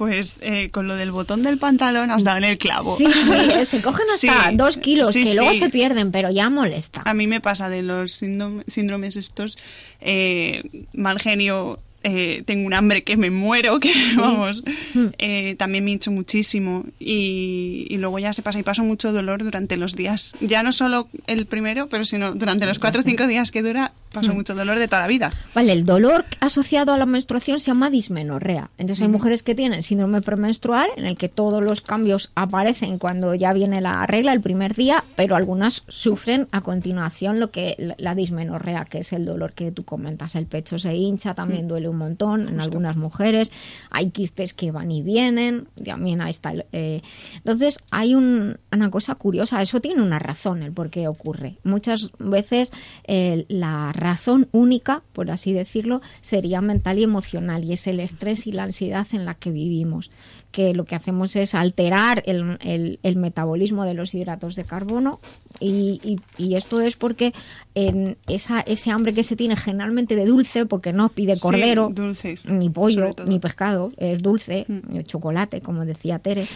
Pues 0.00 0.36
eh, 0.40 0.70
con 0.70 0.88
lo 0.88 0.96
del 0.96 1.12
botón 1.12 1.42
del 1.42 1.58
pantalón 1.58 2.10
has 2.10 2.24
dado 2.24 2.38
en 2.38 2.44
el 2.44 2.56
clavo. 2.56 2.96
Sí, 2.96 3.04
sí, 3.06 3.66
se 3.66 3.82
cogen 3.82 4.06
hasta 4.14 4.48
Sí, 4.48 4.56
dos 4.56 4.78
kilos, 4.78 5.12
sí, 5.12 5.24
que 5.24 5.34
luego 5.34 5.52
se 5.52 5.68
pierden, 5.68 6.10
pero 6.10 6.30
ya 6.30 6.48
molesta. 6.48 7.02
A 7.04 7.12
mí 7.12 7.26
me 7.26 7.42
pasa 7.42 7.68
de 7.68 7.82
los 7.82 8.22
síndrome- 8.22 8.64
síndromes 8.66 9.16
estos, 9.18 9.58
eh, 10.00 10.62
mal 10.94 11.20
genio, 11.20 11.80
eh, 12.02 12.42
tengo 12.46 12.66
un 12.66 12.74
hambre 12.74 13.04
que 13.04 13.16
me 13.16 13.30
muero, 13.30 13.78
que 13.80 13.92
vamos, 14.16 14.62
Hmm. 14.94 15.06
eh, 15.18 15.54
también 15.58 15.84
me 15.84 15.92
hincho 15.92 16.10
muchísimo 16.10 16.84
y, 16.98 17.86
y 17.90 17.98
luego 17.98 18.18
ya 18.18 18.32
se 18.32 18.42
pasa 18.42 18.58
y 18.58 18.62
paso 18.62 18.82
mucho 18.84 19.12
dolor 19.12 19.42
durante 19.44 19.76
los 19.76 19.94
días. 19.96 20.34
Ya 20.40 20.62
no 20.62 20.72
solo 20.72 21.08
el 21.26 21.46
primero, 21.46 21.88
pero 21.88 22.04
sino 22.04 22.32
durante 22.34 22.66
los 22.66 22.78
cuatro 22.78 23.00
o 23.02 23.04
cinco 23.04 23.26
días 23.26 23.50
que 23.50 23.62
dura, 23.62 23.92
paso 24.12 24.32
Hmm. 24.32 24.36
mucho 24.36 24.54
dolor 24.54 24.78
de 24.78 24.88
toda 24.88 25.02
la 25.02 25.08
vida. 25.08 25.30
Vale, 25.54 25.72
el 25.72 25.84
dolor 25.84 26.24
asociado 26.40 26.92
a 26.92 26.98
la 26.98 27.06
menstruación 27.06 27.60
se 27.60 27.66
llama 27.66 27.90
dismenorrea. 27.90 28.70
Entonces 28.78 29.02
hay 29.02 29.08
mujeres 29.08 29.42
que 29.42 29.54
tienen 29.54 29.82
síndrome 29.82 30.20
premenstrual 30.22 30.88
en 30.96 31.06
el 31.06 31.16
que 31.16 31.28
todos 31.28 31.62
los 31.62 31.80
cambios 31.80 32.30
aparecen 32.34 32.98
cuando 32.98 33.34
ya 33.34 33.52
viene 33.52 33.80
la 33.80 34.06
regla 34.06 34.32
el 34.32 34.40
primer 34.40 34.74
día, 34.74 35.04
pero 35.16 35.36
algunas 35.36 35.84
sufren 35.88 36.48
a 36.52 36.60
continuación 36.62 37.38
lo 37.40 37.50
que 37.50 37.74
la- 37.78 37.94
la 37.98 38.14
dismenorrea, 38.14 38.84
que 38.84 38.98
es 38.98 39.12
el 39.12 39.24
dolor 39.24 39.52
que 39.52 39.70
tú 39.70 39.84
comentas. 39.84 40.34
El 40.34 40.46
pecho 40.46 40.78
se 40.78 40.94
hincha, 40.94 41.34
también 41.34 41.68
duele 41.68 41.88
un 41.90 41.98
montón 41.98 42.48
en 42.48 42.60
algunas 42.60 42.96
mujeres. 42.96 43.52
Hay 43.90 44.10
quistes 44.10 44.54
que 44.54 44.70
van 44.70 44.90
y 44.90 45.02
vienen, 45.02 45.68
también 45.84 46.20
ahí 46.20 46.30
está. 46.30 46.52
el- 46.52 46.66
eh. 46.72 47.02
Entonces 47.36 47.78
hay 47.90 48.14
un- 48.14 48.58
una 48.72 48.90
cosa 48.90 49.14
curiosa, 49.16 49.60
eso 49.62 49.80
tiene 49.80 50.02
una 50.02 50.18
razón 50.18 50.62
el 50.62 50.72
por 50.72 50.90
qué 50.90 51.08
ocurre. 51.08 51.58
Muchas 51.64 52.10
veces 52.18 52.70
eh, 53.06 53.44
la 53.48 53.92
razón 53.92 54.48
única, 54.52 55.02
por 55.12 55.30
así 55.30 55.52
decirlo, 55.52 56.00
sería 56.20 56.60
mental 56.60 56.98
y 56.98 57.02
emocional 57.04 57.64
y 57.64 57.72
es 57.72 57.86
el 57.86 58.00
estrés 58.00 58.46
y 58.46 58.52
la 58.52 58.64
ansiedad 58.64 59.06
en 59.12 59.24
la 59.24 59.34
que 59.34 59.50
vivimos 59.50 60.10
que 60.50 60.74
lo 60.74 60.84
que 60.84 60.96
hacemos 60.96 61.36
es 61.36 61.54
alterar 61.54 62.22
el, 62.26 62.58
el- 62.62 62.98
el 63.02 63.16
metabolismo 63.16 63.84
de 63.84 63.94
los 63.94 64.14
hidratos 64.14 64.56
de 64.56 64.64
carbono 64.64 65.20
y, 65.60 66.00
y- 66.02 66.20
y 66.42 66.56
esto 66.56 66.80
es 66.80 66.96
porque 66.96 67.32
en 67.74 68.16
esa, 68.26 68.60
ese 68.60 68.90
hambre 68.90 69.14
que 69.14 69.22
se 69.22 69.36
tiene 69.36 69.54
generalmente 69.56 70.16
de 70.16 70.26
dulce, 70.26 70.66
porque 70.66 70.92
no 70.92 71.08
pide 71.10 71.36
Sí, 71.36 71.42
cordero, 71.42 71.90
dulce, 71.94 72.38
ni 72.44 72.68
pollo, 72.68 73.02
ni 73.28 73.38
pescado, 73.38 73.92
es 73.96 74.20
dulce, 74.22 74.64
ni 74.68 75.04
chocolate, 75.04 75.60
como 75.60 75.84
decía 75.84 76.18
Tere, 76.18 76.46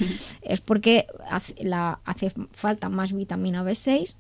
es 0.43 0.61
porque 0.61 1.07
hace, 1.31 1.55
la, 1.63 2.01
hace 2.05 2.33
falta 2.53 2.89
más 2.89 3.13
vitamina 3.13 3.63
B6, 3.65 4.15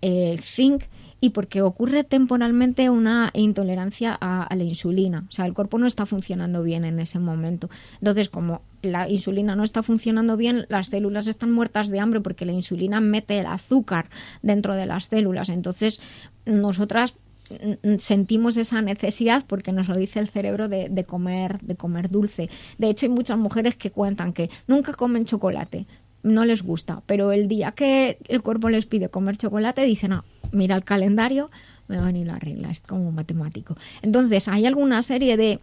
eh, 0.00 0.38
zinc 0.42 0.84
y 1.20 1.30
porque 1.30 1.62
ocurre 1.62 2.04
temporalmente 2.04 2.90
una 2.90 3.30
intolerancia 3.34 4.16
a, 4.20 4.54
la 4.54 4.64
insulina. 4.64 5.24
O 5.28 5.32
sea, 5.32 5.46
el 5.46 5.54
cuerpo 5.54 5.78
no 5.78 5.86
está 5.86 6.06
funcionando 6.06 6.62
bien 6.62 6.84
en 6.84 6.98
ese 7.00 7.18
momento. 7.18 7.68
Entonces, 7.94 8.28
como 8.28 8.62
la 8.82 9.08
insulina 9.08 9.56
no 9.56 9.64
está 9.64 9.82
funcionando 9.82 10.36
bien, 10.36 10.66
las 10.68 10.88
células 10.88 11.26
están 11.26 11.52
muertas 11.52 11.88
de 11.88 11.98
hambre 12.00 12.20
porque 12.20 12.46
la 12.46 12.52
insulina 12.52 13.00
mete 13.00 13.38
el 13.38 13.46
azúcar 13.46 14.08
dentro 14.42 14.74
de 14.74 14.86
las 14.86 15.06
células. 15.06 15.48
Entonces, 15.48 16.00
nosotras 16.46 17.14
mm, 17.50 17.96
sentimos 17.98 18.56
esa 18.56 18.80
necesidad 18.80 19.44
porque 19.46 19.72
nos 19.72 19.88
lo 19.88 19.96
dice 19.96 20.20
el 20.20 20.28
cerebro 20.28 20.68
de, 20.68 20.88
de 20.88 21.04
comer 21.04 21.60
de 21.60 21.76
comer 21.76 22.10
dulce 22.10 22.50
de 22.76 22.90
hecho 22.90 23.06
hay 23.06 23.10
muchas 23.10 23.38
mujeres 23.38 23.74
que 23.74 23.90
cuentan 23.90 24.32
que 24.32 24.50
nunca 24.66 24.92
comen 24.92 25.24
chocolate 25.24 25.86
no 26.22 26.44
les 26.44 26.62
gusta 26.62 27.02
pero 27.06 27.32
el 27.32 27.48
día 27.48 27.72
que 27.72 28.18
el 28.28 28.42
cuerpo 28.42 28.70
les 28.70 28.86
pide 28.86 29.08
comer 29.08 29.36
chocolate 29.36 29.84
dicen 29.84 30.10
no 30.10 30.24
mira 30.52 30.76
el 30.76 30.84
calendario 30.84 31.50
me 31.88 31.98
van 31.98 32.14
a 32.14 32.18
ir 32.18 32.26
la 32.26 32.38
regla 32.38 32.70
es 32.70 32.80
como 32.80 33.12
matemático 33.12 33.76
entonces 34.02 34.48
hay 34.48 34.66
alguna 34.66 35.02
serie 35.02 35.36
de 35.36 35.60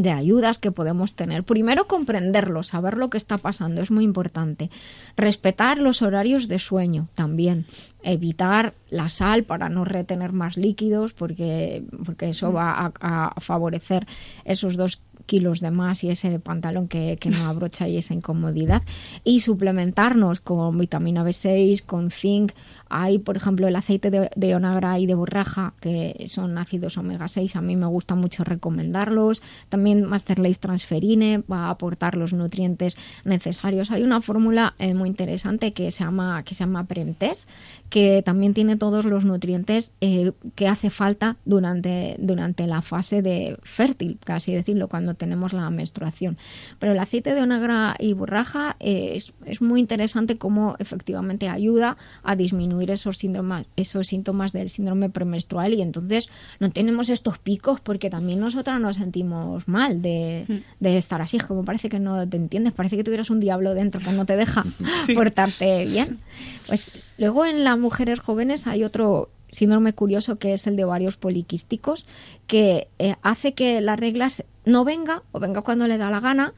de 0.00 0.10
ayudas 0.10 0.58
que 0.58 0.72
podemos 0.72 1.14
tener. 1.14 1.44
Primero, 1.44 1.86
comprenderlo, 1.86 2.62
saber 2.62 2.96
lo 2.96 3.10
que 3.10 3.18
está 3.18 3.38
pasando, 3.38 3.82
es 3.82 3.90
muy 3.90 4.04
importante. 4.04 4.70
Respetar 5.16 5.78
los 5.78 6.02
horarios 6.02 6.48
de 6.48 6.58
sueño 6.58 7.08
también. 7.14 7.66
Evitar 8.02 8.74
la 8.88 9.08
sal 9.08 9.44
para 9.44 9.68
no 9.68 9.84
retener 9.84 10.32
más 10.32 10.56
líquidos, 10.56 11.12
porque, 11.12 11.84
porque 12.04 12.30
eso 12.30 12.52
va 12.52 12.72
a, 12.72 12.92
a 13.00 13.40
favorecer 13.40 14.06
esos 14.44 14.76
dos 14.76 15.02
kilos 15.26 15.60
de 15.60 15.70
más 15.70 16.04
y 16.04 16.10
ese 16.10 16.38
pantalón 16.38 16.88
que, 16.88 17.16
que 17.18 17.30
no 17.30 17.46
abrocha 17.46 17.88
y 17.88 17.96
esa 17.96 18.14
incomodidad. 18.14 18.82
Y 19.24 19.40
suplementarnos 19.40 20.40
con 20.40 20.78
vitamina 20.78 21.24
B6, 21.24 21.84
con 21.84 22.10
zinc. 22.10 22.52
Hay, 22.88 23.18
por 23.18 23.36
ejemplo, 23.36 23.66
el 23.68 23.76
aceite 23.76 24.10
de, 24.10 24.30
de 24.34 24.54
onagra 24.54 24.98
y 24.98 25.06
de 25.06 25.14
borraja, 25.14 25.74
que 25.80 26.26
son 26.28 26.58
ácidos 26.58 26.98
omega 26.98 27.28
6. 27.28 27.56
A 27.56 27.62
mí 27.62 27.76
me 27.76 27.86
gusta 27.86 28.14
mucho 28.14 28.44
recomendarlos. 28.44 29.42
También 29.68 30.04
Master 30.04 30.38
Life 30.38 30.60
Transferine 30.60 31.42
va 31.50 31.66
a 31.66 31.70
aportar 31.70 32.16
los 32.16 32.32
nutrientes 32.32 32.96
necesarios. 33.24 33.90
Hay 33.90 34.02
una 34.02 34.20
fórmula 34.20 34.74
eh, 34.78 34.94
muy 34.94 35.08
interesante 35.08 35.72
que 35.72 35.90
se 35.90 36.04
llama, 36.04 36.42
que 36.44 36.54
se 36.54 36.60
llama 36.60 36.84
Premtes, 36.84 37.48
que 37.88 38.22
también 38.24 38.54
tiene 38.54 38.76
todos 38.76 39.04
los 39.04 39.24
nutrientes 39.24 39.92
eh, 40.00 40.32
que 40.54 40.68
hace 40.68 40.90
falta 40.90 41.36
durante, 41.44 42.16
durante 42.18 42.66
la 42.66 42.82
fase 42.82 43.22
de 43.22 43.58
fértil, 43.62 44.18
casi 44.24 44.52
decirlo, 44.52 44.88
cuando 44.88 45.11
tenemos 45.14 45.52
la 45.52 45.68
menstruación. 45.70 46.38
Pero 46.78 46.92
el 46.92 46.98
aceite 46.98 47.34
de 47.34 47.42
onagra 47.42 47.96
y 47.98 48.12
borraja 48.12 48.76
eh, 48.80 49.12
es, 49.14 49.32
es 49.44 49.60
muy 49.60 49.80
interesante 49.80 50.38
cómo 50.38 50.76
efectivamente 50.78 51.48
ayuda 51.48 51.96
a 52.22 52.36
disminuir 52.36 52.90
esos, 52.90 53.18
síndromas, 53.18 53.66
esos 53.76 54.06
síntomas 54.06 54.52
del 54.52 54.68
síndrome 54.68 55.10
premenstrual 55.10 55.74
y 55.74 55.82
entonces 55.82 56.28
no 56.60 56.70
tenemos 56.70 57.08
estos 57.08 57.38
picos 57.38 57.80
porque 57.80 58.10
también 58.10 58.40
nosotras 58.40 58.80
nos 58.80 58.96
sentimos 58.96 59.66
mal 59.68 60.02
de, 60.02 60.64
de 60.80 60.98
estar 60.98 61.22
así, 61.22 61.36
es 61.36 61.44
como 61.44 61.64
parece 61.64 61.88
que 61.88 61.98
no 61.98 62.28
te 62.28 62.36
entiendes, 62.36 62.72
parece 62.72 62.96
que 62.96 63.04
tuvieras 63.04 63.30
un 63.30 63.40
diablo 63.40 63.74
dentro 63.74 64.00
que 64.00 64.12
no 64.12 64.26
te 64.26 64.36
deja 64.36 64.64
portarte 65.14 65.86
bien. 65.86 66.18
Pues 66.66 66.90
luego 67.18 67.44
en 67.44 67.64
las 67.64 67.78
mujeres 67.78 68.20
jóvenes 68.20 68.66
hay 68.66 68.84
otro 68.84 69.30
síndrome 69.50 69.92
curioso 69.92 70.38
que 70.38 70.54
es 70.54 70.66
el 70.66 70.76
de 70.76 70.84
ovarios 70.84 71.16
poliquísticos, 71.16 72.06
que 72.46 72.88
eh, 72.98 73.14
hace 73.22 73.54
que 73.54 73.80
las 73.80 74.00
reglas 74.00 74.44
no 74.64 74.84
venga 74.84 75.22
o 75.32 75.40
venga 75.40 75.62
cuando 75.62 75.86
le 75.88 75.98
da 75.98 76.10
la 76.10 76.20
gana 76.20 76.52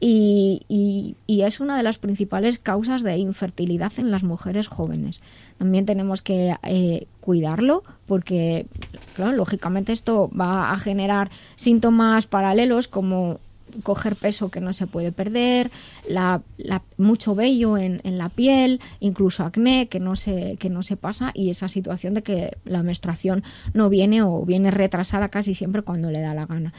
y, 0.00 0.62
y- 0.68 1.42
es 1.42 1.60
una 1.60 1.76
de 1.76 1.82
las 1.82 1.98
principales 1.98 2.58
causas 2.58 3.02
de 3.02 3.16
infertilidad 3.16 3.92
en 3.96 4.10
las 4.10 4.22
mujeres 4.22 4.66
jóvenes. 4.68 5.20
También 5.56 5.86
tenemos 5.86 6.22
que 6.22 6.54
eh, 6.62 7.06
cuidarlo 7.20 7.82
porque, 8.06 8.66
claro, 9.14 9.32
lógicamente 9.32 9.92
esto 9.92 10.30
va 10.38 10.70
a 10.72 10.76
generar 10.76 11.30
síntomas 11.56 12.26
paralelos 12.26 12.86
como 12.86 13.40
coger 13.82 14.16
peso 14.16 14.50
que 14.50 14.60
no 14.60 14.72
se 14.72 14.86
puede 14.86 15.12
perder, 15.12 15.70
la, 16.08 16.42
la- 16.56 16.82
mucho 16.96 17.34
vello 17.34 17.76
en, 17.78 18.00
en 18.04 18.18
la 18.18 18.28
piel, 18.28 18.80
incluso 19.00 19.44
acné 19.44 19.88
que 19.88 20.00
no 20.00 20.16
se 20.16 20.56
que 20.58 20.70
no 20.70 20.82
se 20.82 20.96
pasa 20.96 21.30
y 21.34 21.50
esa 21.50 21.68
situación 21.68 22.14
de 22.14 22.22
que 22.22 22.56
la 22.64 22.82
menstruación 22.82 23.42
no 23.74 23.88
viene 23.88 24.22
o 24.22 24.44
viene 24.44 24.70
retrasada 24.70 25.28
casi 25.28 25.54
siempre 25.54 25.82
cuando 25.82 26.10
le 26.10 26.20
da 26.20 26.34
la 26.34 26.46
gana. 26.46 26.72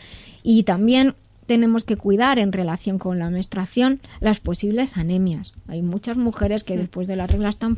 Y 0.44 0.64
también 0.64 1.16
tenemos 1.46 1.84
que 1.84 1.96
cuidar 1.98 2.38
en 2.38 2.52
relación 2.52 3.00
con 3.00 3.18
la 3.18 3.30
menstruación 3.32 4.00
las 4.20 4.40
posibles 4.40 4.98
anemias. 4.98 5.54
Hay 5.68 5.82
muchas 5.82 6.16
mujeres 6.18 6.64
que 6.64 6.78
después 6.78 7.08
de 7.08 7.16
la 7.16 7.26
regla 7.26 7.50
están 7.50 7.78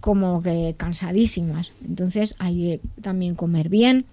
como 0.00 0.42
que 0.42 0.74
cansadísimas. 0.76 1.72
Entonces 1.86 2.36
hay 2.38 2.54
que 2.56 3.02
también 3.02 3.34
comer 3.34 3.68
bien, 3.68 4.04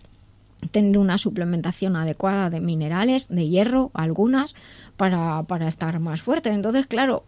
tener 0.70 0.98
una 0.98 1.18
suplementación 1.18 1.96
adecuada 1.96 2.50
de 2.50 2.62
minerales, 2.62 3.28
de 3.28 3.48
hierro, 3.48 3.92
algunas, 3.94 4.56
para, 4.98 5.44
para 5.44 5.68
estar 5.68 6.00
más 6.00 6.22
fuerte. 6.22 6.50
Entonces, 6.50 6.88
claro, 6.88 7.24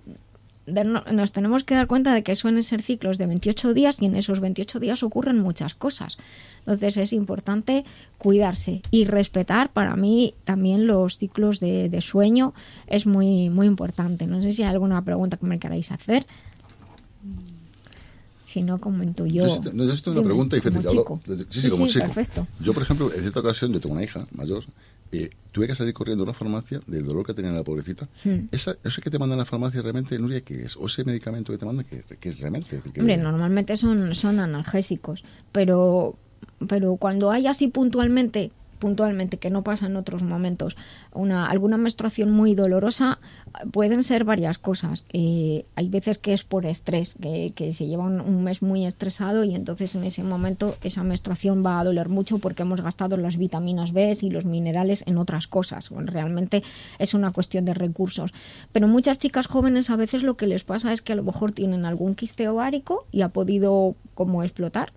nos 0.67 1.31
tenemos 1.31 1.63
que 1.63 1.75
dar 1.75 1.87
cuenta 1.87 2.13
de 2.13 2.23
que 2.23 2.35
suelen 2.35 2.63
ser 2.63 2.81
ciclos 2.81 3.17
de 3.17 3.27
28 3.27 3.73
días 3.73 4.01
y 4.01 4.05
en 4.05 4.15
esos 4.15 4.39
28 4.39 4.79
días 4.79 5.03
ocurren 5.03 5.39
muchas 5.39 5.75
cosas. 5.75 6.17
Entonces 6.59 6.97
es 6.97 7.13
importante 7.13 7.85
cuidarse 8.17 8.81
y 8.89 9.05
respetar 9.05 9.69
para 9.69 9.95
mí 9.95 10.33
también 10.43 10.87
los 10.87 11.17
ciclos 11.17 11.59
de, 11.59 11.89
de 11.89 12.01
sueño 12.01 12.55
es 12.87 13.05
muy 13.05 13.49
muy 13.49 13.67
importante. 13.67 14.25
No 14.25 14.41
sé 14.41 14.51
si 14.53 14.63
hay 14.63 14.69
alguna 14.69 15.03
pregunta 15.03 15.37
que 15.37 15.45
me 15.45 15.59
queráis 15.59 15.91
hacer. 15.91 16.25
Si 18.55 18.63
no, 18.63 18.79
comento 18.79 19.25
yo. 19.25 19.45
Yo 19.45 19.49
sí 19.49 19.69
yo 19.75 19.95
sí 19.97 20.01
tengo 20.01 20.21
una 20.21 20.21
Dime, 20.21 20.23
pregunta 20.23 20.61
como 20.61 20.81
chico. 20.81 21.19
sí, 21.49 21.59
sí, 21.59 21.69
como 21.69 21.87
chico. 21.87 22.05
Perfecto. 22.05 22.47
Yo, 22.61 22.73
por 22.73 22.83
ejemplo, 22.83 23.13
en 23.13 23.19
cierta 23.19 23.41
ocasión, 23.41 23.73
yo 23.73 23.81
tengo 23.81 23.95
una 23.95 24.03
hija 24.05 24.25
mayor, 24.31 24.63
eh, 25.11 25.29
tuve 25.51 25.67
que 25.67 25.75
salir 25.75 25.93
corriendo 25.93 26.23
a 26.23 26.27
una 26.27 26.33
farmacia 26.33 26.79
del 26.87 27.05
dolor 27.05 27.25
que 27.25 27.33
tenía 27.33 27.51
la 27.51 27.65
pobrecita. 27.65 28.07
Hmm. 28.23 28.47
Esa, 28.53 28.77
¿Eso 28.81 29.01
que 29.01 29.09
te 29.09 29.19
mandan 29.19 29.39
a 29.39 29.41
la 29.41 29.45
farmacia 29.45 29.81
realmente, 29.81 30.17
Nuria, 30.17 30.39
qué 30.39 30.63
es? 30.63 30.77
¿O 30.77 30.85
ese 30.85 31.03
medicamento 31.03 31.51
que 31.51 31.57
te 31.57 31.65
mandan, 31.65 31.85
qué, 31.85 32.01
qué 32.17 32.29
es 32.29 32.39
realmente? 32.39 32.77
Es 32.77 32.85
Hombre, 32.97 33.17
normalmente 33.17 33.75
son, 33.75 34.15
son 34.15 34.39
analgésicos, 34.39 35.25
pero, 35.51 36.15
pero 36.65 36.95
cuando 36.95 37.31
hay 37.31 37.47
así 37.47 37.67
puntualmente, 37.67 38.53
puntualmente, 38.85 39.39
que 39.39 39.49
no 39.49 39.63
pasa 39.63 39.87
en 39.87 39.95
otros 39.95 40.21
momentos, 40.21 40.77
una, 41.11 41.47
alguna 41.47 41.75
menstruación 41.75 42.29
muy 42.29 42.53
dolorosa, 42.53 43.17
pueden 43.71 44.03
ser 44.03 44.25
varias 44.25 44.59
cosas. 44.59 45.05
Eh, 45.11 45.65
hay 45.73 45.89
veces 45.89 46.19
que 46.19 46.33
es 46.33 46.43
por 46.43 46.67
estrés, 46.67 47.15
que, 47.19 47.51
que 47.55 47.73
se 47.73 47.87
lleva 47.87 48.03
un, 48.05 48.43
mes 48.43 48.61
muy 48.61 48.85
estresado 48.85 49.43
y 49.43 49.55
entonces 49.55 49.95
en 49.95 50.03
ese 50.03 50.23
momento 50.23 50.75
esa 50.83 51.01
menstruación 51.03 51.65
va 51.65 51.79
a 51.79 51.83
doler 51.83 52.09
mucho 52.09 52.37
porque 52.37 52.61
hemos 52.61 52.81
gastado 52.81 53.17
las 53.17 53.37
vitaminas 53.37 53.91
B 53.91 54.15
y 54.21 54.29
los 54.29 54.45
minerales 54.45 55.03
en 55.07 55.17
otras 55.17 55.47
cosas. 55.47 55.89
Realmente 55.89 56.61
es 56.99 57.15
una 57.15 57.31
cuestión 57.31 57.65
de 57.65 57.73
recursos. 57.73 58.35
Pero 58.71 58.87
muchas 58.87 59.17
chicas 59.17 59.47
jóvenes 59.47 59.89
a 59.89 59.95
veces 59.95 60.21
lo 60.21 60.37
que 60.37 60.45
les 60.45 60.63
pasa 60.63 60.93
es 60.93 61.01
que 61.01 61.13
a 61.13 61.15
lo 61.15 61.23
mejor 61.23 61.53
tienen 61.53 61.85
algún 61.85 62.13
quiste 62.13 62.47
ovárico 62.47 63.07
y 63.11 63.23
ha 63.23 63.29
podido 63.29 63.95
como 64.13 64.43
explotar 64.43 64.93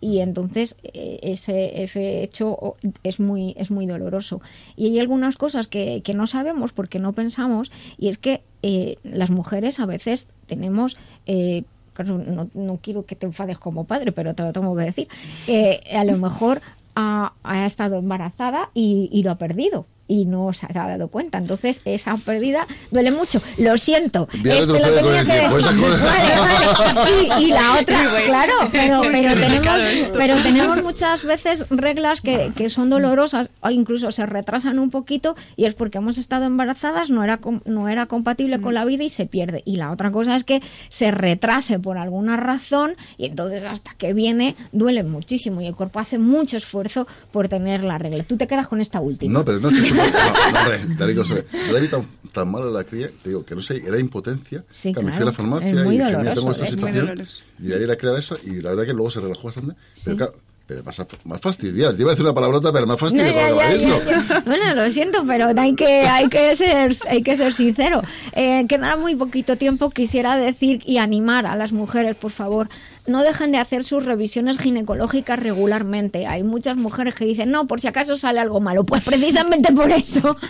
y 0.00 0.20
entonces 0.20 0.76
eh, 0.82 1.18
ese, 1.22 1.82
ese 1.82 2.22
hecho 2.22 2.76
es 3.02 3.20
muy, 3.20 3.54
es 3.58 3.70
muy 3.70 3.86
doloroso. 3.86 4.40
Y 4.76 4.86
hay 4.86 4.98
algunas 5.00 5.36
cosas 5.36 5.66
que, 5.66 6.02
que 6.02 6.14
no 6.14 6.26
sabemos 6.26 6.72
porque 6.72 6.98
no 6.98 7.12
pensamos 7.12 7.70
y 7.98 8.08
es 8.08 8.18
que 8.18 8.42
eh, 8.62 8.96
las 9.02 9.30
mujeres 9.30 9.80
a 9.80 9.86
veces 9.86 10.28
tenemos... 10.46 10.96
eh, 11.26 11.64
no, 12.04 12.48
no 12.54 12.78
quiero 12.80 13.06
que 13.06 13.16
te 13.16 13.26
enfades 13.26 13.58
como 13.58 13.82
padre, 13.82 14.12
pero 14.12 14.32
te 14.32 14.44
lo 14.44 14.52
tengo 14.52 14.76
que 14.76 14.84
decir. 14.84 15.08
eh, 15.48 15.80
a 15.96 16.04
lo 16.04 16.16
mejor 16.16 16.62
ha, 16.94 17.32
ha 17.42 17.66
estado 17.66 17.96
embarazada 17.96 18.70
y, 18.72 19.08
y 19.10 19.24
lo 19.24 19.32
ha 19.32 19.34
perdido 19.34 19.84
y 20.08 20.24
no 20.24 20.52
se 20.52 20.66
ha 20.66 20.88
dado 20.88 21.08
cuenta. 21.08 21.38
Entonces, 21.38 21.82
esa 21.84 22.16
pérdida 22.16 22.66
duele 22.90 23.12
mucho. 23.12 23.40
Lo 23.58 23.76
siento. 23.78 24.28
A 24.32 24.36
Este 24.36 24.66
lo 24.66 24.94
tenía 24.94 25.24
que 25.24 25.32
tiempo, 25.32 25.56
decir. 25.58 25.78
Vale, 25.80 26.00
vale. 26.40 27.40
Y, 27.40 27.44
y 27.44 27.50
la 27.50 27.78
otra, 27.78 28.08
bueno. 28.10 28.24
claro, 28.26 28.54
pero, 28.72 29.02
pero, 29.02 29.34
tenemos, 29.34 29.76
pero 30.16 30.42
tenemos 30.42 30.82
muchas 30.82 31.22
veces 31.22 31.66
reglas 31.70 32.20
que, 32.20 32.52
que 32.56 32.70
son 32.70 32.90
dolorosas 32.90 33.50
o 33.60 33.70
incluso 33.70 34.10
se 34.10 34.26
retrasan 34.26 34.78
un 34.78 34.90
poquito 34.90 35.36
y 35.56 35.66
es 35.66 35.74
porque 35.74 35.98
hemos 35.98 36.18
estado 36.18 36.44
embarazadas, 36.46 37.10
no 37.10 37.22
era, 37.22 37.38
no 37.66 37.88
era 37.88 38.06
compatible 38.06 38.60
con 38.60 38.74
la 38.74 38.84
vida 38.84 39.04
y 39.04 39.10
se 39.10 39.26
pierde. 39.26 39.62
Y 39.66 39.76
la 39.76 39.92
otra 39.92 40.10
cosa 40.10 40.34
es 40.36 40.44
que 40.44 40.62
se 40.88 41.10
retrase 41.10 41.78
por 41.78 41.98
alguna 41.98 42.36
razón 42.36 42.96
y 43.18 43.26
entonces 43.26 43.64
hasta 43.64 43.92
que 43.94 44.14
viene 44.14 44.56
duele 44.72 45.02
muchísimo 45.02 45.60
y 45.60 45.66
el 45.66 45.74
cuerpo 45.74 45.98
hace 45.98 46.18
mucho 46.18 46.56
esfuerzo 46.56 47.06
por 47.30 47.48
tener 47.48 47.84
la 47.84 47.98
regla. 47.98 48.24
Tú 48.24 48.36
te 48.36 48.46
quedas 48.46 48.68
con 48.68 48.80
esta 48.80 49.00
última. 49.00 49.32
No, 49.38 49.44
pero 49.44 49.60
no 49.60 49.68
es 49.68 49.92
que... 49.92 49.97
no, 49.98 50.58
hombre, 50.60 50.96
te 50.96 51.06
digo. 51.06 51.22
Yo 51.24 51.72
la 51.72 51.78
vi 51.80 51.88
tan, 51.88 52.06
tan 52.32 52.50
mal 52.50 52.62
a 52.62 52.70
la 52.70 52.84
cría, 52.84 53.10
te 53.22 53.30
digo, 53.30 53.44
que 53.44 53.54
no 53.54 53.62
sé, 53.62 53.82
era 53.86 53.98
impotencia. 53.98 54.64
Sí, 54.70 54.92
que 54.92 55.00
me 55.00 55.12
fui 55.12 55.12
a 55.12 55.16
claro, 55.16 55.26
la 55.26 55.32
farmacia 55.32 55.68
y 55.68 55.72
dije, 55.72 55.88
mira, 55.88 56.34
tengo 56.34 56.52
esta 56.52 56.66
situación. 56.66 57.26
Y 57.62 57.72
ahí 57.72 57.86
la 57.86 57.96
cría 57.96 58.18
esa, 58.18 58.36
y 58.44 58.60
la 58.60 58.70
verdad 58.70 58.86
que 58.86 58.92
luego 58.92 59.10
se 59.10 59.20
relajó 59.20 59.44
bastante. 59.44 59.74
Pero 60.04 60.16
claro, 60.16 60.34
pero 60.68 60.84
más, 60.84 61.02
más 61.24 61.40
fastidiar. 61.40 61.94
Te 61.96 62.02
iba 62.02 62.10
a 62.10 62.12
decir 62.12 62.26
una 62.26 62.34
palabrota, 62.34 62.70
pero 62.70 62.86
más 62.86 62.96
No, 63.00 63.08
fastidio. 63.08 63.24
ya, 63.32 63.70
ya, 63.72 63.76
ya, 63.76 64.04
ya. 64.28 64.42
Bueno, 64.46 64.74
lo 64.74 64.90
siento, 64.90 65.24
pero 65.26 65.48
hay 65.58 65.74
que, 65.74 66.02
hay 66.02 66.28
que 66.28 66.54
ser, 66.56 66.94
hay 67.08 67.22
que 67.22 67.38
ser 67.38 67.54
sincero. 67.54 68.02
Eh, 68.32 68.66
queda 68.68 68.96
muy 68.98 69.16
poquito 69.16 69.56
tiempo. 69.56 69.88
Quisiera 69.88 70.36
decir 70.36 70.82
y 70.84 70.98
animar 70.98 71.46
a 71.46 71.56
las 71.56 71.72
mujeres, 71.72 72.16
por 72.16 72.32
favor, 72.32 72.68
no 73.06 73.22
dejen 73.22 73.50
de 73.50 73.56
hacer 73.56 73.82
sus 73.82 74.04
revisiones 74.04 74.58
ginecológicas 74.58 75.40
regularmente. 75.40 76.26
Hay 76.26 76.42
muchas 76.42 76.76
mujeres 76.76 77.14
que 77.14 77.24
dicen, 77.24 77.50
no, 77.50 77.66
por 77.66 77.80
si 77.80 77.86
acaso 77.86 78.18
sale 78.18 78.38
algo 78.38 78.60
malo. 78.60 78.84
Pues 78.84 79.02
precisamente 79.02 79.72
por 79.72 79.90
eso. 79.90 80.36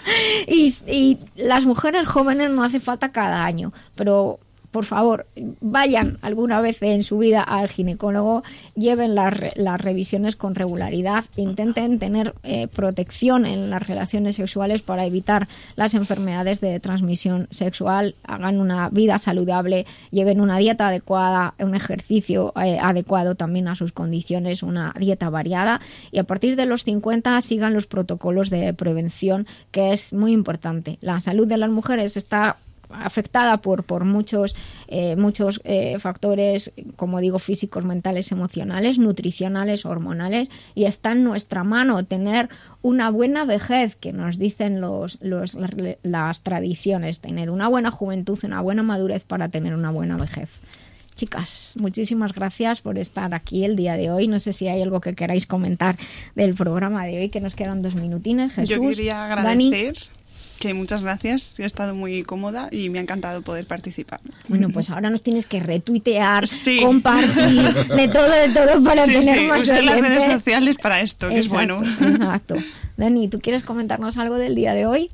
Y, 0.48 0.74
y 0.88 1.18
las 1.36 1.64
mujeres 1.64 2.08
jóvenes 2.08 2.50
no 2.50 2.64
hace 2.64 2.80
falta 2.80 3.12
cada 3.12 3.44
año, 3.44 3.72
pero 3.94 4.40
por 4.70 4.84
favor, 4.84 5.26
vayan 5.60 6.18
alguna 6.20 6.60
vez 6.60 6.82
en 6.82 7.02
su 7.02 7.18
vida 7.18 7.42
al 7.42 7.68
ginecólogo, 7.68 8.42
lleven 8.74 9.14
las, 9.14 9.34
las 9.56 9.80
revisiones 9.80 10.36
con 10.36 10.54
regularidad, 10.54 11.24
intenten 11.36 11.98
tener 11.98 12.34
eh, 12.42 12.68
protección 12.68 13.46
en 13.46 13.70
las 13.70 13.86
relaciones 13.86 14.36
sexuales 14.36 14.82
para 14.82 15.06
evitar 15.06 15.48
las 15.76 15.94
enfermedades 15.94 16.60
de 16.60 16.78
transmisión 16.80 17.48
sexual, 17.50 18.14
hagan 18.24 18.60
una 18.60 18.90
vida 18.90 19.18
saludable, 19.18 19.86
lleven 20.10 20.40
una 20.40 20.58
dieta 20.58 20.88
adecuada, 20.88 21.54
un 21.58 21.74
ejercicio 21.74 22.52
eh, 22.62 22.78
adecuado 22.80 23.34
también 23.34 23.68
a 23.68 23.74
sus 23.74 23.92
condiciones, 23.92 24.62
una 24.62 24.94
dieta 24.98 25.30
variada 25.30 25.80
y 26.12 26.18
a 26.18 26.24
partir 26.24 26.56
de 26.56 26.66
los 26.66 26.84
50 26.84 27.40
sigan 27.42 27.74
los 27.74 27.86
protocolos 27.86 28.50
de 28.50 28.74
prevención, 28.74 29.46
que 29.70 29.92
es 29.92 30.12
muy 30.12 30.32
importante. 30.32 30.98
La 31.00 31.20
salud 31.20 31.46
de 31.46 31.56
las 31.56 31.70
mujeres 31.70 32.16
está 32.16 32.56
afectada 32.90 33.58
por, 33.58 33.84
por 33.84 34.04
muchos, 34.04 34.54
eh, 34.86 35.16
muchos 35.16 35.60
eh, 35.64 35.98
factores, 35.98 36.72
como 36.96 37.20
digo, 37.20 37.38
físicos, 37.38 37.84
mentales, 37.84 38.32
emocionales, 38.32 38.98
nutricionales, 38.98 39.84
hormonales, 39.84 40.48
y 40.74 40.84
está 40.84 41.12
en 41.12 41.24
nuestra 41.24 41.64
mano 41.64 42.04
tener 42.04 42.48
una 42.82 43.10
buena 43.10 43.44
vejez, 43.44 43.96
que 43.96 44.12
nos 44.12 44.38
dicen 44.38 44.80
los, 44.80 45.18
los, 45.20 45.54
las, 45.54 45.70
las 46.02 46.42
tradiciones, 46.42 47.20
tener 47.20 47.50
una 47.50 47.68
buena 47.68 47.90
juventud, 47.90 48.38
una 48.42 48.60
buena 48.60 48.82
madurez 48.82 49.24
para 49.24 49.48
tener 49.48 49.74
una 49.74 49.90
buena 49.90 50.16
vejez. 50.16 50.50
Chicas, 51.18 51.74
muchísimas 51.76 52.32
gracias 52.32 52.80
por 52.80 52.96
estar 52.96 53.34
aquí 53.34 53.64
el 53.64 53.74
día 53.74 53.96
de 53.96 54.08
hoy. 54.08 54.28
No 54.28 54.38
sé 54.38 54.52
si 54.52 54.68
hay 54.68 54.80
algo 54.80 55.00
que 55.00 55.16
queráis 55.16 55.48
comentar 55.48 55.96
del 56.36 56.54
programa 56.54 57.04
de 57.06 57.18
hoy, 57.18 57.28
que 57.28 57.40
nos 57.40 57.56
quedan 57.56 57.82
dos 57.82 57.96
minutines. 57.96 58.52
Jesús, 58.52 58.68
Yo 58.68 58.80
quería 58.80 59.26
Dani. 59.26 59.92
Que 60.58 60.74
muchas 60.74 61.02
gracias, 61.02 61.58
he 61.58 61.64
estado 61.64 61.94
muy 61.94 62.22
cómoda 62.22 62.68
y 62.70 62.90
me 62.90 62.98
ha 62.98 63.02
encantado 63.02 63.42
poder 63.42 63.64
participar. 63.66 64.20
Bueno, 64.48 64.68
pues 64.70 64.90
ahora 64.90 65.08
nos 65.10 65.22
tienes 65.22 65.46
que 65.46 65.60
retuitear, 65.60 66.44
compartir, 66.82 67.72
de 67.86 68.08
todo, 68.12 68.30
de 68.30 68.48
todo 68.50 68.82
para 68.82 69.06
Sí, 69.06 69.12
tener 69.14 69.38
sí, 69.38 69.44
más 69.46 69.60
usar 69.64 69.84
las 69.84 70.00
redes 70.00 70.24
sociales 70.24 70.76
para 70.76 71.00
esto, 71.00 71.28
que 71.28 71.38
es 71.38 71.46
Exacto, 71.46 71.76
bueno. 71.78 72.14
Exacto. 72.16 72.56
Dani, 72.96 73.28
¿tú 73.28 73.38
quieres 73.40 73.62
comentarnos 73.62 74.16
algo 74.18 74.36
del 74.36 74.54
día 74.54 74.74
de 74.74 74.86
hoy? 74.86 75.10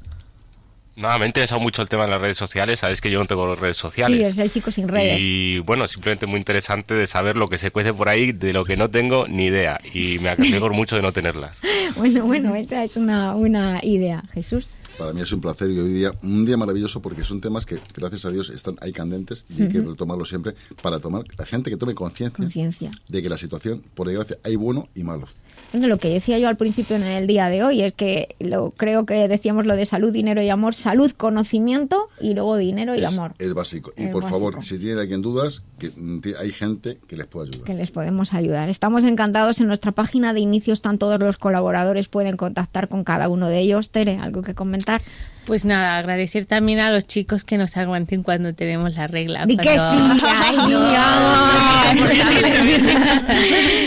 Nada, 0.97 1.19
me 1.19 1.25
ha 1.25 1.27
interesado 1.27 1.61
mucho 1.61 1.83
el 1.83 1.89
tema 1.89 2.05
de 2.05 2.11
las 2.11 2.21
redes 2.21 2.37
sociales. 2.37 2.79
Sabes 2.79 3.01
que 3.01 3.11
yo 3.11 3.19
no 3.19 3.27
tengo 3.27 3.57
redes 3.57 3.77
Sí, 3.77 3.81
sociales. 3.83 4.29
es 4.29 4.39
el 4.39 4.49
chico 4.51 4.71
sin 4.71 4.87
redes. 4.87 5.19
Y 5.21 5.59
bueno, 5.59 5.89
simplemente 5.89 6.27
muy 6.27 6.39
interesante 6.39 6.95
de 6.95 7.09
saber 7.09 7.37
lo 7.37 7.49
que 7.49 7.59
se 7.59 7.73
cuece 7.73 7.93
por 7.93 8.09
ahí, 8.09 8.31
de 8.31 8.53
lo 8.53 8.65
que 8.65 8.77
no 8.77 8.89
tengo 8.89 9.27
ni 9.27 9.47
idea. 9.47 9.81
Y 9.93 10.21
me 10.21 10.29
alegro 10.29 10.73
mucho 10.73 10.95
de 10.95 11.03
no 11.03 11.13
tenerlas. 11.13 11.63
Bueno, 11.97 12.25
bueno, 12.27 12.55
esa 12.55 12.83
es 12.85 12.97
una, 12.97 13.35
una 13.35 13.81
idea. 13.83 14.23
Jesús. 14.33 14.67
Para 14.99 15.13
mí 15.13 15.21
es 15.21 15.33
un 15.33 15.41
placer 15.41 15.71
y 15.71 15.79
hoy 15.79 15.93
día 15.93 16.13
un 16.23 16.45
día 16.45 16.57
maravilloso 16.57 17.03
porque 17.03 17.25
son 17.25 17.41
temas 17.41 17.67
que, 17.67 17.81
gracias 17.97 18.25
a 18.27 18.31
Dios, 18.31 18.51
están 18.51 18.77
ahí 18.81 18.93
candentes 18.93 19.45
y 19.49 19.63
hay 19.63 19.69
que 19.69 19.81
retomarlos 19.81 20.29
siempre 20.29 20.55
para 20.83 21.01
tomar 21.01 21.25
la 21.37 21.45
gente 21.47 21.69
que 21.71 21.77
tome 21.77 21.95
conciencia 21.95 22.37
Conciencia. 22.37 22.93
de 23.09 23.23
que 23.23 23.29
la 23.29 23.37
situación, 23.37 23.83
por 23.95 24.07
desgracia, 24.07 24.39
hay 24.45 24.55
bueno 24.57 24.89
y 24.95 25.03
malo. 25.03 25.27
Bueno, 25.75 25.89
lo 25.89 25.99
que 25.99 26.09
decía 26.09 26.39
yo 26.39 26.47
al 26.47 26.57
principio 26.57 26.95
en 26.95 27.03
el 27.03 27.27
día 27.27 27.49
de 27.49 27.65
hoy 27.65 27.83
es 27.83 27.93
que 27.93 28.37
lo, 28.39 28.71
creo 28.71 29.07
que 29.07 29.27
decíamos 29.27 29.67
lo 29.67 29.75
de 29.75 29.87
salud, 29.87 30.13
dinero 30.13 30.41
y 30.41 30.49
amor, 30.49 30.77
salud, 30.77 31.11
conocimiento 31.11 32.11
y 32.21 32.35
luego 32.35 32.57
dinero 32.57 32.95
y 32.95 32.99
es, 33.01 33.07
amor. 33.07 33.35
es 33.41 33.53
básico. 33.55 33.93
Y 33.97 34.05
Es 34.05 34.11
por 34.11 34.23
favor, 34.23 34.63
si 34.63 34.79
tienen 34.79 35.01
alguien 35.01 35.21
dudas, 35.21 35.65
que 35.81 35.91
hay 36.39 36.53
gente 36.53 37.01
que 37.09 37.17
les 37.17 37.27
puede 37.27 37.49
ayudar. 37.49 37.67
que 37.67 37.75
les 37.75 37.91
podemos 37.91 38.35
ayudar. 38.35 38.69
Estamos 38.69 39.03
encantados. 39.03 39.61
En 39.61 39.67
nuestra 39.67 39.91
página 39.91 40.33
de 40.33 40.39
inicio 40.39 40.73
están 40.73 40.97
todos 40.97 41.19
los 41.19 41.39
colaboradores, 41.39 42.07
pueden 42.07 42.37
contactar 42.37 42.87
con 42.87 43.03
cada 43.03 43.29
uno 43.29 43.49
de 43.49 43.59
ellos. 43.59 43.91
Tere, 43.91 44.19
¿algo 44.21 44.43
que 44.43 44.55
comentar? 44.55 45.03
Pues 45.47 45.65
nada, 45.65 45.99
agradecer 45.99 46.47
también 46.47 46.81
a 46.81 46.91
los 46.91 47.07
chicos 47.07 47.45
que 47.45 47.59
nos 47.59 47.77
aguanten 47.77 48.23
cuando 48.23 48.55
tenemos 48.55 48.95
la 48.95 49.07
regla. 49.07 49.45
Di 49.47 49.57
que 49.57 49.75
cuando- 49.75 50.15
sí, 50.15 50.21
ay, 50.27 50.57
Dios. 50.69 50.93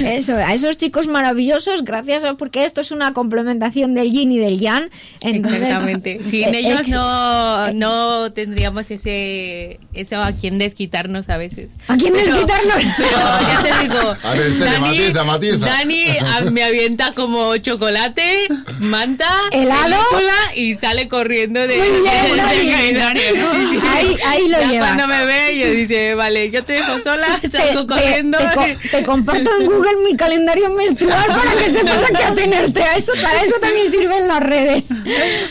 Eso, 0.04 0.36
a 0.38 0.54
esos 0.54 0.78
chicos 0.78 1.08
maravillosos, 1.08 1.84
gracias 1.84 2.24
a- 2.26 2.36
porque 2.36 2.66
esto 2.66 2.82
es 2.82 2.92
una 2.92 3.14
complementación 3.14 3.94
del 3.94 4.12
yin 4.12 4.32
y 4.32 4.38
del 4.40 4.60
yang. 4.60 4.90
Entonces, 5.22 5.62
Exactamente. 5.62 6.20
Sin 6.24 6.54
eh, 6.54 6.60
ellos 6.60 6.82
ex- 6.82 6.90
no, 6.90 7.74
no 7.74 8.32
tendríamos 8.34 8.90
ese 8.92 9.80
eso 9.94 10.22
a 10.22 10.32
quien 10.34 10.58
desquitarnos 10.60 11.30
a 11.30 11.38
veces. 11.38 11.74
¿A 11.88 11.98
quién 11.98 12.14
Pero- 12.14 12.34
desquitarnos? 12.36 12.76
Pero 12.98 13.10
ya 13.10 13.64
te 13.64 13.84
digo. 13.88 14.16
A 14.24 14.34
ver, 14.36 14.58
Tere, 14.60 14.80
matiza, 14.80 15.24
matiza. 15.24 15.58
Dani 15.58 16.06
a- 16.18 16.42
me 16.52 16.64
avienta 16.64 17.14
como 17.14 17.56
chocolate, 17.58 18.48
manta, 18.80 19.28
¿Helado? 19.52 19.96
película 20.12 20.34
y 20.56 20.74
sale 20.76 21.08
corriendo 21.08 21.47
de, 21.54 21.68
bien, 21.68 22.94
de-. 22.96 23.30
Sí, 23.30 23.68
sí. 23.72 23.80
Ahí- 23.88 24.18
ahí 24.26 24.48
lo 24.48 24.60
ya 24.60 24.68
llevas. 24.72 24.88
cuando 24.96 25.08
me 25.08 25.26
ve, 25.26 25.58
yo 25.58 25.72
dice, 25.72 26.16
vale, 26.16 26.50
yo 26.52 26.64
te 26.64 26.74
dejo 26.74 27.00
sola, 27.00 27.40
salgo 27.52 27.88
corriendo. 27.88 28.38
Te, 28.38 28.56
co- 28.56 28.80
te 28.92 29.04
comparto 29.04 29.50
en 29.60 29.66
Google 29.68 29.96
mi 30.06 30.16
calendario 30.16 30.70
menstrual 30.72 31.26
para 31.28 31.52
que 31.56 31.70
sepas 31.72 32.04
a 32.04 32.08
qué 32.08 32.24
atenerte. 32.24 32.84
A 32.84 32.96
eso, 32.96 33.14
para 33.22 33.42
eso 33.44 33.56
también 33.62 33.92
sirven 33.92 34.28
las 34.28 34.40
redes. 34.42 34.90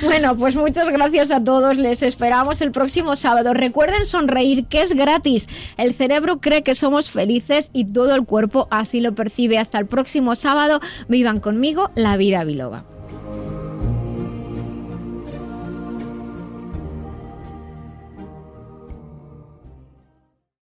Bueno, 0.02 0.36
pues 0.36 0.54
muchas 0.56 0.86
gracias 0.88 1.30
a 1.30 1.42
todos. 1.42 1.76
Les 1.76 2.02
esperamos 2.02 2.60
el 2.60 2.72
próximo 2.72 3.16
sábado. 3.16 3.54
Recuerden 3.54 4.06
sonreír, 4.06 4.66
que 4.66 4.82
es 4.82 4.92
gratis. 4.92 5.48
El 5.76 5.94
cerebro 5.94 6.40
cree 6.40 6.62
que 6.62 6.74
somos 6.74 7.10
felices 7.10 7.70
y 7.72 7.84
todo 7.92 8.14
el 8.14 8.24
cuerpo 8.24 8.68
así 8.70 9.00
lo 9.00 9.14
percibe. 9.14 9.58
Hasta 9.58 9.78
el 9.78 9.86
próximo 9.86 10.34
sábado. 10.34 10.80
Vivan 11.08 11.40
conmigo 11.40 11.90
la 11.94 12.16
vida 12.16 12.44
biloba. 12.44 12.84